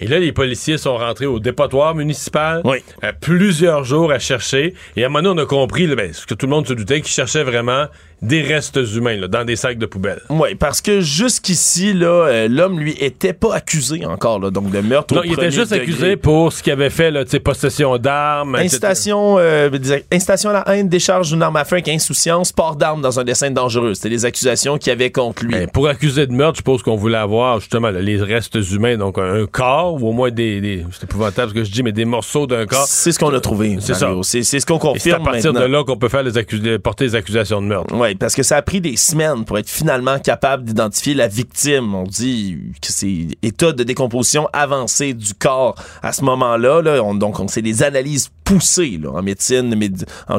Et 0.00 0.06
là, 0.06 0.18
les 0.18 0.32
policiers 0.32 0.78
sont 0.78 0.96
rentrés 0.96 1.26
au 1.26 1.40
dépotoir 1.40 1.94
municipal. 1.94 2.60
euh, 3.02 3.12
plusieurs 3.20 3.84
jours 3.84 4.12
à 4.12 4.18
chercher. 4.18 4.74
Et 4.96 5.02
à 5.02 5.06
un 5.06 5.08
moment 5.08 5.22
donné, 5.30 5.40
on 5.40 5.44
a 5.44 5.46
compris, 5.46 5.86
là, 5.86 5.96
ben, 5.96 6.12
ce 6.12 6.24
que 6.26 6.34
tout 6.34 6.46
le 6.46 6.50
monde 6.50 6.68
se 6.68 6.72
doutait, 6.72 7.00
qu'ils 7.00 7.10
cherchaient 7.12 7.42
vraiment 7.42 7.86
des 8.20 8.42
restes 8.42 8.78
humains 8.96 9.16
là, 9.16 9.28
dans 9.28 9.44
des 9.44 9.54
sacs 9.56 9.78
de 9.78 9.86
poubelle. 9.86 10.20
Oui, 10.28 10.54
parce 10.56 10.80
que 10.80 11.00
jusqu'ici, 11.00 11.92
là, 11.92 12.06
euh, 12.26 12.48
l'homme, 12.48 12.78
lui, 12.78 12.96
était 12.98 13.32
pas 13.32 13.54
accusé 13.54 14.04
encore, 14.06 14.40
là, 14.40 14.50
donc 14.50 14.70
de 14.70 14.80
meurtre 14.80 15.14
Non, 15.14 15.20
au 15.20 15.24
il 15.24 15.32
était 15.32 15.50
juste 15.52 15.70
degré. 15.72 15.82
accusé 15.82 16.16
pour 16.16 16.52
ce 16.52 16.62
qu'il 16.62 16.72
avait 16.72 16.90
fait, 16.90 17.10
là, 17.10 17.24
possession 17.44 17.96
d'armes. 17.98 18.56
Incitation, 18.56 19.38
euh, 19.38 19.70
incitation 20.12 20.50
à 20.50 20.64
la 20.64 20.76
haine, 20.76 20.88
décharge 20.88 21.30
d'une 21.30 21.42
arme 21.42 21.56
à 21.56 21.64
feu 21.64 21.74
avec 21.76 21.88
insouciance, 21.88 22.52
port 22.52 22.76
d'armes 22.76 23.02
dans 23.02 23.20
un 23.20 23.24
dessin 23.24 23.50
dangereux. 23.50 23.94
C'était 23.94 24.10
les 24.18 24.24
accusations 24.24 24.78
qu'il 24.78 24.88
y 24.90 24.92
avait 24.92 25.10
contre 25.10 25.44
lui. 25.44 25.52
Ben, 25.52 25.68
pour 25.68 25.88
accuser 25.88 26.26
de 26.26 26.32
meurtre, 26.32 26.54
je 26.56 26.58
suppose 26.58 26.82
qu'on 26.82 26.96
voulait 26.96 27.16
avoir 27.18 27.60
justement 27.60 27.90
là, 27.90 28.00
les 28.00 28.20
restes 28.20 28.56
humains, 28.72 28.96
donc 28.96 29.18
un, 29.18 29.42
un 29.42 29.46
corps 29.46 29.94
ou 30.02 30.08
au 30.08 30.12
moins 30.12 30.30
des, 30.30 30.60
des 30.60 30.84
c'est 30.92 31.04
épouvantable 31.04 31.50
ce 31.50 31.54
que 31.54 31.64
je 31.64 31.70
dis, 31.70 31.82
mais 31.82 31.92
des 31.92 32.04
morceaux 32.04 32.46
d'un 32.46 32.66
corps. 32.66 32.86
C'est 32.88 33.12
ce 33.12 33.18
qu'on 33.18 33.32
a 33.32 33.40
trouvé. 33.40 33.76
C'est 33.80 33.94
ça. 33.94 34.10
C'est 34.22 34.42
ce 34.42 34.66
qu'on 34.66 34.76
Et 34.94 34.98
c'est 34.98 35.12
à 35.12 35.16
confirme 35.18 35.24
partir 35.24 35.52
maintenant. 35.52 35.66
de 35.68 35.72
là 35.72 35.84
qu'on 35.84 35.96
peut 35.96 36.08
faire 36.08 36.22
les 36.22 36.78
porter 36.78 37.04
les 37.04 37.14
accusations 37.14 37.62
de 37.62 37.66
meurtre. 37.66 37.94
Oui, 37.94 38.14
parce 38.14 38.34
que 38.34 38.42
ça 38.42 38.56
a 38.56 38.62
pris 38.62 38.80
des 38.80 38.96
semaines 38.96 39.44
pour 39.44 39.58
être 39.58 39.68
finalement 39.68 40.18
capable 40.18 40.64
d'identifier 40.64 41.14
la 41.14 41.28
victime. 41.28 41.94
On 41.94 42.04
dit 42.04 42.58
que 42.80 42.88
c'est 42.92 43.28
état 43.42 43.72
de 43.72 43.84
décomposition 43.84 44.48
avancé 44.52 45.14
du 45.14 45.34
corps 45.34 45.74
à 46.02 46.12
ce 46.12 46.22
moment-là. 46.24 46.82
Là. 46.82 47.02
On- 47.02 47.14
donc, 47.14 47.38
on- 47.40 47.48
c'est 47.48 47.62
des 47.62 47.82
analyses 47.82 48.30
poussées 48.48 48.98
là, 49.02 49.10
en 49.10 49.22
médecine, 49.22 49.74
médi- 49.74 50.04
en, 50.28 50.36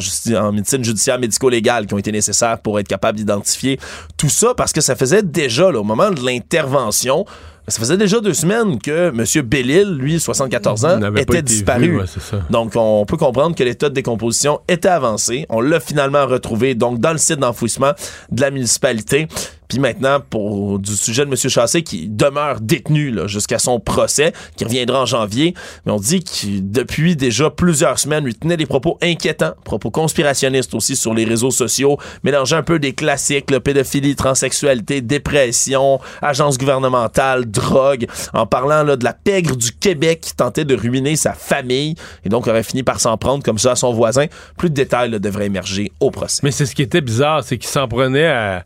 en 0.48 0.52
médecine 0.52 0.84
judiciaire 0.84 1.20
médico-légale 1.20 1.86
qui 1.86 1.94
ont 1.94 1.98
été 2.00 2.12
nécessaires 2.12 2.60
pour 2.60 2.80
être 2.80 2.88
capable 2.88 3.18
d'identifier 3.18 3.80
tout 4.18 4.30
ça 4.30 4.54
parce 4.58 4.74
que 4.74 4.82
ça 4.82 4.96
faisait 4.96 5.22
déjà, 5.24 5.72
là, 5.72 5.80
au 5.80 5.84
moment 5.84 6.10
de 6.12 6.22
l'intervention, 6.26 7.26
ça 7.68 7.80
faisait 7.80 7.98
déjà 7.98 8.20
deux 8.20 8.34
semaines 8.34 8.80
que 8.80 9.10
M. 9.10 9.46
Bellil, 9.46 9.90
lui, 10.00 10.20
74 10.20 10.86
ans, 10.86 11.00
était 11.22 11.42
disparu. 11.44 11.82
vu, 11.92 11.98
ouais. 12.00 12.06
Donc, 12.50 12.72
on 12.76 13.06
peut 13.06 13.18
comprendre 13.18 13.56
que 13.56 13.64
l'état 13.64 13.90
de 13.90 13.94
décomposition 13.94 14.60
était 14.68 14.88
avancé. 14.90 15.46
On 15.50 15.62
l'a 15.62 15.80
finalement 15.80 16.26
retrouvé 16.26 16.74
donc 16.74 17.00
dans 17.00 17.12
le 17.12 17.20
site 17.20 17.38
d'enfouissement 17.38 17.92
de 18.32 18.42
la 18.42 18.50
municipalité. 18.50 19.28
Puis 19.70 19.78
maintenant, 19.78 20.20
pour 20.20 20.80
du 20.80 20.96
sujet 20.96 21.26
de 21.26 21.30
M. 21.30 21.36
Chassé 21.38 21.84
qui 21.84 22.08
demeure 22.10 22.60
détenu 22.60 23.14
jusqu'à 23.28 23.60
son 23.60 23.80
procès, 23.80 24.34
qui 24.58 24.66
reviendra 24.66 25.04
en 25.04 25.06
janvier, 25.06 25.54
mais 25.86 25.92
on 25.92 26.00
dit 26.00 26.24
que 26.24 26.60
depuis 26.60 27.16
déjà 27.16 27.52
plusieurs 27.52 28.00
semaines, 28.00 28.26
lui 28.26 28.34
tenait 28.34 28.58
des 28.58 28.66
propos 28.66 28.98
inquiétants, 29.04 29.54
propos 29.64 29.92
conspirationnistes 29.92 30.74
aussi 30.74 30.96
sur 30.96 31.14
les 31.14 31.24
réseaux 31.24 31.52
sociaux, 31.52 32.00
mélangeant 32.24 32.58
un 32.58 32.64
peu 32.64 32.80
des 32.80 32.94
classiques, 32.94 33.52
là, 33.52 33.60
pédophilie, 33.60 34.16
transsexualité, 34.16 35.02
dépression, 35.02 36.00
agence 36.24 36.58
gouvernementale, 36.58 37.46
drogue, 37.46 38.08
en 38.34 38.48
parlant 38.48 38.82
là, 38.82 38.96
de 38.96 39.04
la 39.04 39.14
pègre 39.14 39.56
du 39.56 39.72
Québec 39.72 40.22
qui 40.22 40.36
tentait 40.36 40.66
de 40.66 40.76
ruiner 40.76 41.16
sa 41.16 41.34
famille 41.34 41.94
et 42.26 42.30
donc 42.30 42.48
aurait 42.48 42.64
fini 42.64 42.82
par 42.82 43.00
s'en 43.00 43.18
prendre 43.18 43.44
comme 43.44 43.60
ça 43.60 43.74
à 43.74 43.76
son 43.76 43.94
voisin. 43.94 44.26
Plus 44.58 44.72
de 44.72 44.76
détails 44.76 45.12
là, 45.12 45.20
devraient 45.20 45.46
émerger 45.46 45.92
au 46.00 46.10
procès. 46.10 46.40
Mais 46.42 46.50
c'est 46.50 46.66
ce 46.66 46.74
qui 46.74 46.82
était 46.82 47.02
bizarre, 47.02 47.44
c'est 47.44 47.60
qu'il 47.60 47.70
s'en 47.70 47.88
prenait 47.88 48.28
à 48.28 48.66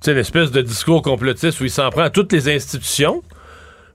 sais, 0.00 0.14
l'espèce 0.14 0.50
de 0.50 0.62
discours 0.62 1.02
complotiste 1.02 1.60
où 1.60 1.64
il 1.64 1.70
s'en 1.70 1.90
prend 1.90 2.02
à 2.02 2.10
toutes 2.10 2.32
les 2.32 2.48
institutions. 2.48 3.22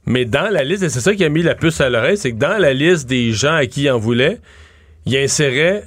Mais 0.05 0.25
dans 0.25 0.51
la 0.51 0.63
liste, 0.63 0.83
et 0.83 0.89
c'est 0.89 0.99
ça 0.99 1.15
qui 1.15 1.23
a 1.23 1.29
mis 1.29 1.41
la 1.41 1.55
puce 1.55 1.81
à 1.81 1.89
l'oreille, 1.89 2.17
c'est 2.17 2.31
que 2.31 2.37
dans 2.37 2.59
la 2.59 2.73
liste 2.73 3.07
des 3.07 3.31
gens 3.31 3.55
à 3.55 3.65
qui 3.65 3.83
il 3.83 3.91
en 3.91 3.97
voulait, 3.97 4.39
il 5.05 5.17
insérait 5.17 5.83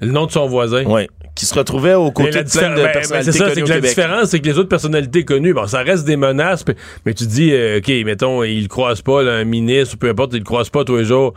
le 0.00 0.12
nom 0.12 0.26
de 0.26 0.30
son 0.30 0.46
voisin. 0.46 0.84
Oui. 0.86 1.08
Qui 1.34 1.46
se 1.46 1.54
retrouvait 1.54 1.94
aux 1.94 2.10
côtés 2.10 2.42
de 2.42 2.50
plein 2.50 2.70
de 2.70 2.76
ben, 2.76 2.84
ben, 2.84 2.92
personnalités 2.92 3.32
c'est 3.32 3.38
ça, 3.38 3.44
connues 3.44 3.54
c'est 3.54 3.62
au 3.62 3.66
que 3.66 3.70
la 3.70 3.80
différence, 3.80 4.28
c'est 4.30 4.40
que 4.40 4.46
les 4.46 4.58
autres 4.58 4.68
personnalités 4.68 5.24
connues, 5.24 5.54
bon, 5.54 5.66
ça 5.66 5.82
reste 5.82 6.04
des 6.04 6.16
menaces, 6.16 6.64
mais, 7.04 7.14
tu 7.14 7.26
dis, 7.26 7.52
euh, 7.52 7.78
OK, 7.78 7.88
mettons, 8.04 8.42
il 8.42 8.62
le 8.62 8.68
croise 8.68 9.02
pas, 9.02 9.22
là, 9.22 9.34
un 9.34 9.44
ministre 9.44 9.94
ou 9.94 9.98
peu 9.98 10.08
importe, 10.08 10.32
il 10.32 10.38
le 10.38 10.44
croise 10.44 10.68
pas 10.68 10.84
tous 10.84 10.96
les 10.96 11.04
jours. 11.04 11.34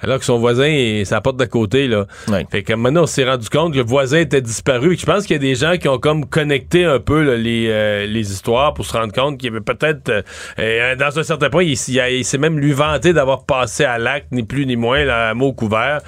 Alors 0.00 0.18
que 0.18 0.24
son 0.24 0.38
voisin, 0.38 0.66
il- 0.66 1.06
ça 1.06 1.20
porte 1.20 1.36
d'à 1.36 1.46
côté, 1.46 1.88
là. 1.88 2.06
Fait 2.50 2.62
que 2.62 2.72
maintenant, 2.74 3.02
on 3.02 3.06
s'est 3.06 3.24
rendu 3.28 3.48
compte 3.48 3.72
que 3.72 3.78
le 3.78 3.84
voisin 3.84 4.18
était 4.18 4.40
disparu. 4.40 4.94
Et 4.94 4.96
je 4.96 5.06
pense 5.06 5.24
qu'il 5.26 5.34
y 5.34 5.38
a 5.38 5.40
des 5.40 5.54
gens 5.54 5.76
qui 5.78 5.88
ont 5.88 5.98
comme 5.98 6.26
connecté 6.26 6.84
un 6.84 7.00
peu 7.00 7.22
là, 7.22 7.36
les, 7.36 7.66
euh, 7.68 8.06
les 8.06 8.32
histoires 8.32 8.74
pour 8.74 8.84
se 8.84 8.92
rendre 8.92 9.12
compte 9.12 9.38
qu'il 9.38 9.50
y 9.50 9.52
avait 9.54 9.64
peut-être, 9.64 10.08
euh, 10.08 10.22
euh, 10.58 10.96
dans 10.96 11.18
un 11.18 11.22
certain 11.22 11.48
point, 11.50 11.62
il, 11.62 11.76
il 11.88 12.00
a- 12.00 12.10
il 12.10 12.24
s'est 12.24 12.38
même 12.38 12.58
lui 12.58 12.72
vanté 12.72 13.12
d'avoir 13.12 13.44
passé 13.44 13.84
à 13.84 13.98
l'acte, 13.98 14.28
ni 14.32 14.42
plus 14.42 14.66
ni 14.66 14.76
moins, 14.76 15.04
là, 15.04 15.30
à 15.30 15.34
mot 15.34 15.52
couvert. 15.52 16.00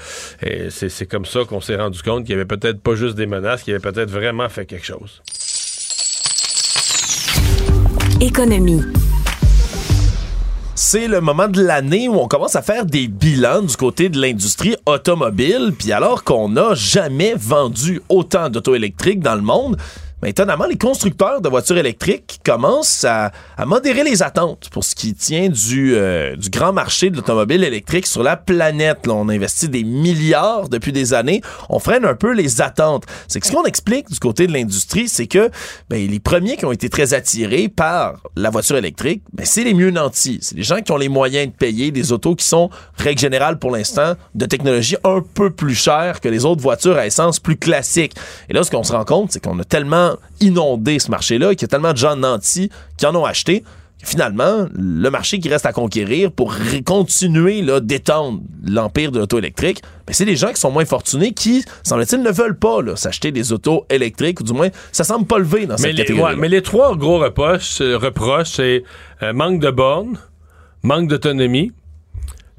Et 0.43 0.71
c'est 0.71 0.89
c'est 0.89 1.07
comme 1.07 1.25
ça 1.25 1.41
qu'on 1.49 1.61
s'est 1.61 1.77
rendu 1.77 2.03
compte 2.03 2.25
qu'il 2.25 2.33
y 2.33 2.35
avait 2.35 2.45
peut-être 2.45 2.81
pas 2.81 2.95
juste 2.95 3.15
des 3.17 3.27
menaces, 3.27 3.63
qu'il 3.63 3.75
avait 3.75 3.91
peut-être 3.93 4.11
vraiment 4.11 4.49
fait 4.49 4.67
quelque 4.67 4.85
chose. 4.87 5.23
Économie. 8.21 8.83
C'est 10.81 11.09
le 11.09 11.21
moment 11.21 11.49
de 11.49 11.61
l'année 11.61 12.09
où 12.09 12.15
on 12.21 12.29
commence 12.29 12.55
à 12.55 12.63
faire 12.63 12.87
des 12.87 13.09
bilans 13.09 13.63
du 13.63 13.77
côté 13.77 14.09
de 14.09 14.21
l'industrie 14.21 14.77
automobile. 14.87 15.73
Puis 15.77 15.91
alors 15.91 16.23
qu'on 16.23 16.51
n'a 16.51 16.75
jamais 16.75 17.35
vendu 17.35 18.01
autant 18.09 18.49
d'auto 18.49 18.77
électriques 18.77 19.19
dans 19.19 19.35
le 19.35 19.41
monde, 19.41 19.77
ben, 20.21 20.29
étonnamment, 20.29 20.67
les 20.67 20.77
constructeurs 20.77 21.41
de 21.41 21.49
voitures 21.49 21.79
électriques 21.79 22.41
commencent 22.45 23.05
à, 23.05 23.31
à 23.57 23.67
modérer 23.67 24.03
les 24.03 24.23
attentes 24.23 24.69
pour 24.71 24.83
ce 24.85 24.97
qui 24.97 25.15
tient 25.15 25.49
du, 25.49 25.95
euh, 25.95 26.35
du 26.35 26.51
grand 26.51 26.73
marché 26.73 27.11
de 27.11 27.17
l'automobile 27.17 27.63
électrique 27.63 28.07
sur 28.07 28.25
la 28.25 28.37
planète. 28.37 29.07
Là, 29.07 29.15
on 29.15 29.29
investit 29.29 29.69
des 29.69 29.85
milliards 29.85 30.69
depuis 30.69 30.91
des 30.91 31.15
années. 31.15 31.41
On 31.69 31.79
freine 31.79 32.05
un 32.05 32.15
peu 32.15 32.33
les 32.33 32.61
attentes. 32.61 33.05
C'est 33.29 33.39
que 33.39 33.47
ce 33.47 33.53
qu'on 33.53 33.65
explique 33.65 34.11
du 34.11 34.19
côté 34.19 34.49
de 34.49 34.53
l'industrie, 34.53 35.09
c'est 35.09 35.29
que 35.29 35.51
ben, 35.89 36.09
les 36.09 36.21
premiers 36.21 36.57
qui 36.57 36.65
ont 36.65 36.73
été 36.73 36.89
très 36.89 37.15
attirés 37.15 37.69
par 37.69 38.21
la 38.35 38.51
voiture 38.51 38.77
électrique, 38.77 39.23
ben, 39.33 39.47
c'est 39.47 39.63
les 39.63 39.75
mieux 39.75 39.93
nantis. 39.93 40.39
C'est 40.43 40.57
les 40.57 40.65
gens 40.65 40.81
qui 40.81 40.91
ont 40.91 40.97
les 40.97 41.09
moyens 41.09 41.47
de 41.47 41.53
payer 41.53 41.93
des 41.93 42.11
autos 42.11 42.35
qui 42.35 42.45
sont, 42.45 42.71
règle 42.97 43.21
générale 43.21 43.59
pour 43.61 43.71
l'instant, 43.71 44.15
de 44.35 44.47
technologie 44.47 44.97
un 45.05 45.23
peu 45.35 45.51
plus 45.51 45.75
chères 45.75 46.21
que 46.21 46.29
les 46.29 46.45
autres 46.45 46.61
voitures 46.61 46.97
à 46.97 47.07
essence 47.07 47.39
plus 47.39 47.57
classiques. 47.57 48.15
Et 48.49 48.53
là, 48.53 48.65
ce 48.65 48.71
qu'on 48.73 48.83
se 48.83 48.93
rend 48.93 49.05
compte, 49.05 49.31
c'est 49.31 49.45
qu'on 49.45 49.59
a 49.61 49.65
tellement 49.65 50.08
inondé 50.41 50.99
ce 50.99 51.11
marché-là, 51.11 51.55
qu'il 51.55 51.63
y 51.63 51.65
a 51.65 51.69
tellement 51.69 51.93
de 51.93 51.99
gens 51.99 52.17
nantis 52.17 52.71
qui 52.97 53.07
en 53.07 53.15
ont 53.15 53.25
acheté, 53.25 53.65
finalement, 54.03 54.67
le 54.75 55.11
marché 55.11 55.39
qui 55.39 55.49
reste 55.49 55.67
à 55.67 55.73
conquérir 55.73 56.31
pour 56.31 56.55
continuer 56.87 57.63
d'étendre 57.81 58.41
l'empire 58.65 59.11
de 59.11 59.19
l'auto 59.19 59.39
électrique, 59.39 59.83
ben, 60.07 60.13
c'est 60.13 60.25
les 60.25 60.37
gens 60.37 60.49
qui 60.49 60.61
sont 60.61 60.71
moins 60.71 60.85
fortunés 60.85 61.33
qui, 61.33 61.65
semble-t-il, 61.83 62.23
ne 62.23 62.31
veulent 62.31 62.59
pas 62.59 62.79
s'acheter 62.97 63.33
des 63.33 63.53
autos 63.53 63.87
électriques, 63.91 64.41
ou 64.41 64.45
du 64.45 64.53
moins, 64.53 64.69
ça 64.93 65.05
semble 65.05 65.27
pas 65.27 65.39
lever 65.39 65.67
dans 65.67 65.77
cette 65.77 65.95
mais 65.95 66.03
catégorie. 66.03 66.37
mais 66.37 66.49
les 66.49 66.63
trois 66.63 66.97
gros 66.97 67.19
reproches, 67.19 67.81
euh, 67.81 67.99
reproches 67.99 68.51
c'est 68.51 68.85
euh, 69.23 69.33
manque 69.33 69.61
de 69.61 69.71
bornes, 69.71 70.19
manque 70.83 71.09
d'autonomie, 71.09 71.73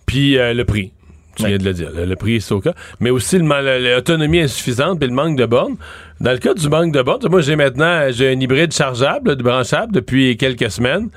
puis 0.05 0.37
euh, 0.37 0.53
le 0.53 0.65
prix. 0.65 0.91
Tu 1.39 1.47
viens 1.47 1.57
de 1.57 1.63
le 1.63 1.73
dire. 1.73 1.89
Le, 1.95 2.15
prix, 2.15 2.41
c'est 2.41 2.53
au 2.53 2.59
cas. 2.59 2.73
Mais 2.99 3.09
aussi 3.09 3.39
l'autonomie 3.39 4.41
insuffisante 4.41 4.99
puis 4.99 5.07
le 5.07 5.15
manque 5.15 5.37
de 5.37 5.45
bornes. 5.45 5.77
Dans 6.19 6.31
le 6.31 6.37
cas 6.37 6.53
du 6.53 6.67
manque 6.69 6.93
de 6.93 7.01
bornes, 7.01 7.27
moi, 7.29 7.41
j'ai 7.41 7.55
maintenant 7.55 8.07
j'ai 8.09 8.29
un 8.29 8.39
hybride 8.39 8.73
chargeable, 8.73 9.35
branchable 9.37 9.93
depuis 9.93 10.37
quelques 10.37 10.69
semaines. 10.69 11.09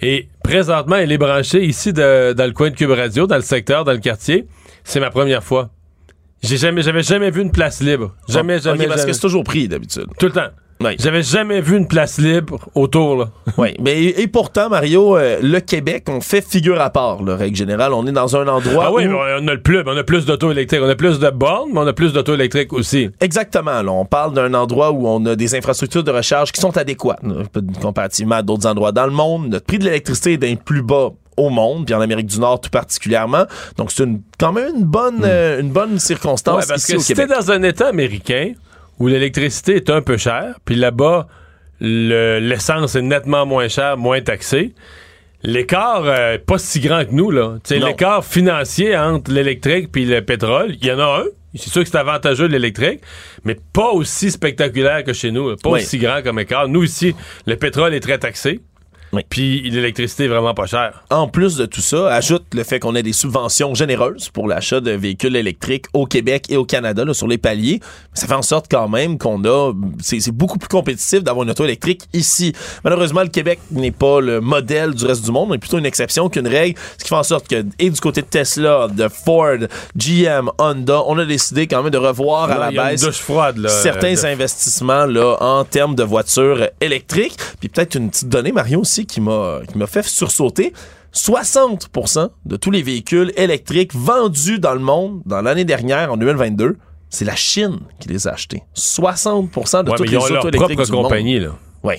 Et 0.00 0.28
présentement, 0.44 0.96
il 0.96 1.10
est 1.10 1.18
branché 1.18 1.64
ici 1.64 1.92
dans 1.92 2.02
le 2.36 2.52
coin 2.52 2.70
de 2.70 2.76
Cube 2.76 2.90
Radio, 2.90 3.26
dans 3.26 3.36
le 3.36 3.42
secteur, 3.42 3.84
dans 3.84 3.92
le 3.92 3.98
quartier. 3.98 4.46
C'est 4.84 5.00
ma 5.00 5.10
première 5.10 5.42
fois. 5.42 5.70
J'ai 6.42 6.58
jamais, 6.58 6.82
j'avais 6.82 7.02
jamais 7.02 7.30
vu 7.30 7.42
une 7.42 7.50
place 7.50 7.80
libre. 7.80 8.14
Jamais, 8.28 8.60
jamais. 8.60 8.86
parce 8.86 9.04
que 9.04 9.12
c'est 9.12 9.20
toujours 9.20 9.42
pris 9.42 9.68
d'habitude. 9.68 10.06
Tout 10.18 10.26
le 10.26 10.32
temps. 10.32 10.50
J'avais 10.98 11.22
jamais 11.22 11.60
vu 11.60 11.76
une 11.76 11.88
place 11.88 12.18
libre 12.18 12.58
autour. 12.74 13.16
Là. 13.16 13.28
oui, 13.58 13.74
mais 13.80 14.02
et, 14.04 14.26
pourtant, 14.26 14.68
Mario, 14.68 15.16
euh, 15.16 15.38
le 15.42 15.60
Québec, 15.60 16.04
on 16.08 16.20
fait 16.20 16.46
figure 16.46 16.80
à 16.80 16.90
part, 16.90 17.22
la 17.22 17.36
règle 17.36 17.56
générale. 17.56 17.92
On 17.92 18.06
est 18.06 18.12
dans 18.12 18.36
un 18.36 18.46
endroit. 18.46 18.86
Ah 18.88 18.92
oui, 18.92 19.06
où... 19.06 19.14
on 19.14 19.48
a 19.48 19.54
le 19.54 19.62
plus, 19.62 19.82
on 19.86 19.96
a 19.96 20.04
plus 20.04 20.26
d'auto 20.26 20.50
électriques, 20.50 20.80
on 20.82 20.88
a 20.88 20.94
plus 20.94 21.18
de 21.18 21.30
bornes, 21.30 21.70
mais 21.72 21.80
on 21.80 21.86
a 21.86 21.92
plus 21.92 22.12
d'auto 22.12 22.34
électriques 22.34 22.72
aussi. 22.72 23.10
Exactement. 23.20 23.82
Là, 23.82 23.92
on 23.92 24.04
parle 24.04 24.34
d'un 24.34 24.52
endroit 24.54 24.92
où 24.92 25.08
on 25.08 25.24
a 25.26 25.34
des 25.36 25.54
infrastructures 25.54 26.04
de 26.04 26.10
recharge 26.10 26.52
qui 26.52 26.60
sont 26.60 26.76
adéquates, 26.76 27.20
comparativement 27.80 28.36
à 28.36 28.42
d'autres 28.42 28.66
endroits 28.66 28.92
dans 28.92 29.06
le 29.06 29.12
monde. 29.12 29.48
Notre 29.48 29.66
prix 29.66 29.78
de 29.78 29.84
l'électricité 29.84 30.34
est 30.34 30.38
d'un 30.38 30.56
plus 30.56 30.82
bas 30.82 31.10
au 31.36 31.50
monde, 31.50 31.84
puis 31.84 31.94
en 31.94 32.00
Amérique 32.00 32.26
du 32.26 32.40
Nord 32.40 32.60
tout 32.60 32.70
particulièrement. 32.70 33.44
Donc 33.76 33.92
c'est 33.92 34.04
une, 34.04 34.20
quand 34.38 34.52
même 34.52 34.76
une 34.76 34.84
bonne, 34.84 35.18
hmm. 35.18 35.24
euh, 35.24 35.60
une 35.60 35.70
bonne 35.70 35.98
circonstance 35.98 36.62
ouais, 36.62 36.66
parce 36.68 36.82
ici 36.82 36.92
que 36.92 36.98
au 36.98 37.00
si 37.00 37.14
dans 37.14 37.50
un 37.50 37.62
État 37.62 37.88
américain 37.88 38.52
où 38.98 39.08
l'électricité 39.08 39.76
est 39.76 39.90
un 39.90 40.02
peu 40.02 40.16
chère, 40.16 40.58
puis 40.64 40.74
là-bas, 40.74 41.26
l'essence 41.80 42.94
est 42.94 43.02
nettement 43.02 43.46
moins 43.46 43.68
chère, 43.68 43.96
moins 43.96 44.20
taxée. 44.20 44.74
L'écart 45.42 46.04
euh, 46.06 46.38
pas 46.44 46.58
si 46.58 46.80
grand 46.80 47.04
que 47.04 47.12
nous 47.12 47.30
là. 47.30 47.58
L'écart 47.70 48.24
financier 48.24 48.96
entre 48.96 49.30
l'électrique 49.30 49.92
puis 49.92 50.04
le 50.06 50.22
pétrole, 50.22 50.74
il 50.80 50.86
y 50.86 50.90
en 50.90 50.98
a 50.98 51.20
un. 51.20 51.24
C'est 51.54 51.70
sûr 51.70 51.84
que 51.84 51.88
c'est 51.88 51.98
avantageux 51.98 52.46
l'électrique, 52.46 53.00
mais 53.44 53.56
pas 53.72 53.90
aussi 53.90 54.30
spectaculaire 54.30 55.04
que 55.04 55.12
chez 55.12 55.30
nous. 55.30 55.54
Pas 55.56 55.70
aussi 55.70 55.98
grand 55.98 56.22
comme 56.22 56.38
écart. 56.38 56.68
Nous 56.68 56.82
ici, 56.82 57.14
le 57.46 57.56
pétrole 57.56 57.94
est 57.94 58.00
très 58.00 58.18
taxé. 58.18 58.60
Puis 59.28 59.70
l'électricité 59.70 60.24
est 60.24 60.28
vraiment 60.28 60.54
pas 60.54 60.66
chère. 60.66 61.04
En 61.10 61.28
plus 61.28 61.56
de 61.56 61.66
tout 61.66 61.80
ça, 61.80 62.12
ajoute 62.12 62.44
le 62.52 62.64
fait 62.64 62.78
qu'on 62.78 62.94
ait 62.94 63.02
des 63.02 63.12
subventions 63.12 63.74
généreuses 63.74 64.28
pour 64.28 64.48
l'achat 64.48 64.80
de 64.80 64.90
véhicules 64.90 65.36
électriques 65.36 65.86
au 65.92 66.06
Québec 66.06 66.46
et 66.48 66.56
au 66.56 66.64
Canada 66.64 67.04
là, 67.04 67.14
sur 67.14 67.26
les 67.26 67.38
paliers. 67.38 67.80
Ça 68.14 68.26
fait 68.26 68.34
en 68.34 68.42
sorte 68.42 68.66
quand 68.70 68.88
même 68.88 69.18
qu'on 69.18 69.44
a... 69.44 69.72
C'est 70.00 70.30
beaucoup 70.30 70.58
plus 70.58 70.68
compétitif 70.68 71.22
d'avoir 71.22 71.44
une 71.44 71.50
auto 71.50 71.64
électrique 71.64 72.02
ici. 72.12 72.52
Malheureusement, 72.84 73.22
le 73.22 73.28
Québec 73.28 73.58
n'est 73.70 73.90
pas 73.90 74.20
le 74.20 74.40
modèle 74.40 74.94
du 74.94 75.04
reste 75.04 75.24
du 75.24 75.30
monde, 75.30 75.50
mais 75.50 75.58
plutôt 75.58 75.78
une 75.78 75.86
exception 75.86 76.28
qu'une 76.28 76.48
règle, 76.48 76.78
ce 76.98 77.04
qui 77.04 77.08
fait 77.08 77.14
en 77.14 77.22
sorte 77.22 77.48
que, 77.48 77.64
et 77.78 77.90
du 77.90 78.00
côté 78.00 78.22
de 78.22 78.26
Tesla, 78.26 78.88
de 78.88 79.08
Ford, 79.08 79.58
GM, 79.96 80.50
Honda, 80.58 81.02
on 81.06 81.18
a 81.18 81.24
décidé 81.24 81.66
quand 81.66 81.82
même 81.82 81.92
de 81.92 81.98
revoir 81.98 82.50
à 82.50 82.70
la 82.70 82.70
baisse 82.70 83.08
froide, 83.10 83.66
certains 83.68 84.24
investissements 84.24 85.06
là, 85.06 85.36
en 85.40 85.64
termes 85.64 85.94
de 85.94 86.02
voitures 86.02 86.68
électriques. 86.80 87.36
Puis 87.60 87.68
peut-être 87.68 87.94
une 87.96 88.10
petite 88.10 88.28
donnée, 88.28 88.52
Mario, 88.52 88.80
aussi, 88.80 88.95
qui 89.04 89.20
m'a 89.20 89.60
qui 89.70 89.76
m'a 89.76 89.86
fait 89.86 90.04
sursauter. 90.04 90.72
60% 91.14 92.28
de 92.44 92.56
tous 92.56 92.70
les 92.70 92.82
véhicules 92.82 93.32
électriques 93.36 93.94
vendus 93.94 94.58
dans 94.58 94.74
le 94.74 94.80
monde 94.80 95.22
dans 95.24 95.40
l'année 95.40 95.64
dernière, 95.64 96.12
en 96.12 96.16
2022, 96.16 96.76
c'est 97.08 97.24
la 97.24 97.36
Chine 97.36 97.80
qui 97.98 98.08
les 98.08 98.28
a 98.28 98.32
achetés. 98.32 98.62
60% 98.76 99.84
de 99.84 99.92
toutes 99.92 100.10
les 100.10 100.16
autos 100.16 100.48
électriques 100.48 100.82
du 100.82 100.90
compagnie, 100.90 101.40
Là. 101.40 101.50
Oui. 101.82 101.94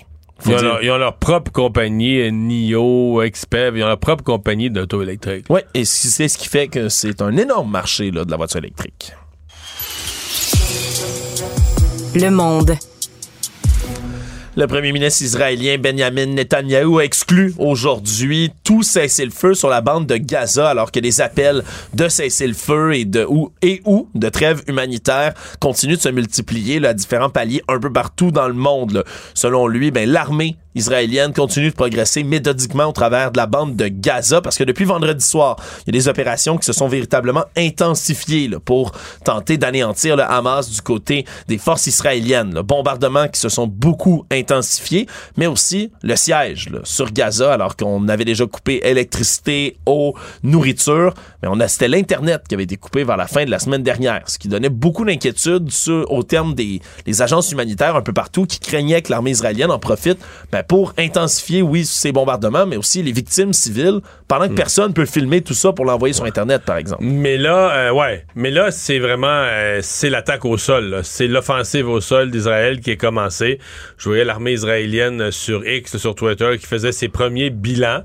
Ils 0.45 0.53
ont, 0.53 0.61
leur, 0.61 0.83
ils 0.83 0.91
ont, 0.91 0.97
leur, 0.97 1.15
propre 1.17 1.51
compagnie, 1.51 2.31
NIO, 2.31 3.23
Expev, 3.23 3.79
ils 3.79 3.83
ont 3.83 3.87
leur 3.87 3.97
propre 3.97 4.23
compagnie 4.23 4.69
d'auto 4.69 5.01
électriques. 5.01 5.45
Oui, 5.49 5.61
et 5.73 5.83
c'est 5.83 6.27
ce 6.27 6.37
qui 6.37 6.47
fait 6.47 6.67
que 6.67 6.89
c'est 6.89 7.23
un 7.23 7.35
énorme 7.37 7.71
marché 7.71 8.11
là, 8.11 8.23
de 8.23 8.29
la 8.29 8.37
voiture 8.37 8.59
électrique. 8.59 9.13
Le 12.13 12.29
monde. 12.29 12.75
Le 14.57 14.65
premier 14.65 14.91
ministre 14.91 15.21
israélien 15.21 15.77
Benjamin 15.77 16.25
Netanyahu 16.25 16.99
a 16.99 17.03
exclu 17.03 17.53
aujourd'hui 17.59 18.51
tout 18.63 18.81
cessez-le-feu 18.81 19.53
sur 19.53 19.69
la 19.69 19.81
bande 19.81 20.07
de 20.07 20.17
Gaza 20.17 20.67
alors 20.67 20.91
que 20.91 20.99
les 20.99 21.21
appels 21.21 21.63
de 21.93 22.09
cessez-le-feu 22.09 22.95
et 22.95 23.05
de 23.05 23.23
ou 23.29 23.51
et 23.61 23.83
ou 23.85 24.09
de 24.15 24.29
trêve 24.29 24.63
humanitaire 24.65 25.35
continuent 25.59 25.97
de 25.97 26.01
se 26.01 26.09
multiplier 26.09 26.83
à 26.87 26.95
différents 26.95 27.29
paliers 27.29 27.61
un 27.67 27.79
peu 27.79 27.93
partout 27.93 28.31
dans 28.31 28.47
le 28.47 28.55
monde. 28.55 29.03
Selon 29.35 29.67
lui, 29.67 29.91
ben 29.91 30.09
l'armée 30.09 30.55
israélienne 30.77 31.33
continue 31.33 31.69
de 31.69 31.75
progresser 31.75 32.23
méthodiquement 32.23 32.85
au 32.85 32.91
travers 32.91 33.31
de 33.31 33.37
la 33.37 33.47
bande 33.47 33.75
de 33.75 33.87
Gaza 33.87 34.41
parce 34.41 34.57
que 34.57 34.63
depuis 34.63 34.85
vendredi 34.85 35.25
soir, 35.25 35.57
il 35.85 35.93
y 35.93 35.97
a 35.97 35.99
des 35.99 36.07
opérations 36.07 36.57
qui 36.57 36.65
se 36.65 36.73
sont 36.73 36.87
véritablement 36.87 37.45
intensifiées 37.57 38.49
pour 38.63 38.91
tenter 39.23 39.57
d'anéantir 39.57 40.15
le 40.15 40.23
Hamas 40.23 40.69
du 40.69 40.81
côté 40.81 41.25
des 41.47 41.57
forces 41.57 41.87
israéliennes. 41.87 42.53
Le 42.53 42.63
bombardement 42.63 43.27
qui 43.27 43.39
se 43.39 43.49
sont 43.49 43.67
beaucoup 43.67 44.25
intensifiés, 44.31 44.46
mais 45.37 45.47
aussi 45.47 45.91
le 46.03 46.15
siège 46.15 46.69
là, 46.69 46.79
sur 46.83 47.11
Gaza 47.11 47.53
alors 47.53 47.75
qu'on 47.75 48.07
avait 48.07 48.25
déjà 48.25 48.45
coupé 48.45 48.81
électricité, 48.83 49.77
eau, 49.85 50.13
nourriture, 50.43 51.13
mais 51.41 51.49
on 51.51 51.59
a 51.59 51.67
c'était 51.67 51.87
l'internet 51.87 52.43
qui 52.47 52.55
avait 52.55 52.63
été 52.63 52.77
coupé 52.77 53.03
vers 53.03 53.17
la 53.17 53.27
fin 53.27 53.45
de 53.45 53.51
la 53.51 53.59
semaine 53.59 53.83
dernière, 53.83 54.23
ce 54.27 54.37
qui 54.37 54.47
donnait 54.47 54.69
beaucoup 54.69 55.05
d'inquiétude 55.05 55.69
au 56.09 56.23
terme 56.23 56.53
des 56.53 56.81
les 57.05 57.21
agences 57.21 57.51
humanitaires 57.51 57.95
un 57.95 58.01
peu 58.01 58.13
partout 58.13 58.45
qui 58.45 58.59
craignaient 58.59 59.01
que 59.01 59.11
l'armée 59.11 59.31
israélienne 59.31 59.71
en 59.71 59.79
profite 59.79 60.19
ben, 60.51 60.63
pour 60.63 60.93
intensifier, 60.97 61.61
oui, 61.61 61.85
ces 61.85 62.11
bombardements, 62.11 62.65
mais 62.65 62.77
aussi 62.77 63.03
les 63.03 63.11
victimes 63.11 63.53
civiles, 63.53 64.01
pendant 64.27 64.47
que 64.47 64.53
personne 64.53 64.93
peut 64.93 65.05
filmer 65.05 65.41
tout 65.41 65.53
ça 65.53 65.71
pour 65.71 65.85
l'envoyer 65.85 66.13
sur 66.13 66.25
Internet, 66.25 66.63
par 66.65 66.77
exemple. 66.77 67.03
Mais 67.03 67.37
là, 67.37 67.71
euh, 67.71 67.91
ouais, 67.91 68.25
mais 68.35 68.51
là, 68.51 68.71
c'est 68.71 68.99
vraiment, 68.99 69.27
euh, 69.27 69.79
c'est 69.81 70.09
l'attaque 70.09 70.45
au 70.45 70.57
sol. 70.57 71.01
C'est 71.03 71.27
l'offensive 71.27 71.87
au 71.87 72.01
sol 72.01 72.31
d'Israël 72.31 72.79
qui 72.79 72.91
est 72.91 72.97
commencée. 72.97 73.59
Je 73.97 74.09
voyais 74.09 74.25
l'armée 74.37 74.53
israélienne 74.53 75.31
sur 75.31 75.65
X, 75.65 75.97
sur 75.97 76.13
Twitter, 76.13 76.57
qui 76.59 76.67
faisait 76.67 76.91
ses 76.91 77.07
premiers 77.07 77.49
bilans. 77.49 78.03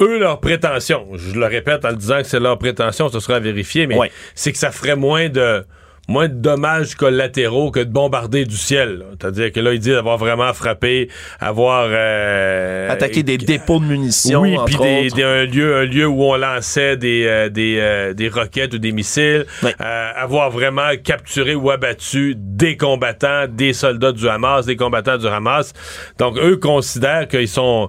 Eux, 0.00 0.18
leur 0.18 0.40
prétention, 0.40 1.06
je 1.14 1.38
le 1.38 1.46
répète 1.46 1.86
en 1.86 1.90
le 1.90 1.96
disant 1.96 2.18
que 2.18 2.26
c'est 2.26 2.40
leur 2.40 2.58
prétention, 2.58 3.08
ce 3.08 3.18
sera 3.18 3.40
vérifié, 3.40 3.86
mais 3.86 3.96
c'est 4.34 4.52
que 4.52 4.58
ça 4.58 4.70
ferait 4.70 4.96
moins 4.96 5.30
de 5.30 5.64
moins 6.08 6.28
de 6.28 6.34
dommages 6.34 6.94
collatéraux 6.94 7.70
que 7.70 7.80
de 7.80 7.90
bombarder 7.90 8.44
du 8.44 8.56
ciel. 8.56 9.04
C'est-à-dire 9.18 9.52
que 9.52 9.60
là, 9.60 9.72
ils 9.72 9.78
disent 9.80 9.94
avoir 9.94 10.18
vraiment 10.18 10.52
frappé, 10.52 11.08
avoir... 11.40 11.86
euh, 11.90 12.90
Attaquer 12.90 13.22
des 13.22 13.38
dépôts 13.38 13.80
de 13.80 13.84
munitions, 13.86 14.40
oui, 14.42 14.56
puis 14.66 14.76
des, 14.76 15.08
des- 15.10 15.22
un, 15.22 15.44
lieu, 15.44 15.76
un 15.76 15.84
lieu 15.84 16.06
où 16.06 16.22
on 16.24 16.36
lançait 16.36 16.96
des, 16.96 17.24
euh, 17.26 17.48
des, 17.48 17.78
euh, 17.80 18.12
des 18.12 18.28
roquettes 18.28 18.74
ou 18.74 18.78
des 18.78 18.92
missiles, 18.92 19.46
Euh, 19.80 20.10
avoir 20.16 20.50
vraiment 20.50 20.90
capturé 21.02 21.54
ou 21.54 21.70
abattu 21.70 22.34
des 22.36 22.76
combattants, 22.76 23.46
des 23.48 23.72
soldats 23.72 24.12
du 24.12 24.28
Hamas, 24.28 24.66
des 24.66 24.76
combattants 24.76 25.16
du 25.18 25.26
Hamas. 25.26 25.72
Donc, 26.18 26.36
eux 26.38 26.56
considèrent 26.56 27.28
qu'ils 27.28 27.48
sont, 27.48 27.88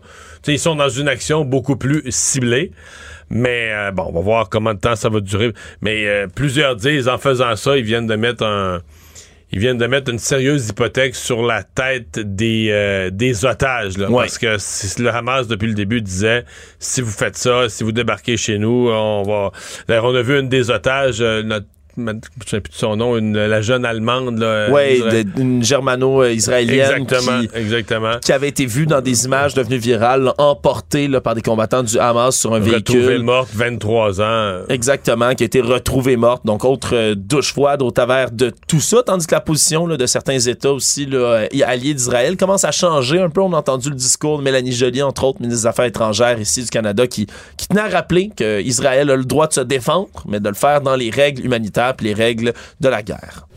ils 0.53 0.59
sont 0.59 0.75
dans 0.75 0.89
une 0.89 1.07
action 1.07 1.45
beaucoup 1.45 1.75
plus 1.75 2.03
ciblée. 2.09 2.71
Mais 3.29 3.69
euh, 3.71 3.91
bon, 3.91 4.03
on 4.09 4.11
va 4.11 4.21
voir 4.21 4.49
combien 4.49 4.73
de 4.75 4.79
temps 4.79 4.95
ça 4.95 5.09
va 5.09 5.19
durer. 5.19 5.51
Mais 5.81 6.05
euh, 6.07 6.27
plusieurs 6.27 6.75
disent, 6.75 7.07
en 7.07 7.17
faisant 7.17 7.55
ça, 7.55 7.77
ils 7.77 7.83
viennent 7.83 8.07
de 8.07 8.15
mettre 8.15 8.43
un... 8.45 8.81
Ils 9.51 9.59
viennent 9.59 9.77
de 9.77 9.85
mettre 9.87 10.11
une 10.11 10.19
sérieuse 10.19 10.69
hypothèque 10.69 11.15
sur 11.15 11.43
la 11.43 11.63
tête 11.63 12.19
des, 12.19 12.69
euh, 12.71 13.09
des 13.11 13.45
otages. 13.45 13.97
Là, 13.97 14.09
Ouais. 14.09 14.23
Parce 14.23 14.37
que 14.39 14.57
si- 14.57 15.01
le 15.01 15.09
Hamas, 15.09 15.47
depuis 15.47 15.67
le 15.67 15.75
début, 15.75 16.01
disait 16.01 16.43
si 16.79 16.99
vous 17.01 17.11
faites 17.11 17.37
ça, 17.37 17.69
si 17.69 17.83
vous 17.83 17.91
débarquez 17.91 18.37
chez 18.37 18.57
nous, 18.57 18.89
on 18.91 19.21
va. 19.23 19.51
D'ailleurs, 19.87 20.05
on 20.05 20.15
a 20.15 20.23
vu 20.23 20.39
une 20.39 20.49
des 20.49 20.71
otages, 20.71 21.21
notre 21.21 21.67
je 21.97 22.01
ne 22.01 22.19
sais 22.45 22.61
plus 22.61 22.71
de 22.71 22.77
son 22.77 22.95
nom, 22.95 23.17
une, 23.17 23.37
la 23.37 23.61
jeune 23.61 23.85
Allemande. 23.85 24.45
Oui, 24.71 25.03
une 25.37 25.63
germano-israélienne. 25.63 27.03
Exactement, 27.03 27.41
qui, 27.41 27.49
exactement. 27.55 28.19
Qui 28.21 28.31
avait 28.33 28.49
été 28.49 28.65
vue 28.65 28.85
dans 28.85 29.01
des 29.01 29.25
images 29.25 29.53
devenues 29.53 29.77
virales, 29.77 30.33
emportée 30.37 31.07
là, 31.07 31.21
par 31.21 31.35
des 31.35 31.41
combattants 31.41 31.83
du 31.83 31.97
Hamas 31.97 32.37
sur 32.37 32.53
un 32.53 32.59
véhicule. 32.59 33.01
Retrouvée 33.01 33.17
morte, 33.19 33.49
23 33.53 34.21
ans. 34.21 34.61
Exactement, 34.69 35.33
qui 35.35 35.43
a 35.43 35.45
été 35.45 35.61
retrouvée 35.61 36.17
morte. 36.17 36.45
Donc, 36.45 36.65
autre 36.65 36.95
euh, 36.95 37.15
douche 37.15 37.53
froide 37.53 37.81
au 37.81 37.91
travers 37.91 38.31
de 38.31 38.51
tout 38.67 38.79
ça, 38.79 39.03
tandis 39.03 39.27
que 39.27 39.35
la 39.35 39.41
position 39.41 39.87
là, 39.87 39.97
de 39.97 40.05
certains 40.05 40.39
États 40.39 40.71
aussi 40.71 41.05
là, 41.05 41.47
alliés 41.65 41.93
d'Israël 41.93 42.37
commence 42.37 42.65
à 42.65 42.71
changer 42.71 43.19
un 43.19 43.29
peu. 43.29 43.41
On 43.41 43.53
a 43.53 43.57
entendu 43.57 43.89
le 43.89 43.95
discours 43.95 44.39
de 44.39 44.43
Mélanie 44.43 44.71
Joly, 44.71 45.01
entre 45.01 45.23
autres, 45.25 45.41
ministre 45.41 45.63
des 45.63 45.67
Affaires 45.67 45.85
étrangères 45.85 46.39
ici 46.39 46.63
du 46.63 46.69
Canada, 46.69 47.07
qui, 47.07 47.27
qui 47.57 47.67
tenait 47.67 47.81
à 47.81 47.89
rappeler 47.89 48.31
qu'Israël 48.35 49.09
a 49.09 49.15
le 49.15 49.25
droit 49.25 49.47
de 49.47 49.53
se 49.53 49.61
défendre, 49.61 50.09
mais 50.27 50.39
de 50.39 50.49
le 50.49 50.55
faire 50.55 50.81
dans 50.81 50.95
les 50.95 51.09
règles 51.09 51.45
humanitaires 51.45 51.84
les 52.01 52.13
règles 52.13 52.53
de 52.79 52.89
la 52.89 53.03
guerre. 53.03 53.47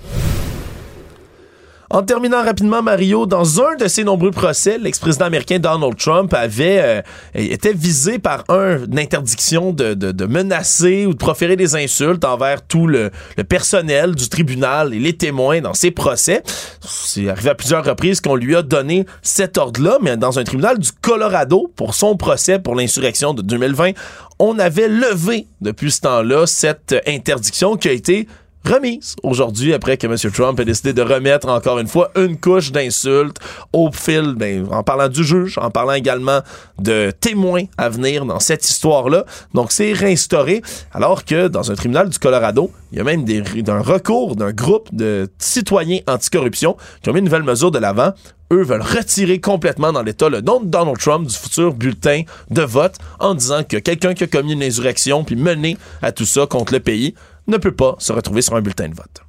En 1.90 2.02
terminant 2.02 2.44
rapidement, 2.44 2.82
Mario, 2.82 3.24
dans 3.24 3.62
un 3.62 3.74
de 3.76 3.88
ses 3.88 4.04
nombreux 4.04 4.30
procès, 4.30 4.76
l'ex-président 4.76 5.24
américain 5.24 5.58
Donald 5.58 5.96
Trump 5.96 6.34
avait 6.34 6.80
euh, 6.82 7.02
été 7.34 7.72
visé 7.72 8.18
par 8.18 8.44
un, 8.50 8.84
une 8.84 8.98
interdiction 8.98 9.72
de, 9.72 9.94
de, 9.94 10.26
menacer 10.26 11.06
ou 11.06 11.14
de 11.14 11.18
proférer 11.18 11.56
des 11.56 11.76
insultes 11.76 12.26
envers 12.26 12.60
tout 12.60 12.86
le, 12.86 13.10
le, 13.38 13.44
personnel 13.44 14.14
du 14.14 14.28
tribunal 14.28 14.92
et 14.92 14.98
les 14.98 15.14
témoins 15.14 15.62
dans 15.62 15.72
ses 15.72 15.90
procès. 15.90 16.42
C'est 16.82 17.30
arrivé 17.30 17.48
à 17.48 17.54
plusieurs 17.54 17.86
reprises 17.86 18.20
qu'on 18.20 18.36
lui 18.36 18.54
a 18.54 18.60
donné 18.60 19.06
cet 19.22 19.56
ordre-là, 19.56 19.96
mais 20.02 20.18
dans 20.18 20.38
un 20.38 20.44
tribunal 20.44 20.78
du 20.78 20.90
Colorado 20.92 21.72
pour 21.74 21.94
son 21.94 22.18
procès 22.18 22.58
pour 22.58 22.74
l'insurrection 22.74 23.32
de 23.32 23.40
2020, 23.40 23.92
on 24.38 24.58
avait 24.58 24.88
levé 24.88 25.46
depuis 25.60 25.90
ce 25.90 26.00
temps-là 26.02 26.46
cette 26.46 26.94
interdiction 27.06 27.76
qui 27.76 27.88
a 27.88 27.92
été 27.92 28.28
remise 28.68 29.16
aujourd'hui 29.22 29.72
après 29.72 29.96
que 29.96 30.06
M. 30.06 30.16
Trump 30.32 30.60
ait 30.60 30.64
décidé 30.64 30.92
de 30.92 31.02
remettre 31.02 31.48
encore 31.48 31.78
une 31.78 31.88
fois 31.88 32.10
une 32.16 32.38
couche 32.38 32.72
d'insultes 32.72 33.38
au 33.72 33.90
fil, 33.92 34.34
ben, 34.36 34.66
en 34.70 34.82
parlant 34.82 35.08
du 35.08 35.24
juge, 35.24 35.58
en 35.58 35.70
parlant 35.70 35.94
également 35.94 36.40
de 36.78 37.10
témoins 37.10 37.64
à 37.76 37.88
venir 37.88 38.24
dans 38.24 38.40
cette 38.40 38.68
histoire-là. 38.68 39.24
Donc 39.54 39.72
c'est 39.72 39.92
réinstauré, 39.92 40.62
alors 40.92 41.24
que 41.24 41.48
dans 41.48 41.70
un 41.70 41.74
tribunal 41.74 42.08
du 42.08 42.18
Colorado, 42.18 42.70
il 42.92 42.98
y 42.98 43.00
a 43.00 43.04
même 43.04 43.24
des, 43.24 43.42
un 43.68 43.80
recours 43.80 44.36
d'un 44.36 44.52
groupe 44.52 44.88
de 44.92 45.28
citoyens 45.38 46.00
anticorruption 46.06 46.76
qui 47.02 47.10
ont 47.10 47.12
mis 47.12 47.18
une 47.18 47.26
nouvelle 47.26 47.42
mesure 47.42 47.70
de 47.70 47.78
l'avant 47.78 48.12
eux 48.52 48.62
veulent 48.62 48.82
retirer 48.82 49.40
complètement 49.40 49.92
dans 49.92 50.02
l'État 50.02 50.28
le 50.28 50.40
nom 50.40 50.60
de 50.60 50.66
Donald 50.66 50.98
Trump 50.98 51.26
du 51.26 51.34
futur 51.34 51.74
bulletin 51.74 52.22
de 52.50 52.62
vote 52.62 52.96
en 53.20 53.34
disant 53.34 53.62
que 53.62 53.76
quelqu'un 53.76 54.14
qui 54.14 54.24
a 54.24 54.26
commis 54.26 54.54
une 54.54 54.62
insurrection 54.62 55.24
puis 55.24 55.36
mené 55.36 55.76
à 56.02 56.12
tout 56.12 56.24
ça 56.24 56.46
contre 56.46 56.72
le 56.72 56.80
pays 56.80 57.14
ne 57.48 57.56
peut 57.56 57.72
pas 57.72 57.96
se 57.98 58.12
retrouver 58.12 58.42
sur 58.42 58.54
un 58.54 58.60
bulletin 58.60 58.88
de 58.88 58.94
vote. 58.94 59.22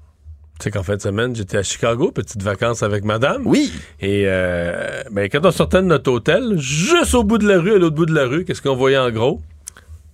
Tu 0.59 0.65
sais 0.65 0.71
qu'en 0.71 0.83
fin 0.83 0.97
de 0.97 1.01
semaine, 1.01 1.33
j'étais 1.33 1.57
à 1.57 1.63
Chicago, 1.63 2.11
petite 2.11 2.43
vacances 2.43 2.83
avec 2.83 3.05
madame. 3.05 3.43
Oui. 3.45 3.71
Et 4.01 4.23
euh, 4.25 5.03
ben, 5.09 5.29
quand 5.31 5.45
on 5.45 5.51
sortait 5.51 5.77
de 5.77 5.87
notre 5.87 6.11
hôtel, 6.11 6.57
juste 6.57 7.15
au 7.15 7.23
bout 7.23 7.37
de 7.37 7.47
la 7.47 7.59
rue, 7.59 7.75
à 7.75 7.77
l'autre 7.77 7.95
bout 7.95 8.05
de 8.05 8.13
la 8.13 8.25
rue, 8.25 8.43
qu'est-ce 8.43 8.61
qu'on 8.61 8.75
voyait 8.75 8.97
en 8.97 9.09
gros? 9.09 9.41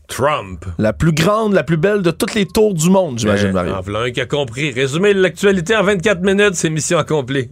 Trump. 0.08 0.66
La 0.78 0.94
plus 0.94 1.14
grande, 1.14 1.54
la 1.54 1.64
plus 1.64 1.78
belle 1.78 2.04
de 2.04 2.12
toutes 2.12 2.36
les 2.36 2.46
tours 2.46 2.76
du 2.76 2.92
monde, 2.92 3.18
j'imagine, 3.18 3.48
ben, 3.48 3.64
Mario. 3.64 3.74
En 3.74 3.82
voilà 3.82 4.02
un 4.02 4.12
qui 4.12 4.22
a 4.22 4.28
compris. 4.28 4.72
Résumé 4.72 5.16
l'actualité 5.16 5.76
en 5.76 5.82
24 5.84 6.22
minutes, 6.22 6.54
c'est 6.54 6.70
mission 6.70 7.00
accomplie. 7.00 7.50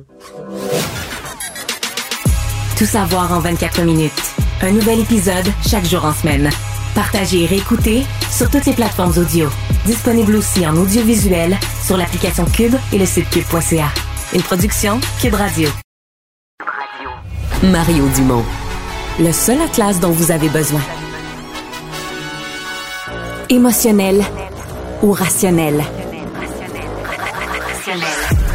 Tout 2.77 2.85
savoir 2.85 3.31
en 3.34 3.39
24 3.39 3.81
minutes. 3.81 4.11
Un 4.61 4.71
nouvel 4.71 4.99
épisode 4.99 5.47
chaque 5.67 5.85
jour 5.85 6.05
en 6.05 6.13
semaine. 6.13 6.51
Partagez 6.95 7.44
et 7.44 7.48
réécoutez 7.48 8.06
sur 8.30 8.49
toutes 8.52 8.65
les 8.65 8.74
plateformes 8.74 9.18
audio. 9.18 9.49
Disponible 9.86 10.36
aussi 10.36 10.65
en 10.68 10.76
audiovisuel 10.76 11.57
sur 11.84 11.98
l'application 11.98 12.45
Cube 12.45 12.76
et 12.91 12.99
le 12.99 13.06
site 13.06 13.30
cube.ca. 13.32 13.88
Une 14.34 14.44
production 14.44 14.99
Cube 15.20 15.34
Radio. 15.34 15.70
Mario 17.64 18.07
Dumont. 18.15 18.44
Le 19.20 19.32
seul 19.32 19.60
atlas 19.61 19.99
dont 19.99 20.11
vous 20.11 20.32
avez 20.32 20.49
besoin. 20.49 20.82
Émotionnel 23.49 24.24
ou 25.02 25.11
rationnel? 25.11 25.84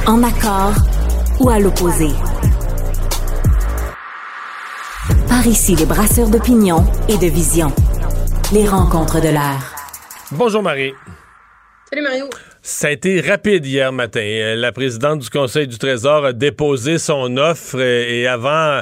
En 0.06 0.22
accord 0.22 0.74
ou 1.40 1.50
à 1.50 1.58
l'opposé? 1.58 2.08
Par 5.28 5.46
ici, 5.46 5.74
les 5.74 5.86
brasseurs 5.86 6.28
d'opinion 6.28 6.84
et 7.08 7.18
de 7.18 7.26
vision 7.26 7.72
les 8.52 8.66
rencontres 8.66 9.20
de 9.20 9.28
l'air. 9.28 9.74
Bonjour 10.32 10.62
Marie. 10.62 10.92
Salut 11.90 12.02
Mario. 12.02 12.30
Ça 12.62 12.88
a 12.88 12.90
été 12.90 13.20
rapide 13.20 13.64
hier 13.66 13.92
matin. 13.92 14.20
Euh, 14.20 14.56
la 14.56 14.72
présidente 14.72 15.20
du 15.20 15.30
Conseil 15.30 15.66
du 15.66 15.78
Trésor 15.78 16.24
a 16.24 16.32
déposé 16.32 16.98
son 16.98 17.36
offre 17.36 17.80
et 17.80 18.26
avant, 18.26 18.80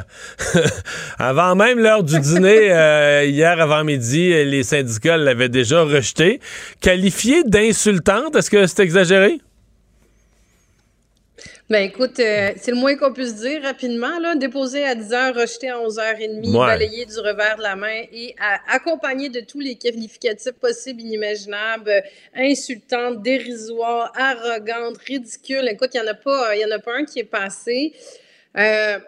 avant 1.18 1.55
même 1.55 1.78
l'heure 1.78 2.02
du 2.02 2.18
dîner, 2.18 2.70
euh, 2.70 3.24
hier 3.24 3.60
avant-midi, 3.60 4.44
les 4.44 4.62
syndicats 4.62 5.16
l'avaient 5.16 5.48
déjà 5.48 5.82
rejetée. 5.82 6.40
Qualifiée 6.80 7.43
d'insultante, 7.44 8.36
est-ce 8.36 8.51
que 8.51 8.66
c'est 8.66 8.82
exagéré? 8.82 9.40
Ben 11.68 11.82
écoute, 11.82 12.20
euh, 12.20 12.52
c'est 12.56 12.70
le 12.70 12.76
moins 12.76 12.94
qu'on 12.94 13.12
puisse 13.12 13.34
dire 13.34 13.60
rapidement. 13.62 14.20
Là. 14.20 14.36
Déposé 14.36 14.84
à 14.84 14.94
10 14.94 15.10
h, 15.10 15.32
rejeté 15.32 15.68
à 15.68 15.80
11 15.80 15.98
h 15.98 16.43
30, 16.43 16.52
balayé 16.55 17.06
du 17.06 17.18
revers 17.18 17.56
de 17.56 17.62
la 17.62 17.74
main 17.74 18.02
et 18.12 18.36
accompagné 18.68 19.30
de 19.30 19.40
tous 19.40 19.59
les 19.59 19.74
qualificatifs 19.74 20.52
possibles, 20.52 21.01
inimaginables, 21.01 22.05
insultante, 22.36 23.20
dérisoire, 23.20 24.12
arrogante, 24.14 24.97
ridicule. 24.98 25.68
Écoute, 25.68 25.90
il 25.94 26.01
n'y 26.01 26.09
en 26.09 26.12
a 26.12 26.14
pas, 26.14 26.55
y 26.55 26.64
en 26.64 26.70
a 26.70 26.78
pas 26.78 26.98
un 26.98 27.05
qui 27.05 27.18
est 27.18 27.24
passé. 27.24 27.94
Euh, 28.56 29.01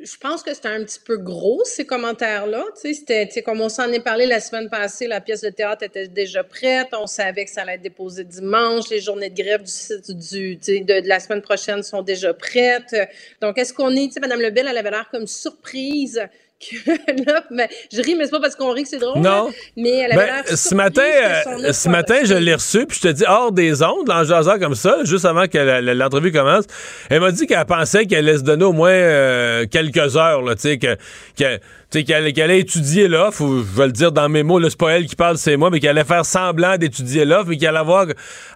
je 0.00 0.16
pense 0.16 0.42
que 0.42 0.54
c'était 0.54 0.68
un 0.68 0.82
petit 0.84 0.98
peu 1.04 1.18
gros, 1.18 1.62
ces 1.64 1.84
commentaires-là. 1.84 2.64
C'était, 2.74 3.28
comme 3.44 3.60
on 3.60 3.68
s'en 3.68 3.92
est 3.92 4.00
parlé 4.00 4.24
la 4.24 4.40
semaine 4.40 4.70
passée, 4.70 5.06
la 5.06 5.20
pièce 5.20 5.42
de 5.42 5.50
théâtre 5.50 5.82
était 5.82 6.08
déjà 6.08 6.42
prête. 6.42 6.88
On 6.92 7.06
savait 7.06 7.44
que 7.44 7.50
ça 7.50 7.62
allait 7.62 7.74
être 7.74 7.82
déposé 7.82 8.24
dimanche. 8.24 8.88
Les 8.88 9.00
journées 9.00 9.28
de 9.28 9.42
grève 9.42 9.62
du, 10.08 10.56
du 10.56 10.80
de, 10.80 11.06
la 11.06 11.20
semaine 11.20 11.42
prochaine 11.42 11.82
sont 11.82 12.02
déjà 12.02 12.32
prêtes. 12.32 12.96
Donc, 13.42 13.58
est-ce 13.58 13.74
qu'on 13.74 13.90
est, 13.90 14.18
Mme 14.18 14.40
Lebel, 14.40 14.66
elle 14.70 14.78
avait 14.78 14.90
l'air 14.90 15.08
comme 15.10 15.26
surprise 15.26 16.22
je 17.92 18.02
ris, 18.02 18.14
mais 18.14 18.24
c'est 18.24 18.30
pas 18.30 18.40
parce 18.40 18.56
qu'on 18.56 18.72
rit 18.72 18.82
que 18.82 18.88
c'est 18.88 18.98
drôle. 18.98 19.20
Non. 19.20 19.50
mais 19.76 19.90
elle 19.90 20.16
ben, 20.16 20.42
ce 20.46 20.74
matin, 20.74 21.02
euh, 21.02 21.72
ce 21.72 21.88
matin, 21.88 22.16
je 22.24 22.34
l'ai 22.34 22.54
reçu, 22.54 22.86
puis 22.86 22.98
je 23.02 23.08
te 23.08 23.12
dis 23.12 23.24
hors 23.26 23.52
des 23.52 23.82
ondes, 23.82 24.10
en 24.10 24.24
jasant 24.24 24.58
comme 24.58 24.74
ça, 24.74 24.98
juste 25.04 25.24
avant 25.24 25.46
que 25.46 25.58
l'entrevue 25.92 26.32
commence. 26.32 26.64
Elle 27.10 27.20
m'a 27.20 27.32
dit 27.32 27.46
qu'elle 27.46 27.64
pensait 27.64 28.06
qu'elle 28.06 28.28
allait 28.28 28.38
se 28.38 28.44
donner 28.44 28.64
au 28.64 28.72
moins 28.72 28.90
euh, 28.90 29.66
quelques 29.70 30.16
heures, 30.16 30.42
tu 30.54 30.60
sais, 30.60 30.78
que, 30.78 30.96
qu'elle 31.36 32.40
allait 32.40 32.60
étudier 32.60 33.08
l'offre, 33.08 33.42
ou 33.42 33.58
je 33.58 33.78
vais 33.78 33.86
le 33.86 33.92
dire 33.92 34.12
dans 34.12 34.28
mes 34.28 34.42
mots, 34.42 34.60
c'est 34.68 34.78
pas 34.78 34.92
elle 34.92 35.06
qui 35.06 35.16
parle, 35.16 35.38
c'est 35.38 35.56
moi, 35.56 35.70
mais 35.70 35.80
qu'elle 35.80 35.90
allait 35.90 36.04
faire 36.04 36.24
semblant 36.24 36.76
d'étudier 36.76 37.24
l'offre, 37.24 37.48
mais 37.48 37.56
qu'elle 37.56 37.70
allait 37.70 37.78
avoir. 37.78 38.06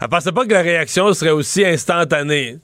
Elle 0.00 0.08
pensait 0.08 0.32
pas 0.32 0.44
que 0.44 0.52
la 0.52 0.62
réaction 0.62 1.12
serait 1.12 1.30
aussi 1.30 1.64
instantanée. 1.64 2.58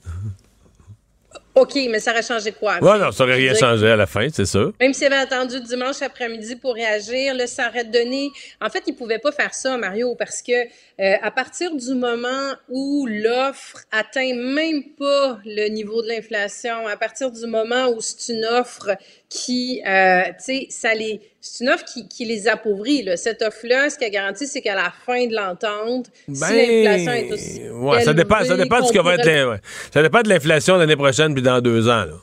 OK, 1.55 1.75
mais 1.89 1.99
ça 1.99 2.11
aurait 2.11 2.23
changé 2.23 2.51
quoi? 2.51 2.79
Ouais, 2.81 2.97
non, 2.97 3.11
ça 3.11 3.23
aurait 3.23 3.35
rien 3.35 3.53
changé 3.53 3.87
à 3.87 3.95
la 3.95 4.07
fin, 4.07 4.27
c'est 4.33 4.45
ça. 4.45 4.65
Même 4.79 4.93
s'il 4.93 5.05
avait 5.05 5.17
attendu 5.17 5.61
dimanche 5.61 6.01
après-midi 6.01 6.55
pour 6.55 6.73
réagir, 6.73 7.35
là, 7.35 7.45
ça 7.45 7.69
aurait 7.69 7.83
donné. 7.83 8.31
En 8.59 8.69
fait, 8.69 8.83
il 8.87 8.95
pouvait 8.95 9.19
pas 9.19 9.31
faire 9.31 9.53
ça, 9.53 9.77
Mario, 9.77 10.15
parce 10.15 10.41
que 10.41 10.51
euh, 10.51 11.15
à 11.21 11.29
partir 11.29 11.75
du 11.75 11.93
moment 11.93 12.53
où 12.69 13.05
l'offre 13.07 13.77
atteint 13.91 14.33
même 14.33 14.83
pas 14.97 15.39
le 15.45 15.67
niveau 15.69 16.01
de 16.01 16.07
l'inflation, 16.07 16.87
à 16.87 16.97
partir 16.97 17.29
du 17.29 17.45
moment 17.45 17.87
où 17.89 18.01
c'est 18.01 18.33
une 18.33 18.45
offre 18.45 18.95
qui, 19.33 19.81
euh, 19.87 20.25
tu 20.25 20.33
sais, 20.39 20.67
ça 20.69 20.93
les, 20.93 21.19
c'est 21.41 21.63
une 21.63 21.71
offre 21.71 21.85
qui, 21.85 22.07
qui 22.07 22.23
les 22.23 22.47
appauvrit. 22.47 23.01
Là. 23.01 23.17
Cette 23.17 23.41
offre-là, 23.41 23.89
ce 23.89 23.97
qu'elle 23.97 24.11
garantit, 24.11 24.45
c'est 24.45 24.61
qu'à 24.61 24.75
la 24.75 24.93
fin 25.05 25.25
de 25.25 25.33
l'entente, 25.33 26.05
si 26.31 26.39
ben, 26.39 26.55
l'inflation 26.55 27.11
est 27.13 27.31
aussi 27.31 27.61
ouais, 27.71 28.03
ça 28.03 28.13
dépend, 28.13 28.43
ça 28.43 28.55
dépend 28.55 28.81
de 28.81 28.85
ce 28.85 28.93
que 28.93 28.99
va 28.99 29.15
être, 29.15 29.49
ouais. 29.49 29.57
ça 29.91 30.03
dépend 30.03 30.21
de 30.21 30.29
l'inflation 30.29 30.77
l'année 30.77 30.95
prochaine 30.95 31.33
puis 31.33 31.41
dans 31.41 31.59
deux 31.61 31.87
ans. 31.87 32.05
Là. 32.05 32.13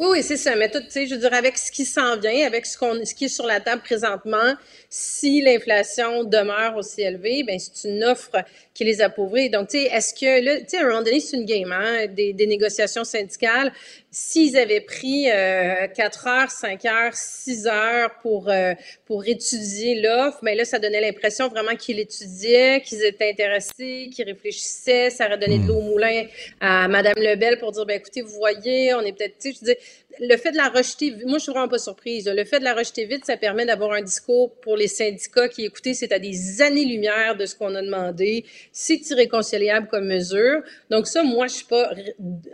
Oui, 0.00 0.08
oui, 0.12 0.22
c'est 0.22 0.38
ça. 0.38 0.56
Mais 0.56 0.70
tout, 0.70 0.80
tu 0.80 0.86
sais, 0.88 1.06
je 1.06 1.14
veux 1.14 1.20
dire, 1.20 1.34
avec 1.34 1.58
ce 1.58 1.70
qui 1.70 1.84
s'en 1.84 2.16
vient, 2.16 2.46
avec 2.46 2.64
ce, 2.64 2.78
qu'on, 2.78 3.04
ce 3.04 3.14
qui 3.14 3.26
est 3.26 3.28
sur 3.28 3.44
la 3.44 3.60
table 3.60 3.82
présentement, 3.82 4.54
si 4.88 5.42
l'inflation 5.42 6.24
demeure 6.24 6.74
aussi 6.78 7.02
élevée, 7.02 7.42
ben 7.42 7.58
c'est 7.58 7.86
une 7.86 8.02
offre 8.04 8.42
qui 8.72 8.84
les 8.84 9.02
appauvrit. 9.02 9.50
Donc, 9.50 9.68
tu 9.68 9.76
sais, 9.76 9.90
est-ce 9.92 10.14
que 10.14 10.42
là, 10.42 10.56
tu 10.60 10.68
sais, 10.68 10.78
à 10.78 10.86
un 10.86 10.88
moment 10.88 11.02
donné, 11.02 11.20
c'est 11.20 11.36
une 11.36 11.44
game, 11.44 11.70
hein, 11.70 12.06
des, 12.06 12.32
des 12.32 12.46
négociations 12.46 13.04
syndicales. 13.04 13.74
S'ils 14.10 14.56
avaient 14.56 14.80
pris 14.80 15.30
euh, 15.30 15.86
4 15.86 16.26
heures, 16.26 16.50
5 16.50 16.84
heures, 16.84 17.14
6 17.14 17.66
heures 17.68 18.10
pour, 18.22 18.48
euh, 18.48 18.74
pour 19.06 19.26
étudier 19.26 20.00
l'offre, 20.00 20.38
mais 20.42 20.56
là, 20.56 20.64
ça 20.64 20.78
donnait 20.78 21.00
l'impression 21.00 21.48
vraiment 21.48 21.76
qu'ils 21.76 22.00
étudiaient, 22.00 22.82
qu'ils 22.84 23.04
étaient 23.04 23.30
intéressés, 23.30 24.10
qu'ils 24.12 24.24
réfléchissaient. 24.24 25.10
Ça 25.10 25.26
aurait 25.26 25.38
donné 25.38 25.58
de 25.58 25.68
l'eau 25.68 25.76
au 25.76 25.82
moulin 25.82 26.24
à 26.60 26.88
Madame 26.88 27.14
Lebel 27.18 27.58
pour 27.58 27.70
dire, 27.70 27.86
ben 27.86 27.98
écoutez, 27.98 28.22
vous 28.22 28.36
voyez, 28.36 28.94
on 28.94 29.00
est 29.02 29.12
peut-être, 29.12 29.38
tu 29.38 29.52
sais, 29.52 29.58
je 29.60 29.64
dis, 29.64 29.76
le 30.18 30.36
fait 30.36 30.50
de 30.50 30.56
la 30.56 30.68
rejeter, 30.68 31.14
moi, 31.26 31.38
je 31.38 31.44
suis 31.44 31.52
vraiment 31.52 31.68
pas 31.68 31.78
surprise. 31.78 32.28
Le 32.28 32.44
fait 32.44 32.58
de 32.58 32.64
la 32.64 32.74
rejeter 32.74 33.04
vite, 33.04 33.24
ça 33.24 33.36
permet 33.36 33.64
d'avoir 33.64 33.92
un 33.92 34.02
discours 34.02 34.52
pour 34.60 34.76
les 34.76 34.88
syndicats 34.88 35.48
qui, 35.48 35.64
écoutez, 35.64 35.94
c'est 35.94 36.12
à 36.12 36.18
des 36.18 36.62
années-lumière 36.62 37.36
de 37.36 37.46
ce 37.46 37.54
qu'on 37.54 37.74
a 37.74 37.82
demandé. 37.82 38.44
C'est 38.72 39.08
irréconciliable 39.10 39.86
comme 39.88 40.06
mesure. 40.06 40.62
Donc 40.90 41.06
ça, 41.06 41.22
moi, 41.22 41.46
je 41.46 41.54
suis 41.54 41.64
pas 41.64 41.92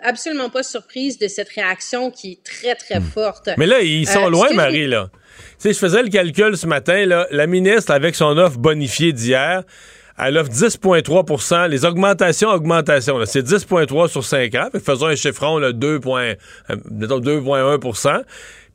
absolument 0.03 0.51
pas 0.51 0.63
surprise 0.63 1.19
de 1.19 1.29
cette 1.29 1.46
réaction 1.55 2.11
qui 2.11 2.33
est 2.33 2.43
très, 2.45 2.75
très 2.75 3.01
Hmm. 3.01 3.05
forte. 3.15 3.49
Mais 3.59 3.67
là, 3.67 3.81
ils 3.81 4.07
sont 4.07 4.27
Euh, 4.27 4.31
loin, 4.31 4.49
Marie, 4.55 4.87
là. 4.87 5.11
Tu 5.13 5.45
sais, 5.59 5.73
je 5.73 5.79
faisais 5.79 6.03
le 6.03 6.09
calcul 6.09 6.57
ce 6.57 6.67
matin, 6.67 7.07
là. 7.07 7.27
La 7.31 7.47
ministre, 7.47 7.93
avec 7.93 8.15
son 8.15 8.37
offre 8.39 8.59
bonifiée 8.59 9.13
d'hier, 9.13 9.63
elle 10.19 10.39
offre 10.39 10.51
10,3% 10.51 11.67
Les 11.67 11.85
augmentations, 11.85 12.49
augmentations, 12.49 13.19
c'est 13.27 13.43
10,3 13.43 14.09
sur 14.09 14.25
5 14.25 14.55
ans. 14.55 14.69
Faisons 14.85 15.07
un 15.07 15.15
chiffron, 15.17 15.59
là, 15.59 15.73
2, 15.73 16.01
point- 16.01 16.35
euh, 16.71 16.77
mettons 16.91 17.19
2,1% 17.21 18.23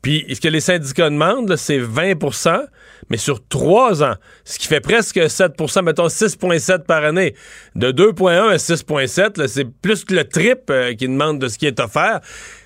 Puis, 0.02 0.26
ce 0.34 0.40
que 0.40 0.48
les 0.48 0.58
syndicats 0.60 1.10
demandent, 1.10 1.54
c'est 1.56 1.78
20% 1.78 2.60
mais 3.08 3.16
sur 3.18 3.46
3 3.48 4.02
ans. 4.02 4.14
Ce 4.44 4.58
qui 4.58 4.66
fait 4.66 4.80
presque 4.80 5.28
7% 5.30 5.82
mettons 5.82 6.08
6,7 6.08 6.86
par 6.86 7.04
année. 7.04 7.34
De 7.76 7.90
2,1 7.92 8.48
à 8.48 8.58
6,7, 8.58 9.36
là, 9.38 9.46
c'est 9.48 9.64
plus 9.64 10.04
que 10.04 10.14
le 10.14 10.24
trip 10.24 10.70
euh, 10.70 10.94
qu'ils 10.94 11.08
demandent 11.10 11.38
de 11.40 11.46
ce 11.48 11.56
qui 11.58 11.66
est 11.66 11.78
offert. 11.78 12.20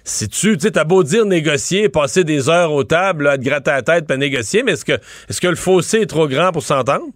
Si 0.08 0.28
tu, 0.28 0.56
tu 0.56 0.70
t'as 0.70 0.84
beau 0.84 1.02
dire 1.02 1.26
négocier, 1.26 1.88
passer 1.88 2.22
des 2.22 2.48
heures 2.48 2.72
aux 2.72 2.84
tables, 2.84 3.24
là, 3.24 3.32
à 3.32 3.38
te 3.38 3.42
gratter 3.42 3.72
la 3.72 3.82
tête, 3.82 4.06
puis 4.06 4.16
négocier, 4.16 4.62
mais 4.62 4.72
est-ce 4.72 4.84
que, 4.84 4.92
est-ce 5.28 5.40
que 5.40 5.48
le 5.48 5.56
fossé 5.56 6.02
est 6.02 6.06
trop 6.06 6.28
grand 6.28 6.52
pour 6.52 6.62
s'entendre? 6.62 7.06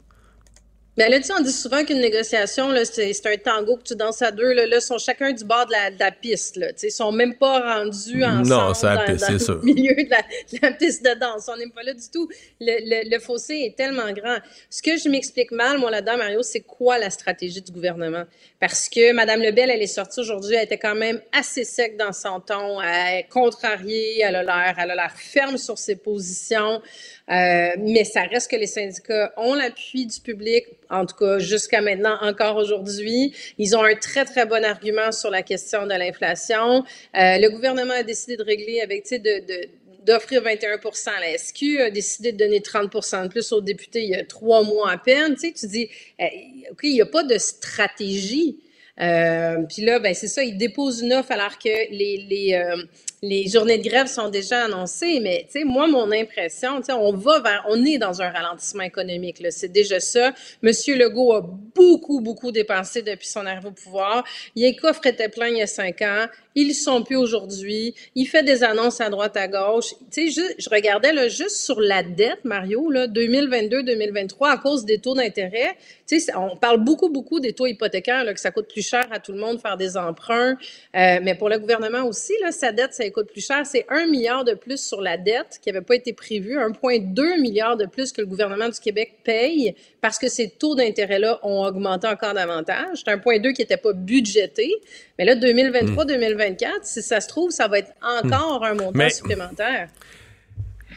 Ben 1.01 1.11
là, 1.11 1.19
tu 1.19 1.29
sais, 1.29 1.33
on 1.33 1.41
dit 1.41 1.51
souvent 1.51 1.83
qu'une 1.83 2.01
négociation, 2.01 2.75
c'est, 2.85 3.27
un 3.27 3.37
tango 3.39 3.79
que 3.79 3.85
tu 3.85 3.97
danses 3.97 4.21
à 4.21 4.31
deux. 4.31 4.53
Là, 4.53 4.67
là, 4.67 4.77
ils 4.77 4.83
sont 4.83 4.99
chacun 4.99 5.33
du 5.33 5.45
bord 5.45 5.65
de 5.65 5.73
la, 5.73 5.91
de 5.91 5.99
la 5.99 6.11
piste. 6.11 6.57
Là, 6.57 6.73
ils 6.83 6.91
sont 6.91 7.11
même 7.11 7.37
pas 7.37 7.77
rendus 7.77 8.23
ensemble 8.23 8.49
Non, 8.49 8.73
la 8.83 8.97
dans, 8.97 9.05
piste, 9.07 9.27
dans 9.27 9.33
le 9.33 9.39
sûr. 9.39 9.65
milieu 9.65 9.95
de 9.95 10.11
la, 10.11 10.19
de 10.21 10.59
la 10.61 10.73
piste 10.73 11.03
de 11.03 11.19
danse. 11.19 11.49
On 11.49 11.57
n'est 11.57 11.71
pas 11.71 11.83
là 11.85 11.95
du 11.95 12.07
tout. 12.13 12.29
Le, 12.61 12.81
le, 12.85 13.11
le 13.11 13.19
fossé 13.19 13.55
est 13.65 13.77
tellement 13.79 14.13
grand. 14.13 14.37
Ce 14.69 14.83
que 14.83 14.99
je 14.99 15.09
m'explique 15.09 15.53
mal, 15.53 15.79
moi, 15.79 15.91
là-dedans, 15.91 16.19
Mario, 16.19 16.43
c'est 16.43 16.61
quoi 16.61 16.99
la 16.99 17.09
stratégie 17.09 17.63
du 17.63 17.73
gouvernement? 17.73 18.25
Parce 18.61 18.91
que 18.91 19.15
Mme 19.15 19.41
Lebel, 19.41 19.71
elle 19.71 19.81
est 19.81 19.87
sortie 19.87 20.21
aujourd'hui, 20.21 20.57
elle 20.57 20.65
était 20.65 20.77
quand 20.77 20.95
même 20.95 21.23
assez 21.33 21.65
sec 21.65 21.97
dans 21.97 22.13
son 22.13 22.41
ton, 22.41 22.79
elle 22.83 23.21
est 23.21 23.29
contrariée, 23.31 24.21
elle 24.21 24.37
a 24.37 24.43
l'air, 24.43 24.75
elle 24.79 24.91
a 24.91 24.95
l'air 24.95 25.15
ferme 25.17 25.57
sur 25.57 25.79
ses 25.79 25.97
positions. 25.97 26.83
Euh, 27.31 27.71
mais 27.79 28.05
ça 28.05 28.23
reste 28.23 28.51
que 28.51 28.57
les 28.57 28.67
syndicats 28.67 29.33
ont 29.37 29.55
l'appui 29.55 30.07
du 30.07 30.21
public, 30.21 30.65
en 30.91 31.07
tout 31.07 31.15
cas 31.15 31.39
jusqu'à 31.39 31.81
maintenant, 31.81 32.17
encore 32.23 32.57
aujourd'hui. 32.57 33.33
Ils 33.59 33.77
ont 33.77 33.85
un 33.85 33.95
très, 33.95 34.25
très 34.25 34.47
bon 34.47 34.65
argument 34.65 35.13
sur 35.13 35.31
la 35.31 35.43
question 35.43 35.87
de 35.87 35.95
l'inflation. 35.95 36.79
Euh, 36.79 37.39
le 37.39 37.49
gouvernement 37.51 37.95
a 37.95 38.03
décidé 38.03 38.37
de 38.37 38.43
régler 38.43 38.81
avec, 38.81 39.05
tu 39.05 39.11
sais, 39.11 39.19
de, 39.19 39.47
de 39.47 39.69
d'offrir 40.05 40.43
21% 40.43 41.11
à 41.11 41.21
la 41.21 41.37
SQ, 41.37 41.79
a 41.81 41.91
décidé 41.91 42.33
de 42.33 42.39
donner 42.39 42.61
30% 42.61 43.25
de 43.25 43.29
plus 43.29 43.53
aux 43.53 43.61
députés 43.61 44.03
il 44.03 44.11
y 44.11 44.15
a 44.15 44.25
trois 44.25 44.63
mois 44.63 44.91
à 44.91 44.97
peine. 44.97 45.35
Tu 45.35 45.49
sais, 45.49 45.53
tu 45.53 45.67
dis, 45.67 45.89
euh, 46.21 46.25
OK, 46.73 46.81
il 46.85 46.95
n'y 46.95 47.03
a 47.03 47.07
pas 47.07 47.23
de 47.23 47.37
stratégie. 47.37 48.59
Euh, 49.01 49.63
puis 49.69 49.83
là, 49.83 49.99
ben 49.99 50.13
c'est 50.15 50.29
ça, 50.29 50.43
ils 50.43 50.59
déposent 50.59 51.01
une 51.01 51.13
offre 51.15 51.33
alors 51.33 51.59
que 51.59 51.69
les, 51.69 52.27
les, 52.29 52.55
euh, 52.55 52.83
les 53.23 53.49
journées 53.49 53.77
de 53.77 53.87
grève 53.87 54.07
sont 54.07 54.29
déjà 54.29 54.65
annoncées. 54.65 55.21
Mais 55.21 55.47
moi, 55.65 55.87
mon 55.87 56.11
impression, 56.11 56.81
on 56.89 57.13
va 57.13 57.41
vers, 57.41 57.67
on 57.69 57.85
est 57.85 57.99
dans 57.99 58.23
un 58.23 58.31
ralentissement 58.31 58.83
économique. 58.83 59.45
C'est 59.51 59.73
déjà 59.73 60.01
ça. 60.01 60.33
Monsieur 60.63 60.97
Legault 60.97 61.33
a 61.33 61.43
beaucoup, 61.75 62.21
beaucoup 62.21 62.51
dépensé 62.51 63.03
depuis 63.03 63.29
son 63.29 63.45
arrivée 63.45 63.69
au 63.69 63.73
pouvoir. 63.73 64.25
Les 64.57 64.75
coffres 64.75 65.07
étaient 65.07 65.29
pleins 65.29 65.49
il 65.49 65.59
y 65.59 65.63
a 65.63 65.67
cinq 65.67 66.03
ans. 66.03 66.27
Ils 66.57 66.75
sont 66.75 67.05
plus 67.05 67.17
aujourd'hui. 67.17 67.95
Il 68.17 68.27
fait 68.27 68.43
des 68.43 68.65
annonces 68.65 69.01
à 69.01 69.09
droite, 69.09 69.37
à 69.37 69.47
gauche. 69.47 69.91
Tu 70.11 70.31
sais, 70.31 70.43
je, 70.59 70.63
je 70.63 70.69
regardais 70.69 71.13
là, 71.13 71.29
juste 71.29 71.57
sur 71.57 71.81
la 71.81 72.03
dette, 72.03 72.45
Mario, 72.45 72.91
là, 72.91 73.07
2022-2023, 73.07 74.51
à 74.51 74.57
cause 74.57 74.85
des 74.85 74.99
taux 74.99 75.15
d'intérêt. 75.15 75.77
Tu 76.09 76.19
sais, 76.19 76.35
on 76.35 76.57
parle 76.57 76.83
beaucoup, 76.83 77.09
beaucoup 77.09 77.39
des 77.39 77.53
taux 77.53 77.67
hypothécaires, 77.67 78.25
là, 78.25 78.35
que 78.35 78.41
ça 78.41 78.51
coûte 78.51 78.67
plus 78.67 78.87
cher 78.87 79.07
à 79.13 79.21
tout 79.21 79.31
le 79.31 79.39
monde 79.39 79.61
faire 79.61 79.77
des 79.77 79.97
emprunts. 79.97 80.57
Euh, 80.97 81.21
mais 81.23 81.37
pour 81.37 81.49
le 81.49 81.59
gouvernement 81.59 82.03
aussi, 82.03 82.33
là, 82.43 82.51
sa 82.51 82.73
dette, 82.73 82.95
coûte 83.11 83.31
plus 83.33 83.45
cher. 83.45 83.65
C'est 83.65 83.87
un 83.89 84.07
milliard 84.07 84.45
de 84.45 84.55
plus 84.55 84.81
sur 84.81 85.01
la 85.01 85.17
dette 85.17 85.59
qui 85.63 85.71
n'avait 85.71 85.85
pas 85.85 85.95
été 85.95 86.13
prévu, 86.13 86.57
1,2 86.59 87.41
milliard 87.41 87.77
de 87.77 87.87
plus 87.87 88.13
que 88.13 88.21
le 88.21 88.27
gouvernement 88.27 88.69
du 88.69 88.79
Québec 88.79 89.19
paye 89.25 89.75
parce 90.01 90.19
que 90.19 90.29
ces 90.29 90.51
taux 90.51 90.75
d'intérêt-là 90.75 91.39
ont 91.43 91.63
augmenté 91.65 92.07
encore 92.07 92.35
davantage. 92.35 93.03
C'est 93.05 93.11
1,2 93.11 93.53
qui 93.53 93.63
n'était 93.63 93.77
pas 93.77 93.93
budgété. 93.93 94.71
Mais 95.19 95.25
là, 95.25 95.35
2023-2024, 95.37 96.67
si 96.83 97.03
ça 97.03 97.21
se 97.21 97.29
trouve, 97.29 97.51
ça 97.51 97.69
va 97.69 97.79
être 97.79 97.93
encore 98.03 98.65
un 98.65 98.75
montant 98.75 98.93
Mais- 98.95 99.11
supplémentaire. 99.11 99.89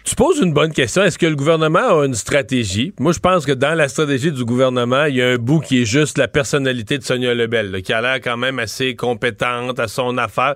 Tu 0.03 0.15
poses 0.15 0.39
une 0.39 0.51
bonne 0.51 0.73
question. 0.73 1.01
Est-ce 1.03 1.17
que 1.17 1.25
le 1.25 1.35
gouvernement 1.35 2.01
a 2.01 2.05
une 2.05 2.13
stratégie? 2.13 2.93
Moi, 2.99 3.13
je 3.13 3.19
pense 3.19 3.45
que 3.45 3.53
dans 3.53 3.73
la 3.73 3.87
stratégie 3.87 4.33
du 4.33 4.43
gouvernement, 4.43 5.05
il 5.05 5.15
y 5.15 5.21
a 5.21 5.29
un 5.29 5.37
bout 5.37 5.61
qui 5.61 5.81
est 5.81 5.85
juste 5.85 6.17
la 6.17 6.27
personnalité 6.27 6.97
de 6.97 7.03
Sonia 7.03 7.33
Lebel, 7.33 7.71
là, 7.71 7.79
qui 7.81 7.93
a 7.93 8.01
l'air 8.01 8.15
quand 8.15 8.35
même 8.35 8.59
assez 8.59 8.95
compétente 8.97 9.79
à 9.79 9.87
son 9.87 10.17
affaire. 10.17 10.55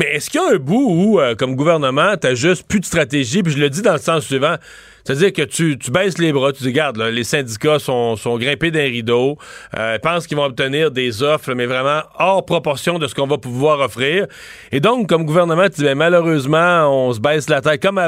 Mais 0.00 0.14
est-ce 0.14 0.30
qu'il 0.30 0.40
y 0.40 0.44
a 0.44 0.54
un 0.54 0.56
bout 0.56 0.86
où, 0.88 1.20
euh, 1.20 1.34
comme 1.34 1.56
gouvernement, 1.56 2.16
t'as 2.18 2.34
juste 2.34 2.66
plus 2.66 2.80
de 2.80 2.86
stratégie? 2.86 3.42
Puis 3.42 3.52
je 3.52 3.58
le 3.58 3.68
dis 3.68 3.82
dans 3.82 3.92
le 3.92 3.98
sens 3.98 4.24
suivant. 4.24 4.56
C'est-à-dire 5.04 5.32
que 5.32 5.42
tu, 5.42 5.78
tu 5.78 5.90
baisses 5.90 6.18
les 6.18 6.32
bras, 6.32 6.52
tu 6.52 6.62
dis, 6.62 6.68
regarde, 6.68 6.98
les 6.98 7.24
syndicats 7.24 7.78
sont, 7.78 8.16
sont 8.16 8.38
grimpés 8.38 8.70
d'un 8.70 8.84
rideau, 8.84 9.38
euh, 9.78 9.98
pensent 9.98 10.26
qu'ils 10.26 10.36
vont 10.36 10.44
obtenir 10.44 10.90
des 10.90 11.22
offres, 11.22 11.54
mais 11.54 11.66
vraiment 11.66 12.02
hors 12.18 12.44
proportion 12.44 12.98
de 12.98 13.06
ce 13.06 13.14
qu'on 13.14 13.26
va 13.26 13.38
pouvoir 13.38 13.80
offrir. 13.80 14.26
Et 14.72 14.80
donc, 14.80 15.08
comme 15.08 15.24
gouvernement, 15.24 15.64
tu 15.64 15.80
dis, 15.80 15.84
ben, 15.84 15.96
malheureusement, 15.96 16.88
on 16.88 17.12
se 17.12 17.20
baisse 17.20 17.48
la 17.48 17.60
tête. 17.60 17.82
Comme 17.82 18.00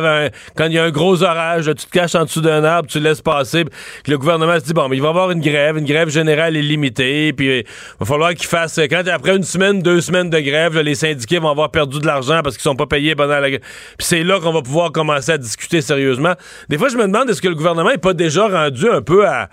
quand 0.56 0.66
il 0.66 0.72
y 0.72 0.78
a 0.78 0.84
un 0.84 0.90
gros 0.90 1.22
orage, 1.22 1.66
tu 1.66 1.86
te 1.86 1.90
caches 1.90 2.14
en 2.14 2.24
dessous 2.24 2.40
d'un 2.40 2.64
arbre, 2.64 2.88
tu 2.88 3.00
laisses 3.00 3.22
passer, 3.22 3.64
puis 3.64 4.12
le 4.12 4.18
gouvernement 4.18 4.58
se 4.58 4.64
dit, 4.64 4.72
bon, 4.72 4.88
mais 4.88 4.96
il 4.96 5.02
va 5.02 5.08
y 5.08 5.10
avoir 5.10 5.30
une 5.30 5.40
grève, 5.40 5.76
une 5.76 5.86
grève 5.86 6.08
générale 6.08 6.56
est 6.56 6.62
limitée, 6.62 7.32
puis 7.32 7.58
il 7.58 7.64
va 8.00 8.06
falloir 8.06 8.34
qu'il 8.34 8.46
fasse, 8.46 8.78
quand 8.90 9.02
après 9.08 9.36
une 9.36 9.42
semaine, 9.42 9.82
deux 9.82 10.00
semaines 10.00 10.30
de 10.30 10.40
grève, 10.40 10.78
les 10.78 10.94
syndiqués 10.94 11.38
vont 11.38 11.50
avoir 11.50 11.70
perdu 11.70 11.98
de 11.98 12.06
l'argent 12.06 12.40
parce 12.42 12.56
qu'ils 12.56 12.62
sont 12.62 12.76
pas 12.76 12.86
payés 12.86 13.14
pendant 13.14 13.38
la 13.38 13.50
grève. 13.50 13.62
Puis 13.98 14.06
c'est 14.06 14.22
là 14.22 14.40
qu'on 14.40 14.52
va 14.52 14.62
pouvoir 14.62 14.92
commencer 14.92 15.32
à 15.32 15.38
discuter 15.38 15.80
sérieusement. 15.80 16.34
Je 16.88 16.96
me 16.96 17.06
demande, 17.06 17.30
est-ce 17.30 17.42
que 17.42 17.48
le 17.48 17.54
gouvernement 17.54 17.90
n'est 17.90 17.98
pas 17.98 18.14
déjà 18.14 18.46
rendu 18.46 18.88
un 18.88 19.02
peu 19.02 19.26
à 19.26 19.48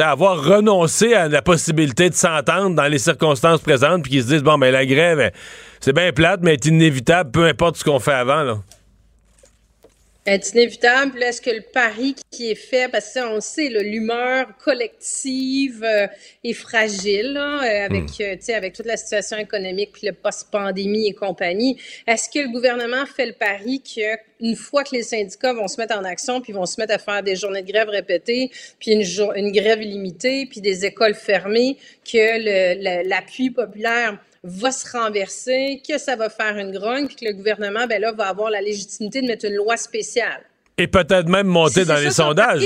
avoir 0.00 0.44
renoncé 0.44 1.12
à 1.14 1.28
la 1.28 1.42
possibilité 1.42 2.08
de 2.08 2.14
s'entendre 2.14 2.76
dans 2.76 2.86
les 2.86 2.98
circonstances 2.98 3.60
présentes, 3.60 4.02
puis 4.02 4.12
qu'ils 4.12 4.22
se 4.22 4.28
disent, 4.28 4.42
bon, 4.42 4.56
ben 4.56 4.70
la 4.70 4.86
grève, 4.86 5.32
c'est 5.80 5.92
bien 5.92 6.12
plate, 6.12 6.40
mais 6.42 6.50
elle 6.50 6.56
est 6.56 6.66
inévitable, 6.66 7.32
peu 7.32 7.46
importe 7.46 7.78
ce 7.78 7.84
qu'on 7.84 7.98
fait 7.98 8.12
avant. 8.12 8.42
Là? 8.42 8.58
Est 10.34 10.52
inévitable. 10.52 11.22
Est-ce 11.22 11.40
que 11.40 11.50
le 11.50 11.62
pari 11.62 12.14
qui 12.30 12.50
est 12.50 12.54
fait, 12.54 12.90
parce 12.90 13.14
que 13.14 13.20
on 13.20 13.36
le 13.36 13.40
sait, 13.40 13.68
l'humeur 13.68 14.46
collective 14.58 15.82
euh, 15.84 16.06
est 16.44 16.52
fragile 16.52 17.32
là, 17.32 17.62
euh, 17.62 17.86
avec, 17.86 18.04
euh, 18.20 18.36
tu 18.36 18.42
sais, 18.42 18.54
avec 18.54 18.74
toute 18.74 18.86
la 18.86 18.96
situation 18.96 19.38
économique, 19.38 19.90
puis 19.92 20.06
le 20.06 20.12
post-pandémie 20.12 21.08
et 21.08 21.14
compagnie. 21.14 21.78
Est-ce 22.06 22.28
que 22.28 22.38
le 22.40 22.50
gouvernement 22.50 23.06
fait 23.06 23.26
le 23.26 23.32
pari 23.32 23.82
qu'une 23.82 24.56
fois 24.56 24.84
que 24.84 24.94
les 24.94 25.02
syndicats 25.02 25.52
vont 25.52 25.68
se 25.68 25.80
mettre 25.80 25.96
en 25.96 26.04
action, 26.04 26.40
puis 26.40 26.52
vont 26.52 26.66
se 26.66 26.80
mettre 26.80 26.94
à 26.94 26.98
faire 26.98 27.22
des 27.22 27.36
journées 27.36 27.62
de 27.62 27.70
grève 27.70 27.88
répétées, 27.88 28.50
puis 28.78 28.92
une, 28.92 29.04
une 29.36 29.52
grève 29.52 29.82
illimitée, 29.82 30.46
puis 30.46 30.60
des 30.60 30.84
écoles 30.84 31.14
fermées, 31.14 31.76
que 32.04 33.08
l'appui 33.08 33.50
populaire 33.50 34.18
va 34.44 34.70
se 34.70 34.90
renverser, 34.96 35.82
que 35.88 35.98
ça 35.98 36.16
va 36.16 36.28
faire 36.30 36.56
une 36.58 36.70
grogne, 36.72 37.06
puis 37.06 37.16
que 37.16 37.24
le 37.24 37.32
gouvernement, 37.32 37.86
ben 37.88 38.00
là, 38.00 38.12
va 38.12 38.28
avoir 38.28 38.50
la 38.50 38.60
légitimité 38.60 39.20
de 39.22 39.26
mettre 39.26 39.44
une 39.46 39.56
loi 39.56 39.76
spéciale. 39.76 40.42
Et 40.76 40.86
peut-être 40.86 41.28
même 41.28 41.46
monter 41.48 41.84
dans 41.84 41.96
les 41.96 42.10
son 42.10 42.28
sondages. 42.28 42.62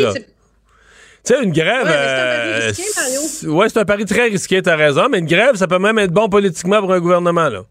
Tu 1.25 1.35
sais, 1.35 1.43
une 1.43 1.53
grève. 1.53 1.85
Ouais, 1.87 1.89
mais 1.89 1.93
c'est 1.93 2.21
un 2.21 2.27
pari 2.27 2.49
euh, 2.51 2.67
risqué, 2.67 2.83
Mario. 3.01 3.21
c'est- 3.29 3.47
ouais, 3.47 3.69
c'est 3.69 3.79
un 3.79 3.85
pari 3.85 4.05
très 4.05 4.25
risqué, 4.29 4.61
t'as 4.61 4.75
raison, 4.77 5.09
mais 5.09 5.21
une 5.21 5.27
grève, 5.27 5.55
ça 5.55 5.67
peut 5.69 5.79
même 5.79 5.99
être 6.01 6.11
bon 6.11 6.29
politiquement 6.29 6.81
pour 6.81 6.93
un 6.93 7.01
gouvernement, 7.01 7.49
là. 7.49 7.65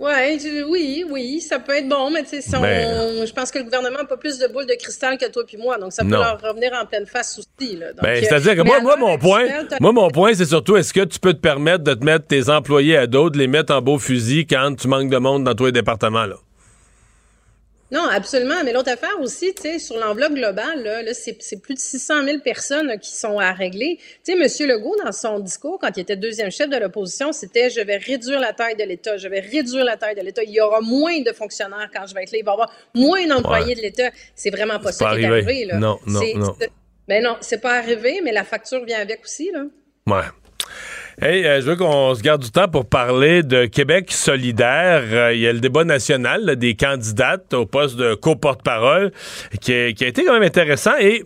Ouais, 0.00 0.38
je- 0.42 0.64
oui, 0.64 1.04
oui, 1.08 1.40
ça 1.40 1.60
peut 1.60 1.76
être 1.76 1.88
bon, 1.88 2.10
mais 2.10 2.24
tu 2.24 2.30
sais, 2.30 2.40
si 2.40 2.50
Mais- 2.60 3.24
je 3.26 3.32
pense 3.32 3.52
que 3.52 3.58
le 3.58 3.64
gouvernement 3.64 3.98
n'a 3.98 4.04
pas 4.04 4.16
plus 4.16 4.38
de 4.40 4.48
boules 4.48 4.66
de 4.66 4.74
cristal 4.74 5.16
que 5.16 5.30
toi 5.30 5.44
puis 5.46 5.56
moi, 5.56 5.78
donc 5.78 5.92
ça 5.92 6.02
peut 6.02 6.08
Non. 6.10 6.18
leur 6.18 6.40
revenir 6.40 6.72
en 6.80 6.84
pleine 6.84 7.06
face 7.06 7.38
aussi. 7.38 7.76
Ben, 7.76 7.92
euh, 8.04 8.16
c'est-à-dire 8.20 8.56
que 8.56 8.62
moi, 8.62 8.80
mon 8.96 9.16
point, 9.18 9.44
moi, 9.80 9.92
mon 9.92 10.10
point, 10.10 10.34
c'est 10.34 10.46
surtout 10.46 10.76
est-ce 10.76 10.92
que 10.92 11.04
tu 11.04 11.20
peux 11.20 11.32
te 11.32 11.38
permettre 11.38 11.84
de 11.84 11.94
te 11.94 12.04
mettre 12.04 12.26
tes 12.26 12.48
employés 12.50 12.96
à 12.96 13.06
dos, 13.06 13.30
de 13.30 13.38
les 13.38 13.46
mettre 13.46 13.72
en 13.72 13.80
beau 13.80 13.98
fusil 13.98 14.46
quand 14.48 14.74
tu 14.76 14.88
manques 14.88 15.10
de 15.10 15.18
monde 15.18 15.44
dans 15.44 15.54
tous 15.54 15.66
les 15.66 15.72
départements, 15.72 16.26
là? 16.26 16.36
Non, 17.94 18.08
absolument. 18.08 18.64
Mais 18.64 18.72
l'autre 18.72 18.90
affaire 18.90 19.20
aussi, 19.20 19.54
tu 19.54 19.62
sais, 19.62 19.78
sur 19.78 19.96
l'enveloppe 19.96 20.34
globale, 20.34 20.82
là, 20.82 21.02
là 21.02 21.14
c'est, 21.14 21.34
plus 21.62 21.74
de 21.74 21.78
600 21.78 22.24
000 22.24 22.38
personnes 22.40 22.98
qui 22.98 23.12
sont 23.12 23.38
à 23.38 23.52
régler. 23.52 24.00
Tu 24.24 24.36
sais, 24.36 24.64
M. 24.64 24.68
Legault, 24.68 24.96
dans 25.04 25.12
son 25.12 25.38
discours, 25.38 25.78
quand 25.80 25.96
il 25.96 26.00
était 26.00 26.16
deuxième 26.16 26.50
chef 26.50 26.68
de 26.68 26.76
l'opposition, 26.76 27.32
c'était 27.32 27.70
«je 27.70 27.80
vais 27.80 27.96
réduire 27.96 28.40
la 28.40 28.52
taille 28.52 28.74
de 28.74 28.82
l'État, 28.82 29.16
je 29.16 29.28
vais 29.28 29.38
réduire 29.38 29.84
la 29.84 29.96
taille 29.96 30.16
de 30.16 30.22
l'État. 30.22 30.42
Il 30.42 30.50
y 30.50 30.60
aura 30.60 30.80
moins 30.80 31.20
de 31.20 31.32
fonctionnaires 31.32 31.88
quand 31.94 32.04
je 32.06 32.14
vais 32.14 32.24
être 32.24 32.32
là, 32.32 32.38
il 32.38 32.44
va 32.44 32.50
y 32.50 32.54
avoir 32.54 32.72
moins 32.96 33.26
d'employés 33.28 33.76
de 33.76 33.80
l'État.» 33.80 34.10
C'est 34.34 34.50
vraiment 34.50 34.80
pas 34.80 34.90
ça 34.90 35.14
qui 35.14 35.22
est 35.22 35.26
arrivé. 35.26 35.64
Là. 35.66 35.78
Non, 35.78 36.00
non, 36.06 36.20
non. 36.34 36.56
Ben 37.06 37.22
non, 37.22 37.36
c'est 37.42 37.60
pas 37.60 37.74
arrivé, 37.74 38.22
mais 38.24 38.32
la 38.32 38.44
facture 38.44 38.84
vient 38.84 38.98
avec 38.98 39.22
aussi, 39.22 39.52
là. 39.52 39.64
Ouais. 40.06 40.24
Hey, 41.22 41.46
euh, 41.46 41.60
je 41.60 41.66
veux 41.66 41.76
qu'on 41.76 42.12
se 42.16 42.22
garde 42.22 42.42
du 42.42 42.50
temps 42.50 42.66
pour 42.66 42.86
parler 42.86 43.44
de 43.44 43.66
Québec 43.66 44.10
solidaire. 44.10 45.04
Euh, 45.12 45.32
il 45.32 45.42
y 45.42 45.46
a 45.46 45.52
le 45.52 45.60
débat 45.60 45.84
national 45.84 46.56
des 46.56 46.74
candidates 46.74 47.54
au 47.54 47.66
poste 47.66 47.94
de 47.94 48.14
co-porte-parole 48.14 49.12
qui, 49.60 49.72
a 49.72 49.86
été 49.86 50.24
quand 50.24 50.32
même 50.32 50.42
intéressant. 50.42 50.90
Et 50.98 51.22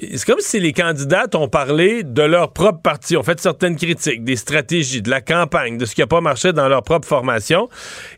c'est 0.00 0.24
comme 0.24 0.38
si 0.38 0.60
les 0.60 0.72
candidates 0.72 1.34
ont 1.34 1.48
parlé 1.48 2.04
de 2.04 2.22
leur 2.22 2.52
propre 2.52 2.82
parti, 2.82 3.16
ont 3.16 3.24
fait 3.24 3.40
certaines 3.40 3.74
critiques, 3.74 4.22
des 4.22 4.36
stratégies, 4.36 5.02
de 5.02 5.10
la 5.10 5.20
campagne, 5.20 5.76
de 5.76 5.86
ce 5.86 5.96
qui 5.96 6.02
n'a 6.02 6.06
pas 6.06 6.20
marché 6.20 6.52
dans 6.52 6.68
leur 6.68 6.84
propre 6.84 7.08
formation. 7.08 7.68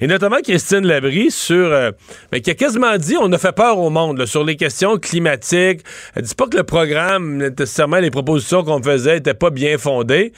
Et 0.02 0.06
notamment 0.06 0.40
Christine 0.44 0.86
Labrie 0.86 1.30
sur... 1.30 1.72
Euh, 1.72 1.90
ben, 2.32 2.42
qui 2.42 2.50
a 2.50 2.54
quasiment 2.54 2.98
dit 2.98 3.16
on 3.18 3.32
a 3.32 3.38
fait 3.38 3.56
peur 3.56 3.78
au 3.78 3.88
monde 3.88 4.26
sur 4.26 4.44
les 4.44 4.56
questions 4.56 4.98
climatiques. 4.98 5.80
Elle 6.14 6.22
dit 6.24 6.34
pas 6.34 6.48
que 6.48 6.58
le 6.58 6.64
programme, 6.64 7.38
nécessairement 7.38 7.98
les 7.98 8.10
propositions 8.10 8.62
qu'on 8.62 8.82
faisait 8.82 9.14
n'étaient 9.14 9.32
pas 9.32 9.48
bien 9.48 9.78
fondées 9.78 10.34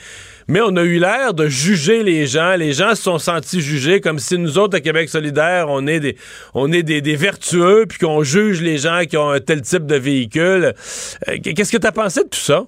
mais 0.47 0.61
on 0.61 0.75
a 0.75 0.83
eu 0.83 0.99
l'air 0.99 1.33
de 1.33 1.47
juger 1.47 2.03
les 2.03 2.25
gens. 2.25 2.55
Les 2.55 2.73
gens 2.73 2.95
se 2.95 3.03
sont 3.03 3.19
sentis 3.19 3.61
jugés 3.61 4.01
comme 4.01 4.19
si 4.19 4.37
nous 4.37 4.57
autres, 4.57 4.77
à 4.77 4.81
Québec 4.81 5.09
solidaire, 5.09 5.67
on 5.69 5.85
est 5.87 5.99
des, 5.99 6.17
on 6.53 6.71
est 6.71 6.83
des, 6.83 7.15
vertueux, 7.15 7.85
puis 7.87 7.97
qu'on 7.99 8.23
juge 8.23 8.61
les 8.61 8.77
gens 8.77 9.03
qui 9.09 9.17
ont 9.17 9.29
un 9.29 9.39
tel 9.39 9.61
type 9.61 9.85
de 9.85 9.95
véhicule. 9.95 10.73
Euh, 11.27 11.37
qu'est-ce 11.43 11.71
que 11.71 11.77
tu 11.77 11.87
as 11.87 11.91
pensé 11.91 12.23
de 12.23 12.29
tout 12.29 12.39
ça? 12.39 12.65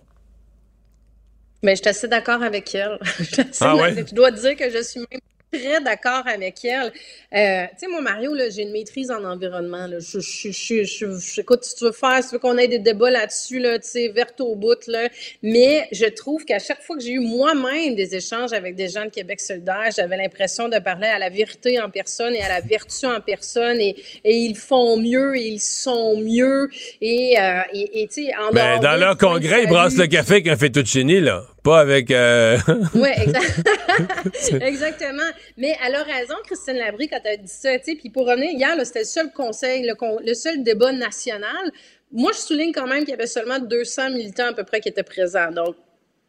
Mais 1.63 1.75
je 1.75 1.81
suis 1.81 1.89
assez 1.89 2.07
d'accord 2.07 2.41
avec 2.41 2.73
elle. 2.73 2.99
ah 3.61 3.75
ouais? 3.75 4.05
Je 4.07 4.15
dois 4.15 4.31
dire 4.31 4.55
que 4.55 4.69
je 4.69 4.81
suis 4.83 4.99
même 4.99 5.19
très 5.51 5.81
d'accord 5.81 6.23
avec 6.27 6.63
elle. 6.63 6.91
Euh, 7.33 7.65
tu 7.71 7.79
sais, 7.79 7.87
moi, 7.87 8.01
Mario, 8.01 8.33
j'ai 8.49 8.63
une 8.63 8.71
maîtrise 8.71 9.11
en 9.11 9.23
environnement. 9.23 9.87
Là. 9.87 9.99
Je, 9.99 10.19
je, 10.19 10.51
je, 10.51 10.83
je, 10.83 11.41
écoute, 11.41 11.63
si 11.63 11.75
tu 11.75 11.85
veux 11.85 11.91
faire, 11.91 12.21
si 12.21 12.29
tu 12.29 12.35
veux 12.35 12.39
qu'on 12.39 12.57
ait 12.57 12.67
des 12.67 12.79
débats 12.79 13.11
là-dessus, 13.11 13.59
là, 13.59 13.79
tu 13.79 13.87
sais, 13.87 14.07
verte 14.09 14.39
au 14.41 14.55
bout, 14.55 14.87
là. 14.87 15.07
Mais 15.43 15.87
je 15.91 16.05
trouve 16.05 16.45
qu'à 16.45 16.59
chaque 16.59 16.81
fois 16.81 16.97
que 16.97 17.03
j'ai 17.03 17.13
eu 17.13 17.19
moi-même 17.19 17.95
des 17.95 18.15
échanges 18.15 18.53
avec 18.53 18.75
des 18.75 18.89
gens 18.89 19.05
de 19.05 19.09
Québec 19.09 19.39
solidaire, 19.39 19.89
j'avais 19.95 20.17
l'impression 20.17 20.69
de 20.69 20.79
parler 20.79 21.07
à 21.07 21.19
la 21.19 21.29
vérité 21.29 21.79
en 21.79 21.89
personne 21.89 22.35
et 22.35 22.41
à 22.41 22.49
la 22.49 22.61
vertu 22.61 23.05
en 23.05 23.21
personne. 23.21 23.79
Et, 23.79 23.95
et 24.23 24.35
ils 24.35 24.57
font 24.57 24.97
mieux, 24.97 25.35
et 25.35 25.47
ils 25.47 25.59
sont 25.59 26.17
mieux. 26.17 26.69
Et, 27.01 27.39
euh, 27.39 27.61
et, 27.73 28.07
tu 28.07 28.25
sais, 28.25 28.31
en 28.35 28.51
ben, 28.51 28.79
Dans 28.79 28.99
leur 28.99 29.17
congrès, 29.17 29.63
ils 29.63 29.69
brassent 29.69 29.97
le 29.97 30.07
café 30.07 30.33
avec 30.33 30.47
un 30.47 30.57
fettuccine, 30.57 31.19
là. 31.19 31.45
Pas 31.63 31.79
avec. 31.79 32.11
Euh... 32.11 32.57
oui, 32.95 33.09
exactement. 34.61 35.29
Mais 35.57 35.75
elle 35.85 35.95
a 35.95 36.03
raison, 36.03 36.35
Christine 36.45 36.77
Labrie, 36.77 37.07
quand 37.07 37.19
elle 37.23 37.33
a 37.33 37.37
dit 37.37 37.47
ça. 37.47 37.69
Puis 37.79 38.09
pour 38.09 38.27
revenir, 38.27 38.51
hier, 38.51 38.73
c'était 38.85 38.99
le 38.99 39.05
seul 39.05 39.31
conseil, 39.31 39.85
le, 39.85 40.33
seul 40.33 40.63
débat 40.63 40.91
national. 40.91 41.71
Moi, 42.11 42.31
je 42.33 42.39
souligne 42.39 42.71
quand 42.71 42.87
même 42.87 42.99
qu'il 42.99 43.09
y 43.09 43.13
avait 43.13 43.27
seulement 43.27 43.59
200 43.59 44.11
militants 44.11 44.47
à 44.47 44.53
peu 44.53 44.63
près 44.63 44.79
qui 44.79 44.89
étaient 44.89 45.03
présents. 45.03 45.51
Donc, 45.51 45.75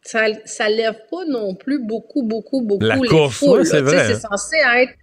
ça, 0.03 0.25
ça 0.45 0.67
lève 0.67 0.99
pas 1.09 1.25
non 1.27 1.55
plus 1.55 1.79
beaucoup, 1.79 2.23
beaucoup, 2.23 2.61
beaucoup 2.61 2.83
La 2.83 2.95
les 2.95 3.07
course, 3.07 3.43
c'est 3.63 3.81
vrai. 3.81 4.07
C'est 4.07 4.21
censé 4.21 4.57
être 4.57 4.93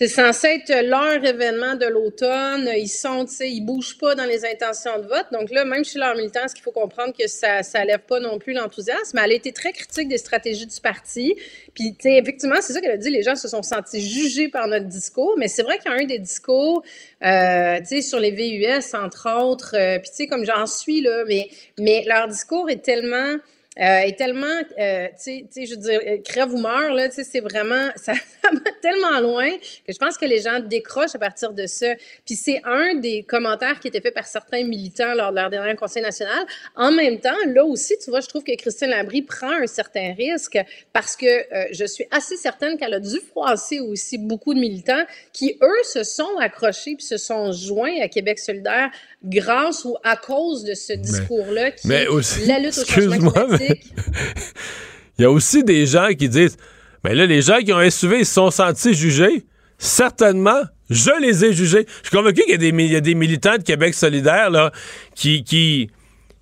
c'est 0.00 0.08
censé 0.08 0.48
être 0.48 0.84
leur 0.84 1.24
événement 1.24 1.76
de 1.76 1.86
l'automne. 1.86 2.68
Ils 2.76 2.88
sont, 2.88 3.26
tu 3.26 3.34
sais, 3.34 3.48
ils 3.48 3.60
bougent 3.60 3.96
pas 3.96 4.16
dans 4.16 4.24
les 4.24 4.44
intentions 4.44 4.98
de 4.98 5.06
vote. 5.06 5.26
Donc 5.30 5.52
là, 5.52 5.64
même 5.64 5.84
chez 5.84 6.00
leurs 6.00 6.16
militants, 6.16 6.48
ce 6.48 6.54
qu'il 6.54 6.64
faut 6.64 6.72
comprendre 6.72 7.14
que 7.16 7.28
ça, 7.28 7.62
ça 7.62 7.84
lève 7.84 8.00
pas 8.00 8.18
non 8.18 8.40
plus 8.40 8.54
l'enthousiasme. 8.54 9.16
Elle 9.22 9.30
a 9.30 9.34
été 9.34 9.52
très 9.52 9.72
critique 9.72 10.08
des 10.08 10.18
stratégies 10.18 10.66
du 10.66 10.80
parti. 10.80 11.36
Puis, 11.74 11.94
tu 11.94 12.08
sais, 12.08 12.16
effectivement, 12.16 12.56
c'est 12.60 12.72
ça 12.72 12.80
qu'elle 12.80 12.90
a 12.90 12.96
dit. 12.96 13.08
Les 13.08 13.22
gens 13.22 13.36
se 13.36 13.46
sont 13.46 13.62
sentis 13.62 14.00
jugés 14.00 14.48
par 14.48 14.66
notre 14.66 14.86
discours. 14.86 15.36
Mais 15.38 15.46
c'est 15.46 15.62
vrai 15.62 15.78
qu'il 15.78 15.92
y 15.92 15.94
a 15.94 15.98
un 15.98 16.06
des 16.06 16.18
discours, 16.18 16.82
euh, 17.24 17.78
tu 17.78 17.86
sais, 17.86 18.02
sur 18.02 18.18
les 18.18 18.32
VUS, 18.32 18.94
entre 18.94 19.30
autres. 19.40 19.76
Euh, 19.76 20.00
puis, 20.00 20.10
tu 20.10 20.16
sais, 20.16 20.26
comme 20.26 20.44
j'en 20.44 20.66
suis, 20.66 21.02
là, 21.02 21.22
mais, 21.28 21.48
mais 21.78 22.04
leur 22.08 22.26
discours 22.26 22.68
est 22.68 22.82
tellement 22.82 23.36
euh, 23.80 23.98
est 24.00 24.16
tellement, 24.16 24.46
euh, 24.78 25.08
tu 25.22 25.46
sais, 25.50 25.66
je 25.66 25.70
veux 25.70 25.80
dire, 25.80 26.00
euh, 26.06 26.18
crève 26.24 26.54
ou 26.54 26.58
meurt, 26.58 26.94
là, 26.94 27.08
tu 27.08 27.16
sais, 27.16 27.24
c'est 27.24 27.40
vraiment, 27.40 27.88
ça, 27.96 28.12
va 28.44 28.70
tellement 28.80 29.20
loin 29.20 29.50
que 29.86 29.92
je 29.92 29.98
pense 29.98 30.16
que 30.16 30.26
les 30.26 30.40
gens 30.40 30.60
décrochent 30.60 31.14
à 31.14 31.18
partir 31.18 31.52
de 31.52 31.66
ça. 31.66 31.94
Puis 32.24 32.36
c'est 32.36 32.60
un 32.64 32.94
des 32.94 33.24
commentaires 33.24 33.80
qui 33.80 33.88
était 33.88 34.00
fait 34.00 34.12
par 34.12 34.26
certains 34.26 34.64
militants 34.64 35.14
lors 35.14 35.30
de 35.30 35.36
leur 35.36 35.50
dernier 35.50 35.74
conseil 35.74 36.02
national. 36.02 36.46
En 36.76 36.92
même 36.92 37.18
temps, 37.18 37.34
là 37.46 37.64
aussi, 37.64 37.94
tu 38.02 38.10
vois, 38.10 38.20
je 38.20 38.28
trouve 38.28 38.44
que 38.44 38.54
Christine 38.56 38.90
Labrie 38.90 39.22
prend 39.22 39.52
un 39.52 39.66
certain 39.66 40.14
risque 40.14 40.58
parce 40.92 41.16
que 41.16 41.26
euh, 41.26 41.66
je 41.72 41.84
suis 41.84 42.04
assez 42.10 42.36
certaine 42.36 42.78
qu'elle 42.78 42.94
a 42.94 43.00
dû 43.00 43.18
froisser 43.28 43.80
aussi 43.80 44.18
beaucoup 44.18 44.54
de 44.54 44.60
militants 44.60 45.04
qui, 45.32 45.58
eux, 45.60 45.82
se 45.82 46.04
sont 46.04 46.36
accrochés 46.38 46.94
puis 46.94 47.04
se 47.04 47.16
sont 47.16 47.50
joints 47.50 48.00
à 48.00 48.08
Québec 48.08 48.38
solidaire 48.38 48.90
grâce 49.24 49.84
ou 49.84 49.96
à 50.04 50.16
cause 50.16 50.64
de 50.64 50.74
ce 50.74 50.92
discours-là 50.92 51.70
qui 51.70 51.88
mais 51.88 52.06
aussi, 52.06 52.46
la 52.46 52.58
lutte 52.58 52.76
au 52.76 52.84
changement 52.84 53.30
climatique. 53.30 53.63
Il 55.18 55.22
y 55.22 55.24
a 55.24 55.30
aussi 55.30 55.62
des 55.62 55.86
gens 55.86 56.08
qui 56.18 56.28
disent 56.28 56.56
Mais 57.04 57.14
là, 57.14 57.26
les 57.26 57.42
gens 57.42 57.58
qui 57.58 57.72
ont 57.72 57.90
SUV, 57.90 58.20
ils 58.20 58.26
se 58.26 58.34
sont 58.34 58.50
sentis 58.50 58.94
jugés. 58.94 59.44
Certainement, 59.78 60.62
je 60.90 61.20
les 61.20 61.44
ai 61.44 61.52
jugés. 61.52 61.86
Je 62.02 62.08
suis 62.08 62.16
convaincu 62.16 62.42
qu'il 62.42 62.50
y, 62.50 62.96
a 62.96 63.00
des, 63.00 63.14
militants 63.14 63.56
de 63.56 63.62
Québec 63.62 63.94
solidaire 63.94 64.50
là, 64.50 64.72
qui, 65.14 65.44
qui, 65.44 65.90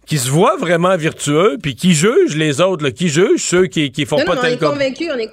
qui 0.06 0.18
se 0.18 0.30
voient 0.30 0.56
vraiment 0.56 0.96
vertueux, 0.96 1.58
puis 1.62 1.74
qui 1.74 1.94
jugent 1.94 2.36
les 2.36 2.60
autres, 2.60 2.88
qui 2.90 3.08
jugent 3.08 3.42
ceux 3.42 3.66
qui, 3.66 3.90
qui 3.90 4.04
font 4.04 4.22
pas 4.24 4.36
tel 4.36 4.58
on 4.62 4.78
est 4.78 5.10
on 5.10 5.18
est 5.18 5.30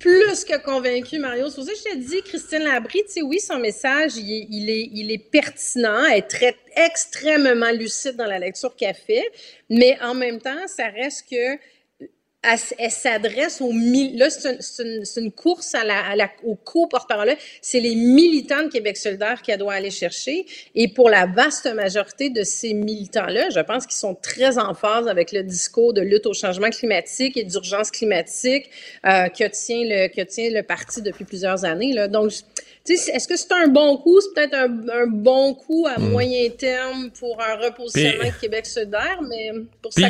plus 0.00 0.44
que 0.44 0.56
convaincu, 0.58 1.18
Mario. 1.18 1.48
C'est 1.48 1.56
pour 1.56 1.64
je 1.64 1.90
te 1.90 1.96
dis, 1.96 2.22
Christine 2.22 2.64
Labrie, 2.64 3.02
tu 3.06 3.12
sais, 3.12 3.22
oui, 3.22 3.40
son 3.40 3.58
message, 3.58 4.16
il 4.16 4.70
est, 4.70 4.90
il 4.92 5.10
est, 5.10 5.18
pertinent, 5.30 6.04
elle 6.04 6.18
est 6.18 6.22
très, 6.22 6.56
extrêmement 6.76 7.70
lucide 7.72 8.16
dans 8.16 8.26
la 8.26 8.38
lecture 8.38 8.74
qu'elle 8.76 8.94
fait, 8.94 9.24
mais 9.70 9.98
en 10.02 10.14
même 10.14 10.40
temps, 10.40 10.66
ça 10.66 10.88
reste 10.88 11.28
que 11.30 11.58
elle, 12.78 12.90
s'adresse 12.90 13.60
aux 13.60 13.72
là 13.72 14.30
c'est 14.30 14.82
une, 14.82 15.02
une, 15.16 15.32
course 15.32 15.74
à 15.74 15.84
la, 15.84 16.04
à 16.06 16.16
la, 16.16 16.30
au 16.44 16.54
co-porte-parole 16.54 17.34
c'est 17.60 17.80
les 17.80 17.94
militants 17.94 18.62
de 18.62 18.68
Québec 18.68 18.96
solidaire 18.96 19.42
qu'elle 19.42 19.58
doit 19.58 19.74
aller 19.74 19.90
chercher. 19.90 20.46
Et 20.74 20.88
pour 20.88 21.10
la 21.10 21.26
vaste 21.26 21.72
majorité 21.74 22.30
de 22.30 22.42
ces 22.42 22.74
militants 22.74 23.26
là 23.26 23.48
je 23.50 23.60
pense 23.60 23.86
qu'ils 23.86 23.96
sont 23.96 24.14
très 24.14 24.58
en 24.58 24.74
phase 24.74 25.08
avec 25.08 25.32
le 25.32 25.42
discours 25.42 25.92
de 25.92 26.00
lutte 26.00 26.26
au 26.26 26.34
changement 26.34 26.70
climatique 26.70 27.36
et 27.36 27.44
d'urgence 27.44 27.90
climatique 27.90 28.70
euh, 29.04 29.28
que 29.28 29.48
tient 29.48 29.84
le 29.84 30.08
que 30.08 30.22
tient 30.22 30.50
le 30.50 30.62
parti 30.62 31.02
depuis 31.02 31.24
plusieurs 31.24 31.64
années 31.64 31.92
là. 31.92 32.08
Donc 32.08 32.30
est-ce 32.90 33.28
que 33.28 33.36
c'est 33.36 33.52
un 33.52 33.68
bon 33.68 33.96
coup? 33.98 34.20
C'est 34.20 34.34
peut-être 34.34 34.54
un, 34.54 35.06
bon 35.06 35.54
coup 35.54 35.86
à 35.86 35.98
hmm. 35.98 36.10
moyen 36.10 36.48
terme 36.50 37.10
pour 37.18 37.38
un 37.40 37.64
repositionnement 37.64 38.28
de 38.28 38.40
Québec 38.40 38.66
solidaire, 38.66 39.20
mais 39.28 39.52
pour 39.82 39.92
ça, 39.92 40.08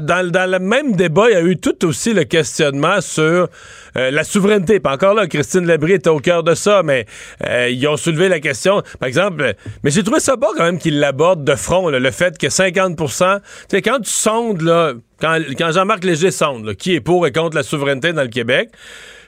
dans, 0.00 0.30
dans, 0.30 0.50
le 0.50 0.58
même 0.58 0.92
débat, 0.92 1.30
il 1.30 1.34
y 1.34 1.36
a 1.36 1.42
eu 1.42 1.56
tout 1.56 1.84
aussi 1.84 2.12
le 2.12 2.24
questionnement 2.24 3.00
sur 3.00 3.48
euh, 3.96 4.10
la 4.10 4.24
souveraineté. 4.24 4.80
Pas 4.80 4.92
encore 4.92 5.14
là, 5.14 5.26
Christine 5.26 5.66
Labrie 5.66 5.94
était 5.94 6.10
au 6.10 6.20
cœur 6.20 6.42
de 6.42 6.54
ça, 6.54 6.82
mais 6.82 7.06
euh, 7.46 7.68
ils 7.70 7.86
ont 7.88 7.96
soulevé 7.96 8.28
la 8.28 8.40
question. 8.40 8.82
Par 8.98 9.08
exemple, 9.08 9.54
mais 9.82 9.90
j'ai 9.90 10.02
trouvé 10.02 10.20
ça 10.20 10.36
bon 10.36 10.48
quand 10.56 10.64
même 10.64 10.78
qu'ils 10.78 10.98
l'abordent 10.98 11.44
de 11.44 11.54
front, 11.54 11.88
le 11.88 12.10
fait 12.10 12.38
que 12.38 12.46
50% 12.46 12.96
tu 13.26 13.76
sais, 13.76 13.82
quand 13.82 14.00
tu 14.00 14.10
sondes, 14.10 14.62
là, 14.62 14.94
quand, 15.20 15.38
quand 15.56 15.72
Jean-Marc 15.72 16.04
Léger 16.04 16.30
sonde, 16.30 16.74
qui 16.74 16.94
est 16.94 17.00
pour 17.00 17.26
et 17.26 17.32
contre 17.32 17.56
la 17.56 17.62
souveraineté 17.62 18.12
dans 18.12 18.22
le 18.22 18.28
Québec, 18.28 18.70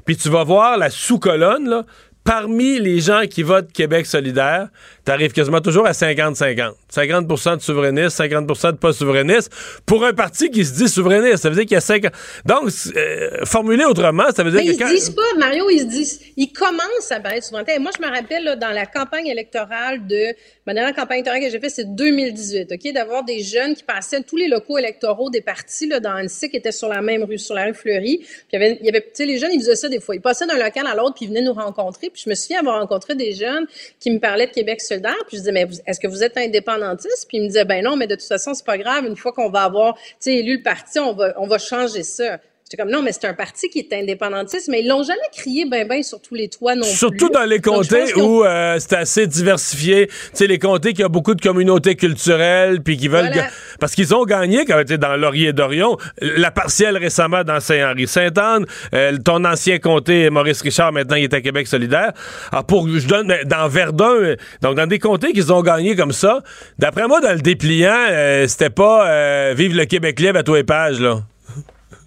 puis 0.04 0.16
tu 0.16 0.28
vas 0.28 0.44
voir 0.44 0.78
la 0.78 0.90
sous-colonne, 0.90 1.68
là, 1.68 1.84
parmi 2.28 2.78
les 2.78 3.00
gens 3.00 3.22
qui 3.26 3.42
votent 3.42 3.72
Québec 3.72 4.04
solidaire, 4.04 4.68
tu 5.08 5.12
arrives 5.12 5.32
quasiment 5.32 5.62
toujours 5.62 5.86
à 5.86 5.92
50-50. 5.92 6.74
50%, 6.92 7.56
de 7.56 7.62
souverainistes, 7.62 8.20
50% 8.20 8.72
de 8.72 8.76
pas 8.76 8.92
souverainistes. 8.92 9.50
Pour 9.86 10.04
un 10.04 10.12
parti 10.12 10.50
qui 10.50 10.66
se 10.66 10.74
dit 10.74 10.86
souverainiste, 10.86 11.38
ça 11.38 11.48
veut 11.48 11.54
dire 11.54 11.64
qu'il 11.64 11.72
y 11.72 11.76
a 11.76 11.80
50... 11.80 12.12
Donc, 12.44 12.70
euh, 12.94 13.44
formulé 13.46 13.86
autrement, 13.86 14.24
ça 14.36 14.42
veut 14.42 14.50
dire 14.50 14.60
Mais 14.60 14.76
que... 14.76 14.84
ils 14.84 14.96
disent 14.96 15.08
pas, 15.08 15.22
Mario, 15.38 15.70
ils 15.70 15.80
se 15.80 15.84
disent... 15.84 16.20
Ils 16.36 16.52
commencent 16.52 17.10
à 17.10 17.20
parler 17.20 17.38
de 17.38 17.44
souveraineté. 17.44 17.78
moi, 17.78 17.90
je 17.96 18.06
me 18.06 18.10
rappelle, 18.10 18.44
là, 18.44 18.56
dans 18.56 18.68
la 18.68 18.84
campagne 18.84 19.28
électorale 19.28 20.06
de... 20.06 20.34
Ma 20.66 20.74
dernière 20.74 20.94
campagne 20.94 21.20
électorale 21.20 21.40
que 21.40 21.48
j'ai 21.48 21.58
faite, 21.58 21.70
c'est 21.70 21.94
2018, 21.94 22.72
OK? 22.72 22.92
D'avoir 22.92 23.24
des 23.24 23.42
jeunes 23.42 23.74
qui 23.74 23.84
passaient 23.84 24.22
tous 24.22 24.36
les 24.36 24.48
locaux 24.48 24.76
électoraux 24.76 25.30
des 25.30 25.40
partis, 25.40 25.86
là, 25.86 26.00
dans 26.00 26.12
Annecy, 26.12 26.50
qui 26.50 26.58
étaient 26.58 26.70
sur 26.70 26.88
la 26.88 27.00
même 27.00 27.22
rue, 27.24 27.38
sur 27.38 27.54
la 27.54 27.64
rue 27.64 27.72
Fleury. 27.72 28.18
Puis 28.18 28.28
il 28.52 28.60
y 28.60 28.62
avait, 28.62 28.78
il 28.82 28.84
y 28.84 28.90
avait 28.90 29.00
tu 29.00 29.08
sais, 29.14 29.24
les 29.24 29.38
jeunes, 29.38 29.52
ils 29.54 29.60
faisaient 29.60 29.76
ça 29.76 29.88
des 29.88 30.00
fois. 30.00 30.14
Ils 30.16 30.20
passaient 30.20 30.46
d'un 30.46 30.58
local 30.58 30.86
à 30.86 30.94
l'autre, 30.94 31.14
puis 31.14 31.24
ils 31.24 31.28
venaient 31.28 31.40
nous 31.40 31.54
rencontrer. 31.54 32.10
Puis 32.10 32.20
je 32.22 32.28
me 32.28 32.34
souviens 32.34 32.60
avoir 32.60 32.80
rencontré 32.80 33.14
des 33.14 33.32
jeunes 33.32 33.66
qui 33.98 34.10
me 34.10 34.18
parlaient 34.18 34.48
de 34.48 34.52
Québec 34.52 34.82
solidaire. 34.82 34.97
Puis 35.26 35.36
je 35.36 35.36
disais, 35.38 35.52
mais 35.52 35.66
est-ce 35.86 36.00
que 36.00 36.08
vous 36.08 36.22
êtes 36.22 36.36
indépendantiste? 36.36 37.26
Puis 37.28 37.38
ils 37.38 37.42
me 37.42 37.46
disaient, 37.46 37.64
ben 37.64 37.82
non, 37.84 37.96
mais 37.96 38.06
de 38.06 38.14
toute 38.14 38.24
façon, 38.24 38.54
c'est 38.54 38.66
pas 38.66 38.78
grave. 38.78 39.04
Une 39.04 39.16
fois 39.16 39.32
qu'on 39.32 39.50
va 39.50 39.62
avoir, 39.62 39.96
élu 40.26 40.58
le 40.58 40.62
parti, 40.62 40.98
on 40.98 41.12
va, 41.14 41.34
on 41.38 41.46
va 41.46 41.58
changer 41.58 42.02
ça. 42.02 42.38
J'étais 42.70 42.82
comme, 42.82 42.92
non, 42.92 43.00
mais 43.00 43.12
c'est 43.12 43.24
un 43.24 43.32
parti 43.32 43.70
qui 43.70 43.78
est 43.78 43.94
indépendantiste, 43.94 44.68
mais 44.68 44.82
ils 44.82 44.88
l'ont 44.88 45.02
jamais 45.02 45.18
crié 45.34 45.64
ben 45.64 45.88
ben 45.88 46.02
sur 46.02 46.20
tous 46.20 46.34
les 46.34 46.50
toits 46.50 46.74
non 46.74 46.82
Surtout 46.82 47.12
plus. 47.12 47.18
Surtout 47.20 47.32
dans 47.32 47.46
les 47.46 47.60
comtés 47.60 48.14
où 48.14 48.44
euh, 48.44 48.76
c'est 48.78 48.92
assez 48.92 49.26
diversifié. 49.26 50.08
Tu 50.08 50.14
sais, 50.34 50.46
les 50.46 50.58
comtés 50.58 50.92
qui 50.92 51.02
ont 51.02 51.08
beaucoup 51.08 51.34
de 51.34 51.40
communautés 51.40 51.94
culturelles, 51.94 52.82
puis 52.82 52.98
qui 52.98 53.08
veulent... 53.08 53.32
Voilà. 53.32 53.48
Parce 53.80 53.94
qu'ils 53.94 54.14
ont 54.14 54.26
gagné, 54.26 54.66
quand 54.66 54.82
tu 54.86 54.98
dans 54.98 55.16
Laurier-Dorion, 55.16 55.96
la 56.20 56.50
partielle 56.50 56.98
récemment 56.98 57.42
dans 57.42 57.58
Saint-Henri-Sainte-Anne, 57.58 58.66
euh, 58.92 59.16
ton 59.24 59.46
ancien 59.46 59.78
comté, 59.78 60.28
Maurice 60.28 60.60
Richard, 60.60 60.92
maintenant, 60.92 61.16
il 61.16 61.24
est 61.24 61.32
à 61.32 61.40
Québec 61.40 61.66
solidaire. 61.66 62.12
Alors, 62.52 62.66
pour, 62.66 62.86
je 62.86 63.06
donne, 63.06 63.34
dans 63.46 63.68
Verdun, 63.68 64.34
donc 64.60 64.76
dans 64.76 64.86
des 64.86 64.98
comtés 64.98 65.32
qu'ils 65.32 65.54
ont 65.54 65.62
gagné 65.62 65.96
comme 65.96 66.12
ça, 66.12 66.42
d'après 66.78 67.08
moi, 67.08 67.22
dans 67.22 67.32
le 67.32 67.40
dépliant, 67.40 68.08
euh, 68.10 68.46
c'était 68.46 68.68
pas 68.68 69.54
Vive 69.54 69.74
le 69.74 69.86
Québec 69.86 70.20
libre 70.20 70.40
à 70.40 70.42
tous 70.42 70.54
les 70.54 70.64
pages, 70.64 71.00
là. 71.00 71.22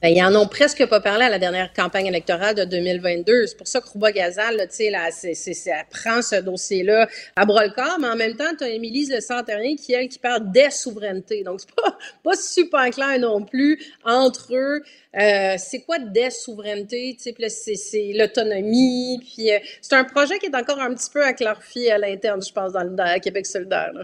Ben, 0.01 0.09
ils 0.09 0.23
en 0.23 0.33
ont 0.35 0.47
presque 0.47 0.83
pas 0.87 0.99
parlé 0.99 1.25
à 1.25 1.29
la 1.29 1.37
dernière 1.37 1.71
campagne 1.73 2.07
électorale 2.07 2.55
de 2.55 2.63
2022. 2.63 3.45
C'est 3.45 3.55
pour 3.57 3.67
ça 3.67 3.81
que 3.81 3.87
Rouba 3.87 4.11
Gazal, 4.11 4.57
là, 4.57 4.65
tu 4.65 4.75
sais, 4.77 4.89
là, 4.89 5.09
c'est, 5.11 5.35
c'est, 5.35 5.53
c'est- 5.53 5.69
elle 5.69 5.85
prend 5.91 6.21
ce 6.23 6.37
dossier-là 6.37 7.07
à 7.35 7.45
bras 7.45 7.65
le 7.65 7.71
corps, 7.71 7.97
mais 7.99 8.07
en 8.07 8.15
même 8.15 8.35
temps, 8.35 8.49
tu 8.57 8.63
as 8.63 8.69
Émilie 8.69 9.05
Le 9.07 9.19
Centerien 9.21 9.75
qui, 9.75 9.93
elle, 9.93 10.09
qui 10.09 10.17
parle 10.17 10.51
des 10.51 10.71
souverainetés. 10.71 11.43
Donc, 11.43 11.59
c'est 11.61 11.71
pas, 11.75 11.97
pas 12.23 12.35
super 12.35 12.89
clair 12.89 13.19
non 13.19 13.43
plus 13.45 13.79
entre 14.03 14.55
eux. 14.55 14.81
Euh, 15.19 15.55
c'est 15.59 15.81
quoi 15.81 15.99
des 15.99 16.29
souverainetés? 16.31 17.13
Tu 17.17 17.23
sais, 17.23 17.33
puis 17.33 17.43
là, 17.43 17.49
c'est, 17.49 17.75
c'est 17.75 18.11
l'autonomie. 18.15 19.19
Puis 19.19 19.51
euh, 19.51 19.59
c'est 19.81 19.93
un 19.95 20.03
projet 20.03 20.39
qui 20.39 20.47
est 20.47 20.55
encore 20.55 20.79
un 20.79 20.93
petit 20.95 21.09
peu 21.13 21.23
à 21.23 21.33
clarifier 21.33 21.91
à 21.91 21.97
l'interne, 21.99 22.41
je 22.41 22.51
pense, 22.51 22.71
dans, 22.73 22.83
le- 22.83 22.89
dans 22.95 23.19
Québec 23.19 23.45
solidaire. 23.45 23.91
là. 23.93 24.01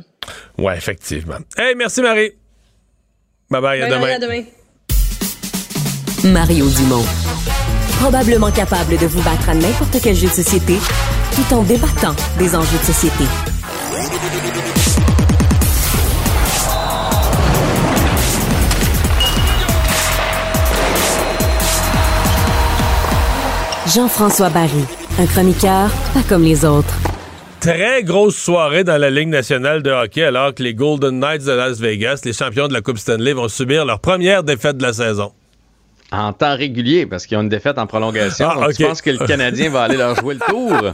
Ouais, 0.58 0.78
effectivement. 0.78 1.38
Hey, 1.58 1.74
merci 1.76 2.02
Marie. 2.02 2.34
Bye 3.50 3.62
bye, 3.62 3.82
à 3.82 3.88
Bye 3.88 4.12
à 4.14 4.20
demain. 4.20 4.44
Mario 6.32 6.68
Dumont. 6.70 7.06
Probablement 8.00 8.52
capable 8.52 8.98
de 8.98 9.06
vous 9.08 9.22
battre 9.22 9.50
à 9.50 9.54
n'importe 9.54 9.98
quel 10.02 10.16
jeu 10.16 10.28
de 10.28 10.34
société 10.34 10.78
tout 11.36 11.54
en 11.54 11.64
débattant 11.64 12.16
des 12.38 12.56
enjeux 12.56 12.78
de 12.78 12.86
société. 12.86 13.24
Jean-François 23.96 24.50
Barry, 24.50 24.86
un 25.20 25.26
chroniqueur 25.26 25.90
pas 26.14 26.24
comme 26.28 26.44
les 26.44 26.66
autres. 26.66 26.94
Très 27.60 28.04
grosse 28.04 28.36
soirée 28.36 28.84
dans 28.84 28.98
la 28.98 29.10
Ligue 29.10 29.30
nationale 29.30 29.82
de 29.82 29.92
hockey 29.92 30.24
alors 30.24 30.54
que 30.54 30.62
les 30.62 30.74
Golden 30.74 31.20
Knights 31.20 31.46
de 31.46 31.54
Las 31.54 31.80
Vegas, 31.80 32.22
les 32.24 32.34
champions 32.34 32.68
de 32.68 32.74
la 32.74 32.82
Coupe 32.82 32.98
Stanley, 32.98 33.34
vont 33.34 33.48
subir 33.48 33.86
leur 33.86 34.00
première 34.00 34.44
défaite 34.44 34.78
de 34.78 34.84
la 34.84 34.94
saison. 34.94 35.32
En 36.10 36.32
temps 36.32 36.56
régulier, 36.56 37.06
parce 37.06 37.26
qu'ils 37.26 37.38
ont 37.38 37.42
une 37.42 37.50
défaite 37.50 37.78
en 37.78 37.86
prolongation. 37.86 38.48
Ah, 38.50 38.56
donc, 38.56 38.70
ok. 38.70 38.76
tu 38.76 38.84
penses 38.84 39.02
que 39.02 39.10
le 39.10 39.28
Canadien 39.28 39.70
va 39.70 39.84
aller 39.84 39.98
leur 39.98 40.16
jouer 40.16 40.36
le 40.36 40.40
tour? 40.40 40.72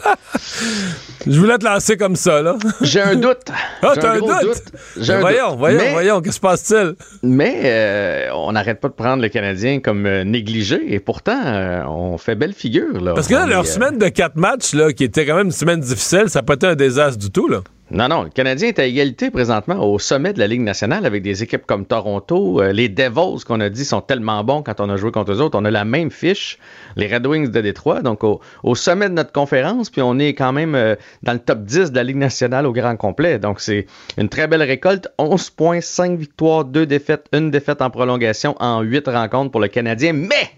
Je 1.28 1.40
voulais 1.40 1.58
te 1.60 1.66
lancer 1.66 1.98
comme 1.98 2.16
ça, 2.16 2.42
là. 2.42 2.58
J'ai 2.82 3.00
un 3.02 3.16
doute. 3.16 3.46
Ah, 3.84 3.92
J'ai 3.94 4.02
t'as 4.02 4.14
un 4.14 4.18
gros 4.18 4.32
doute? 4.42 4.64
J'ai 5.00 5.16
voyons, 5.18 5.50
doute. 5.52 5.60
voyons, 5.60 5.78
Mais- 5.78 5.92
voyons, 5.92 6.22
qu'est-ce 6.22 6.30
qui 6.32 6.36
se 6.36 6.40
passe-t-il? 6.42 6.96
Mais 7.22 7.62
euh, 7.64 8.30
on 8.34 8.54
n'arrête 8.54 8.82
pas 8.82 8.90
de 8.90 8.94
prendre 8.94 9.22
le 9.22 9.30
Canadien 9.30 9.80
comme 9.82 10.08
euh, 10.08 10.24
négligé 10.24 10.82
et 10.94 11.00
pourtant, 11.00 11.42
euh, 11.46 11.84
on 11.86 12.18
fait 12.18 12.34
belle 12.36 12.54
figure. 12.54 13.00
Là. 13.00 13.14
Parce 13.14 13.28
que 13.28 13.36
là, 13.36 13.46
leur 13.46 13.64
est, 13.64 13.68
semaine 13.68 14.00
de 14.00 14.08
quatre 14.08 14.36
matchs, 14.36 14.74
là, 14.74 14.92
qui 14.94 15.04
était 15.04 15.28
quand 15.28 15.36
même 15.36 15.48
une 15.48 15.52
semaine 15.52 15.80
difficile, 15.80 16.26
ça 16.28 16.40
n'a 16.40 16.44
pas 16.44 16.56
été 16.56 16.66
un 16.66 16.76
désastre 16.76 17.20
du 17.20 17.30
tout, 17.30 17.48
là. 17.48 17.60
Non, 17.94 18.08
non, 18.08 18.24
le 18.24 18.30
Canadien 18.30 18.70
est 18.70 18.80
à 18.80 18.86
égalité 18.86 19.30
présentement 19.30 19.88
au 19.88 20.00
sommet 20.00 20.34
de 20.34 20.40
la 20.40 20.48
Ligue 20.48 20.62
nationale 20.62 21.06
avec 21.06 21.22
des 21.22 21.44
équipes 21.44 21.68
comme 21.68 21.86
Toronto. 21.86 22.60
Euh, 22.60 22.72
les 22.72 22.90
Devils, 22.90 23.44
qu'on 23.46 23.60
a 23.60 23.70
dit, 23.70 23.86
sont 23.86 24.02
tellement 24.02 24.44
bons 24.44 24.64
quand 24.64 24.80
on 24.80 24.90
a 24.90 24.98
joué 24.98 25.12
contre 25.12 25.34
eux 25.34 25.42
autres. 25.42 25.56
On 25.60 25.64
a 25.64 25.70
la 25.70 25.86
même 25.86 26.10
fiche, 26.10 26.58
les 26.96 27.06
Red 27.06 27.28
Wings 27.28 27.52
de 27.52 27.62
Détroit, 27.62 28.02
donc 28.02 28.24
au, 28.24 28.42
sommet 28.74 29.10
de 29.10 29.14
notre 29.14 29.32
conférence, 29.32 29.92
puis 29.92 30.02
on 30.02 30.18
est 30.18 30.34
quand 30.34 30.52
même 30.54 30.74
euh, 30.74 30.96
dans 31.22 31.34
le 31.34 31.40
top 31.40 31.66
10 31.66 31.92
de 31.92 31.96
la 31.96 32.04
Ligue 32.04 32.18
nationale 32.18 32.66
au 32.66 32.74
grand 32.74 32.98
complet. 32.98 33.38
Donc 33.38 33.60
c'est 33.60 33.86
une 34.18 34.28
très 34.28 34.48
belle 34.48 34.64
récolte. 34.64 35.08
11 35.20 35.52
points, 35.52 35.80
5 35.80 36.18
victoires, 36.18 36.66
2 36.66 36.88
défaites, 36.88 37.28
une 37.32 37.52
défaite 37.52 37.84
en 37.84 37.92
prolongation 37.92 38.56
en 38.60 38.82
8 38.82 39.08
rencontres 39.08 39.52
pour 39.52 39.62
le 39.62 39.68
Canadien. 39.68 40.14
Mais, 40.14 40.50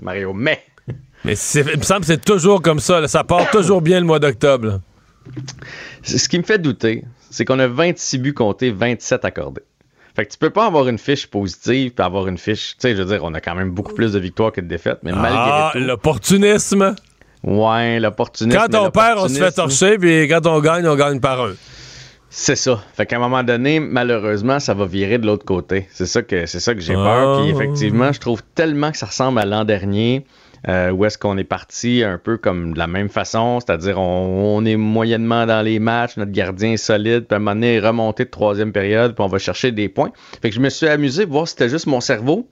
Mario, 0.00 0.32
mais, 0.32 0.62
Mais 1.26 1.34
il 1.34 1.78
me 1.78 1.82
semble 1.82 2.00
que 2.00 2.06
c'est 2.06 2.24
toujours 2.24 2.62
comme 2.62 2.80
ça, 2.80 3.06
ça 3.08 3.24
part 3.24 3.50
toujours 3.50 3.82
bien 3.82 4.00
le 4.00 4.06
mois 4.06 4.20
d'octobre. 4.20 4.80
Ce 6.02 6.28
qui 6.28 6.38
me 6.38 6.44
fait 6.44 6.58
douter, 6.58 7.04
c'est 7.30 7.44
qu'on 7.44 7.58
a 7.58 7.66
26 7.66 8.18
buts 8.18 8.34
comptés, 8.34 8.70
27 8.70 9.24
accordés. 9.24 9.62
Fait 10.14 10.26
que 10.26 10.32
tu 10.32 10.38
peux 10.38 10.50
pas 10.50 10.66
avoir 10.66 10.88
une 10.88 10.98
fiche 10.98 11.26
positive 11.26 11.92
puis 11.92 12.04
avoir 12.04 12.26
une 12.28 12.36
fiche. 12.36 12.72
Tu 12.72 12.76
sais, 12.80 12.94
je 12.96 13.00
veux 13.02 13.08
dire, 13.08 13.20
on 13.24 13.32
a 13.32 13.40
quand 13.40 13.54
même 13.54 13.70
beaucoup 13.70 13.94
plus 13.94 14.12
de 14.12 14.18
victoires 14.18 14.52
que 14.52 14.60
de 14.60 14.66
défaites, 14.66 14.98
mais 15.02 15.12
Ah, 15.14 15.16
malgré 15.16 15.80
tout. 15.80 15.86
l'opportunisme. 15.86 16.94
Ouais, 17.42 17.98
l'opportunisme. 17.98 18.58
Quand 18.58 18.78
on 18.78 18.90
perd, 18.90 19.18
on 19.20 19.28
se 19.28 19.38
fait 19.38 19.52
torcher, 19.52 19.96
puis 19.98 20.28
quand 20.28 20.46
on 20.46 20.60
gagne, 20.60 20.86
on 20.86 20.96
gagne 20.96 21.18
par 21.18 21.40
un. 21.42 21.52
C'est 22.28 22.56
ça. 22.56 22.82
Fait 22.94 23.04
qu'à 23.06 23.16
un 23.16 23.18
moment 23.20 23.42
donné, 23.42 23.78
malheureusement, 23.80 24.58
ça 24.60 24.74
va 24.74 24.86
virer 24.86 25.18
de 25.18 25.26
l'autre 25.26 25.44
côté. 25.44 25.88
C'est 25.92 26.06
ça 26.06 26.22
que 26.22 26.46
c'est 26.46 26.60
ça 26.60 26.74
que 26.74 26.80
j'ai 26.80 26.94
Ah. 26.94 27.02
peur. 27.04 27.40
Puis 27.42 27.50
effectivement, 27.50 28.12
je 28.12 28.20
trouve 28.20 28.42
tellement 28.54 28.90
que 28.90 28.96
ça 28.98 29.06
ressemble 29.06 29.38
à 29.38 29.44
l'an 29.46 29.64
dernier. 29.64 30.24
Euh, 30.68 30.90
où 30.90 31.04
est-ce 31.04 31.18
qu'on 31.18 31.36
est 31.38 31.44
parti 31.44 32.04
un 32.04 32.18
peu 32.18 32.36
comme 32.36 32.74
de 32.74 32.78
la 32.78 32.86
même 32.86 33.08
façon, 33.08 33.58
c'est-à-dire 33.60 33.98
on, 33.98 34.64
est 34.64 34.76
moyennement 34.76 35.46
dans 35.46 35.62
les 35.62 35.78
matchs, 35.78 36.16
notre 36.16 36.32
gardien 36.32 36.72
est 36.72 36.76
solide, 36.76 37.26
puis 37.26 37.34
à 37.34 37.36
un 37.36 37.38
moment 37.40 37.54
donné, 37.54 37.80
remonté 37.80 38.24
de 38.24 38.30
troisième 38.30 38.72
période, 38.72 39.14
puis 39.14 39.24
on 39.24 39.28
va 39.28 39.38
chercher 39.38 39.72
des 39.72 39.88
points. 39.88 40.12
Fait 40.40 40.50
que 40.50 40.54
je 40.54 40.60
me 40.60 40.70
suis 40.70 40.86
amusé 40.86 41.24
voir 41.24 41.48
si 41.48 41.52
c'était 41.52 41.68
juste 41.68 41.86
mon 41.86 42.00
cerveau, 42.00 42.48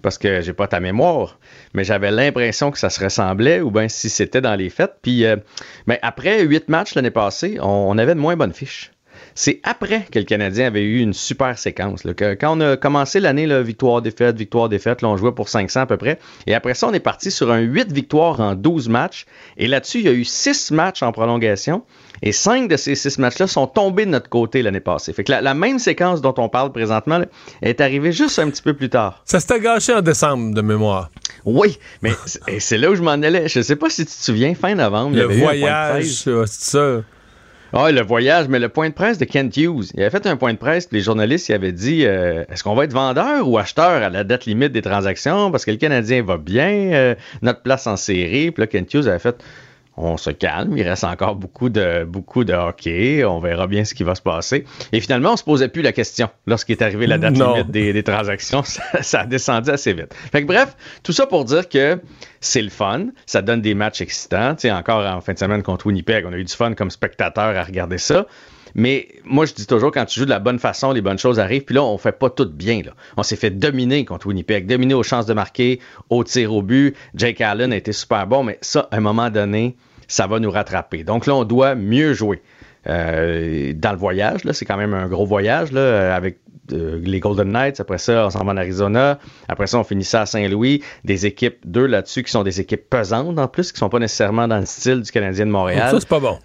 parce 0.00 0.16
que 0.16 0.40
j'ai 0.40 0.52
pas 0.52 0.68
ta 0.68 0.80
mémoire, 0.80 1.38
mais 1.74 1.84
j'avais 1.84 2.10
l'impression 2.10 2.70
que 2.70 2.78
ça 2.78 2.88
se 2.88 3.02
ressemblait, 3.02 3.60
ou 3.60 3.70
bien 3.70 3.88
si 3.88 4.08
c'était 4.08 4.40
dans 4.40 4.54
les 4.54 4.70
fêtes. 4.70 4.96
Puis 5.02 5.26
euh, 5.26 5.36
ben, 5.86 5.98
après 6.02 6.42
huit 6.44 6.68
matchs 6.68 6.94
l'année 6.94 7.10
passée, 7.10 7.58
on 7.60 7.98
avait 7.98 8.14
de 8.14 8.20
moins 8.20 8.36
bonnes 8.36 8.54
fiches. 8.54 8.92
C'est 9.40 9.60
après 9.62 10.04
que 10.10 10.18
le 10.18 10.24
Canadien 10.24 10.66
avait 10.66 10.82
eu 10.82 10.98
une 10.98 11.12
super 11.12 11.56
séquence. 11.56 12.02
là, 12.02 12.12
que 12.12 12.34
quand 12.34 12.58
on 12.58 12.60
a 12.60 12.76
commencé 12.76 13.20
l'année, 13.20 13.46
là, 13.46 13.62
victoire, 13.62 14.02
défaite, 14.02 14.36
victoire, 14.36 14.68
défaite, 14.68 15.00
là, 15.00 15.08
on 15.10 15.16
jouait 15.16 15.30
pour 15.30 15.48
500 15.48 15.82
à 15.82 15.86
peu 15.86 15.96
près. 15.96 16.18
Et 16.48 16.54
après 16.56 16.74
ça, 16.74 16.88
on 16.88 16.92
est 16.92 16.98
parti 16.98 17.30
sur 17.30 17.52
un 17.52 17.60
8 17.60 17.92
victoires 17.92 18.40
en 18.40 18.56
12 18.56 18.88
matchs. 18.88 19.26
Et 19.56 19.68
là-dessus, 19.68 19.98
il 20.00 20.06
y 20.06 20.08
a 20.08 20.12
eu 20.12 20.24
6 20.24 20.72
matchs 20.72 21.04
en 21.04 21.12
prolongation. 21.12 21.84
Et 22.20 22.32
5 22.32 22.68
de 22.68 22.76
ces 22.76 22.96
6 22.96 23.18
matchs-là 23.18 23.46
sont 23.46 23.68
tombés 23.68 24.06
de 24.06 24.10
notre 24.10 24.28
côté 24.28 24.60
l'année 24.60 24.80
passée. 24.80 25.12
Fait 25.12 25.22
que 25.22 25.30
la, 25.30 25.40
la 25.40 25.54
même 25.54 25.78
séquence 25.78 26.20
dont 26.20 26.34
on 26.38 26.48
parle 26.48 26.72
présentement 26.72 27.18
là, 27.18 27.26
est 27.62 27.80
arrivée 27.80 28.10
juste 28.10 28.40
un 28.40 28.50
petit 28.50 28.62
peu 28.62 28.74
plus 28.74 28.88
tard. 28.90 29.22
Ça 29.24 29.38
s'était 29.38 29.60
gâché 29.60 29.94
en 29.94 30.02
décembre, 30.02 30.52
de 30.52 30.62
mémoire. 30.62 31.10
Oui, 31.44 31.78
mais 32.02 32.10
c'est- 32.58 32.76
là 32.76 32.90
où 32.90 32.96
je 32.96 33.02
m'en 33.02 33.12
allais. 33.12 33.46
Je 33.46 33.60
sais 33.60 33.76
pas 33.76 33.88
si 33.88 34.04
tu 34.04 34.10
te 34.12 34.20
souviens, 34.24 34.52
fin 34.56 34.74
novembre, 34.74 35.10
il 35.12 35.18
y 35.18 35.20
Le 35.20 35.24
avait 35.26 35.38
voyage, 35.38 36.04
c'est 36.06 36.46
ça. 36.48 37.02
Ah, 37.74 37.92
le 37.92 38.00
voyage, 38.00 38.48
mais 38.48 38.58
le 38.58 38.70
point 38.70 38.88
de 38.88 38.94
presse 38.94 39.18
de 39.18 39.26
Kent 39.26 39.54
Hughes. 39.58 39.90
Il 39.92 40.00
avait 40.00 40.10
fait 40.10 40.26
un 40.26 40.36
point 40.36 40.54
de 40.54 40.58
presse, 40.58 40.86
puis 40.86 40.96
les 40.98 41.04
journalistes 41.04 41.50
ils 41.50 41.52
avaient 41.52 41.72
dit 41.72 42.06
euh, 42.06 42.44
est-ce 42.48 42.64
qu'on 42.64 42.74
va 42.74 42.84
être 42.84 42.94
vendeur 42.94 43.46
ou 43.46 43.58
acheteur 43.58 44.02
à 44.02 44.08
la 44.08 44.24
date 44.24 44.46
limite 44.46 44.72
des 44.72 44.80
transactions? 44.80 45.50
Parce 45.50 45.66
que 45.66 45.70
le 45.70 45.76
Canadien 45.76 46.22
va 46.22 46.38
bien, 46.38 46.70
euh, 46.92 47.14
notre 47.42 47.60
place 47.60 47.86
en 47.86 47.96
série. 47.96 48.52
Puis 48.52 48.62
là, 48.62 48.66
Kent 48.66 48.94
Hughes 48.94 49.08
avait 49.08 49.18
fait 49.18 49.44
on 50.00 50.16
se 50.16 50.30
calme, 50.30 50.76
il 50.76 50.82
reste 50.82 51.04
encore 51.04 51.34
beaucoup 51.34 51.68
de, 51.68 52.04
beaucoup 52.04 52.44
de 52.44 52.52
hockey, 52.52 53.24
on 53.24 53.40
verra 53.40 53.66
bien 53.66 53.84
ce 53.84 53.94
qui 53.94 54.04
va 54.04 54.14
se 54.14 54.22
passer. 54.22 54.64
Et 54.92 55.00
finalement, 55.00 55.32
on 55.32 55.36
se 55.36 55.44
posait 55.44 55.68
plus 55.68 55.82
la 55.82 55.92
question 55.92 56.28
lorsqu'il 56.46 56.76
est 56.76 56.82
arrivé 56.82 57.06
la 57.06 57.18
date 57.18 57.34
Non. 57.36 57.54
limite 57.54 57.70
des, 57.70 57.92
des 57.92 58.02
transactions. 58.02 58.62
Ça, 58.68 58.82
ça 59.02 59.20
a 59.20 59.26
descendu 59.26 59.70
assez 59.70 59.92
vite. 59.92 60.14
Fait 60.32 60.42
que 60.42 60.46
bref, 60.46 60.76
tout 61.02 61.12
ça 61.12 61.26
pour 61.26 61.44
dire 61.44 61.68
que 61.68 62.00
c'est 62.40 62.62
le 62.62 62.68
fun, 62.68 63.06
ça 63.26 63.42
donne 63.42 63.60
des 63.60 63.74
matchs 63.74 64.00
excitants. 64.00 64.54
Tu 64.54 64.62
sais, 64.62 64.70
encore 64.70 65.04
en 65.04 65.20
fin 65.20 65.32
de 65.32 65.38
semaine 65.38 65.62
contre 65.62 65.86
Winnipeg, 65.86 66.24
on 66.26 66.32
a 66.32 66.36
eu 66.36 66.44
du 66.44 66.52
fun 66.52 66.74
comme 66.74 66.90
spectateur 66.90 67.56
à 67.56 67.62
regarder 67.62 67.98
ça. 67.98 68.26
Mais 68.74 69.08
moi, 69.24 69.46
je 69.46 69.54
dis 69.54 69.66
toujours, 69.66 69.90
quand 69.90 70.04
tu 70.04 70.20
joues 70.20 70.26
de 70.26 70.30
la 70.30 70.38
bonne 70.38 70.58
façon, 70.58 70.92
les 70.92 71.00
bonnes 71.00 71.18
choses 71.18 71.40
arrivent. 71.40 71.64
Puis 71.64 71.74
là, 71.74 71.82
on 71.82 71.98
fait 71.98 72.12
pas 72.12 72.30
tout 72.30 72.48
bien. 72.48 72.82
Là. 72.84 72.92
On 73.16 73.22
s'est 73.22 73.36
fait 73.36 73.50
dominer 73.50 74.04
contre 74.04 74.26
Winnipeg, 74.26 74.66
dominer 74.66 74.94
aux 74.94 75.02
chances 75.02 75.26
de 75.26 75.32
marquer, 75.34 75.80
au 76.10 76.22
tir 76.22 76.52
au 76.52 76.62
but. 76.62 76.94
Jake 77.14 77.40
Allen 77.40 77.72
a 77.72 77.76
été 77.76 77.92
super 77.92 78.26
bon, 78.26 78.44
mais 78.44 78.58
ça, 78.60 78.88
à 78.90 78.96
un 78.96 79.00
moment 79.00 79.30
donné, 79.30 79.76
ça 80.08 80.26
va 80.26 80.40
nous 80.40 80.50
rattraper. 80.50 81.04
Donc 81.04 81.26
là, 81.26 81.34
on 81.34 81.44
doit 81.44 81.74
mieux 81.74 82.14
jouer. 82.14 82.42
Euh, 82.88 83.72
dans 83.74 83.92
le 83.92 83.98
voyage, 83.98 84.44
là, 84.44 84.52
c'est 84.52 84.64
quand 84.64 84.76
même 84.76 84.94
un 84.94 85.08
gros 85.08 85.26
voyage 85.26 85.72
là, 85.72 86.14
avec 86.14 86.38
euh, 86.72 86.98
les 87.02 87.20
Golden 87.20 87.50
Knights. 87.52 87.80
Après 87.80 87.98
ça, 87.98 88.26
on 88.26 88.30
s'en 88.30 88.44
va 88.44 88.52
en 88.52 88.56
Arizona. 88.56 89.18
Après 89.48 89.66
ça, 89.66 89.78
on 89.78 89.84
finit 89.84 90.04
ça 90.04 90.22
à 90.22 90.26
Saint-Louis. 90.26 90.82
Des 91.04 91.26
équipes, 91.26 91.58
deux 91.64 91.86
là-dessus, 91.86 92.22
qui 92.22 92.30
sont 92.30 92.44
des 92.44 92.60
équipes 92.60 92.88
pesantes 92.88 93.38
en 93.38 93.48
plus, 93.48 93.72
qui 93.72 93.78
sont 93.78 93.90
pas 93.90 93.98
nécessairement 93.98 94.48
dans 94.48 94.58
le 94.58 94.66
style 94.66 95.02
du 95.02 95.10
Canadien 95.10 95.46
de 95.46 95.50
Montréal. 95.50 95.90
Ça, 95.90 96.00
c'est 96.00 96.08
pas 96.08 96.20
bon. 96.20 96.38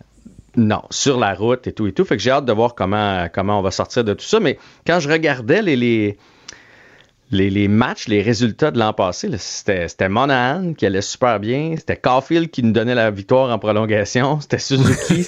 Non, 0.55 0.83
sur 0.91 1.17
la 1.17 1.33
route 1.33 1.65
et 1.65 1.71
tout 1.71 1.87
et 1.87 1.93
tout. 1.93 2.05
Fait 2.05 2.15
que 2.15 2.21
j'ai 2.21 2.29
hâte 2.29 2.45
de 2.45 2.53
voir 2.53 2.75
comment, 2.75 3.27
comment 3.33 3.57
on 3.57 3.63
va 3.63 3.71
sortir 3.71 4.03
de 4.03 4.13
tout 4.13 4.25
ça. 4.25 4.39
Mais 4.39 4.59
quand 4.85 4.99
je 4.99 5.09
regardais 5.09 5.61
les, 5.61 5.75
les, 5.75 6.17
les, 7.33 7.67
matchs, 7.67 8.07
les 8.07 8.21
résultats 8.21 8.71
de 8.71 8.79
l'an 8.79 8.93
passé, 8.93 9.29
c'était 9.37 10.09
Monahan 10.09 10.73
qui 10.73 10.85
allait 10.85 11.01
super 11.01 11.39
bien, 11.39 11.75
c'était 11.77 11.97
Caulfield 11.97 12.49
qui 12.49 12.63
nous 12.63 12.71
donnait 12.71 12.95
la 12.95 13.11
victoire 13.11 13.51
en 13.51 13.59
prolongation, 13.59 14.39
c'était 14.41 14.59
Suzuki, 14.59 15.23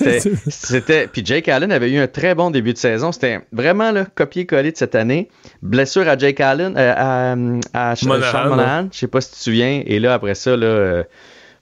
c'était 0.48 1.08
puis 1.08 1.24
Jake 1.26 1.48
Allen 1.48 1.72
avait 1.72 1.92
eu 1.92 1.98
un 1.98 2.08
très 2.08 2.36
bon 2.36 2.52
début 2.52 2.74
de 2.74 2.78
saison, 2.78 3.12
c'était 3.12 3.42
vraiment 3.52 3.92
le 3.92 4.06
copier-coller 4.16 4.72
de 4.72 4.78
cette 4.78 4.96
année. 4.96 5.30
Blessure 5.62 6.08
à 6.08 6.18
Jake 6.18 6.40
Allen, 6.40 6.76
euh, 6.78 6.94
à, 6.96 7.32
à 7.74 7.96
Monahan, 8.04 8.50
Monahan, 8.50 8.88
je 8.92 9.00
sais 9.00 9.08
pas 9.08 9.22
si 9.22 9.30
tu 9.32 9.36
te 9.36 9.42
souviens, 9.42 9.84
et 9.86 10.00
là 10.00 10.14
après 10.14 10.36
ça 10.36 10.56
là. 10.56 10.68
Euh, 10.68 11.04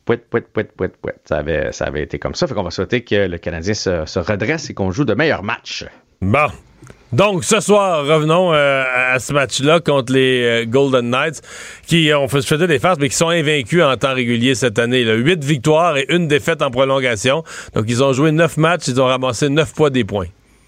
Pouet, 0.06 0.18
pouet, 0.18 0.42
pouet, 0.42 0.66
pouet, 0.66 0.90
pouet. 0.90 1.16
Ça 1.24 1.38
avait, 1.38 1.72
ça 1.72 1.86
avait 1.86 2.04
été 2.04 2.20
comme 2.20 2.36
ça. 2.36 2.46
Fait 2.46 2.54
qu'on 2.54 2.64
va 2.64 2.72
souhaiter 2.72 3.06
que 3.06 3.16
le 3.16 3.38
Canadien 3.38 3.74
se, 3.74 4.06
se 4.06 4.20
redresse 4.20 4.70
et 4.70 4.74
qu'on 4.74 4.92
joue 4.92 5.06
de 5.06 5.14
meilleurs 5.14 5.44
matchs. 5.44 5.86
Bon. 6.20 6.50
Donc, 7.14 7.44
ce 7.44 7.60
soir, 7.60 8.08
revenons 8.08 8.56
euh, 8.56 8.84
à 9.14 9.20
ce 9.20 9.34
match-là 9.34 9.80
contre 9.80 10.12
les 10.12 10.42
euh, 10.44 10.66
Golden 10.66 11.12
Knights, 11.12 11.44
qui 11.86 12.12
ont 12.12 12.28
fait 12.28 12.58
des 12.66 12.80
farces, 12.80 12.98
mais 13.00 13.08
qui 13.08 13.16
sont 13.16 13.30
invaincus 13.30 13.84
en 13.84 13.96
temps 13.98 14.16
régulier 14.16 14.56
cette 14.56 14.80
année. 14.80 15.04
Là. 15.04 15.14
Huit 15.14 15.44
victoires 15.44 15.96
et 15.96 16.08
une 16.10 16.28
défaite 16.28 16.64
en 16.64 16.72
prolongation. 16.72 17.44
Donc, 17.76 17.86
ils 17.88 18.04
ont 18.04 18.14
joué 18.14 18.32
neuf 18.32 18.58
matchs, 18.58 18.88
ils 18.88 19.00
ont 19.00 19.06
ramassé 19.06 19.50
neuf 19.50 19.76
poids 19.76 19.92
des 19.92 20.04
points. 20.04 20.26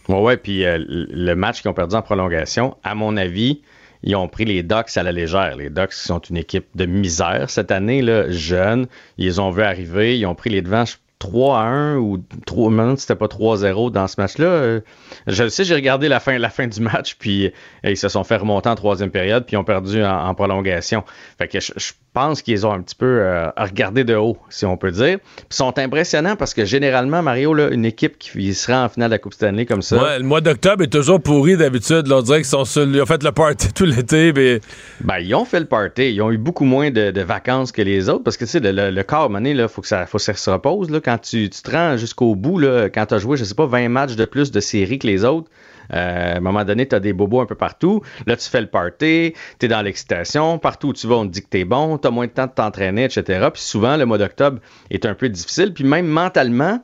Ouais, 0.08 0.22
ouais, 0.22 0.38
puis 0.38 0.66
euh, 0.66 0.78
le 0.88 1.34
match 1.34 1.64
qu'ils 1.64 1.72
ont 1.72 1.74
perdu 1.74 1.96
en 1.96 2.04
prolongation, 2.04 2.78
à 2.84 2.94
mon 2.94 3.18
avis, 3.18 3.62
ils 4.04 4.16
ont 4.16 4.28
pris 4.28 4.46
les 4.46 4.62
Ducks 4.62 4.96
à 4.98 5.02
la 5.02 5.12
légère. 5.12 5.56
Les 5.56 5.72
Ducks 5.72 5.94
sont 5.94 6.20
une 6.20 6.38
équipe 6.38 6.68
de 6.76 6.86
misère 6.86 7.50
cette 7.50 7.72
année, 7.72 8.04
là, 8.04 8.30
jeune. 8.30 8.86
Ils 9.18 9.42
ont 9.42 9.50
vu 9.50 9.64
arriver, 9.64 10.20
ils 10.20 10.28
ont 10.28 10.36
pris 10.36 10.52
les 10.52 10.62
devants, 10.62 10.86
3 11.26 11.60
à 11.60 11.64
1 11.64 11.98
ou 11.98 12.24
3, 12.46 12.70
maintenant 12.70 12.96
c'était 12.96 13.16
pas 13.16 13.26
3-0 13.26 13.92
dans 13.92 14.08
ce 14.08 14.16
match-là. 14.20 14.46
Euh, 14.46 14.80
je 15.26 15.44
le 15.44 15.50
sais, 15.50 15.64
j'ai 15.64 15.74
regardé 15.74 16.08
la 16.08 16.20
fin, 16.20 16.38
la 16.38 16.50
fin 16.50 16.68
du 16.68 16.80
match, 16.82 17.16
puis 17.20 17.48
euh, 17.48 17.52
ils 17.84 17.98
se 17.98 18.10
sont 18.10 18.24
fait 18.24 18.38
remonter 18.38 18.70
en 18.70 18.76
troisième 18.76 19.10
période, 19.10 19.46
puis 19.46 19.56
ils 19.56 19.58
ont 19.58 19.64
perdu 19.64 20.04
en, 20.04 20.34
prolongation. 20.36 21.04
Fait 21.38 21.48
que 21.48 21.60
je, 21.60 21.94
pense 22.14 22.42
qu'ils 22.42 22.66
ont 22.66 22.72
un 22.72 22.82
petit 22.82 22.96
peu 22.96 23.20
euh, 23.20 23.50
regardé 23.58 24.06
de 24.06 24.16
haut, 24.16 24.38
si 24.50 24.66
on 24.66 24.78
peut 24.78 24.92
dire. 24.92 25.18
Ils 25.38 25.54
sont 25.54 25.78
impressionnants 25.78 26.38
parce 26.38 26.54
que 26.54 26.64
généralement, 26.64 27.22
Mario, 27.22 27.54
là, 27.54 27.70
une 27.70 27.84
équipe 27.84 28.18
qui 28.18 28.54
sera 28.54 28.86
en 28.86 28.90
finale 28.90 29.10
de 29.10 29.16
la 29.16 29.20
Coupe 29.20 29.34
Stanley 29.34 29.66
comme 29.66 29.82
ça. 29.82 30.02
Ouais, 30.02 30.20
le 30.20 30.24
mois 30.24 30.40
d'octobre 30.40 30.84
est 30.84 30.94
toujours 30.94 31.22
pourri 31.22 31.58
d'habitude. 31.58 32.10
On 32.10 32.22
dirait 32.22 32.38
qu'ils 32.38 32.46
sont 32.46 32.64
ils 32.64 33.02
ont 33.02 33.06
fait 33.06 33.22
le 33.22 33.34
party 33.34 33.74
tout 33.76 33.84
l'été. 33.84 34.32
Mais... 34.32 34.62
Ben, 35.02 35.18
ils 35.20 35.36
ont 35.36 35.44
fait 35.44 35.60
le 35.60 35.66
party. 35.66 36.14
Ils 36.14 36.22
ont 36.22 36.32
eu 36.32 36.38
beaucoup 36.38 36.64
moins 36.64 36.90
de, 36.90 37.22
vacances 37.22 37.74
que 37.74 37.82
les 37.82 38.08
autres 38.08 38.24
parce 38.24 38.38
que, 38.38 38.46
tu 38.46 38.52
sais, 38.52 38.60
le, 38.62 38.92
le, 38.92 39.04
corps, 39.04 39.30
il 39.44 39.68
faut 39.68 39.82
que 39.82 39.88
ça, 39.88 40.06
faut 40.06 40.18
que 40.18 40.24
ça 40.24 40.34
se 40.36 40.50
repose. 40.50 40.90
Là, 40.90 41.02
quand 41.02 41.15
tu, 41.18 41.50
te 41.50 41.72
rends 41.72 41.98
jusqu'au 41.98 42.36
bout, 42.36 42.60
là, 42.60 42.90
quand 42.90 43.06
tu 43.08 43.14
as 43.14 43.18
joué, 43.18 43.38
je 43.38 43.44
sais 43.44 43.56
pas, 43.56 43.66
20 43.66 43.90
matchs 43.90 44.16
de 44.16 44.26
plus 44.26 44.52
de 44.52 44.60
série 44.60 45.00
que 45.00 45.08
les 45.08 45.26
autres, 45.26 45.50
euh, 45.94 46.34
à 46.34 46.38
un 46.38 46.40
moment 46.40 46.64
donné, 46.64 46.88
tu 46.88 46.96
as 46.96 47.00
des 47.00 47.14
bobos 47.14 47.42
un 47.42 47.46
peu 47.46 47.56
partout. 47.56 48.02
Là, 48.26 48.36
tu 48.36 48.50
fais 48.50 48.62
le 48.62 48.68
party, 48.68 49.34
tu 49.60 49.66
es 49.66 49.70
dans 49.70 49.82
l'excitation. 49.82 50.58
Partout 50.58 50.90
où 50.90 50.94
tu 50.94 51.08
vas, 51.08 51.16
on 51.16 51.28
te 51.28 51.32
dit 51.32 51.42
que 51.42 51.50
tu 51.50 51.60
es 51.60 51.66
bon, 51.66 51.98
tu 51.98 52.08
as 52.08 52.12
moins 52.12 52.28
de 52.28 52.32
temps 52.32 52.48
de 52.48 52.52
t'entraîner, 52.52 53.06
etc. 53.06 53.50
Puis 53.54 53.62
souvent, 53.62 53.98
le 53.98 54.06
mois 54.06 54.18
d'octobre 54.18 54.60
est 54.90 55.06
un 55.06 55.14
peu 55.14 55.30
difficile. 55.30 55.74
Puis 55.74 55.84
même 55.84 56.08
mentalement, 56.08 56.84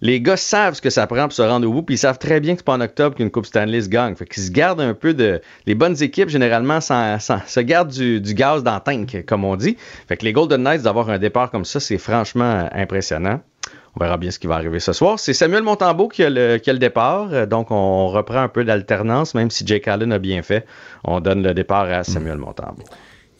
les 0.00 0.20
gars 0.20 0.36
savent 0.36 0.74
ce 0.74 0.82
que 0.82 0.90
ça 0.90 1.06
prend 1.06 1.22
pour 1.22 1.32
se 1.32 1.42
rendre 1.42 1.68
au 1.68 1.72
bout. 1.72 1.82
Puis 1.82 1.94
ils 1.96 1.98
savent 1.98 2.18
très 2.18 2.40
bien 2.40 2.54
que 2.54 2.60
c'est 2.60 2.66
pas 2.66 2.74
en 2.74 2.80
octobre 2.80 3.16
qu'une 3.16 3.30
Coupe 3.30 3.46
Stanley 3.46 3.82
se 3.82 3.88
gagne. 3.88 4.14
Fait 4.14 4.26
qu'ils 4.26 4.42
se 4.42 4.50
gardent 4.50 4.80
un 4.80 4.94
peu 4.94 5.14
de. 5.14 5.40
Les 5.66 5.74
bonnes 5.74 6.00
équipes, 6.02 6.28
généralement, 6.28 6.80
se 6.80 7.60
gardent 7.60 7.90
du, 7.90 8.20
du 8.20 8.34
gaz 8.34 8.62
dans 8.62 8.74
le 8.74 8.80
tank, 8.80 9.24
comme 9.26 9.44
on 9.44 9.56
dit. 9.56 9.76
Fait 10.08 10.16
que 10.16 10.24
les 10.24 10.32
Golden 10.32 10.62
Knights, 10.62 10.82
d'avoir 10.82 11.10
un 11.10 11.18
départ 11.18 11.50
comme 11.50 11.64
ça, 11.64 11.80
c'est 11.80 11.98
franchement 11.98 12.68
impressionnant. 12.72 13.40
On 14.00 14.04
verra 14.04 14.16
bien 14.16 14.30
ce 14.30 14.38
qui 14.38 14.46
va 14.46 14.54
arriver 14.54 14.80
ce 14.80 14.94
soir. 14.94 15.18
C'est 15.18 15.34
Samuel 15.34 15.62
Montambeau 15.62 16.08
qui 16.08 16.24
a 16.24 16.30
le, 16.30 16.78
départ. 16.78 17.28
Euh, 17.32 17.44
donc, 17.44 17.70
on 17.70 18.08
reprend 18.08 18.38
un 18.38 18.48
peu 18.48 18.64
d'alternance, 18.64 19.34
même 19.34 19.50
si 19.50 19.66
Jake 19.66 19.86
Allen 19.88 20.10
a 20.10 20.18
bien 20.18 20.40
fait. 20.40 20.64
On 21.04 21.20
donne 21.20 21.42
le 21.42 21.52
départ 21.52 21.84
à 21.84 22.02
Samuel 22.02 22.38
Montambeau. 22.38 22.82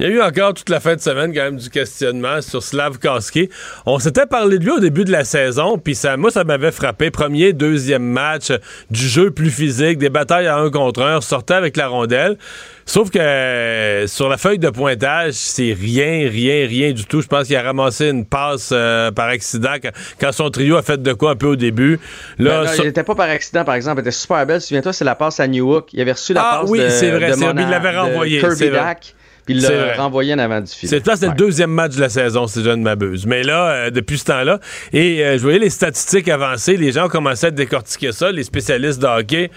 Il 0.01 0.05
y 0.05 0.07
a 0.07 0.13
eu 0.13 0.23
encore 0.23 0.55
toute 0.55 0.71
la 0.71 0.81
fin 0.81 0.97
de 0.97 1.01
semaine 1.03 1.35
quand 1.35 1.43
même 1.43 1.59
du 1.59 1.69
questionnement 1.69 2.41
sur 2.41 2.63
Slav 2.63 2.99
Koski. 2.99 3.51
On 3.85 3.99
s'était 3.99 4.25
parlé 4.25 4.59
de 4.59 4.65
lui 4.65 4.71
au 4.71 4.81
début 4.81 5.05
de 5.05 5.13
la 5.13 5.25
saison, 5.25 5.77
puis 5.77 5.95
ça, 5.95 6.17
moi 6.17 6.31
ça 6.31 6.43
m'avait 6.43 6.71
frappé. 6.71 7.11
Premier, 7.11 7.53
deuxième 7.53 8.05
match, 8.05 8.51
du 8.91 9.07
jeu 9.07 9.31
plus 9.31 9.51
physique, 9.51 9.99
des 9.99 10.09
batailles 10.09 10.47
à 10.47 10.57
un 10.57 10.71
contre 10.71 11.03
un, 11.03 11.21
sortait 11.21 11.53
avec 11.53 11.77
la 11.77 11.89
rondelle. 11.89 12.39
Sauf 12.87 13.11
que 13.11 13.19
euh, 13.19 14.07
sur 14.07 14.31
la 14.31 14.39
feuille 14.39 14.59
de 14.59 14.71
pointage, 14.71 15.35
c'est 15.35 15.77
rien, 15.79 16.31
rien, 16.31 16.67
rien 16.67 16.93
du 16.93 17.05
tout. 17.05 17.21
Je 17.21 17.29
pense 17.29 17.47
qu'il 17.47 17.57
a 17.57 17.63
ramassé 17.63 18.09
une 18.09 18.25
passe 18.25 18.71
euh, 18.73 19.11
par 19.11 19.29
accident 19.29 19.75
quand, 20.19 20.33
son 20.33 20.49
trio 20.49 20.77
a 20.77 20.83
fait 20.83 21.03
de 21.03 21.13
quoi 21.13 21.33
un 21.33 21.37
peu 21.37 21.49
au 21.49 21.57
début. 21.57 22.01
Là, 22.39 22.65
ben 22.65 22.71
il 22.79 22.85
n'était 22.85 23.05
pas 23.05 23.15
par 23.15 23.29
accident, 23.29 23.65
par 23.65 23.75
exemple. 23.75 24.01
Elle 24.01 24.07
était 24.07 24.17
super 24.17 24.47
belle. 24.47 24.63
Souviens-toi, 24.63 24.95
c'est 24.95 25.05
la 25.05 25.15
passe 25.15 25.41
à 25.41 25.47
Newhook. 25.47 25.93
Il 25.93 26.01
avait 26.01 26.13
reçu 26.13 26.33
la 26.33 26.43
ah, 26.43 26.61
passe 26.61 26.71
oui, 26.71 26.81
c'est 26.89 27.11
vrai, 27.11 27.35
c'est 27.35 27.45
vrai. 27.45 27.63
Il 27.63 27.69
l'avait 27.69 27.99
renvoyé. 27.99 28.41
Kirby 28.41 28.71
Dack 28.71 29.15
il 29.51 29.63
l'a 29.63 29.95
renvoyé 29.97 30.35
en 30.35 30.39
avant 30.39 30.61
du 30.61 30.71
filet. 30.71 31.01
C'est 31.05 31.27
le 31.27 31.35
deuxième 31.35 31.71
match 31.71 31.97
de 31.97 32.01
la 32.01 32.09
saison, 32.09 32.47
si 32.47 32.63
je 32.63 32.71
ne 32.71 32.83
m'abuse. 32.83 33.27
Mais 33.27 33.43
là, 33.43 33.71
euh, 33.71 33.91
depuis 33.91 34.19
ce 34.19 34.25
temps-là, 34.27 34.61
et 34.93 35.25
euh, 35.25 35.39
je 35.39 35.43
voyais 35.43 35.59
les 35.59 35.71
statistiques 35.71 36.29
avancer, 36.29 36.77
les 36.77 36.93
gens 36.93 37.09
commencé 37.09 37.47
à 37.47 37.51
décortiquer 37.51 38.13
ça, 38.13 38.33
les 38.33 38.45
spécialistes 38.45 39.01
de 39.01 39.07
hockey. 39.07 39.51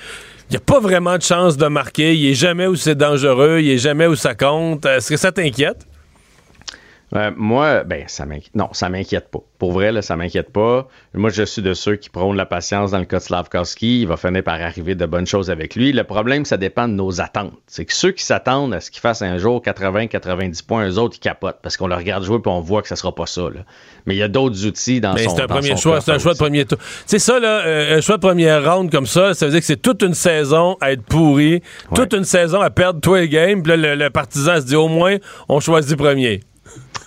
Il 0.50 0.54
n'y 0.54 0.58
a 0.58 0.60
pas 0.60 0.80
vraiment 0.80 1.18
de 1.18 1.24
chance 1.24 1.58
de 1.58 1.68
marquer. 1.68 2.16
Il 2.16 2.30
est 2.30 2.34
jamais 2.36 2.68
où 2.68 2.76
c'est 2.76 2.96
dangereux. 2.96 3.60
Il 3.62 3.70
est 3.72 3.78
jamais 3.78 4.08
où 4.08 4.16
ça 4.16 4.36
compte. 4.36 4.86
Est-ce 4.86 5.10
que 5.10 5.18
ça 5.18 5.32
t'inquiète? 5.32 5.88
Euh, 7.16 7.32
moi, 7.36 7.84
ben, 7.84 8.04
ça 8.08 8.26
m'inquiète. 8.26 8.56
Non, 8.56 8.70
ça 8.72 8.90
m'inquiète 8.90 9.30
pas. 9.30 9.40
Pour 9.60 9.72
vrai, 9.72 9.92
là, 9.92 10.02
ça 10.02 10.16
m'inquiète 10.16 10.52
pas. 10.52 10.88
Moi, 11.14 11.30
je 11.30 11.44
suis 11.44 11.62
de 11.62 11.74
ceux 11.74 11.96
qui 11.96 12.10
prônent 12.10 12.36
la 12.36 12.46
patience 12.46 12.92
dans 12.92 12.98
le 12.98 13.06
cas 13.06 13.20
de 13.20 13.24
Slavkowski. 13.24 14.02
Il 14.02 14.08
va 14.08 14.18
finir 14.18 14.44
par 14.44 14.56
arriver 14.56 14.96
de 14.96 15.06
bonnes 15.06 15.28
choses 15.28 15.52
avec 15.52 15.76
lui. 15.76 15.92
Le 15.92 16.04
problème, 16.04 16.44
ça 16.44 16.58
dépend 16.58 16.88
de 16.88 16.94
nos 16.94 17.22
attentes. 17.22 17.54
C'est 17.68 17.86
que 17.86 17.94
ceux 17.94 18.12
qui 18.12 18.24
s'attendent 18.24 18.74
à 18.74 18.82
ce 18.82 18.90
qu'il 18.90 19.02
fasse 19.02 19.22
un 19.22 19.38
jour 19.38 19.62
80-90 19.62 20.66
points, 20.66 20.90
eux 20.90 20.98
autres, 20.98 21.18
ils 21.18 21.24
capotent 21.24 21.60
parce 21.62 21.78
qu'on 21.78 21.88
le 21.88 21.96
regarde 21.96 22.24
jouer 22.24 22.38
et 22.44 22.50
on 22.50 22.62
voit 22.62 22.82
que 22.82 22.88
ça 22.88 22.96
sera 22.96 23.14
pas 23.14 23.28
ça. 23.28 23.44
Mais 24.08 24.16
il 24.16 24.20
y 24.20 24.24
a 24.24 24.28
d'autres 24.28 24.66
outils 24.66 25.00
dans 25.00 25.16
son 25.16 25.36
C'est 25.36 25.44
un 25.44 25.48
premier 25.48 25.78
choix. 25.78 26.02
C'est 26.02 26.12
un 26.12 26.20
choix 26.20 26.34
de 26.34 26.40
premier 26.40 26.66
tour. 26.66 26.80
C'est 27.06 27.20
ça, 27.20 27.40
là, 27.40 27.66
euh, 27.66 27.98
un 27.98 28.02
choix 28.02 28.16
de 28.16 28.22
première 28.22 28.64
round 28.64 28.92
comme 28.92 29.06
ça, 29.06 29.36
ça 29.36 29.46
veut 29.46 29.52
dire 29.52 29.60
que 29.60 29.68
c'est 29.68 29.82
toute 29.82 30.02
une 30.02 30.16
saison 30.16 30.78
à 30.82 30.92
être 30.92 31.04
pourri, 31.04 31.62
toute 31.94 32.14
une 32.14 32.24
saison 32.24 32.62
à 32.62 32.72
perdre 32.72 33.00
tous 33.00 33.16
les 33.16 33.30
games. 33.30 33.62
Puis 33.62 33.70
là, 33.70 33.96
le, 33.96 34.04
le 34.04 34.10
partisan 34.10 34.56
se 34.56 34.66
dit 34.66 34.76
au 34.76 34.88
moins, 34.88 35.18
on 35.48 35.60
choisit 35.60 35.96
premier. 35.96 36.42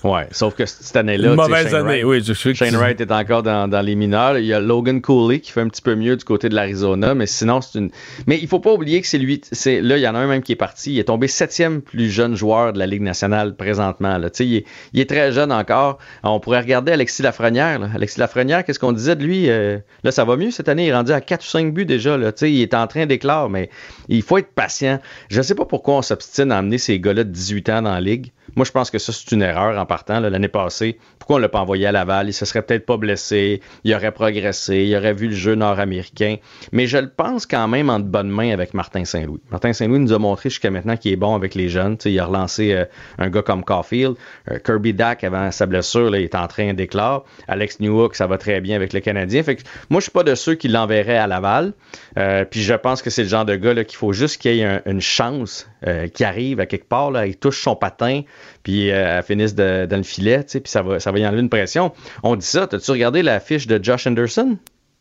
Ouais, 0.07 0.29
sauf 0.31 0.55
que 0.55 0.67
cette 0.67 0.95
année-là. 0.97 1.35
mauvaise 1.35 1.75
année, 1.75 2.05
oui. 2.05 2.23
Je 2.23 2.33
suis 2.33 2.55
Shane 2.55 2.77
Wright 2.77 3.01
est 3.01 3.11
encore 3.11 3.43
dans, 3.43 3.69
dans, 3.69 3.81
les 3.81 3.97
mineurs. 3.97 4.39
Il 4.39 4.47
y 4.47 4.53
a 4.53 4.61
Logan 4.61 5.01
Cooley 5.01 5.41
qui 5.41 5.51
fait 5.51 5.61
un 5.61 5.69
petit 5.69 5.83
peu 5.83 5.95
mieux 5.95 6.17
du 6.17 6.25
côté 6.25 6.49
de 6.49 6.55
l'Arizona, 6.55 7.15
mais 7.15 7.27
sinon, 7.27 7.61
c'est 7.61 7.79
une. 7.79 7.91
Mais 8.27 8.39
il 8.41 8.47
faut 8.47 8.61
pas 8.61 8.73
oublier 8.73 9.01
que 9.01 9.07
c'est 9.07 9.19
lui. 9.19 9.41
C'est, 9.51 9.81
là, 9.81 9.97
il 9.97 10.03
y 10.03 10.09
en 10.09 10.15
a 10.15 10.19
un 10.19 10.27
même 10.27 10.43
qui 10.43 10.53
est 10.53 10.57
parti. 10.57 10.93
Il 10.93 10.99
est 10.99 11.05
tombé 11.05 11.27
septième 11.27 11.83
plus 11.83 12.11
jeune 12.11 12.37
joueur 12.37 12.73
de 12.73 12.79
la 12.79 12.87
Ligue 12.87 13.03
nationale 13.03 13.57
présentement. 13.57 14.17
Là. 14.19 14.29
Il, 14.39 14.55
est, 14.57 14.65
il 14.93 15.01
est 15.01 15.09
très 15.09 15.33
jeune 15.33 15.51
encore. 15.51 15.99
On 16.23 16.39
pourrait 16.39 16.61
regarder 16.61 16.93
Alexis 16.93 17.23
Lafrenière. 17.23 17.81
Là. 17.81 17.89
Alexis 17.95 18.21
Lafrenière, 18.21 18.65
qu'est-ce 18.65 18.79
qu'on 18.79 18.93
disait 18.93 19.17
de 19.17 19.25
lui? 19.25 19.51
Euh, 19.51 19.79
là, 20.05 20.13
ça 20.13 20.25
va 20.25 20.37
mieux 20.37 20.51
cette 20.51 20.69
année? 20.69 20.87
Il 20.87 20.89
est 20.91 20.95
rendu 20.95 21.13
à 21.13 21.21
4 21.21 21.43
ou 21.43 21.47
5 21.47 21.75
buts 21.75 21.85
déjà. 21.85 22.17
Là. 22.17 22.31
Il 22.43 22.61
est 22.61 22.75
en 22.75 22.87
train 22.87 23.07
d'éclore, 23.07 23.51
mais 23.51 23.71
il 24.09 24.23
faut 24.23 24.39
être 24.39 24.53
patient. 24.55 25.01
Je 25.29 25.43
sais 25.43 25.55
pas 25.55 25.65
pourquoi 25.65 25.97
on 25.97 26.03
s'obstine 26.03 26.53
à 26.53 26.59
amener 26.59 26.79
ces 26.79 27.01
gars-là 27.01 27.25
de 27.25 27.31
18 27.31 27.69
ans 27.71 27.83
dans 27.83 27.93
la 27.93 28.01
Ligue. 28.01 28.33
Moi, 28.55 28.65
je 28.65 28.73
pense 28.73 28.91
que 28.91 28.99
ça, 28.99 29.13
c'est 29.13 29.33
une 29.33 29.43
erreur 29.43 29.79
en 29.79 29.87
L'année 30.09 30.49
passée, 30.49 30.99
pourquoi 31.19 31.37
on 31.37 31.39
ne 31.39 31.43
l'a 31.43 31.49
pas 31.49 31.61
envoyé 31.61 31.87
à 31.87 31.93
Laval? 31.93 32.29
Il 32.29 32.33
se 32.33 32.45
serait 32.45 32.63
peut-être 32.63 32.87
pas 32.87 32.97
blessé, 32.97 33.61
il 33.85 33.95
aurait 33.95 34.13
progressé, 34.13 34.85
il 34.85 34.97
aurait 34.97 35.13
vu 35.13 35.29
le 35.29 35.35
jeu 35.35 35.55
nord-américain. 35.55 36.37
Mais 36.73 36.87
je 36.87 36.99
le 36.99 37.09
pense 37.09 37.47
quand 37.47 37.67
même 37.69 37.91
en 37.91 37.99
de 37.99 38.05
bonnes 38.05 38.29
mains 38.29 38.53
avec 38.53 38.75
Martin 38.75 39.05
Saint-Louis. 39.05 39.41
Martin 39.51 39.73
Saint-Louis 39.73 39.99
nous 39.99 40.13
a 40.13 40.19
montré 40.19 40.51
jusqu'à 40.51 40.71
maintenant 40.71 40.97
qu'il 40.97 41.13
est 41.13 41.17
bon 41.17 41.35
avec 41.35 41.55
les 41.55 41.69
jeunes. 41.69 41.97
il 42.05 42.19
a 42.21 42.27
relancé 42.27 42.73
euh, 42.73 42.85
un 43.19 43.29
gars 43.29 43.43
comme 43.43 43.65
Caulfield. 43.65 44.17
Euh, 44.51 44.59
Kirby 44.59 44.93
Dack, 44.93 45.25
avant 45.25 45.51
sa 45.51 45.67
blessure, 45.67 46.15
il 46.15 46.23
est 46.23 46.35
en 46.35 46.47
train 46.47 46.75
d'éclore. 46.75 47.25
Alex 47.49 47.81
Newhook, 47.81 48.15
ça 48.15 48.27
va 48.27 48.39
très 48.39 48.61
bien 48.61 48.77
avec 48.77 48.93
le 48.93 49.01
Canadien. 49.01 49.43
Fait 49.43 49.57
que, 49.57 49.63
moi, 49.91 50.01
je 50.01 50.05
suis 50.05 50.13
pas 50.13 50.25
de 50.25 50.35
ceux 50.35 50.55
qui 50.55 50.69
l'enverraient 50.69 51.17
à 51.17 51.27
Laval. 51.27 51.73
Euh, 52.19 52.45
puis 52.45 52.63
je 52.63 52.75
pense 52.75 53.03
que 53.03 53.11
c'est 53.11 53.23
le 53.23 53.29
genre 53.29 53.45
de 53.45 53.57
gars 53.57 53.75
qu'il 53.85 53.97
faut 53.97 54.13
juste 54.13 54.41
qu'il 54.41 54.55
y 54.55 54.61
ait 54.61 54.83
une 54.87 55.01
chance 55.01 55.69
qui 56.13 56.25
arrive 56.25 56.61
à 56.61 56.67
quelque 56.67 56.89
part. 56.89 57.11
Là, 57.11 57.27
il 57.27 57.37
touche 57.37 57.63
son 57.63 57.77
patin, 57.77 58.23
puis 58.63 58.91
euh, 58.91 59.19
elle 59.19 59.23
finisse 59.23 59.55
dans 59.55 59.89
le 59.91 60.03
filet, 60.03 60.45
puis 60.45 60.63
ça 60.65 60.83
va, 60.83 61.01
ça 61.01 61.13
va 61.13 61.19
y 61.19 61.27
enlever 61.27 61.43
une 61.43 61.49
pression. 61.49 61.93
On 62.23 62.37
dit 62.37 62.47
ça, 62.47 62.67
t'as-tu 62.67 62.91
regardé 62.91 63.23
la 63.23 63.41
fiche 63.41 63.67
de 63.67 63.83
Josh 63.83 64.07
Anderson? 64.07 64.57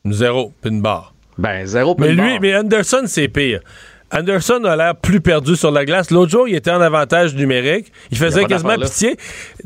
Zéro, 0.05 0.53
puis 0.61 0.71
une 0.71 0.81
barre. 0.81 1.13
Ben, 1.37 1.65
zéro, 1.65 1.95
Mais 1.97 2.13
lui, 2.13 2.39
mais 2.39 2.55
Anderson, 2.55 3.03
c'est 3.07 3.27
pire. 3.27 3.59
Anderson 4.11 4.63
a 4.63 4.75
l'air 4.75 4.95
plus 4.95 5.19
perdu 5.19 5.55
sur 5.55 5.71
la 5.71 5.83
glace. 5.83 6.11
L'autre 6.11 6.31
jour, 6.31 6.47
il 6.47 6.55
était 6.55 6.71
en 6.71 6.79
avantage 6.79 7.35
numérique. 7.35 7.91
Il 8.11 8.17
faisait 8.17 8.45
quasiment 8.45 8.77
pitié. 8.77 9.17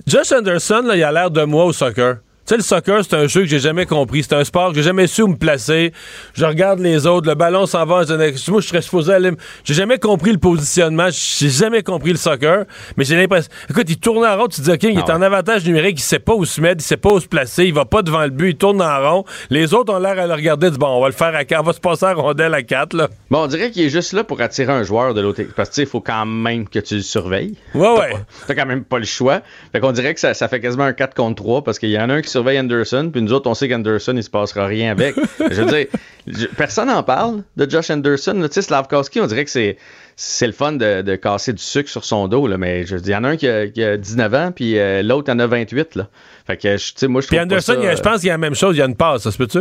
Josh 0.08 0.32
Anderson, 0.32 0.84
là, 0.86 0.96
il 0.96 1.04
a 1.04 1.12
l'air 1.12 1.30
de 1.30 1.44
moi 1.44 1.66
au 1.66 1.74
soccer 1.74 2.18
sais, 2.50 2.58
le 2.58 2.64
soccer, 2.64 3.04
c'est 3.04 3.16
un 3.16 3.28
jeu 3.28 3.42
que 3.42 3.48
j'ai 3.48 3.60
jamais 3.60 3.86
compris. 3.86 4.24
C'est 4.24 4.34
un 4.34 4.44
sport 4.44 4.70
que 4.70 4.76
j'ai 4.76 4.84
jamais 4.84 5.08
su 5.08 5.22
où 5.22 5.28
me 5.28 5.36
placer. 5.36 5.94
Je 6.34 6.46
regarde 6.46 6.80
les 6.80 7.06
autres, 7.06 7.28
le 7.28 7.36
ballon 7.36 7.66
s'en 7.66 7.86
va. 7.86 8.04
Je, 8.04 8.52
moi, 8.52 8.62
je 8.62 8.68
serais 8.68 8.82
supposé 8.82 9.14
aller. 9.14 9.32
J'ai 9.64 9.74
jamais 9.74 9.98
compris 10.00 10.32
le 10.32 10.38
positionnement. 10.38 11.08
J'ai 11.12 11.50
jamais 11.50 11.84
compris 11.84 12.12
le 12.12 12.18
soccer. 12.18 12.66
Mais 12.98 13.06
j'ai 13.06 13.16
l'impression. 13.16 13.52
Écoute, 13.70 13.86
il 13.90 13.98
tourne 13.98 14.26
en 14.26 14.38
rond. 14.38 14.48
Tu 14.48 14.62
te 14.62 14.66
dis, 14.66 14.72
OK, 14.72 14.84
il 14.84 14.98
est 14.98 15.04
Ah 15.08 15.18
en 15.18 15.22
avantage 15.22 15.66
numérique. 15.66 16.00
Il 16.00 16.04
sait 16.04 16.20
pas 16.20 16.34
où 16.34 16.46
se 16.46 16.60
mettre. 16.62 16.82
Il 16.84 16.86
sait 16.86 16.98
pas 16.98 17.14
où 17.14 17.20
se 17.20 17.28
placer. 17.28 17.66
Il 17.66 17.74
va 17.74 17.86
pas 17.86 18.02
devant 18.02 18.24
le 18.24 18.30
but. 18.30 18.50
Il 18.50 18.58
tourne 18.58 18.82
en 18.82 19.00
rond. 19.00 19.26
Les 19.50 19.74
autres 19.74 19.94
ont 19.94 20.00
l'air 20.00 20.18
à 20.20 20.28
le 20.28 20.34
regarder. 20.34 20.68
Ils 20.68 20.70
disent, 20.72 20.80
bon, 20.80 20.88
on 20.88 21.02
va 21.02 21.08
le 21.08 21.14
faire 21.14 21.36
à 21.36 21.46
quatre. 21.46 21.62
On 21.62 21.66
va 21.66 21.74
se 21.74 21.80
passer 21.80 22.06
à 22.06 22.14
rondelle 22.14 22.54
à 22.54 22.64
4, 22.64 22.94
là. 22.94 23.10
Bon, 23.30 23.44
on 23.44 23.48
dirait 23.48 23.72
qu'il 23.72 23.84
est 23.84 23.90
juste 23.90 24.14
là 24.14 24.24
pour 24.24 24.42
attirer 24.42 24.72
un 24.74 24.84
joueur 24.84 25.14
de 25.14 25.22
l'autre. 25.22 25.42
Parce 25.56 25.70
que, 25.70 25.82
il 25.82 25.88
faut 25.88 26.02
quand 26.02 26.26
même 26.26 26.68
que 26.68 26.80
tu 26.80 26.96
le 26.96 27.02
surveilles. 27.02 27.56
Ouais, 27.74 27.88
ouais. 27.88 28.14
T'as 28.48 28.56
quand 28.56 28.66
même 28.66 28.84
pas 28.84 29.00
le 29.00 29.06
choix. 29.06 29.42
Fait 29.72 29.80
qu'on 29.80 29.92
dirait 29.92 30.14
que 30.14 30.20
ça, 30.20 30.34
ça 30.34 30.48
fait 30.48 30.60
quasiment 30.60 30.86
un 30.86 30.94
4 30.94 31.16
contre 31.16 31.42
3 31.44 31.64
parce 31.64 31.80
qu'il 31.80 31.90
y 31.90 32.00
en 32.00 32.10
a 32.10 32.16
un 32.16 32.22
qui 32.22 32.30
surveille 32.40 32.60
Anderson, 32.60 33.10
puis 33.12 33.22
nous 33.22 33.34
autres, 33.34 33.50
on 33.50 33.54
sait 33.54 33.68
qu'Anderson, 33.70 34.14
il 34.16 34.24
se 34.24 34.30
passera 34.30 34.66
rien 34.66 34.92
avec. 34.92 35.16
je 35.52 35.62
veux 35.62 35.66
dire, 35.66 35.86
je- 36.28 36.48
personne 36.48 36.88
n'en 36.88 37.04
parle 37.04 37.44
de 37.58 37.70
Josh 37.70 37.90
Anderson. 37.90 38.40
Tu 38.44 38.48
sais, 38.52 38.62
Slavkowski, 38.62 39.20
on 39.22 39.28
dirait 39.28 39.46
que 39.46 39.52
c'est. 39.52 39.78
C'est 40.22 40.48
le 40.48 40.52
fun 40.54 40.74
de, 40.74 41.02
de 41.02 41.16
casser 41.16 41.54
du 41.54 41.62
sucre 41.64 41.90
sur 41.90 42.04
son 42.04 42.28
dos, 42.28 42.46
là, 42.46 42.58
mais 42.58 42.86
je 42.86 42.96
veux 42.96 43.02
dire, 43.02 43.12
il 43.12 43.22
y 43.22 43.22
en 43.22 43.24
a 43.24 43.30
un 43.30 43.38
qui 43.38 43.48
a, 43.48 43.68
qui 43.70 43.82
a 43.82 43.96
19 43.96 44.34
ans, 44.34 44.52
puis 44.54 44.78
euh, 44.78 45.02
l'autre 45.02 45.32
en 45.32 45.40
a 45.40 45.48
28. 45.48 45.96
Là. 45.96 46.10
Fait 46.46 46.58
que, 46.58 46.76
tu 46.76 46.92
sais, 46.94 47.08
moi, 47.08 47.22
je 47.22 47.28
Puis 47.28 47.40
Anderson, 47.40 47.74
ça, 47.74 47.80
il 47.80 47.86
y 47.86 47.88
a- 47.88 47.96
je 47.96 48.02
pense 48.02 48.20
qu'il 48.20 48.28
y 48.28 48.30
a 48.30 48.34
la 48.34 48.38
même 48.38 48.54
chose. 48.54 48.76
Il 48.76 48.80
y 48.80 48.82
a 48.82 48.86
une 48.86 48.98
passe, 48.98 49.22
ça 49.22 49.32
se 49.32 49.38
peut-tu? 49.38 49.60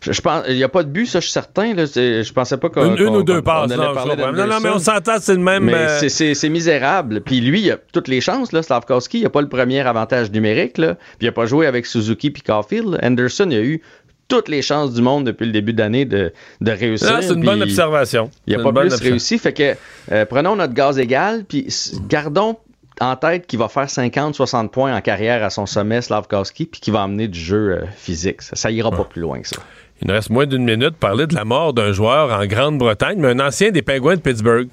Je, 0.00 0.12
je 0.12 0.20
pense, 0.20 0.44
il 0.48 0.56
n'y 0.56 0.64
a 0.64 0.68
pas 0.68 0.82
de 0.82 0.88
but, 0.88 1.06
ça, 1.06 1.20
je 1.20 1.24
suis 1.24 1.32
certain. 1.32 1.74
Là, 1.74 1.84
je 1.86 2.32
pensais 2.32 2.56
pas 2.56 2.68
qu'on. 2.68 2.94
Une, 2.94 3.02
une 3.06 3.16
ou 3.16 3.22
deux 3.22 3.42
passes. 3.42 3.70
Non, 3.70 3.76
non, 3.76 4.46
non, 4.46 4.60
mais 4.62 4.70
on 4.70 4.78
s'entend, 4.78 5.16
c'est 5.20 5.34
le 5.34 5.40
même. 5.40 5.68
Euh, 5.68 6.08
c'est- 6.08 6.48
misérable. 6.48 7.20
Puis 7.20 7.40
lui, 7.40 7.60
il 7.62 7.70
a 7.72 7.76
toutes 7.92 8.08
les 8.08 8.20
chances, 8.20 8.52
là, 8.52 8.62
Slavkowski. 8.62 9.20
Il 9.20 9.26
a 9.26 9.30
pas 9.30 9.42
le 9.42 9.48
premier 9.48 9.80
avantage 9.80 10.30
numérique. 10.30 10.78
Là. 10.78 10.94
Puis 10.94 11.26
il 11.26 11.28
a 11.28 11.32
pas 11.32 11.46
joué 11.46 11.66
avec 11.66 11.86
Suzuki 11.86 12.30
puis 12.30 12.42
Caulfield. 12.42 12.98
Anderson, 13.02 13.48
il 13.50 13.56
a 13.56 13.60
eu 13.62 13.82
toutes 14.28 14.48
les 14.48 14.62
chances 14.62 14.92
du 14.92 15.02
monde 15.02 15.24
depuis 15.24 15.46
le 15.46 15.52
début 15.52 15.72
d'année 15.72 16.04
de, 16.04 16.32
de 16.60 16.70
réussir. 16.70 17.18
C'est 17.20 17.34
une 17.34 17.44
bonne 17.44 17.62
observation. 17.62 18.30
Il 18.46 18.54
C'est 18.54 18.60
a 18.60 18.62
pas 18.62 18.80
plus 18.80 18.94
réussi. 18.94 19.38
Fait 19.38 19.52
que 19.52 19.74
euh, 20.12 20.24
prenons 20.24 20.56
notre 20.56 20.74
gaz 20.74 20.98
égal, 20.98 21.44
puis 21.48 21.66
gardons 22.08 22.56
en 23.00 23.16
tête 23.16 23.46
qu'il 23.46 23.58
va 23.58 23.68
faire 23.68 23.86
50-60 23.86 24.68
points 24.68 24.96
en 24.96 25.00
carrière 25.00 25.44
à 25.44 25.50
son 25.50 25.66
sommet, 25.66 26.00
Slavkowski, 26.02 26.66
puis 26.66 26.80
qu'il 26.80 26.92
va 26.92 27.02
amener 27.02 27.28
du 27.28 27.38
jeu 27.38 27.78
euh, 27.82 27.86
physique. 27.96 28.42
Ça, 28.42 28.56
ça 28.56 28.70
ira 28.70 28.90
pas 28.90 29.04
plus 29.04 29.20
loin 29.20 29.40
que 29.40 29.48
ça. 29.48 29.56
Il 30.02 30.08
nous 30.08 30.14
reste 30.14 30.30
moins 30.30 30.46
d'une 30.46 30.64
minute 30.64 30.90
pour 30.90 30.98
parler 31.08 31.26
de 31.26 31.34
la 31.34 31.44
mort 31.44 31.72
d'un 31.72 31.92
joueur 31.92 32.30
en 32.38 32.44
Grande-Bretagne, 32.46 33.18
mais 33.18 33.28
un 33.28 33.40
ancien 33.40 33.70
des 33.70 33.82
Pingouins 33.82 34.16
de 34.16 34.20
Pittsburgh. 34.20 34.68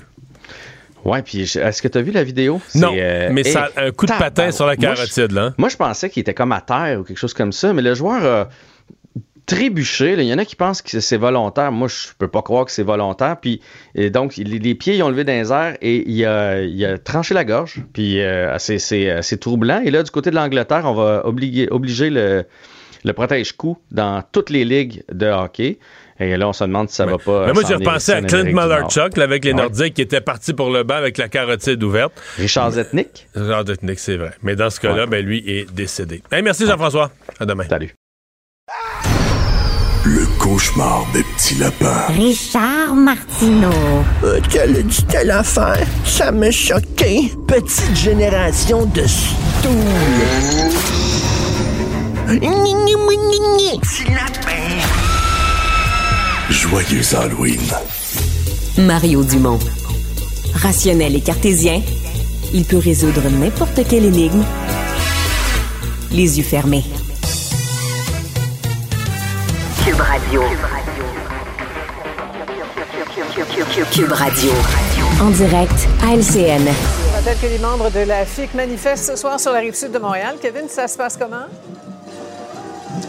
Ouais, 1.05 1.21
puis 1.21 1.41
est-ce 1.41 1.81
que 1.81 1.87
tu 1.89 1.97
as 1.97 2.01
vu 2.01 2.11
la 2.11 2.23
vidéo? 2.23 2.61
Non, 2.75 2.93
euh, 2.97 3.29
mais 3.31 3.43
ça 3.43 3.69
hey, 3.75 3.87
un 3.87 3.91
coup 3.91 4.05
de 4.05 4.13
patin 4.17 4.51
sur 4.51 4.65
la 4.65 4.75
Moi, 4.77 4.95
carotide, 4.95 5.31
là. 5.33 5.41
hein? 5.47 5.53
Moi, 5.57 5.67
je 5.67 5.75
pensais 5.75 6.09
qu'il 6.09 6.21
était 6.21 6.33
comme 6.33 6.53
à 6.53 6.61
terre 6.61 7.01
ou 7.01 7.03
quelque 7.03 7.17
chose 7.17 7.33
comme 7.33 7.51
ça, 7.51 7.73
mais 7.73 7.81
le 7.81 7.93
joueur 7.93 8.23
a 8.23 8.49
trébuché. 9.45 10.15
là. 10.15 10.23
Il 10.23 10.27
y 10.29 10.33
en 10.33 10.37
a 10.37 10.45
qui 10.45 10.55
pensent 10.55 10.81
que 10.81 10.99
c'est 10.99 11.17
volontaire. 11.17 11.71
Moi, 11.71 11.87
je 11.87 12.07
peux 12.17 12.27
pas 12.27 12.41
croire 12.41 12.65
que 12.65 12.71
c'est 12.71 12.83
volontaire. 12.83 13.37
Puis, 13.41 13.61
et 13.95 14.09
donc, 14.09 14.37
il- 14.37 14.59
les 14.59 14.75
pieds, 14.75 14.95
ils 14.95 15.03
ont 15.03 15.09
levé 15.09 15.23
dans 15.23 15.33
les 15.33 15.51
airs 15.51 15.77
et 15.81 16.03
il 16.09 16.25
a, 16.25 16.61
il 16.61 16.85
a 16.85 16.97
tranché 16.97 17.33
la 17.33 17.43
gorge. 17.45 17.75
Puis, 17.93 18.21
euh, 18.21 18.57
c'est- 18.59 18.79
c'est 18.79 19.09
euh, 19.09 19.21
c'est 19.21 19.39
troublant. 19.39 19.81
Et 19.83 19.91
là, 19.91 20.03
du 20.03 20.11
côté 20.11 20.29
de 20.29 20.35
l'Angleterre, 20.35 20.83
on 20.85 20.93
va 20.93 21.25
obliger, 21.25 21.67
obliger 21.71 22.09
le, 22.09 22.45
le 23.03 23.13
protège-coup 23.13 23.77
dans 23.91 24.23
toutes 24.31 24.49
les 24.49 24.63
ligues 24.65 25.03
de 25.11 25.27
hockey. 25.27 25.77
Et 26.19 26.37
là, 26.37 26.47
on 26.47 26.53
se 26.53 26.63
demande 26.63 26.89
si 26.89 26.95
ça 26.95 27.05
va 27.05 27.17
pas. 27.17 27.47
Mais 27.47 27.53
moi, 27.53 27.63
j'ai 27.67 27.73
repensé 27.73 28.11
à 28.13 28.21
Clint 28.21 28.43
là, 29.17 29.23
avec 29.23 29.43
les 29.43 29.51
Ouais. 29.51 29.57
Nordiques 29.57 29.95
qui 29.95 30.01
étaient 30.03 30.21
partis 30.21 30.53
pour 30.53 30.69
le 30.69 30.83
banc 30.83 30.93
avec 30.95 31.17
la 31.17 31.27
carotide 31.27 31.83
ouverte. 31.83 32.13
Richard 32.37 32.71
Zetnik. 32.71 33.27
Richard 33.35 33.65
Zetnik, 33.65 33.99
c'est 33.99 34.17
vrai. 34.17 34.31
Mais 34.43 34.55
dans 34.55 34.69
ce 34.69 34.79
cas-là, 34.79 35.05
ben, 35.07 35.25
lui 35.25 35.43
est 35.45 35.69
décédé. 35.73 36.21
Hey, 36.31 36.43
merci, 36.43 36.65
Jean-François. 36.67 37.11
À 37.39 37.45
demain. 37.45 37.65
Salut. 37.67 37.93
Cauchemar 40.53 41.07
des 41.13 41.23
petits 41.23 41.55
lapins. 41.55 42.05
Richard 42.09 42.93
Martineau. 42.93 43.71
Euh, 44.23 44.39
quelle 44.51 44.85
dit 44.85 45.03
telle 45.05 45.31
affaire? 45.31 45.83
Ça 46.05 46.31
me 46.31 46.51
choquait. 46.51 47.31
Petite 47.47 47.95
génération 47.95 48.85
de 48.85 49.01
stoules. 49.01 49.71
Petit 53.81 54.03
lapin. 54.11 54.77
Joyeux 56.51 57.15
Halloween. 57.15 57.59
Mario 58.77 59.23
Dumont. 59.23 59.57
Rationnel 60.53 61.15
et 61.15 61.21
cartésien, 61.21 61.81
il 62.53 62.63
peut 62.65 62.77
résoudre 62.77 63.27
n'importe 63.27 63.87
quelle 63.89 64.05
énigme 64.05 64.43
les 66.11 66.37
yeux 66.37 66.43
fermés. 66.43 66.85
Cube 69.83 69.99
Radio. 69.99 70.41
Cube 73.91 74.11
Radio. 74.13 74.51
En 75.21 75.29
direct 75.31 75.73
à 76.01 76.15
LCN. 76.15 76.65
Je 76.65 77.17
rappelle 77.17 77.37
que 77.37 77.47
les 77.47 77.59
membres 77.59 77.89
de 77.91 77.99
la 77.99 78.25
FIC 78.25 78.53
manifestent 78.53 79.11
ce 79.11 79.17
soir 79.17 79.41
sur 79.41 79.51
la 79.51 79.59
rive 79.59 79.75
sud 79.75 79.91
de 79.91 79.99
Montréal. 79.99 80.37
Kevin, 80.41 80.69
ça 80.69 80.87
se 80.87 80.95
passe 80.97 81.17
comment? 81.17 81.47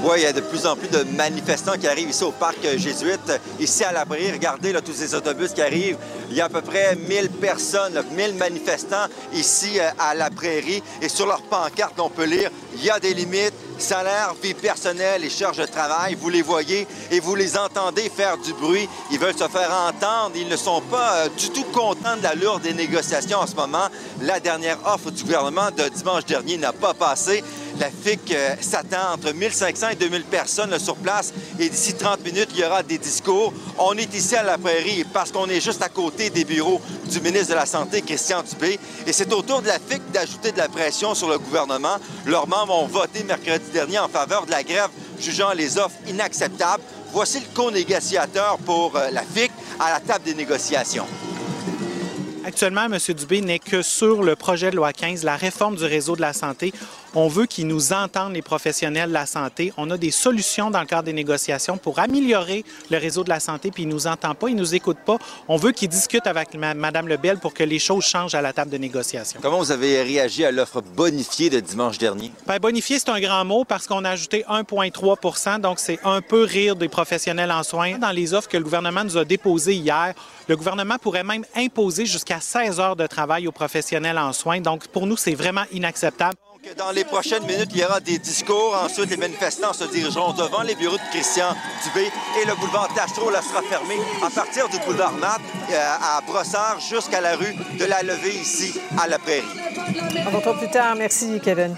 Oui, 0.03 0.17
il 0.19 0.23
y 0.23 0.27
a 0.27 0.33
de 0.33 0.41
plus 0.41 0.67
en 0.67 0.77
plus 0.77 0.89
de 0.89 1.05
manifestants 1.17 1.79
qui 1.81 1.87
arrivent 1.87 2.11
ici 2.11 2.25
au 2.25 2.33
parc 2.33 2.59
jésuite, 2.77 3.41
ici 3.61 3.85
à 3.85 3.93
la 3.93 4.05
prairie. 4.05 4.33
Regardez 4.33 4.73
là, 4.73 4.81
tous 4.81 4.93
ces 4.93 5.15
autobus 5.15 5.53
qui 5.53 5.63
arrivent. 5.63 5.97
Il 6.31 6.37
y 6.37 6.41
a 6.41 6.47
à 6.47 6.49
peu 6.49 6.61
près 6.61 6.97
1000 6.97 7.31
personnes, 7.31 7.95
là, 7.95 8.03
1000 8.03 8.35
manifestants 8.35 9.07
ici 9.33 9.79
euh, 9.79 9.89
à 9.99 10.15
la 10.15 10.29
prairie. 10.31 10.83
Et 11.01 11.09
sur 11.09 11.27
leur 11.27 11.41
pancarte, 11.43 11.99
on 12.01 12.11
peut 12.11 12.25
lire 12.25 12.51
il 12.75 12.85
y 12.85 12.91
a 12.91 12.99
des 12.99 13.15
limites, 13.15 13.55
salaire, 13.79 14.35
vie 14.43 14.55
personnelle 14.55 15.25
et 15.25 15.31
charges 15.31 15.59
de 15.59 15.67
travail. 15.67 16.17
Vous 16.21 16.29
les 16.29 16.43
voyez 16.43 16.87
et 17.11 17.21
vous 17.21 17.35
les 17.35 17.57
entendez 17.57 18.11
faire 18.15 18.39
du 18.39 18.53
bruit. 18.53 18.89
Ils 19.11 19.19
veulent 19.19 19.37
se 19.37 19.49
faire 19.49 19.71
entendre. 19.89 20.33
Ils 20.37 20.49
ne 20.49 20.57
sont 20.57 20.81
pas 20.83 21.15
euh, 21.17 21.29
du 21.37 21.51
tout 21.51 21.65
contents 21.65 22.17
de 22.17 22.23
l'allure 22.23 22.61
des 22.61 22.75
négociations 22.75 23.39
en 23.39 23.47
ce 23.47 23.55
moment. 23.55 23.89
La 24.23 24.41
dernière 24.41 24.79
offre 24.87 25.11
du 25.11 25.23
gouvernement 25.23 25.71
de 25.77 25.89
dimanche 25.89 26.25
dernier 26.25 26.57
n'a 26.57 26.73
pas 26.73 26.95
passé. 26.95 27.43
La 27.81 27.91
FIC 27.91 28.33
euh, 28.33 28.55
s'attend 28.61 29.15
entre 29.15 29.33
1500 29.33 29.89
et 29.91 29.95
2000 29.97 30.23
personnes 30.25 30.79
sur 30.79 30.95
place 30.97 31.33
et 31.59 31.69
d'ici 31.69 31.95
30 31.95 32.25
minutes, 32.25 32.51
il 32.55 32.61
y 32.61 32.65
aura 32.65 32.83
des 32.83 32.99
discours. 32.99 33.53
On 33.79 33.95
est 33.97 34.15
ici 34.15 34.37
à 34.37 34.45
la 34.45 34.59
prairie 34.59 35.05
parce 35.13 35.33
qu'on 35.33 35.49
est 35.49 35.61
juste 35.61 35.83
à 35.83 35.89
côté 35.89 36.31
des 36.31 36.45
bureaux 36.45 36.81
du 37.11 37.21
ministre 37.21 37.51
de 37.51 37.55
la 37.55 37.67
Santé, 37.67 38.03
Christian 38.03 38.43
Dubé. 38.43 38.79
Et 39.07 39.13
c'est 39.13 39.33
au 39.33 39.43
tour 39.43 39.61
de 39.61 39.67
la 39.67 39.79
FIC 39.79 40.03
d'ajouter 40.13 40.53
de 40.53 40.59
la 40.59 40.69
pression 40.69 41.15
sur 41.15 41.29
le 41.29 41.39
gouvernement. 41.39 41.97
Leurs 42.27 42.47
membres 42.47 42.75
ont 42.75 42.87
voté 42.87 43.25
mercredi 43.25 43.64
dernier 43.73 43.99
en 43.99 44.09
faveur 44.09 44.47
de 44.47 44.51
la 44.51 44.63
grève, 44.63 44.89
jugeant 45.19 45.53
les 45.53 45.79
offres 45.79 45.97
inacceptables. 46.09 46.83
Voici 47.13 47.41
le 47.41 47.47
co-négociateur 47.55 48.59
pour 48.59 48.97
euh, 48.97 49.11
la 49.11 49.23
FIC 49.23 49.51
à 49.79 49.93
la 49.93 50.01
table 50.01 50.25
des 50.25 50.35
négociations. 50.35 51.07
Actuellement, 52.45 52.85
M. 52.85 52.99
Dubé 53.15 53.41
n'est 53.41 53.59
que 53.59 53.81
sur 53.81 54.23
le 54.23 54.37
projet 54.37 54.71
de 54.71 54.77
loi 54.77 54.93
15, 54.93 55.25
la 55.25 55.37
réforme 55.37 55.77
du 55.77 55.85
réseau 55.85 56.15
de 56.15 56.21
la 56.21 56.35
santé. 56.35 56.73
On 57.17 57.29
veut 57.29 57.47
qu'il 57.47 57.69
nous 57.69 57.93
entende, 57.93 58.33
les 58.33 58.43
professionnels 58.43 59.09
de 59.09 59.15
la 59.15 59.27
santé. 59.27 59.73
On 59.77 59.89
a 59.91 59.97
des 59.97 60.11
solutions 60.11 60.71
dans 60.71 60.81
le 60.81 60.87
cadre 60.87 61.05
des 61.05 61.13
négociations 61.13 61.77
pour 61.77 62.01
améliorer 62.01 62.65
le 62.91 62.99
réseau 62.99 63.23
de 63.23 63.29
la 63.29 63.39
santé, 63.39 63.71
puis 63.71 63.85
il 63.85 63.89
nous 63.89 64.09
entend 64.09 64.35
pas, 64.35 64.49
il 64.49 64.57
nous 64.57 64.75
écoute 64.75 64.97
pas. 65.07 65.19
On 65.47 65.57
veut 65.57 65.71
qu'il 65.71 65.89
discute 65.89 66.27
avec 66.27 66.55
Mme 66.55 67.07
Lebel 67.07 67.39
pour 67.39 67.55
que 67.55 67.63
les 67.63 67.79
choses 67.79 68.05
changent 68.05 68.35
à 68.35 68.43
la 68.43 68.53
table 68.53 68.73
de 68.73 68.79
négociation. 68.79 69.39
Comment 69.41 69.59
vous 69.59 69.71
avez 69.71 70.03
réagi 70.03 70.45
à 70.45 70.51
l'offre 70.51 70.83
bonifiée 70.83 71.51
de 71.51 71.61
dimanche 71.61 71.99
dernier? 71.99 72.33
Ben, 72.49 72.59
bonifié, 72.59 72.99
c'est 72.99 73.11
un 73.11 73.21
grand 73.21 73.45
mot 73.45 73.65
parce 73.65 73.87
qu'on 73.87 74.05
a 74.05 74.11
ajouté 74.11 74.45
1,3% 74.49 75.61
donc 75.61 75.79
c'est 75.79 76.01
un 76.05 76.21
peu 76.21 76.43
rire 76.43 76.75
des 76.75 76.89
professionnels 76.89 77.53
en 77.53 77.63
soins. 77.63 77.99
Dans 77.99 78.11
les 78.11 78.35
offres 78.35 78.49
que 78.49 78.57
le 78.57 78.65
gouvernement 78.65 79.05
nous 79.05 79.17
a 79.17 79.25
déposées 79.25 79.75
hier, 79.75 80.15
le 80.49 80.57
gouvernement 80.57 80.99
pourrait 80.99 81.23
même 81.23 81.45
imposer 81.55 82.07
jusqu'à 82.07 82.41
16 82.41 82.81
heures 82.81 82.97
de 82.97 83.07
travail 83.07 83.47
aux 83.47 83.53
professionnels 83.53 84.19
en 84.19 84.33
soins. 84.33 84.61
Donc, 84.61 84.89
pour 84.89 85.07
nous, 85.07 85.17
c'est 85.17 85.35
vraiment 85.35 85.65
inacceptable. 85.73 86.35
Dans 86.73 86.91
les 86.93 87.05
prochaines 87.05 87.45
minutes, 87.45 87.71
il 87.75 87.81
y 87.81 87.85
aura 87.85 88.01
des 88.01 88.19
discours. 88.19 88.75
Ensuite, 88.83 89.11
les 89.11 89.17
manifestants 89.17 89.73
se 89.73 89.85
dirigeront 89.85 90.33
devant 90.33 90.63
les 90.63 90.75
bureaux 90.75 90.97
de 90.97 91.11
Christian 91.11 91.55
Dubé 91.85 92.11
et 92.41 92.47
le 92.47 92.55
boulevard 92.55 92.89
Tachereau 92.95 93.31
là, 93.31 93.43
sera 93.43 93.63
fermé 93.63 93.97
à 94.25 94.31
partir 94.31 94.69
du 94.69 94.79
boulevard 94.81 95.13
Mat 95.13 95.41
euh, 95.71 95.97
à 96.03 96.21
Brossard 96.27 96.81
jusqu'à 96.81 97.21
la 97.21 97.37
rue 97.37 97.55
de 97.79 97.85
la 97.85 98.03
Levée 98.03 98.35
ici 98.35 98.81
à 98.99 99.07
la 99.07 99.19
Prairie. 99.19 99.45
On 100.27 100.37
retrouve 100.37 100.59
plus 100.59 100.71
tard. 100.71 100.97
Merci, 100.97 101.41
Kevin. 101.43 101.77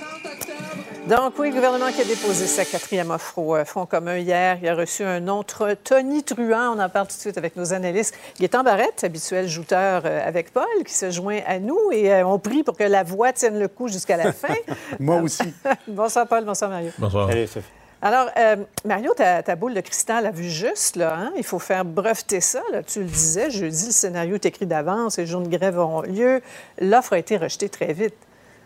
Donc, 1.06 1.34
oui, 1.38 1.50
le 1.50 1.54
gouvernement 1.54 1.92
qui 1.92 2.00
a 2.00 2.04
déposé 2.04 2.48
sa 2.48 2.64
quatrième 2.64 3.12
offre 3.12 3.38
au 3.38 3.54
euh, 3.54 3.64
Front 3.64 3.86
commun 3.86 4.16
hier, 4.16 4.58
il 4.60 4.68
a 4.68 4.74
reçu 4.74 5.04
un 5.04 5.28
autre 5.28 5.76
Tony 5.84 6.24
Truant. 6.24 6.76
On 6.76 6.80
en 6.80 6.88
parle 6.88 7.06
tout 7.06 7.14
de 7.14 7.20
suite 7.20 7.38
avec 7.38 7.54
nos 7.54 7.72
analystes. 7.72 8.12
Gaétan 8.40 8.64
Barrette, 8.64 9.04
habituel 9.04 9.46
jouteur 9.46 10.02
euh, 10.04 10.26
avec 10.26 10.52
Paul, 10.52 10.64
qui 10.84 10.92
se 10.92 11.12
joint 11.12 11.38
à 11.46 11.60
nous 11.60 11.78
et 11.92 12.12
euh, 12.12 12.26
on 12.26 12.40
prie 12.40 12.64
pour 12.64 12.76
que 12.76 12.82
la 12.82 13.04
voix 13.04 13.32
tienne 13.32 13.56
le 13.56 13.68
coup 13.68 13.86
jusqu'à 13.86 14.16
la 14.16 14.32
fin. 14.32 14.54
Moi 14.98 15.20
aussi. 15.22 15.54
bonsoir, 15.86 16.26
Paul. 16.26 16.44
Bonsoir, 16.44 16.70
Mario. 16.70 16.90
Bonsoir. 16.98 17.28
Allez, 17.28 17.46
Sophie. 17.46 17.68
Alors, 18.02 18.28
euh, 18.36 18.56
Mario, 18.84 19.14
ta, 19.14 19.44
ta 19.44 19.54
boule 19.54 19.74
de 19.74 19.80
cristal 19.82 20.26
a 20.26 20.32
vu 20.32 20.50
juste, 20.50 20.96
là. 20.96 21.16
hein? 21.16 21.32
Il 21.36 21.44
faut 21.44 21.60
faire 21.60 21.84
breveter 21.84 22.40
ça, 22.40 22.62
là. 22.72 22.82
Tu 22.82 22.98
le 22.98 23.06
disais, 23.06 23.48
jeudi, 23.52 23.86
le 23.86 23.92
scénario 23.92 24.34
est 24.34 24.46
écrit 24.46 24.66
d'avance, 24.66 25.18
les 25.18 25.26
jours 25.26 25.40
de 25.40 25.56
grève 25.56 25.78
auront 25.78 26.02
lieu. 26.02 26.42
L'offre 26.80 27.12
a 27.12 27.18
été 27.18 27.36
rejetée 27.36 27.68
très 27.68 27.92
vite. 27.92 28.14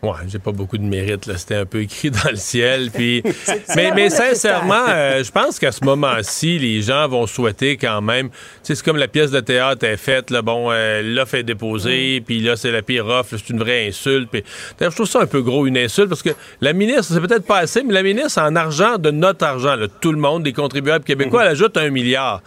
Ouais, 0.03 0.13
j'ai 0.27 0.39
pas 0.39 0.51
beaucoup 0.51 0.79
de 0.79 0.83
mérite. 0.83 1.27
Là. 1.27 1.37
C'était 1.37 1.55
un 1.55 1.65
peu 1.65 1.81
écrit 1.81 2.09
dans 2.23 2.29
le 2.31 2.35
ciel. 2.35 2.89
Puis... 2.91 3.21
mais, 3.75 3.91
mais 3.93 4.09
sincèrement, 4.09 4.85
euh, 4.89 5.23
je 5.23 5.31
pense 5.31 5.59
qu'à 5.59 5.71
ce 5.71 5.85
moment-ci, 5.85 6.57
les 6.57 6.81
gens 6.81 7.07
vont 7.07 7.27
souhaiter 7.27 7.77
quand 7.77 8.01
même. 8.01 8.29
C'est 8.63 8.81
comme 8.81 8.97
la 8.97 9.07
pièce 9.07 9.29
de 9.29 9.39
théâtre 9.39 9.85
est 9.85 9.97
faite. 9.97 10.31
Là, 10.31 10.41
bon, 10.41 10.69
euh, 10.71 11.01
l'offre 11.03 11.35
est 11.35 11.43
déposée, 11.43 12.21
puis 12.25 12.39
là, 12.39 12.55
c'est 12.55 12.71
la 12.71 12.81
pire 12.81 13.05
offre. 13.05 13.35
C'est 13.37 13.49
une 13.49 13.59
vraie 13.59 13.87
insulte. 13.87 14.29
Puis... 14.31 14.43
Je 14.79 14.87
trouve 14.87 15.07
ça 15.07 15.21
un 15.21 15.27
peu 15.27 15.41
gros, 15.41 15.67
une 15.67 15.77
insulte, 15.77 16.09
parce 16.09 16.23
que 16.23 16.31
la 16.61 16.73
ministre, 16.73 17.13
c'est 17.13 17.21
peut-être 17.21 17.45
pas 17.45 17.59
assez, 17.59 17.83
mais 17.83 17.93
la 17.93 18.03
ministre, 18.03 18.41
en 18.41 18.55
argent, 18.55 18.97
de 18.97 19.11
notre 19.11 19.45
argent, 19.45 19.75
là, 19.75 19.87
tout 19.87 20.11
le 20.11 20.17
monde, 20.17 20.43
des 20.43 20.53
contribuables 20.53 21.05
québécois, 21.05 21.43
elle 21.43 21.49
ajoute 21.49 21.77
un 21.77 21.89
milliard. 21.91 22.41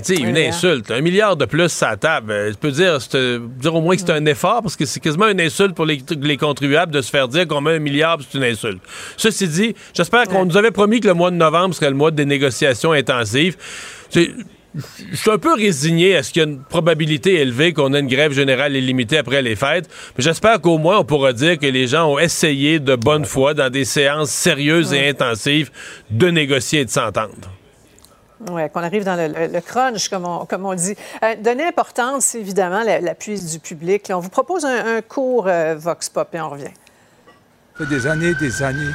Tu 0.00 0.16
sais, 0.16 0.20
une 0.20 0.36
hein. 0.36 0.48
insulte. 0.48 0.90
Un 0.90 1.00
milliard 1.00 1.36
de 1.36 1.44
plus 1.44 1.82
à 1.82 1.90
la 1.90 1.96
table. 1.96 2.32
Euh, 2.32 2.52
Je 2.52 2.56
peux 2.56 2.70
dire, 2.70 3.00
c'est, 3.00 3.16
euh, 3.16 3.38
dire 3.58 3.74
au 3.74 3.80
moins 3.80 3.94
que 3.94 4.00
c'est 4.00 4.10
un 4.10 4.24
effort 4.26 4.62
parce 4.62 4.76
que 4.76 4.84
c'est 4.84 5.00
quasiment 5.00 5.28
une 5.28 5.40
insulte 5.40 5.74
pour 5.74 5.86
les, 5.86 6.02
les 6.20 6.36
contribuables 6.36 6.92
de 6.92 7.00
se 7.00 7.10
faire 7.10 7.28
dire 7.28 7.46
qu'on 7.46 7.60
met 7.60 7.74
un 7.74 7.78
milliard 7.78 8.18
c'est 8.20 8.38
une 8.38 8.44
insulte. 8.44 8.80
Ceci 9.16 9.48
dit, 9.48 9.74
j'espère 9.94 10.24
qu'on 10.28 10.44
nous 10.44 10.56
avait 10.56 10.70
promis 10.70 11.00
que 11.00 11.08
le 11.08 11.14
mois 11.14 11.30
de 11.30 11.36
novembre 11.36 11.74
serait 11.74 11.90
le 11.90 11.96
mois 11.96 12.10
des 12.10 12.24
négociations 12.24 12.92
intensives. 12.92 13.56
Je 14.14 15.16
suis 15.16 15.30
un 15.30 15.38
peu 15.38 15.54
résigné 15.54 16.16
à 16.16 16.22
ce 16.22 16.32
qu'il 16.32 16.42
y 16.42 16.44
a 16.44 16.48
une 16.48 16.62
probabilité 16.62 17.34
élevée 17.34 17.72
qu'on 17.72 17.94
ait 17.94 18.00
une 18.00 18.08
grève 18.08 18.32
générale 18.32 18.74
illimitée 18.74 19.18
après 19.18 19.40
les 19.40 19.54
fêtes. 19.54 19.88
Mais 20.16 20.24
j'espère 20.24 20.60
qu'au 20.60 20.78
moins 20.78 20.98
on 20.98 21.04
pourra 21.04 21.32
dire 21.32 21.58
que 21.58 21.66
les 21.66 21.86
gens 21.86 22.12
ont 22.12 22.18
essayé 22.18 22.80
de 22.80 22.96
bonne 22.96 23.24
foi, 23.24 23.54
dans 23.54 23.70
des 23.70 23.84
séances 23.84 24.30
sérieuses 24.30 24.92
et 24.92 25.08
intensives, 25.08 25.70
de 26.10 26.28
négocier 26.28 26.80
et 26.80 26.84
de 26.84 26.90
s'entendre. 26.90 27.50
Oui, 28.50 28.62
qu'on 28.72 28.82
arrive 28.82 29.04
dans 29.04 29.16
le, 29.16 29.28
le- 29.28 29.52
le 29.52 29.60
crunch, 29.60 30.08
comme 30.08 30.24
on, 30.26 30.44
comme 30.44 30.66
on 30.66 30.74
dit. 30.74 30.94
Euh, 31.22 31.34
donner 31.36 31.64
importance, 31.64 32.24
c'est 32.26 32.40
évidemment 32.40 32.82
la- 32.82 33.00
l'appui 33.00 33.40
du 33.40 33.58
public. 33.58 34.08
Là, 34.08 34.18
on 34.18 34.20
vous 34.20 34.28
propose 34.28 34.64
un, 34.64 34.96
un 34.96 35.02
court 35.02 35.46
euh, 35.46 35.74
Vox 35.78 36.08
Pop 36.08 36.28
et 36.34 36.40
on 36.40 36.50
revient. 36.50 36.64
Ça 37.78 37.84
fait 37.84 37.90
des 37.94 38.06
années 38.06 38.34
des 38.34 38.62
années 38.62 38.92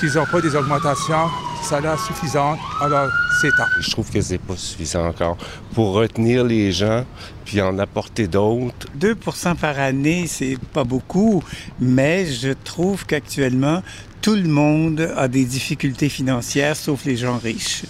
qu'ils 0.00 0.14
n'ont 0.14 0.26
pas 0.26 0.40
des 0.40 0.54
augmentations 0.54 1.26
de 1.26 1.64
salaire 1.66 1.98
suffisantes. 1.98 2.58
Alors, 2.80 3.08
c'est 3.40 3.48
temps. 3.50 3.64
Je 3.80 3.90
trouve 3.90 4.10
que 4.10 4.20
c'est 4.20 4.38
pas 4.38 4.56
suffisant 4.56 5.06
encore 5.06 5.36
pour 5.74 5.92
retenir 5.94 6.44
les 6.44 6.72
gens 6.72 7.04
puis 7.44 7.60
en 7.60 7.78
apporter 7.78 8.26
d'autres. 8.26 8.86
2% 8.98 9.56
par 9.56 9.78
année, 9.78 10.26
c'est 10.26 10.58
pas 10.72 10.84
beaucoup, 10.84 11.42
mais 11.80 12.26
je 12.26 12.50
trouve 12.52 13.06
qu'actuellement, 13.06 13.82
tout 14.22 14.34
le 14.34 14.48
monde 14.48 15.12
a 15.16 15.26
des 15.28 15.44
difficultés 15.44 16.08
financières, 16.08 16.76
sauf 16.76 17.04
les 17.04 17.16
gens 17.16 17.38
riches. 17.38 17.84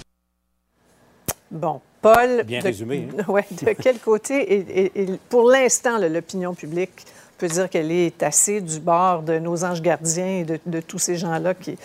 Bon, 1.50 1.80
Paul. 2.02 2.42
Bien 2.44 2.60
de, 2.60 2.64
résumé, 2.64 3.08
hein? 3.18 3.24
ouais, 3.28 3.44
de 3.50 3.72
quel 3.72 3.98
côté, 3.98 4.40
et, 4.54 4.82
et- 4.84 5.02
et 5.02 5.06
pour 5.28 5.50
l'instant, 5.50 5.98
l'opinion 5.98 6.54
publique 6.54 7.04
peut 7.38 7.48
dire 7.48 7.68
qu'elle 7.70 7.90
est 7.92 8.22
assez 8.22 8.60
du 8.60 8.80
bord 8.80 9.22
de 9.22 9.38
nos 9.38 9.64
anges 9.64 9.80
gardiens 9.82 10.40
et 10.40 10.44
de, 10.44 10.58
de 10.66 10.80
tous 10.80 10.98
ces 10.98 11.16
gens-là 11.16 11.54
qui. 11.54 11.76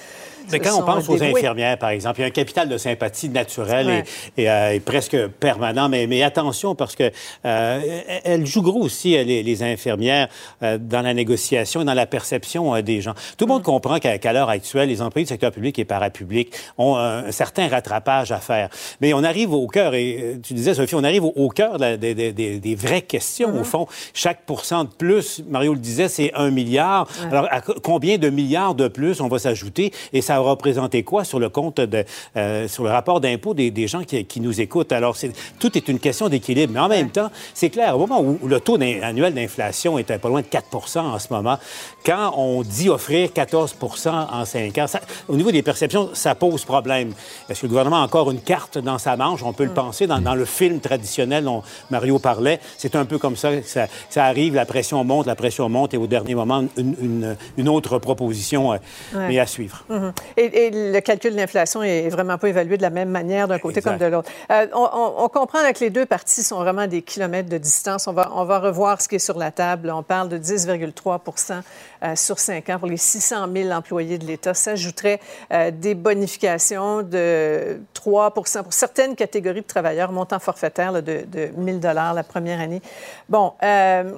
Mais 0.52 0.60
quand 0.60 0.78
on 0.80 0.84
pense 0.84 1.10
aux 1.10 1.22
infirmières, 1.24 1.78
par 1.78 1.90
exemple, 1.90 2.20
il 2.20 2.22
y 2.22 2.26
a 2.26 2.28
un 2.28 2.32
capital 2.32 2.70
de 2.70 2.78
sympathie 2.78 3.30
naturel 3.30 3.88
Ouais. 3.88 4.04
et, 4.38 4.44
et, 4.44 4.50
euh, 4.50 4.74
et 4.74 4.80
presque 4.80 5.18
permanent. 5.40 5.90
Mais, 5.90 6.08
mais 6.08 6.22
attention, 6.24 6.76
parce 6.76 6.96
que 6.96 7.12
euh, 7.46 7.80
elles 8.24 8.46
jouent 8.46 8.62
gros 8.62 8.82
aussi, 8.82 9.18
euh, 9.18 9.24
les, 9.24 9.44
les 9.44 9.64
infirmières, 9.64 10.28
euh, 10.62 10.78
dans 10.80 11.02
la 11.02 11.14
négociation 11.14 11.82
et 11.82 11.86
dans 11.86 11.94
la 11.94 12.06
perception 12.06 12.76
euh, 12.76 12.82
des 12.82 13.02
gens. 13.02 13.14
Tout 13.38 13.46
le 13.46 13.54
monde 13.54 13.64
comprend 13.64 14.00
qu'à 14.00 14.34
l'heure 14.34 14.50
actuelle, 14.50 14.90
les 14.90 15.02
employés 15.02 15.26
du 15.26 15.30
secteur 15.30 15.52
public 15.52 15.80
et 15.80 15.86
parapublic 15.86 16.54
ont 16.78 16.96
un, 16.96 17.26
un 17.26 17.32
certain 17.32 17.68
rattrapage 17.68 18.32
à 18.32 18.38
faire. 18.40 18.70
Mais 19.02 19.14
on 19.14 19.24
arrive 19.24 19.54
au 19.54 19.68
cœur, 19.68 19.94
et 19.96 20.18
euh, 20.22 20.36
tu 20.44 20.54
disais, 20.54 20.74
Sophie, 20.74 20.96
on 20.96 21.04
arrive 21.04 21.24
au, 21.26 21.34
au 21.36 21.50
cœur 21.50 21.78
des, 21.78 21.98
des- 22.14 22.32
des- 22.34 22.60
des 22.60 22.76
vraies 22.76 23.02
questions, 23.02 23.60
au 23.60 23.64
fond. 23.64 23.88
Chaque 24.14 24.46
pourcent 24.46 24.84
de 24.84 24.90
plus, 24.90 25.44
Mario 25.50 25.74
le 25.74 25.80
disait, 25.80 26.08
c'est 26.10 26.32
un 26.36 26.50
milliard. 26.52 27.08
Alors, 27.32 27.48
à 27.52 27.62
co- 27.62 27.76
combien 27.82 28.18
de 28.18 28.30
milliards 28.30 28.76
de 28.76 28.88
plus 28.88 29.22
on 29.22 29.28
va 29.28 29.40
s'ajouter? 29.40 29.92
Et 30.14 30.22
ça 30.22 30.33
va 30.36 30.50
représenter 30.52 31.04
quoi 31.04 31.24
sur 31.24 31.40
le 31.40 31.50
compte 31.50 31.80
de, 31.82 32.04
euh, 32.38 32.68
sur 32.68 32.84
le 32.84 32.90
rapport 32.92 33.20
d'impôt 33.22 33.54
des, 33.54 33.72
des 33.72 33.88
gens 33.88 34.04
qui, 34.04 34.24
qui 34.26 34.40
nous 34.42 34.62
écoutent? 34.62 34.92
Alors, 34.92 35.16
tout 35.60 35.78
est 35.78 35.88
une 35.88 36.00
question 36.00 36.30
d'équilibre. 36.30 36.74
Mais 36.74 36.80
en 36.80 36.88
même 36.88 37.10
temps, 37.10 37.30
c'est 37.54 37.70
clair, 37.70 37.96
au 37.96 38.00
moment 38.08 38.22
où, 38.22 38.38
où 38.42 38.48
le 38.48 38.60
taux 38.60 38.78
annuel 38.82 39.34
d'inflation 39.34 39.98
est 39.98 40.10
à 40.12 40.20
pas 40.20 40.30
loin 40.30 40.42
de 40.42 40.48
4% 40.48 41.00
en 41.00 41.20
ce 41.20 41.28
moment, 41.32 41.58
quand 42.06 42.34
on 42.38 42.62
dit 42.64 42.90
offrir 42.90 43.30
14% 43.30 44.10
en 44.32 44.46
5 44.46 44.78
ans, 44.78 44.88
ça- 44.88 45.02
au 45.28 45.36
niveau 45.36 45.52
des 45.52 45.62
perceptions, 45.64 46.10
ça 46.14 46.36
pose 46.36 46.64
problème. 46.66 47.14
Est-ce 47.50 47.62
que 47.62 47.66
le 47.66 47.70
gouvernement 47.70 48.02
a 48.02 48.06
encore 48.06 48.32
une 48.32 48.42
carte 48.42 48.78
dans 48.78 48.98
sa 48.98 49.16
manche? 49.18 49.42
On 49.44 49.54
peut 49.54 49.64
le 49.66 49.74
penser 49.74 50.08
dans, 50.08 50.20
dans 50.20 50.36
le 50.36 50.46
film 50.46 50.80
traditionnel 50.80 51.44
dont 51.44 51.64
Mario 51.90 52.20
parlait. 52.20 52.60
C'est 52.78 52.96
un 52.96 53.06
peu 53.06 53.18
comme 53.18 53.36
ça 53.36 53.56
que 53.56 53.68
ça, 53.68 53.88
ça 54.10 54.26
arrive, 54.26 54.56
la 54.56 54.66
pression 54.66 55.04
monte, 55.04 55.26
la 55.28 55.36
pression 55.36 55.70
monte, 55.70 55.94
et 55.94 55.98
au 55.98 56.08
dernier 56.08 56.36
moment, 56.36 56.64
une, 56.78 56.96
une- 57.02 57.36
une 57.58 57.70
autre 57.70 58.00
proposition, 58.00 58.74
euh, 58.74 58.78
Ouais. 59.14 59.28
mais 59.28 59.40
à 59.40 59.46
suivre. 59.46 59.84
Mhm. 59.90 60.14
Et, 60.38 60.66
et 60.68 60.72
le 60.72 61.00
calcul 61.02 61.32
de 61.32 61.38
l'inflation 61.38 61.84
est 61.84 62.10
vraiment 62.10 62.38
pas 62.38 62.50
évalué 62.50 62.78
de 62.78 62.82
la 62.82 62.90
même 62.90 63.10
manière 63.10 63.48
d'un 63.48 63.60
côté 63.60 63.80
Exact. 63.80 63.92
comme 63.92 64.00
de 64.00 64.06
l'autre. 64.12 64.30
Euh, 64.52 64.68
on, 64.74 65.30
comprend 65.30 65.62
là, 65.62 65.74
que 65.74 65.80
les 65.80 65.90
deux 65.90 66.06
parties 66.06 66.44
sont 66.44 66.58
vraiment 66.58 66.88
des 66.88 67.02
kilomètres 67.02 67.50
de 67.50 67.58
distance. 67.58 68.08
On 68.08 68.14
va, 68.14 68.32
on 68.36 68.46
va 68.46 68.60
revoir 68.60 69.02
ce 69.02 69.08
qui 69.08 69.16
est 69.16 69.20
sur 69.20 69.38
la 69.38 69.52
table. 69.52 69.92
On 69.92 70.04
parle 70.04 70.30
de 70.30 70.38
10,3 70.38 71.62
euh, 72.04 72.16
sur 72.16 72.40
5 72.40 72.70
ans 72.70 72.80
pour 72.80 72.88
les 72.88 72.98
600 72.98 73.48
000 73.54 73.70
employés 73.72 74.18
de 74.18 74.26
l'État. 74.26 74.54
S'ajouterait 74.54 75.20
euh, 75.52 75.72
des 75.72 75.96
bonifications 75.96 77.02
de 77.04 77.80
3 77.94 78.32
pour 78.32 78.48
certaines 78.48 79.16
catégories 79.16 79.62
de 79.62 79.68
travailleurs, 79.68 80.12
montant 80.12 80.40
forfaitaire 80.40 80.92
là, 80.92 81.02
de, 81.02 81.26
de 81.28 81.50
1 81.58 81.80
000 81.82 81.94
la 81.94 82.24
première 82.24 82.60
année. 82.60 82.82
Bon, 83.30 83.54
euh, 83.64 84.12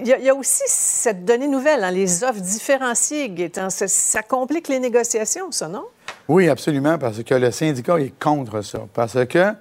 il 0.00 0.06
y, 0.06 0.12
a- 0.12 0.18
il 0.18 0.24
y 0.24 0.30
a 0.30 0.34
aussi 0.34 0.62
cette 0.66 1.24
donnée 1.24 1.48
nouvelle, 1.48 1.84
hein, 1.84 1.90
les 1.90 2.24
offres 2.24 2.40
différenciées, 2.40 3.28
Gaétan. 3.30 3.70
Ça, 3.70 3.88
ça 3.88 4.22
complique 4.22 4.68
les 4.68 4.78
négociations, 4.78 5.11
Oui, 6.28 6.48
absolument, 6.48 6.98
parce 6.98 7.22
que 7.22 7.34
le 7.34 7.50
syndicat 7.50 7.98
est 7.98 8.12
contre 8.18 8.62
ça. 8.62 8.80
Parce 8.94 9.24
que, 9.26 9.52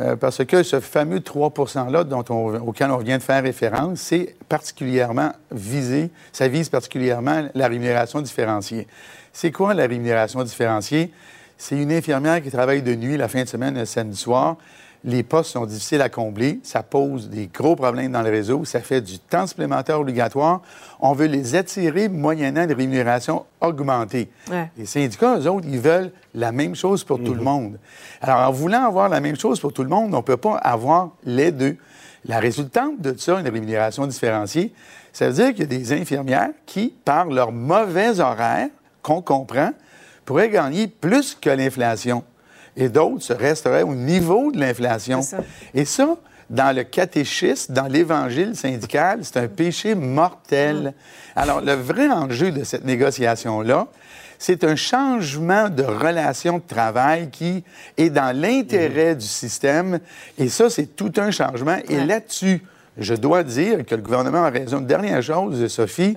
euh, 0.00 0.16
parce 0.16 0.44
que 0.44 0.62
ce 0.62 0.80
fameux 0.80 1.20
3 1.20 1.50
%-là 1.50 2.04
dont 2.04 2.24
on- 2.30 2.54
auquel 2.60 2.90
on 2.90 2.98
vient 2.98 3.18
de 3.18 3.22
faire 3.22 3.42
référence, 3.42 3.98
c'est 4.00 4.36
particulièrement 4.48 5.32
visé, 5.50 6.10
ça 6.32 6.48
vise 6.48 6.68
particulièrement 6.68 7.48
la 7.54 7.68
rémunération 7.68 8.20
différenciée. 8.20 8.86
C'est 9.32 9.50
quoi 9.50 9.74
la 9.74 9.86
rémunération 9.86 10.42
différenciée? 10.44 11.12
C'est 11.58 11.76
une 11.76 11.92
infirmière 11.92 12.42
qui 12.42 12.50
travaille 12.50 12.82
de 12.82 12.94
nuit 12.94 13.16
la 13.16 13.28
fin 13.28 13.42
de 13.42 13.48
semaine, 13.48 13.78
le 13.78 13.84
samedi 13.86 14.16
soir. 14.16 14.56
Les 15.04 15.24
postes 15.24 15.50
sont 15.50 15.66
difficiles 15.66 16.00
à 16.00 16.08
combler. 16.08 16.60
Ça 16.62 16.82
pose 16.84 17.28
des 17.28 17.48
gros 17.48 17.74
problèmes 17.74 18.12
dans 18.12 18.22
le 18.22 18.30
réseau. 18.30 18.64
Ça 18.64 18.80
fait 18.80 19.00
du 19.00 19.18
temps 19.18 19.46
supplémentaire 19.46 19.98
obligatoire. 19.98 20.62
On 21.00 21.12
veut 21.12 21.26
les 21.26 21.56
attirer 21.56 22.08
moyennant 22.08 22.66
des 22.66 22.74
rémunérations 22.74 23.44
augmentées. 23.60 24.30
Ouais. 24.48 24.70
Les 24.76 24.86
syndicats, 24.86 25.38
eux 25.38 25.48
autres, 25.48 25.66
ils 25.68 25.80
veulent 25.80 26.12
la 26.34 26.52
même 26.52 26.76
chose 26.76 27.02
pour 27.02 27.18
tout 27.22 27.34
le 27.34 27.42
monde. 27.42 27.78
Alors, 28.20 28.48
en 28.48 28.52
voulant 28.52 28.86
avoir 28.86 29.08
la 29.08 29.20
même 29.20 29.36
chose 29.36 29.58
pour 29.58 29.72
tout 29.72 29.82
le 29.82 29.88
monde, 29.88 30.14
on 30.14 30.18
ne 30.18 30.22
peut 30.22 30.36
pas 30.36 30.56
avoir 30.56 31.10
les 31.24 31.50
deux. 31.50 31.76
La 32.24 32.38
résultante 32.38 33.00
de 33.00 33.18
ça, 33.18 33.40
une 33.40 33.48
rémunération 33.48 34.06
différenciée, 34.06 34.72
ça 35.12 35.26
veut 35.28 35.34
dire 35.34 35.48
qu'il 35.48 35.60
y 35.60 35.62
a 35.62 35.66
des 35.66 35.92
infirmières 35.92 36.50
qui, 36.64 36.94
par 37.04 37.26
leur 37.26 37.50
mauvais 37.50 38.20
horaire, 38.20 38.68
qu'on 39.02 39.20
comprend, 39.20 39.72
pourraient 40.24 40.48
gagner 40.48 40.86
plus 40.86 41.34
que 41.34 41.50
l'inflation. 41.50 42.22
Et 42.76 42.88
d'autres 42.88 43.22
se 43.22 43.32
resteraient 43.32 43.82
au 43.82 43.94
niveau 43.94 44.50
de 44.50 44.58
l'inflation. 44.58 45.22
Ça. 45.22 45.38
Et 45.74 45.84
ça, 45.84 46.16
dans 46.48 46.74
le 46.74 46.84
catéchisme, 46.84 47.72
dans 47.72 47.86
l'évangile 47.86 48.54
syndical, 48.54 49.20
c'est 49.22 49.38
un 49.38 49.48
péché 49.48 49.94
mortel. 49.94 50.92
Alors, 51.34 51.60
le 51.60 51.72
vrai 51.72 52.08
enjeu 52.08 52.50
de 52.50 52.64
cette 52.64 52.84
négociation-là, 52.84 53.88
c'est 54.38 54.64
un 54.64 54.74
changement 54.76 55.68
de 55.68 55.82
relation 55.82 56.58
de 56.58 56.62
travail 56.66 57.30
qui 57.30 57.62
est 57.96 58.10
dans 58.10 58.36
l'intérêt 58.36 59.14
du 59.14 59.26
système. 59.26 60.00
Et 60.36 60.48
ça, 60.48 60.68
c'est 60.68 60.96
tout 60.96 61.12
un 61.16 61.30
changement. 61.30 61.76
Et 61.88 62.04
là-dessus, 62.04 62.62
je 62.98 63.14
dois 63.14 63.44
dire 63.44 63.86
que 63.86 63.94
le 63.94 64.02
gouvernement 64.02 64.44
a 64.44 64.50
raison. 64.50 64.80
Une 64.80 64.86
dernière 64.86 65.22
chose, 65.22 65.66
Sophie. 65.68 66.16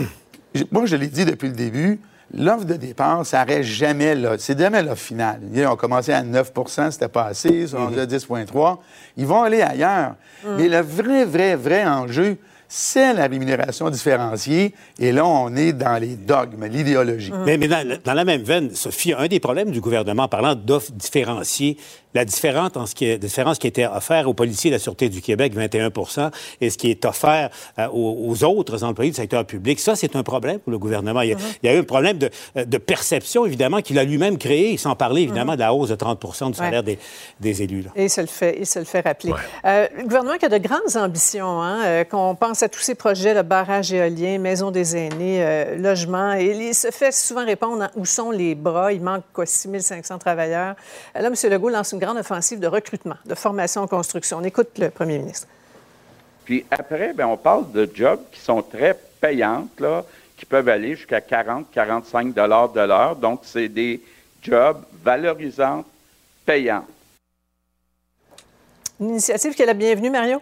Moi, 0.70 0.86
je 0.86 0.96
l'ai 0.96 1.08
dit 1.08 1.24
depuis 1.24 1.48
le 1.48 1.54
début, 1.54 2.00
l'offre 2.34 2.64
de 2.64 2.74
départ, 2.74 3.24
ça 3.24 3.38
n'arrête 3.38 3.62
jamais 3.62 4.14
là. 4.14 4.36
C'est 4.38 4.58
jamais 4.58 4.82
l'offre 4.82 5.02
finale. 5.02 5.40
Ils 5.52 5.66
ont 5.66 5.76
commencé 5.76 6.12
à 6.12 6.22
9% 6.22 6.90
c'était 6.90 7.08
pas 7.08 7.26
assez, 7.26 7.48
ils 7.48 7.68
sont 7.68 7.78
rendus 7.78 8.00
à 8.00 8.06
10,3 8.06 8.78
Ils 9.16 9.26
vont 9.26 9.42
aller 9.42 9.62
ailleurs. 9.62 10.14
Mais 10.56 10.68
le 10.68 10.80
vrai, 10.80 11.24
vrai, 11.24 11.56
vrai 11.56 11.84
enjeu, 11.84 12.38
c'est 12.68 13.14
la 13.14 13.26
rémunération 13.26 13.90
différenciée. 13.90 14.74
Et 14.98 15.12
là, 15.12 15.24
on 15.24 15.54
est 15.54 15.72
dans 15.72 16.00
les 16.00 16.16
dogmes, 16.16 16.64
l'idéologie. 16.66 17.32
Mais, 17.44 17.58
mais 17.58 17.68
dans, 17.68 17.98
dans 18.04 18.14
la 18.14 18.24
même 18.24 18.42
veine, 18.42 18.74
Sophie, 18.74 19.12
un 19.12 19.28
des 19.28 19.40
problèmes 19.40 19.70
du 19.70 19.80
gouvernement, 19.80 20.24
en 20.24 20.28
parlant 20.28 20.54
d'offres 20.54 20.92
différenciées, 20.92 21.76
la 22.16 22.24
différence, 22.24 22.70
en 22.76 22.86
ce 22.86 22.94
qui 22.94 23.04
est, 23.04 23.18
différence 23.18 23.58
qui 23.58 23.66
était 23.66 23.86
offert 23.86 24.28
aux 24.28 24.34
policiers 24.34 24.70
de 24.70 24.76
la 24.76 24.78
Sûreté 24.78 25.08
du 25.08 25.20
Québec, 25.20 25.54
21 25.54 25.90
et 26.60 26.70
ce 26.70 26.78
qui 26.78 26.90
est 26.90 27.04
offert 27.04 27.50
euh, 27.78 27.88
aux, 27.88 28.28
aux 28.28 28.44
autres 28.44 28.82
employés 28.84 29.10
du 29.10 29.16
secteur 29.16 29.44
public, 29.44 29.78
ça, 29.78 29.94
c'est 29.96 30.16
un 30.16 30.22
problème 30.22 30.58
pour 30.58 30.72
le 30.72 30.78
gouvernement. 30.78 31.20
Il 31.20 31.30
y 31.30 31.34
a, 31.34 31.36
il 31.62 31.66
y 31.66 31.72
a 31.72 31.76
eu 31.76 31.80
un 31.80 31.84
problème 31.84 32.18
de, 32.18 32.30
de 32.56 32.78
perception, 32.78 33.44
évidemment, 33.44 33.82
qu'il 33.82 33.98
a 33.98 34.04
lui-même 34.04 34.38
créé, 34.38 34.76
sans 34.76 34.96
parler, 34.96 35.22
évidemment, 35.22 35.54
de 35.54 35.60
la 35.60 35.74
hausse 35.74 35.90
de 35.90 35.96
30% 35.96 36.52
du 36.52 36.54
salaire 36.54 36.82
des, 36.82 36.98
des 37.40 37.62
élus. 37.62 37.82
Là. 37.82 37.90
Et 37.96 38.04
il 38.04 38.10
se 38.10 38.20
le 38.20 38.26
fait, 38.26 38.56
il 38.58 38.66
se 38.66 38.78
le 38.78 38.84
fait 38.84 39.00
rappeler. 39.00 39.32
Euh, 39.64 39.86
le 39.96 40.04
gouvernement 40.04 40.38
qui 40.38 40.46
a 40.46 40.48
de 40.48 40.58
grandes 40.58 40.96
ambitions, 40.96 41.62
hein, 41.62 41.84
euh, 41.84 42.04
qu'on 42.04 42.34
pense 42.34 42.62
à 42.62 42.68
tous 42.68 42.80
ces 42.80 42.94
projets, 42.94 43.34
le 43.34 43.42
barrage 43.42 43.92
éolien, 43.92 44.38
maison 44.38 44.70
des 44.70 44.96
aînés, 44.96 45.44
euh, 45.44 45.76
logement, 45.76 46.32
et 46.32 46.46
il 46.46 46.74
se 46.74 46.90
fait 46.90 47.12
souvent 47.12 47.44
répondre 47.44 47.84
à 47.84 47.90
où 47.96 48.04
sont 48.04 48.30
les 48.30 48.54
bras? 48.54 48.92
Il 48.92 49.02
manque 49.02 49.24
quoi, 49.32 49.46
6500 49.46 50.18
travailleurs. 50.18 50.74
Euh, 51.16 51.20
là, 51.20 51.28
M. 51.28 51.50
Legault 51.50 51.68
lance 51.68 51.92
une 51.92 51.98
grande 52.06 52.18
offensive 52.18 52.60
de 52.60 52.68
recrutement, 52.68 53.16
de 53.24 53.34
formation 53.34 53.82
en 53.82 53.88
construction. 53.88 54.38
On 54.38 54.44
écoute 54.44 54.78
le 54.78 54.90
premier 54.90 55.18
ministre. 55.18 55.48
Puis 56.44 56.64
après, 56.70 57.12
bien, 57.12 57.26
on 57.26 57.36
parle 57.36 57.72
de 57.72 57.90
jobs 57.92 58.20
qui 58.30 58.38
sont 58.38 58.62
très 58.62 58.96
payantes, 59.20 59.80
là, 59.80 60.04
qui 60.36 60.44
peuvent 60.44 60.68
aller 60.68 60.94
jusqu'à 60.94 61.20
40, 61.20 61.66
45 61.72 62.32
dollars 62.32 62.68
de 62.68 62.80
l'heure. 62.80 63.16
Donc, 63.16 63.40
c'est 63.42 63.68
des 63.68 64.00
jobs 64.40 64.80
valorisants, 65.02 65.84
payants. 66.44 66.84
Une 69.00 69.08
initiative 69.08 69.54
qui 69.54 69.62
est 69.62 69.66
la 69.66 69.74
bienvenue, 69.74 70.10
Mario? 70.10 70.40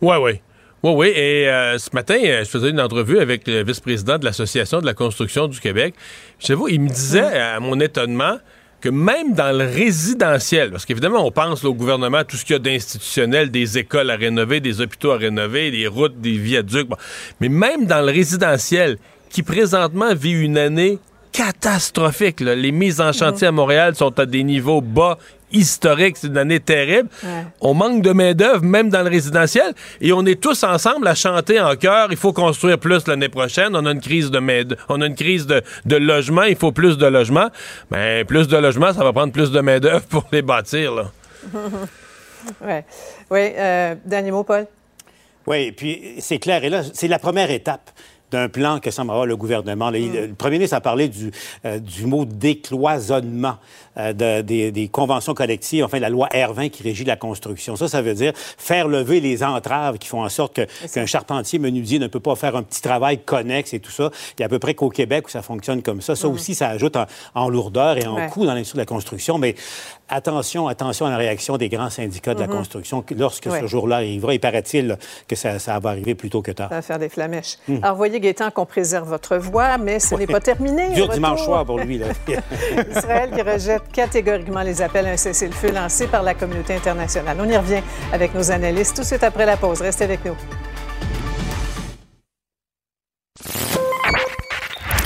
Oui, 0.00 0.16
oui. 0.18 0.40
Oui, 0.82 0.92
oui. 0.96 1.08
Et 1.14 1.46
euh, 1.46 1.76
ce 1.76 1.90
matin, 1.92 2.16
euh, 2.24 2.42
je 2.42 2.48
faisais 2.48 2.70
une 2.70 2.80
entrevue 2.80 3.18
avec 3.18 3.46
le 3.46 3.62
vice-président 3.62 4.16
de 4.18 4.24
l'Association 4.24 4.80
de 4.80 4.86
la 4.86 4.94
construction 4.94 5.46
du 5.46 5.60
Québec. 5.60 5.94
Je 6.38 6.54
vous, 6.54 6.68
il 6.68 6.80
me 6.80 6.88
disait, 6.88 7.38
à 7.38 7.60
mon 7.60 7.78
étonnement, 7.80 8.38
que 8.82 8.88
même 8.88 9.32
dans 9.32 9.56
le 9.56 9.64
résidentiel, 9.64 10.72
parce 10.72 10.84
qu'évidemment, 10.84 11.24
on 11.24 11.30
pense 11.30 11.62
là, 11.62 11.70
au 11.70 11.74
gouvernement, 11.74 12.24
tout 12.24 12.36
ce 12.36 12.44
qu'il 12.44 12.54
y 12.54 12.56
a 12.56 12.58
d'institutionnel, 12.58 13.50
des 13.50 13.78
écoles 13.78 14.10
à 14.10 14.16
rénover, 14.16 14.58
des 14.58 14.80
hôpitaux 14.80 15.12
à 15.12 15.16
rénover, 15.16 15.70
des 15.70 15.86
routes, 15.86 16.20
des 16.20 16.36
viaducs, 16.36 16.88
bon. 16.88 16.96
mais 17.40 17.48
même 17.48 17.86
dans 17.86 18.04
le 18.04 18.12
résidentiel, 18.12 18.98
qui 19.30 19.44
présentement 19.44 20.14
vit 20.14 20.32
une 20.32 20.58
année 20.58 20.98
catastrophique, 21.30 22.40
là. 22.40 22.56
les 22.56 22.72
mises 22.72 23.00
en 23.00 23.12
chantier 23.12 23.46
à 23.46 23.52
Montréal 23.52 23.94
sont 23.94 24.18
à 24.18 24.26
des 24.26 24.42
niveaux 24.42 24.80
bas 24.82 25.16
historiques, 25.52 26.16
c'est 26.18 26.28
une 26.28 26.38
année 26.38 26.60
terrible. 26.60 27.08
Ouais. 27.24 27.44
On 27.60 27.74
manque 27.74 28.02
de 28.02 28.12
main-d'œuvre, 28.12 28.62
même 28.64 28.88
dans 28.90 29.02
le 29.02 29.10
résidentiel, 29.10 29.72
et 30.00 30.12
on 30.12 30.24
est 30.24 30.40
tous 30.40 30.62
ensemble 30.64 31.08
à 31.08 31.14
chanter 31.14 31.60
en 31.60 31.74
chœur. 31.76 32.08
Il 32.10 32.16
faut 32.16 32.32
construire 32.32 32.78
plus 32.78 33.06
l'année 33.08 33.28
prochaine. 33.28 33.74
On 33.74 33.84
a 33.86 33.90
une 33.92 34.00
crise 34.00 34.30
de 34.30 34.38
main 34.38 34.62
on 34.88 35.00
a 35.00 35.06
une 35.06 35.14
crise 35.14 35.46
de, 35.46 35.62
de 35.86 35.96
logement. 35.96 36.42
Il 36.42 36.56
faut 36.56 36.72
plus 36.72 36.98
de 36.98 37.06
logements. 37.06 37.48
Mais 37.90 38.24
plus 38.24 38.48
de 38.48 38.56
logements, 38.56 38.92
ça 38.92 39.02
va 39.02 39.12
prendre 39.12 39.32
plus 39.32 39.50
de 39.50 39.60
main-d'œuvre 39.60 40.02
pour 40.06 40.24
les 40.32 40.42
bâtir. 40.42 40.94
Là. 40.94 41.10
ouais. 42.64 42.84
Oui. 43.30 43.50
Euh, 43.56 43.94
dernier 44.04 44.30
mot, 44.30 44.44
Paul? 44.44 44.66
Oui, 45.46 45.62
et 45.64 45.72
puis 45.72 46.16
c'est 46.20 46.38
clair. 46.38 46.62
Et 46.64 46.68
là, 46.70 46.82
c'est 46.92 47.08
la 47.08 47.18
première 47.18 47.50
étape 47.50 47.90
d'un 48.30 48.48
plan 48.48 48.78
que 48.78 48.90
semble 48.90 49.10
avoir 49.10 49.26
le 49.26 49.36
gouvernement. 49.36 49.90
Là, 49.90 49.98
il- 49.98 50.10
Mm. 50.10 50.26
Le 50.28 50.34
premier 50.34 50.56
ministre 50.56 50.76
a 50.76 50.80
parlé 50.80 51.08
du, 51.08 51.30
euh, 51.66 51.78
du 51.78 52.06
mot 52.06 52.24
décloisonnement 52.24 53.58
de- 53.96 54.40
des, 54.42 54.72
des 54.72 54.88
conventions 54.88 55.34
collectives, 55.34 55.84
enfin 55.84 55.98
la 55.98 56.08
loi 56.08 56.28
R20 56.32 56.70
qui 56.70 56.82
régit 56.82 57.04
la 57.04 57.16
construction. 57.16 57.76
Ça, 57.76 57.88
ça 57.88 58.02
veut 58.02 58.14
dire 58.14 58.32
faire 58.36 58.88
lever 58.88 59.20
les 59.20 59.42
entraves 59.44 59.98
qui 59.98 60.08
font 60.08 60.22
en 60.24 60.28
sorte 60.28 60.60
qu'un 60.92 61.06
charpentier 61.06 61.58
menuisier 61.58 61.98
ne 61.98 62.06
peut 62.06 62.20
pas 62.20 62.34
faire 62.36 62.56
un 62.56 62.62
petit 62.62 62.80
travail 62.82 63.18
connexe 63.18 63.74
et 63.74 63.80
tout 63.80 63.90
ça. 63.90 64.10
Il 64.36 64.40
y 64.40 64.42
a 64.42 64.46
à 64.46 64.48
peu 64.48 64.58
près 64.58 64.74
qu'au 64.74 64.88
Québec 64.88 65.26
où 65.26 65.30
ça 65.30 65.42
fonctionne 65.42 65.82
comme 65.82 66.00
ça. 66.00 66.16
Ça 66.16 66.28
Mhm. 66.28 66.34
aussi, 66.34 66.54
ça 66.54 66.68
ajoute 66.68 66.96
en, 66.96 67.06
en 67.34 67.48
lourdeur 67.48 67.98
et 67.98 68.06
en 68.06 68.16
Ouais. 68.16 68.28
coût 68.28 68.44
dans 68.46 68.54
l'industrie 68.54 68.76
de 68.76 68.82
la 68.82 68.86
construction. 68.86 69.38
Mais 69.38 69.54
attention, 70.08 70.68
attention 70.68 71.06
à 71.06 71.10
la 71.10 71.16
réaction 71.16 71.56
des 71.56 71.68
grands 71.68 71.90
syndicats 71.90 72.34
de 72.34 72.40
la 72.40 72.46
Mhm. 72.46 72.54
construction 72.56 73.04
lorsque 73.16 73.46
Ouais. 73.46 73.60
ce 73.60 73.66
jour-là 73.66 73.96
arrivera. 73.96 74.34
Il 74.34 74.40
paraît-il 74.40 74.96
que 75.28 75.36
ça, 75.36 75.58
ça 75.58 75.78
va 75.78 75.90
arriver 75.90 76.14
plus 76.14 76.30
tôt 76.30 76.42
que 76.42 76.50
tard. 76.52 76.68
Ça 76.70 76.76
va 76.76 76.82
faire 76.82 76.98
des 76.98 77.08
flamèches. 77.08 77.56
Mm. 77.68 77.76
Alors, 77.82 77.96
voyez, 77.96 78.20
Gaétan, 78.20 78.50
qu'on 78.50 78.66
préserve 78.66 79.08
votre 79.08 79.36
voix, 79.36 79.78
mais 79.78 80.00
ce 80.00 80.14
n'est 80.14 80.26
pas 80.26 80.40
terminé. 80.40 80.90
Dur 80.90 81.08
dimanche 81.08 81.42
soir 81.44 81.64
pour 81.64 81.78
lui. 81.78 81.98
Là. 81.98 82.06
Israël 82.96 83.30
qui 83.34 83.42
rejette 83.42 83.81
catégoriquement 83.92 84.62
les 84.62 84.82
appels 84.82 85.06
à 85.06 85.10
un 85.10 85.16
cessez-le-feu 85.16 85.72
lancés 85.72 86.06
par 86.06 86.22
la 86.22 86.34
communauté 86.34 86.74
internationale. 86.74 87.36
On 87.40 87.48
y 87.48 87.56
revient 87.56 87.82
avec 88.12 88.34
nos 88.34 88.50
analystes 88.50 88.96
tout 88.96 89.02
de 89.02 89.06
suite 89.06 89.24
après 89.24 89.46
la 89.46 89.56
pause. 89.56 89.80
Restez 89.80 90.04
avec 90.04 90.24
nous. 90.24 90.36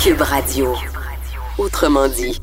Cube 0.03 0.21
Radio. 0.21 0.75
Autrement 1.59 2.09
dit. 2.09 2.41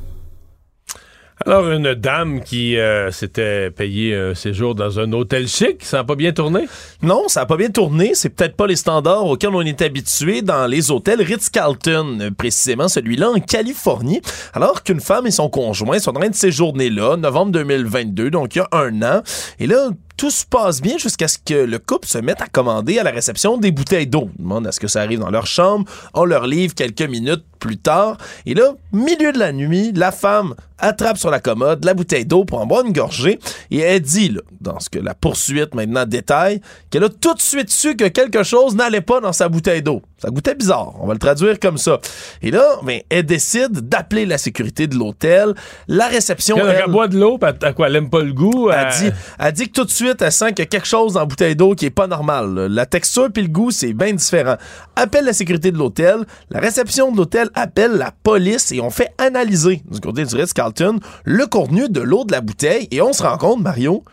Alors, 1.46 1.70
une 1.72 1.94
dame 1.96 2.42
qui 2.42 2.78
euh, 2.78 3.12
s'était 3.12 3.72
payée 3.72 4.16
un 4.16 4.34
séjour 4.36 4.76
dans 4.76 5.00
un 5.00 5.12
hôtel 5.14 5.48
chic, 5.48 5.84
ça 5.84 5.98
n'a 5.98 6.04
pas 6.04 6.16
bien 6.16 6.32
tourné? 6.32 6.68
Non, 7.02 7.28
ça 7.28 7.42
n'a 7.42 7.46
pas 7.46 7.58
bien 7.58 7.70
tourné. 7.70 8.12
C'est 8.14 8.30
peut-être 8.30 8.56
pas 8.56 8.68
les 8.68 8.76
standards 8.76 9.26
auxquels 9.26 9.54
on 9.54 9.62
est 9.62 9.82
habitué 9.82 10.42
dans 10.42 10.68
les 10.68 10.92
hôtels 10.92 11.22
Ritz-Carlton, 11.22 12.32
précisément 12.38 12.88
celui-là 12.88 13.32
en 13.32 13.40
Californie. 13.40 14.22
Alors 14.54 14.84
qu'une 14.84 15.02
femme 15.02 15.28
et 15.28 15.32
son 15.32 15.50
conjoint 15.50 16.00
sont 16.00 16.12
en 16.12 16.20
train 16.20 16.30
de 16.30 16.36
séjourner 16.36 16.90
là, 16.90 17.18
novembre 17.18 17.52
2022, 17.52 18.30
donc 18.30 18.56
il 18.56 18.60
y 18.60 18.62
a 18.62 18.68
un 18.72 19.02
an. 19.02 19.22
Et 19.60 19.68
là, 19.68 19.90
tout 20.18 20.30
se 20.30 20.46
passe 20.46 20.82
bien 20.82 20.98
jusqu'à 20.98 21.28
ce 21.28 21.38
que 21.38 21.54
le 21.54 21.80
couple 21.80 22.08
se 22.08 22.18
mette 22.18 22.42
à 22.42 22.48
commander 22.48 23.00
à 23.00 23.04
la 23.04 23.12
réception 23.12 23.58
des 23.58 23.72
bouteilles 23.72 24.08
d'eau. 24.08 24.30
On 24.40 24.44
demande 24.44 24.68
à 24.68 24.72
ce 24.72 24.80
que 24.80 24.88
ça 24.88 25.02
arrive 25.02 25.20
dans 25.20 25.32
leur 25.32 25.48
chambre. 25.48 25.86
On 26.14 26.26
leur 26.26 26.48
livre 26.48 26.76
quelques 26.76 27.02
minutes 27.02 27.44
plus 27.60 27.78
tard. 27.78 28.18
Et 28.46 28.54
là, 28.54 28.74
milieu 28.92 29.32
de 29.32 29.40
la 29.40 29.52
nuit, 29.52 29.92
la 29.94 30.12
femme 30.12 30.54
attrape 30.78 31.18
sur 31.18 31.32
la 31.32 31.40
commode 31.40 31.86
la 31.86 31.94
bouteille 31.94 32.26
d'eau 32.26 32.44
pour 32.46 32.60
en 32.60 32.66
boire 32.66 32.86
une 32.86 32.94
gorgée. 32.94 33.40
Et 33.72 33.80
elle 33.80 34.02
dit, 34.02 34.38
dans 34.62 34.80
ce 34.80 34.90
que 34.90 35.00
la 35.00 35.14
poursuite 35.14 35.74
maintenant 35.74 36.06
détaille, 36.06 36.62
qu'elle 36.90 37.06
a 37.06 37.10
tout 37.10 37.34
de 37.34 37.42
suite 37.42 37.70
su 37.70 37.96
que 37.96 38.08
quelque 38.08 38.44
chose 38.44 38.76
n'allait 38.76 39.02
pas 39.02 39.22
dans 39.22 39.34
sa 39.34 39.50
bouteille 39.50 39.82
d'eau. 39.82 40.02
Ça 40.24 40.30
goûtait 40.30 40.56
bizarre. 40.56 40.94
On 41.02 41.06
va 41.08 41.12
le 41.12 41.20
traduire 41.20 41.60
comme 41.60 41.78
ça. 41.78 42.00
Et 42.42 42.50
là, 42.50 42.64
ben, 42.82 43.02
elle 43.10 43.26
décide 43.26 43.90
d'appeler 43.90 44.26
la 44.26 44.38
sécurité 44.38 44.88
de 44.88 44.96
l'hôtel. 44.96 45.54
La 45.90 46.08
réception, 46.08 46.56
Quand 46.58 46.66
elle... 46.66 46.84
elle 46.86 46.92
boit 46.92 47.10
de 47.10 47.20
l'eau, 47.20 47.38
à 47.42 47.74
quoi, 47.74 47.88
elle 47.88 47.98
aime 47.98 48.10
pas 48.10 48.22
le 48.22 48.32
goût? 48.32 48.70
Elle 48.70 48.88
dit, 49.00 49.12
elle 49.38 49.52
dit 49.52 49.68
que 49.68 49.74
tout 49.74 49.84
de 49.84 49.92
suite, 49.92 50.22
elle 50.22 50.32
sent 50.32 50.54
qu'il 50.54 50.60
y 50.60 50.62
a 50.62 50.68
quelque 50.68 50.88
chose 50.88 51.16
dans 51.16 51.20
la 51.20 51.26
bouteille 51.26 51.58
d'eau 51.58 51.76
qui 51.76 51.88
est 51.88 51.90
pas 51.90 52.08
normal. 52.08 52.54
là. 52.54 52.68
La 52.70 52.86
texture 52.86 53.28
puis 53.34 53.44
le 53.44 53.50
goût, 53.50 53.70
c'est 53.70 53.92
bien 53.92 54.14
différent. 54.14 54.56
Appelle 54.96 55.26
la 55.26 55.34
sécurité 55.34 55.74
de 55.74 55.78
l'hôtel. 55.78 56.20
La 56.50 56.62
réception 56.62 57.12
de 57.12 57.18
l'hôtel 57.18 57.50
appelle 57.54 57.92
la 57.92 58.12
police 58.24 58.72
et 58.72 58.80
on 58.80 58.92
fait 58.92 59.10
analyser, 59.18 59.84
du 59.92 60.00
côté 60.00 60.24
du 60.24 60.34
Ritz-Carlton, 60.34 61.00
le 61.26 61.46
contenu 61.48 61.90
de 61.90 62.00
l'eau 62.00 62.24
de 62.24 62.32
la 62.32 62.40
bouteille 62.40 62.88
et 62.92 63.02
on 63.02 63.12
se 63.12 63.24
rend 63.24 63.38
compte, 63.38 63.62
Mario, 63.62 64.06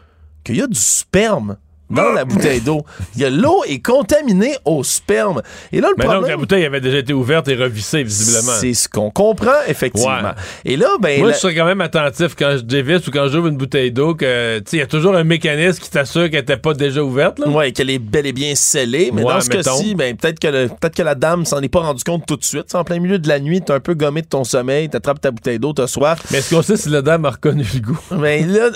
qu'il 0.42 0.56
y 0.56 0.60
a 0.62 0.66
du 0.66 0.76
sperme 0.80 1.56
dans 1.90 2.12
la 2.12 2.24
bouteille 2.24 2.60
d'eau. 2.60 2.84
L'eau 3.18 3.62
est 3.66 3.80
contaminée 3.84 4.54
au 4.64 4.82
sperme. 4.84 5.42
Et 5.72 5.80
là, 5.80 5.88
le 5.88 5.94
Mais 5.98 6.04
problème... 6.04 6.22
donc, 6.22 6.30
la 6.30 6.36
bouteille 6.36 6.64
avait 6.64 6.80
déjà 6.80 6.98
été 6.98 7.12
ouverte 7.12 7.48
et 7.48 7.54
revissée, 7.56 8.02
visiblement. 8.02 8.52
C'est 8.60 8.74
ce 8.74 8.88
qu'on 8.88 9.10
comprend, 9.10 9.50
effectivement. 9.68 10.10
Ouais. 10.10 10.30
Et 10.64 10.76
là, 10.76 10.88
ben... 11.00 11.18
Moi, 11.18 11.28
la- 11.28 11.34
je 11.34 11.38
serais 11.40 11.54
quand 11.54 11.66
même 11.66 11.80
attentif 11.80 12.34
quand 12.38 12.56
je 12.56 12.62
dévisse 12.62 13.06
ou 13.06 13.10
quand 13.10 13.28
j'ouvre 13.28 13.48
une 13.48 13.56
bouteille 13.56 13.90
d'eau 13.92 14.14
que, 14.14 14.62
il 14.72 14.78
y 14.78 14.82
a 14.82 14.86
toujours 14.86 15.14
un 15.14 15.24
mécanisme 15.24 15.80
qui 15.82 15.90
t'assure 15.90 16.30
qu'elle 16.30 16.40
n'était 16.40 16.56
pas 16.56 16.74
déjà 16.74 17.02
ouverte, 17.02 17.38
là. 17.38 17.48
Ouais, 17.48 17.72
qu'elle 17.72 17.90
est 17.90 17.98
bel 17.98 18.26
et 18.26 18.32
bien 18.32 18.54
scellée. 18.54 19.10
Mais 19.12 19.22
Ouais, 19.22 19.34
dans 19.34 19.40
ce 19.40 19.48
cas-ci, 19.50 19.94
ben, 19.94 20.16
peut-être 20.16 20.38
que, 20.38 20.48
le- 20.48 20.68
que 20.94 21.02
la 21.02 21.14
dame 21.14 21.44
s'en 21.44 21.60
est 21.60 21.68
pas 21.68 21.80
rendu 21.80 22.04
compte 22.04 22.24
tout 22.26 22.36
de 22.36 22.44
suite. 22.44 22.64
C'est 22.68 22.76
en 22.78 22.84
plein 22.84 22.98
milieu 23.00 23.18
de 23.18 23.28
la 23.28 23.40
nuit, 23.40 23.60
t'es 23.60 23.72
un 23.72 23.80
peu 23.80 23.94
gommé 23.94 24.22
de 24.22 24.26
ton 24.26 24.44
sommeil, 24.44 24.88
t'attrapes 24.88 25.20
ta 25.20 25.30
bouteille 25.30 25.58
d'eau, 25.58 25.72
t'as 25.72 25.86
soif. 25.86 26.20
Mais 26.30 26.38
est-ce 26.38 26.54
qu'on 26.54 26.62
sait 26.62 26.76
si 26.76 26.88
la 26.88 27.02
dame 27.02 27.24
a 27.24 27.30
reconnu 27.30 27.64
le 27.74 27.80
goût? 27.80 27.98
Ben 28.12 28.46
là, 28.50 28.64
euh, 28.66 28.70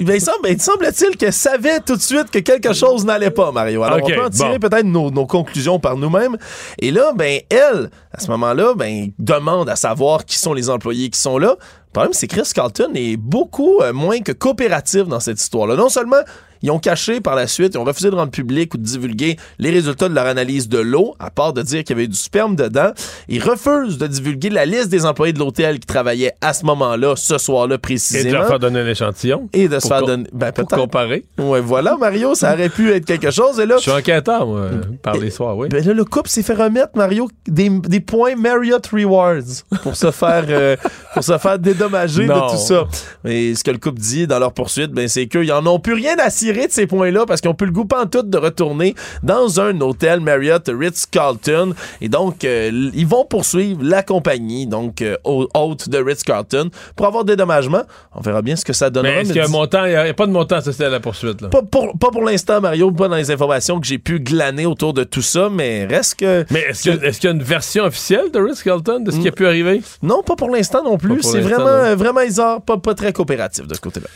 ben, 0.00 0.14
il 0.14 0.20
semble- 0.20 0.38
ben, 0.42 0.52
il 0.52 0.60
semble-t-il 0.60 1.16
qu'elle 1.16 1.32
savait 1.32 1.80
tout 1.84 1.96
de 1.96 2.02
suite 2.02 2.30
que 2.30 2.38
quelque 2.60 2.74
chose 2.74 3.04
n'allait 3.04 3.30
pas, 3.30 3.52
Mario. 3.52 3.82
Alors, 3.82 3.98
Ok, 3.98 4.04
on 4.06 4.14
peut 4.14 4.24
en 4.26 4.30
tirer 4.30 4.58
bon. 4.58 4.68
peut-être 4.68 4.86
nos, 4.86 5.10
nos 5.10 5.26
conclusions 5.26 5.78
par 5.78 5.96
nous-mêmes. 5.96 6.36
Et 6.80 6.90
là, 6.90 7.12
ben, 7.14 7.40
elle, 7.50 7.90
à 8.12 8.20
ce 8.20 8.28
moment-là, 8.30 8.74
ben, 8.74 9.10
demande 9.18 9.68
à 9.68 9.76
savoir 9.76 10.24
qui 10.24 10.38
sont 10.38 10.52
les 10.52 10.70
employés 10.70 11.10
qui 11.10 11.18
sont 11.18 11.38
là. 11.38 11.56
Le 11.58 11.92
problème, 11.92 12.12
c'est 12.12 12.26
que 12.26 12.34
Chris 12.36 12.50
Carlton 12.54 12.90
est 12.94 13.16
beaucoup 13.16 13.80
euh, 13.80 13.92
moins 13.92 14.20
que 14.20 14.32
coopératif 14.32 15.04
dans 15.04 15.20
cette 15.20 15.40
histoire-là. 15.40 15.76
Non 15.76 15.88
seulement 15.88 16.20
ils 16.66 16.70
ont 16.70 16.78
caché 16.80 17.20
par 17.20 17.34
la 17.36 17.46
suite, 17.46 17.74
ils 17.74 17.78
ont 17.78 17.84
refusé 17.84 18.10
de 18.10 18.14
rendre 18.16 18.30
public 18.32 18.74
ou 18.74 18.76
de 18.78 18.82
divulguer 18.82 19.36
les 19.58 19.70
résultats 19.70 20.08
de 20.08 20.14
leur 20.14 20.26
analyse 20.26 20.68
de 20.68 20.78
l'eau, 20.78 21.14
à 21.20 21.30
part 21.30 21.52
de 21.52 21.62
dire 21.62 21.84
qu'il 21.84 21.96
y 21.96 21.98
avait 22.00 22.08
du 22.08 22.16
sperme 22.16 22.56
dedans. 22.56 22.90
Ils 23.28 23.42
refusent 23.42 23.98
de 23.98 24.06
divulguer 24.06 24.50
la 24.50 24.66
liste 24.66 24.88
des 24.88 25.06
employés 25.06 25.32
de 25.32 25.38
l'hôtel 25.38 25.78
qui 25.78 25.86
travaillaient 25.86 26.32
à 26.40 26.52
ce 26.52 26.64
moment-là, 26.66 27.14
ce 27.16 27.38
soir-là 27.38 27.74
Et 27.74 27.78
de 27.78 27.80
précisément. 27.80 28.32
leur 28.32 28.48
faire 28.48 28.58
donner 28.58 28.80
un 28.80 28.86
échantillon. 28.88 29.48
Et 29.52 29.68
de 29.68 29.78
se 29.78 29.86
faire 29.86 30.02
donner. 30.02 30.24
Ben, 30.32 30.52
Pour 30.52 30.66
peut-être. 30.66 30.80
comparer. 30.80 31.24
Ouais, 31.38 31.60
voilà, 31.60 31.96
Mario, 31.98 32.34
ça 32.34 32.52
aurait 32.54 32.68
pu 32.68 32.90
être 32.92 33.04
quelque 33.04 33.30
chose. 33.30 33.60
Et 33.60 33.66
là, 33.66 33.76
Je 33.76 33.82
suis 33.82 33.90
enquêteur, 33.92 34.46
moi, 34.46 34.68
par 35.02 35.16
les 35.16 35.30
soirs, 35.30 35.56
oui. 35.56 35.68
ben 35.68 35.84
là, 35.84 35.92
le 35.92 36.04
couple 36.04 36.28
s'est 36.28 36.42
fait 36.42 36.54
remettre, 36.54 36.90
Mario, 36.96 37.28
des, 37.46 37.68
des 37.68 38.00
points 38.00 38.34
Marriott 38.36 38.84
Rewards 38.88 39.62
pour 39.82 39.94
se 39.96 40.10
faire, 40.10 40.44
euh, 40.48 40.76
pour 41.14 41.22
se 41.22 41.38
faire 41.38 41.58
dédommager 41.58 42.26
Non. 42.26 42.46
de 42.46 42.50
tout 42.52 42.58
ça. 42.58 42.84
Mais 43.24 43.54
ce 43.54 43.62
que 43.62 43.70
le 43.70 43.78
couple 43.78 44.00
dit 44.00 44.26
dans 44.26 44.38
leur 44.38 44.52
poursuite, 44.52 44.90
ben, 44.90 45.06
c'est 45.08 45.26
qu'ils 45.28 45.52
en 45.52 45.64
ont 45.66 45.78
plus 45.78 45.92
rien 45.94 46.16
à 46.18 46.30
cirer 46.30 46.55
de 46.64 46.72
ces 46.72 46.86
points-là 46.86 47.26
parce 47.26 47.40
qu'on 47.40 47.54
peut 47.54 47.66
le 47.66 47.72
goût 47.72 47.86
tout 48.10 48.22
de 48.22 48.38
retourner 48.38 48.94
dans 49.22 49.60
un 49.60 49.80
hôtel 49.80 50.20
Marriott 50.20 50.68
Ritz-Carlton. 50.68 51.74
Et 52.00 52.08
donc, 52.08 52.44
euh, 52.44 52.90
ils 52.94 53.06
vont 53.06 53.24
poursuivre 53.24 53.80
la 53.82 54.02
compagnie, 54.02 54.66
donc 54.66 55.02
euh, 55.02 55.16
haute 55.24 55.88
de 55.88 55.98
Ritz-Carlton, 55.98 56.70
pour 56.94 57.06
avoir 57.06 57.24
des 57.24 57.36
dommagements. 57.36 57.84
On 58.14 58.20
verra 58.20 58.42
bien 58.42 58.56
ce 58.56 58.64
que 58.64 58.72
ça 58.72 58.90
donnera. 58.90 59.14
Mais 59.14 59.20
est-ce 59.20 59.32
qu'il 59.32 59.40
y 59.40 59.44
a 59.44 59.46
un 59.46 59.48
montant? 59.48 59.84
Il 59.84 59.90
n'y 59.90 59.96
a, 59.96 60.14
pas 60.14 60.26
de 60.26 60.32
montant 60.32 60.56
associé 60.56 60.84
à 60.84 60.88
la 60.88 61.00
poursuite. 61.00 61.40
Là. 61.40 61.48
Pas 61.48 61.62
pour, 61.62 61.96
pas 61.98 62.10
pour 62.10 62.24
l'instant, 62.24 62.60
Mario, 62.60 62.90
pas 62.92 63.08
dans 63.08 63.16
les 63.16 63.30
informations 63.30 63.80
que 63.80 63.86
j'ai 63.86 63.98
pu 63.98 64.20
glaner 64.20 64.66
autour 64.66 64.92
de 64.92 65.04
tout 65.04 65.22
ça, 65.22 65.48
mais 65.50 65.86
reste 65.86 66.16
que... 66.16 66.44
Mais 66.50 66.60
est-ce 66.60 66.82
qu'il 66.82 67.24
y, 67.24 67.26
a 67.26 67.30
une 67.30 67.42
version 67.42 67.84
officielle 67.84 68.30
de 68.32 68.40
Ritz-Carlton 68.40 69.00
de 69.00 69.10
ce 69.10 69.18
qui 69.18 69.28
a 69.28 69.32
pu 69.32 69.46
arriver? 69.46 69.82
Non, 70.02 70.22
pas 70.22 70.36
pour 70.36 70.50
l'instant 70.50 70.82
non 70.82 70.98
plus. 70.98 71.22
C'est 71.22 71.40
vraiment, 71.40 71.94
vraiment, 71.96 72.20
ils 72.20 72.34
pas, 72.34 72.76
pas 72.76 72.94
très 72.94 73.12
coopératif 73.12 73.66
de 73.66 73.74
ce 73.74 73.80
côté-là. 73.80 74.08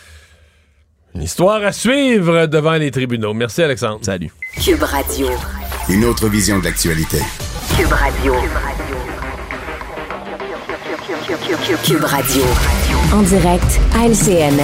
Une 1.15 1.23
histoire 1.23 1.63
à 1.65 1.73
suivre 1.73 2.47
devant 2.47 2.75
les 2.75 2.91
tribunaux. 2.91 3.35
Merci, 3.35 3.63
Alexandre. 3.63 3.99
Salut. 4.03 4.31
Cube 4.63 4.83
Radio. 4.83 5.29
Une 5.89 6.05
autre 6.05 6.29
vision 6.29 6.59
de 6.59 6.65
l'actualité. 6.65 7.19
Cube 7.77 7.93
Radio. 7.93 8.35
Cube 8.35 8.53
Radio. 8.53 9.10
En 13.15 13.23
direct 13.23 13.79
à 13.95 14.09
LCN. 14.09 14.59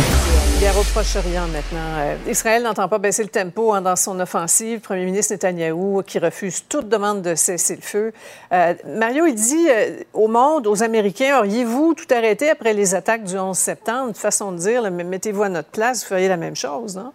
Guerre 0.58 0.76
au 0.76 0.82
Proche-Orient 0.82 1.46
maintenant. 1.46 1.98
Euh, 1.98 2.16
Israël 2.28 2.64
n'entend 2.64 2.88
pas 2.88 2.98
baisser 2.98 3.22
le 3.22 3.28
tempo 3.28 3.72
hein, 3.72 3.82
dans 3.82 3.94
son 3.94 4.18
offensive. 4.18 4.80
Premier 4.80 5.04
ministre 5.04 5.34
Netanyahou 5.34 6.02
qui 6.04 6.18
refuse 6.18 6.64
toute 6.68 6.88
demande 6.88 7.22
de 7.22 7.36
cesser 7.36 7.76
le 7.76 7.82
feu. 7.82 8.12
Euh, 8.52 8.74
Mario, 8.84 9.26
il 9.26 9.36
dit 9.36 9.68
euh, 9.70 9.98
au 10.12 10.26
monde, 10.26 10.66
aux 10.66 10.82
Américains, 10.82 11.38
auriez-vous 11.38 11.94
tout 11.94 12.12
arrêté 12.12 12.50
après 12.50 12.72
les 12.72 12.96
attaques 12.96 13.22
du 13.22 13.38
11 13.38 13.56
septembre? 13.56 14.08
Une 14.08 14.14
façon 14.14 14.50
de 14.50 14.58
dire, 14.58 14.90
mettez-vous 14.90 15.44
à 15.44 15.48
notre 15.48 15.68
place, 15.68 16.02
vous 16.02 16.08
feriez 16.08 16.26
la 16.26 16.36
même 16.36 16.56
chose, 16.56 16.96
non? 16.96 17.12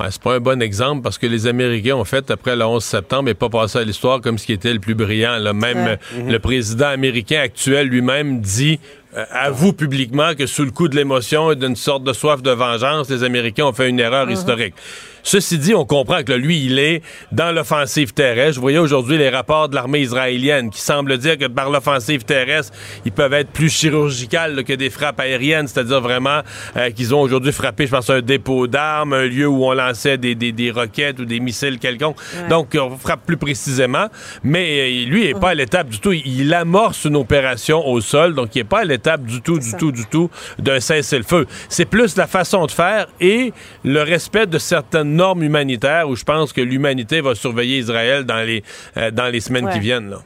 Ouais, 0.00 0.06
c'est 0.08 0.22
pas 0.22 0.36
un 0.36 0.40
bon 0.40 0.62
exemple 0.62 1.02
parce 1.02 1.18
que 1.18 1.26
les 1.26 1.46
Américains 1.46 1.96
ont 1.96 2.04
fait 2.04 2.30
après 2.30 2.56
le 2.56 2.64
11 2.64 2.82
septembre 2.82 3.28
et 3.28 3.34
pas 3.34 3.50
passé 3.50 3.78
à 3.78 3.84
l'histoire 3.84 4.22
comme 4.22 4.38
ce 4.38 4.46
qui 4.46 4.54
était 4.54 4.72
le 4.72 4.78
plus 4.78 4.94
brillant. 4.94 5.36
Là. 5.38 5.52
Même 5.52 5.98
le 6.26 6.38
président 6.38 6.86
américain 6.86 7.40
actuel 7.40 7.88
lui-même 7.88 8.40
dit 8.40 8.80
euh, 9.14 9.24
avoue 9.30 9.74
publiquement 9.74 10.34
que 10.34 10.46
sous 10.46 10.64
le 10.64 10.70
coup 10.70 10.88
de 10.88 10.96
l'émotion 10.96 11.52
et 11.52 11.56
d'une 11.56 11.76
sorte 11.76 12.04
de 12.04 12.14
soif 12.14 12.40
de 12.40 12.50
vengeance, 12.50 13.10
les 13.10 13.22
Américains 13.22 13.66
ont 13.66 13.74
fait 13.74 13.90
une 13.90 14.00
erreur 14.00 14.28
uh-huh. 14.28 14.32
historique. 14.32 14.74
Ceci 15.22 15.58
dit, 15.58 15.74
on 15.74 15.84
comprend 15.84 16.22
que 16.22 16.32
lui, 16.32 16.64
il 16.64 16.78
est 16.78 17.02
dans 17.30 17.52
l'offensive 17.52 18.12
terrestre. 18.12 18.54
Je 18.54 18.60
voyais 18.60 18.78
aujourd'hui 18.78 19.18
les 19.18 19.28
rapports 19.28 19.68
de 19.68 19.74
l'armée 19.74 20.00
israélienne 20.00 20.70
qui 20.70 20.80
semblent 20.80 21.16
dire 21.18 21.38
que 21.38 21.46
par 21.46 21.70
l'offensive 21.70 22.24
terrestre, 22.24 22.72
ils 23.04 23.12
peuvent 23.12 23.32
être 23.32 23.50
plus 23.50 23.70
chirurgicales 23.70 24.64
que 24.64 24.72
des 24.72 24.90
frappes 24.90 25.20
aériennes, 25.20 25.68
c'est-à-dire 25.68 26.00
vraiment 26.00 26.40
euh, 26.76 26.90
qu'ils 26.90 27.14
ont 27.14 27.20
aujourd'hui 27.20 27.52
frappé, 27.52 27.86
je 27.86 27.92
pense, 27.92 28.10
un 28.10 28.20
dépôt 28.20 28.66
d'armes, 28.66 29.12
un 29.12 29.26
lieu 29.26 29.46
où 29.46 29.64
on 29.64 29.72
lançait 29.72 30.18
des, 30.18 30.34
des, 30.34 30.52
des 30.52 30.70
roquettes 30.70 31.20
ou 31.20 31.24
des 31.24 31.40
missiles 31.40 31.78
quelconques. 31.78 32.16
Donc, 32.48 32.76
on 32.78 32.96
frappe 32.96 33.24
plus 33.26 33.36
précisément. 33.36 34.06
Mais 34.42 34.80
euh, 34.80 35.04
lui, 35.06 35.24
il 35.24 35.34
n'est 35.34 35.40
pas 35.40 35.50
à 35.50 35.54
l'étape 35.54 35.88
du 35.88 36.00
tout. 36.00 36.12
Il 36.12 36.52
amorce 36.52 37.04
une 37.04 37.16
opération 37.16 37.86
au 37.86 38.00
sol, 38.00 38.34
donc 38.34 38.54
il 38.54 38.58
n'est 38.58 38.64
pas 38.64 38.80
à 38.80 38.84
l'étape 38.84 39.24
du 39.24 39.40
tout, 39.40 39.58
du 39.58 39.72
tout, 39.74 39.92
du 39.92 40.06
tout 40.06 40.30
d'un 40.58 40.80
cessez-le-feu. 40.80 41.46
C'est 41.68 41.84
plus 41.84 42.16
la 42.16 42.26
façon 42.26 42.66
de 42.66 42.70
faire 42.70 43.06
et 43.20 43.52
le 43.84 44.02
respect 44.02 44.46
de 44.46 44.58
certaines 44.58 45.11
norme 45.12 45.42
humanitaire 45.42 46.08
où 46.08 46.16
je 46.16 46.24
pense 46.24 46.52
que 46.52 46.60
l'humanité 46.60 47.20
va 47.20 47.34
surveiller 47.34 47.78
Israël 47.78 48.24
dans 48.24 48.44
les, 48.44 48.62
euh, 48.96 49.10
dans 49.10 49.28
les 49.28 49.40
semaines 49.40 49.68
qui 49.70 49.78
viennent. 49.78 50.10
Là. 50.10 50.22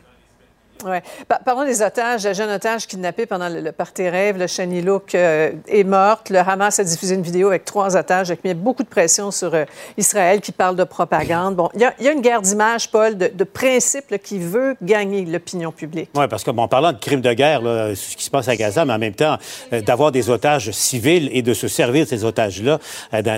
Ouais. 0.85 1.03
parlons 1.45 1.65
des 1.65 1.83
otages. 1.83 2.25
La 2.25 2.33
jeune 2.33 2.51
otage 2.51 2.87
kidnappée 2.87 3.27
pendant 3.27 3.49
le, 3.49 3.73
party 3.73 4.09
rêve, 4.09 4.39
le 4.39 4.47
Shani 4.47 4.83
Look, 4.83 5.15
euh, 5.15 5.53
est 5.69 5.85
morte. 5.85 6.31
Le 6.31 6.39
Hamas 6.39 6.79
a 6.79 6.85
diffusé 6.85 7.15
une 7.15 7.23
vidéo 7.23 7.49
avec 7.49 7.65
trois 7.65 7.97
otages 7.97 8.29
qui 8.35 8.41
met 8.45 8.55
beaucoup 8.55 8.83
de 8.83 8.89
pression 8.89 9.31
sur 9.31 9.55
euh, 9.55 9.65
Israël 9.97 10.41
qui 10.41 10.53
parle 10.53 10.77
de 10.77 10.85
propagande. 10.85 11.57
Bon, 11.57 11.71
il 11.75 11.81
y, 11.81 12.09
a 12.09 12.13
une 12.13 12.21
guerre 12.21 12.43
d'image, 12.43 12.91
Paul, 12.91 13.17
de, 13.17 13.29
de 13.29 13.45
principe 13.45 14.17
qui 14.23 14.39
veut 14.39 14.77
gagner 14.83 15.25
l'opinion 15.25 15.73
publique. 15.73 16.11
Oui, 16.15 16.27
parce 16.29 16.45
que, 16.45 16.51
bon, 16.51 16.69
parlant 16.69 16.93
de 16.93 16.99
crimes 16.99 17.21
de 17.21 17.33
guerre, 17.33 17.63
ce 17.63 18.17
qui 18.17 18.25
se 18.25 18.31
passe 18.31 18.49
à 18.49 18.57
Gaza, 18.57 18.85
mais 18.85 18.93
en 18.93 18.99
même 18.99 19.15
temps, 19.15 19.39
euh, 19.73 19.81
d'avoir 19.81 20.13
des 20.13 20.31
otages 20.31 20.71
civils 20.73 21.31
et 21.33 21.43
de 21.43 21.55
se 21.55 21.69
servir 21.69 22.05
de 22.05 22.09
ces 22.09 22.25
otages-là 22.25 22.79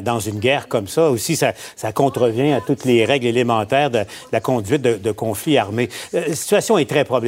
dans, 0.02 0.18
une 0.18 0.40
guerre 0.40 0.68
comme 0.68 0.88
ça, 0.88 1.10
aussi, 1.10 1.36
ça, 1.36 1.52
ça, 1.76 1.92
contrevient 1.92 2.52
à 2.52 2.60
toutes 2.60 2.84
les 2.84 3.04
règles 3.04 3.26
élémentaires 3.26 3.90
de, 3.90 4.04
la 4.32 4.40
conduite 4.40 4.82
de, 4.82 4.94
de 4.94 5.12
conflits 5.12 5.58
armés. 5.58 5.88
la 6.12 6.34
situation 6.34 6.78
est 6.78 6.88
très 6.88 7.04
problématique 7.04 7.27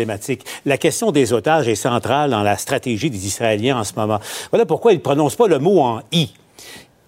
la 0.65 0.79
question 0.79 1.13
des 1.13 1.33
otages 1.33 1.69
est 1.69 1.75
centrale 1.75 2.31
dans 2.31 2.43
la 2.43 2.57
stratégie 2.57 3.11
des 3.11 3.27
Israéliens 3.27 3.79
en 3.79 3.85
ce 3.85 3.93
moment. 3.97 4.21
Voilà 4.51 4.67
pourquoi 4.67 4.93
ils 4.93 4.97
ne 4.97 5.01
prononcent 5.01 5.37
pas 5.37 5.49
le 5.49 5.59
mot 5.59 5.81
en 5.81 6.01
I. 6.13 6.31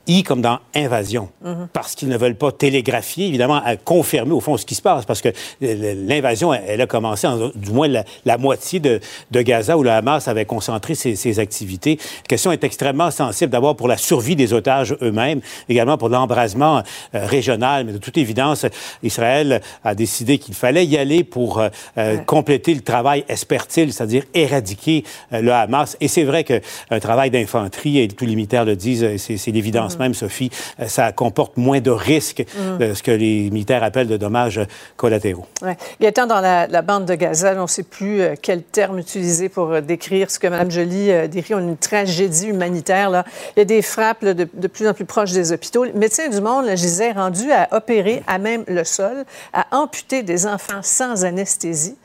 I 0.08 0.24
comme 0.24 0.42
dans 0.42 0.58
invasion, 0.74 1.28
parce 1.72 1.94
qu'ils 1.94 2.08
ne 2.08 2.16
veulent 2.16 2.34
pas 2.34 2.50
télégraphier, 2.50 3.28
évidemment, 3.28 3.62
à 3.64 3.76
confirmer 3.76 4.32
au 4.32 4.40
fond 4.40 4.56
ce 4.56 4.66
qui 4.66 4.74
se 4.74 4.82
passe, 4.82 5.04
parce 5.04 5.20
que 5.20 5.28
l'invasion, 5.60 6.52
elle 6.52 6.80
a 6.80 6.86
commencé, 6.86 7.26
en, 7.26 7.50
du 7.54 7.70
moins 7.70 7.88
la, 8.24 8.38
moitié 8.38 8.80
de, 8.80 9.00
Gaza, 9.30 9.78
où 9.78 9.82
le 9.82 9.90
Hamas 9.90 10.26
avait 10.26 10.44
concentré 10.44 10.94
ses, 10.94 11.38
activités. 11.38 11.98
La 11.98 12.28
question 12.28 12.50
est 12.50 12.64
extrêmement 12.64 13.10
sensible, 13.10 13.52
d'abord 13.52 13.76
pour 13.76 13.86
la 13.86 13.96
survie 13.96 14.34
des 14.34 14.52
otages 14.52 14.96
eux-mêmes, 15.02 15.40
également 15.68 15.96
pour 15.96 16.08
l'embrasement 16.08 16.82
euh, 17.14 17.26
régional, 17.26 17.84
mais 17.84 17.92
de 17.92 17.98
toute 17.98 18.18
évidence, 18.18 18.66
Israël 19.02 19.60
a 19.84 19.94
décidé 19.94 20.38
qu'il 20.38 20.54
fallait 20.54 20.84
y 20.84 20.98
aller 20.98 21.22
pour 21.22 21.58
euh, 21.58 21.68
euh, 21.98 22.18
compléter 22.18 22.74
le 22.74 22.80
travail, 22.80 23.24
espère-t-il, 23.28 23.92
c'est-à-dire 23.92 24.24
éradiquer 24.34 25.04
le 25.30 25.52
Hamas. 25.52 25.96
Et 26.00 26.08
c'est 26.08 26.24
vrai 26.24 26.44
qu'un 26.44 27.00
travail 27.00 27.30
d'infanterie, 27.30 27.98
et 27.98 28.08
tous 28.08 28.26
les 28.26 28.34
militaires 28.34 28.64
le 28.64 28.76
disent, 28.76 29.16
c'est 29.16 29.50
l'évidence 29.50 29.91
même, 29.98 30.14
Sophie, 30.14 30.50
euh, 30.80 30.86
ça 30.86 31.12
comporte 31.12 31.56
moins 31.56 31.80
de 31.80 31.90
risques 31.90 32.44
mm. 32.56 32.78
de 32.78 32.94
ce 32.94 33.02
que 33.02 33.10
les 33.10 33.50
militaires 33.50 33.82
appellent 33.82 34.08
de 34.08 34.16
dommages 34.16 34.60
collatéraux. 34.96 35.46
Ouais. 35.62 35.76
Gaëtan, 36.00 36.26
dans 36.26 36.40
la, 36.40 36.82
bande 36.82 37.06
de 37.06 37.14
Gaza, 37.14 37.54
on 37.56 37.62
ne 37.62 37.66
sait 37.66 37.82
plus 37.82 38.20
euh, 38.20 38.34
quel 38.40 38.62
terme 38.62 38.98
utiliser 38.98 39.48
pour 39.48 39.70
euh, 39.70 39.80
décrire 39.80 40.30
ce 40.30 40.38
que 40.38 40.46
Mme 40.46 40.70
Joly 40.70 41.28
décrit. 41.28 41.54
On 41.54 41.58
a 41.58 41.62
une 41.62 41.76
tragédie 41.76 42.48
humanitaire. 42.48 43.10
Là. 43.10 43.24
Il 43.56 43.60
y 43.60 43.62
a 43.62 43.64
des 43.64 43.82
frappes 43.82 44.24
de, 44.24 44.44
plus 44.66 44.88
en 44.88 44.94
plus 44.94 45.04
proches 45.04 45.32
des 45.32 45.52
hôpitaux. 45.52 45.84
Les 45.84 45.92
médecins 45.92 46.28
du 46.28 46.40
monde, 46.40 46.66
là, 46.66 46.76
je 46.76 46.82
disais, 46.82 47.12
rendus 47.12 47.50
à 47.52 47.68
opérer 47.72 48.22
à 48.26 48.38
même 48.38 48.64
le 48.66 48.84
sol, 48.84 49.24
à 49.52 49.66
amputer 49.72 50.22
des 50.22 50.46
enfants 50.46 50.80
sans 50.82 51.24
anesthésie. 51.24 51.96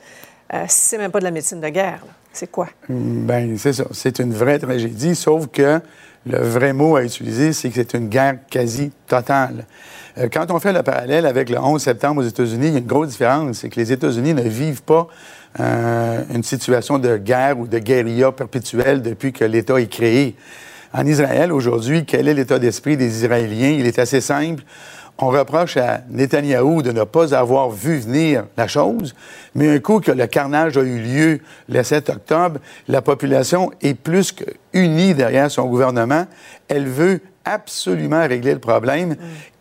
Euh, 0.53 0.65
c'est 0.67 0.97
même 0.97 1.11
pas 1.11 1.19
de 1.19 1.25
la 1.25 1.31
médecine 1.31 1.59
de 1.59 1.69
guerre. 1.69 1.99
C'est 2.31 2.49
quoi? 2.51 2.67
Ben 2.87 3.57
c'est 3.57 3.73
ça. 3.73 3.85
C'est 3.91 4.19
une 4.19 4.33
vraie 4.33 4.59
tragédie, 4.59 5.15
sauf 5.15 5.47
que 5.47 5.81
le 6.27 6.39
vrai 6.39 6.73
mot 6.73 6.95
à 6.95 7.03
utiliser, 7.03 7.53
c'est 7.53 7.69
que 7.69 7.75
c'est 7.75 7.93
une 7.93 8.09
guerre 8.09 8.37
quasi 8.49 8.91
totale. 9.07 9.65
Euh, 10.17 10.27
quand 10.31 10.51
on 10.51 10.59
fait 10.59 10.73
le 10.73 10.83
parallèle 10.83 11.25
avec 11.25 11.49
le 11.49 11.59
11 11.59 11.81
septembre 11.81 12.21
aux 12.21 12.27
États-Unis, 12.27 12.67
il 12.67 12.73
y 12.73 12.75
a 12.75 12.79
une 12.79 12.85
grosse 12.85 13.09
différence, 13.09 13.57
c'est 13.57 13.69
que 13.69 13.79
les 13.79 13.91
États-Unis 13.91 14.33
ne 14.33 14.41
vivent 14.41 14.83
pas 14.83 15.07
euh, 15.59 16.23
une 16.33 16.43
situation 16.43 16.99
de 16.99 17.17
guerre 17.17 17.59
ou 17.59 17.67
de 17.67 17.79
guérilla 17.79 18.31
perpétuelle 18.31 19.01
depuis 19.01 19.31
que 19.31 19.45
l'État 19.45 19.79
est 19.79 19.87
créé. 19.87 20.35
En 20.93 21.05
Israël, 21.05 21.51
aujourd'hui, 21.51 22.05
quel 22.05 22.27
est 22.27 22.33
l'état 22.33 22.59
d'esprit 22.59 22.97
des 22.97 23.23
Israéliens? 23.23 23.75
Il 23.77 23.85
est 23.85 23.99
assez 23.99 24.21
simple. 24.21 24.63
On 25.19 25.29
reproche 25.29 25.77
à 25.77 26.01
Netanyahou 26.09 26.83
de 26.83 26.91
ne 26.91 27.03
pas 27.03 27.33
avoir 27.33 27.71
vu 27.71 27.97
venir 27.97 28.45
la 28.55 28.67
chose, 28.67 29.15
mais 29.55 29.67
un 29.67 29.79
coup 29.79 29.99
que 29.99 30.11
le 30.11 30.27
carnage 30.27 30.77
a 30.77 30.81
eu 30.81 30.99
lieu 30.99 31.39
le 31.69 31.81
7 31.81 32.09
octobre, 32.09 32.59
la 32.87 33.01
population 33.01 33.71
est 33.81 33.95
plus 33.95 34.31
qu'unie 34.31 35.15
derrière 35.15 35.49
son 35.49 35.65
gouvernement. 35.65 36.27
Elle 36.67 36.87
veut 36.87 37.21
absolument 37.45 38.27
régler 38.27 38.53
le 38.53 38.59
problème, 38.59 39.15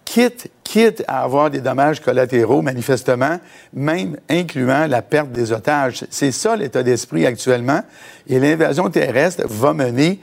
quitte, 0.05 0.51
quitte 0.63 1.03
à 1.09 1.23
avoir 1.23 1.51
des 1.51 1.61
dommages 1.61 2.01
collatéraux, 2.01 2.61
manifestement, 2.61 3.39
même 3.73 4.19
incluant 4.29 4.87
la 4.87 5.01
perte 5.01 5.33
des 5.33 5.53
otages. 5.53 6.05
C'est 6.11 6.33
ça 6.33 6.57
l'état 6.57 6.83
d'esprit 6.83 7.25
actuellement. 7.25 7.81
Et 8.29 8.39
l'invasion 8.39 8.91
terrestre 8.91 9.45
va 9.47 9.73
mener 9.73 10.21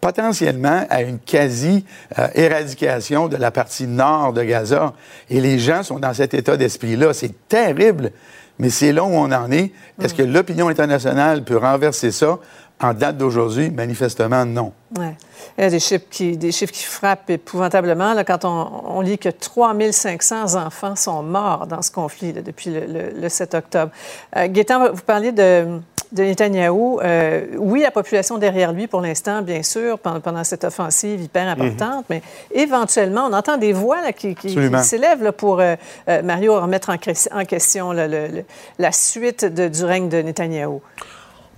potentiellement 0.00 0.86
à 0.90 1.02
une 1.02 1.18
quasi-éradication 1.18 3.28
de 3.28 3.36
la 3.36 3.50
partie 3.50 3.86
nord 3.86 4.32
de 4.32 4.42
Gaza. 4.42 4.94
Et 5.30 5.40
les 5.40 5.58
gens 5.58 5.82
sont 5.82 5.98
dans 5.98 6.14
cet 6.14 6.34
état 6.34 6.56
d'esprit-là. 6.56 7.12
C'est 7.12 7.48
terrible, 7.48 8.12
mais 8.58 8.70
c'est 8.70 8.92
là 8.92 9.04
où 9.04 9.08
on 9.08 9.32
en 9.32 9.50
est. 9.50 9.72
Est-ce 10.00 10.14
que 10.14 10.22
l'opinion 10.22 10.68
internationale 10.68 11.42
peut 11.44 11.56
renverser 11.56 12.12
ça? 12.12 12.38
En 12.78 12.92
date 12.92 13.16
d'aujourd'hui, 13.16 13.70
manifestement, 13.70 14.44
non. 14.44 14.70
Ouais. 14.98 15.16
Il 15.56 15.64
y 15.64 15.66
a 15.66 15.70
des 15.70 15.80
chiffres 15.80 16.04
qui, 16.10 16.36
des 16.36 16.52
chiffres 16.52 16.74
qui 16.74 16.82
frappent 16.82 17.30
épouvantablement. 17.30 18.12
Là, 18.12 18.22
quand 18.22 18.44
on, 18.44 19.00
lit 19.00 19.16
que 19.16 19.30
3500 19.30 20.56
enfants 20.56 20.94
sont 20.94 21.22
morts 21.22 21.66
dans 21.66 21.80
ce 21.80 21.90
conflit 21.90 22.34
depuis 22.34 22.70
le, 22.70 23.28
7 23.30 23.54
octobre. 23.54 23.92
Euh, 24.36 24.46
Gaétan, 24.48 24.92
vous 24.92 25.02
parliez 25.02 25.32
de, 25.32 25.80
de 26.12 26.22
Netanyahou, 26.22 27.00
euh, 27.00 27.46
oui, 27.56 27.80
la 27.80 27.90
population 27.90 28.38
derrière 28.38 28.72
lui, 28.72 28.86
pour 28.86 29.00
l'instant, 29.00 29.42
bien 29.42 29.62
sûr, 29.62 29.98
pendant, 29.98 30.44
cette 30.44 30.64
offensive 30.64 31.20
hyper 31.20 31.48
importante, 31.48 32.04
mhm. 32.08 32.20
mais 32.20 32.22
éventuellement, 32.52 33.26
on 33.28 33.32
entend 33.32 33.56
des 33.56 33.72
voix 33.72 34.12
qui, 34.12 34.36
s'élèvent 34.82 35.32
pour, 35.32 35.60
euh, 35.60 35.74
euh, 36.08 36.22
Mario, 36.22 36.60
remettre 36.60 36.90
en, 36.90 37.44
question 37.44 37.92
la 37.92 38.92
suite 38.92 39.44
du 39.44 39.84
règne 39.84 40.08
de 40.08 40.22
Netanyahou. 40.22 40.80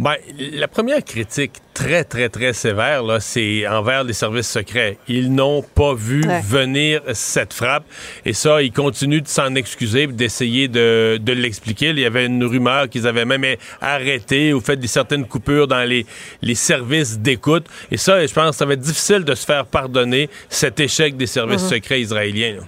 Ben, 0.00 0.14
la 0.52 0.68
première 0.68 1.02
critique 1.04 1.52
très, 1.74 2.04
très, 2.04 2.28
très 2.28 2.52
sévère, 2.52 3.02
là, 3.02 3.18
c'est 3.18 3.66
envers 3.66 4.04
les 4.04 4.12
services 4.12 4.48
secrets. 4.48 4.96
Ils 5.08 5.32
n'ont 5.34 5.62
pas 5.62 5.92
vu 5.94 6.22
Ouais. 6.24 6.40
venir 6.40 7.00
cette 7.14 7.52
frappe. 7.52 7.84
Et 8.24 8.32
ça, 8.32 8.62
ils 8.62 8.70
continuent 8.70 9.22
de 9.22 9.26
s'en 9.28 9.54
excuser, 9.56 10.06
d'essayer 10.06 10.68
de, 10.68 11.18
de 11.20 11.32
l'expliquer. 11.32 11.88
Il 11.88 11.98
y 11.98 12.04
avait 12.04 12.26
une 12.26 12.44
rumeur 12.44 12.88
qu'ils 12.88 13.08
avaient 13.08 13.24
même 13.24 13.44
arrêté 13.80 14.52
ou 14.52 14.60
fait 14.60 14.76
des 14.76 14.86
certaines 14.86 15.26
coupures 15.26 15.66
dans 15.66 15.82
les, 15.84 16.06
les 16.42 16.54
services 16.54 17.18
d'écoute. 17.18 17.66
Et 17.90 17.96
ça, 17.96 18.24
je 18.24 18.32
pense 18.32 18.56
ça 18.56 18.66
va 18.66 18.74
être 18.74 18.80
difficile 18.80 19.24
de 19.24 19.34
se 19.34 19.44
faire 19.44 19.66
pardonner 19.66 20.28
cet 20.48 20.78
échec 20.78 21.16
des 21.16 21.26
services 21.26 21.62
Mhm. 21.64 21.68
secrets 21.70 22.00
israéliens. 22.00 22.54
là. 22.58 22.62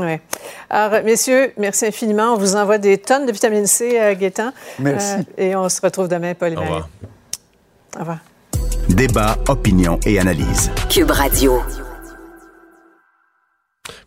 Oui. 0.00 0.16
Alors, 0.68 1.02
messieurs, 1.04 1.52
merci 1.56 1.86
infiniment. 1.86 2.34
On 2.34 2.36
vous 2.36 2.56
envoie 2.56 2.78
des 2.78 2.98
tonnes 2.98 3.26
de 3.26 3.32
vitamine 3.32 3.66
C, 3.66 3.98
euh, 3.98 4.14
Gaétan. 4.14 4.52
Merci. 4.78 5.14
Euh, 5.38 5.42
et 5.42 5.56
on 5.56 5.68
se 5.68 5.80
retrouve 5.80 6.08
demain, 6.08 6.34
Paul 6.34 6.52
et 6.52 6.56
Au 6.56 6.60
revoir. 6.60 6.88
Au 7.96 8.00
revoir. 8.00 8.18
Débat, 8.88 9.36
opinion 9.48 9.98
et 10.06 10.18
analyse. 10.18 10.70
Cube 10.88 11.10
Radio. 11.10 11.62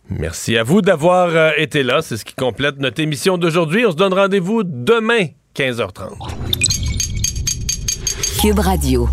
Merci 0.08 0.56
à 0.56 0.64
vous 0.64 0.82
d'avoir 0.82 1.28
euh, 1.28 1.50
été 1.56 1.82
là. 1.82 2.02
C'est 2.02 2.16
ce 2.16 2.24
qui 2.24 2.34
complète 2.34 2.78
notre 2.78 3.00
émission 3.00 3.38
d'aujourd'hui. 3.38 3.86
On 3.86 3.92
se 3.92 3.96
donne 3.96 4.14
rendez-vous 4.14 4.62
demain, 4.64 5.26
15h30. 5.54 6.14
Cube 8.40 8.58
Radio. 8.58 9.08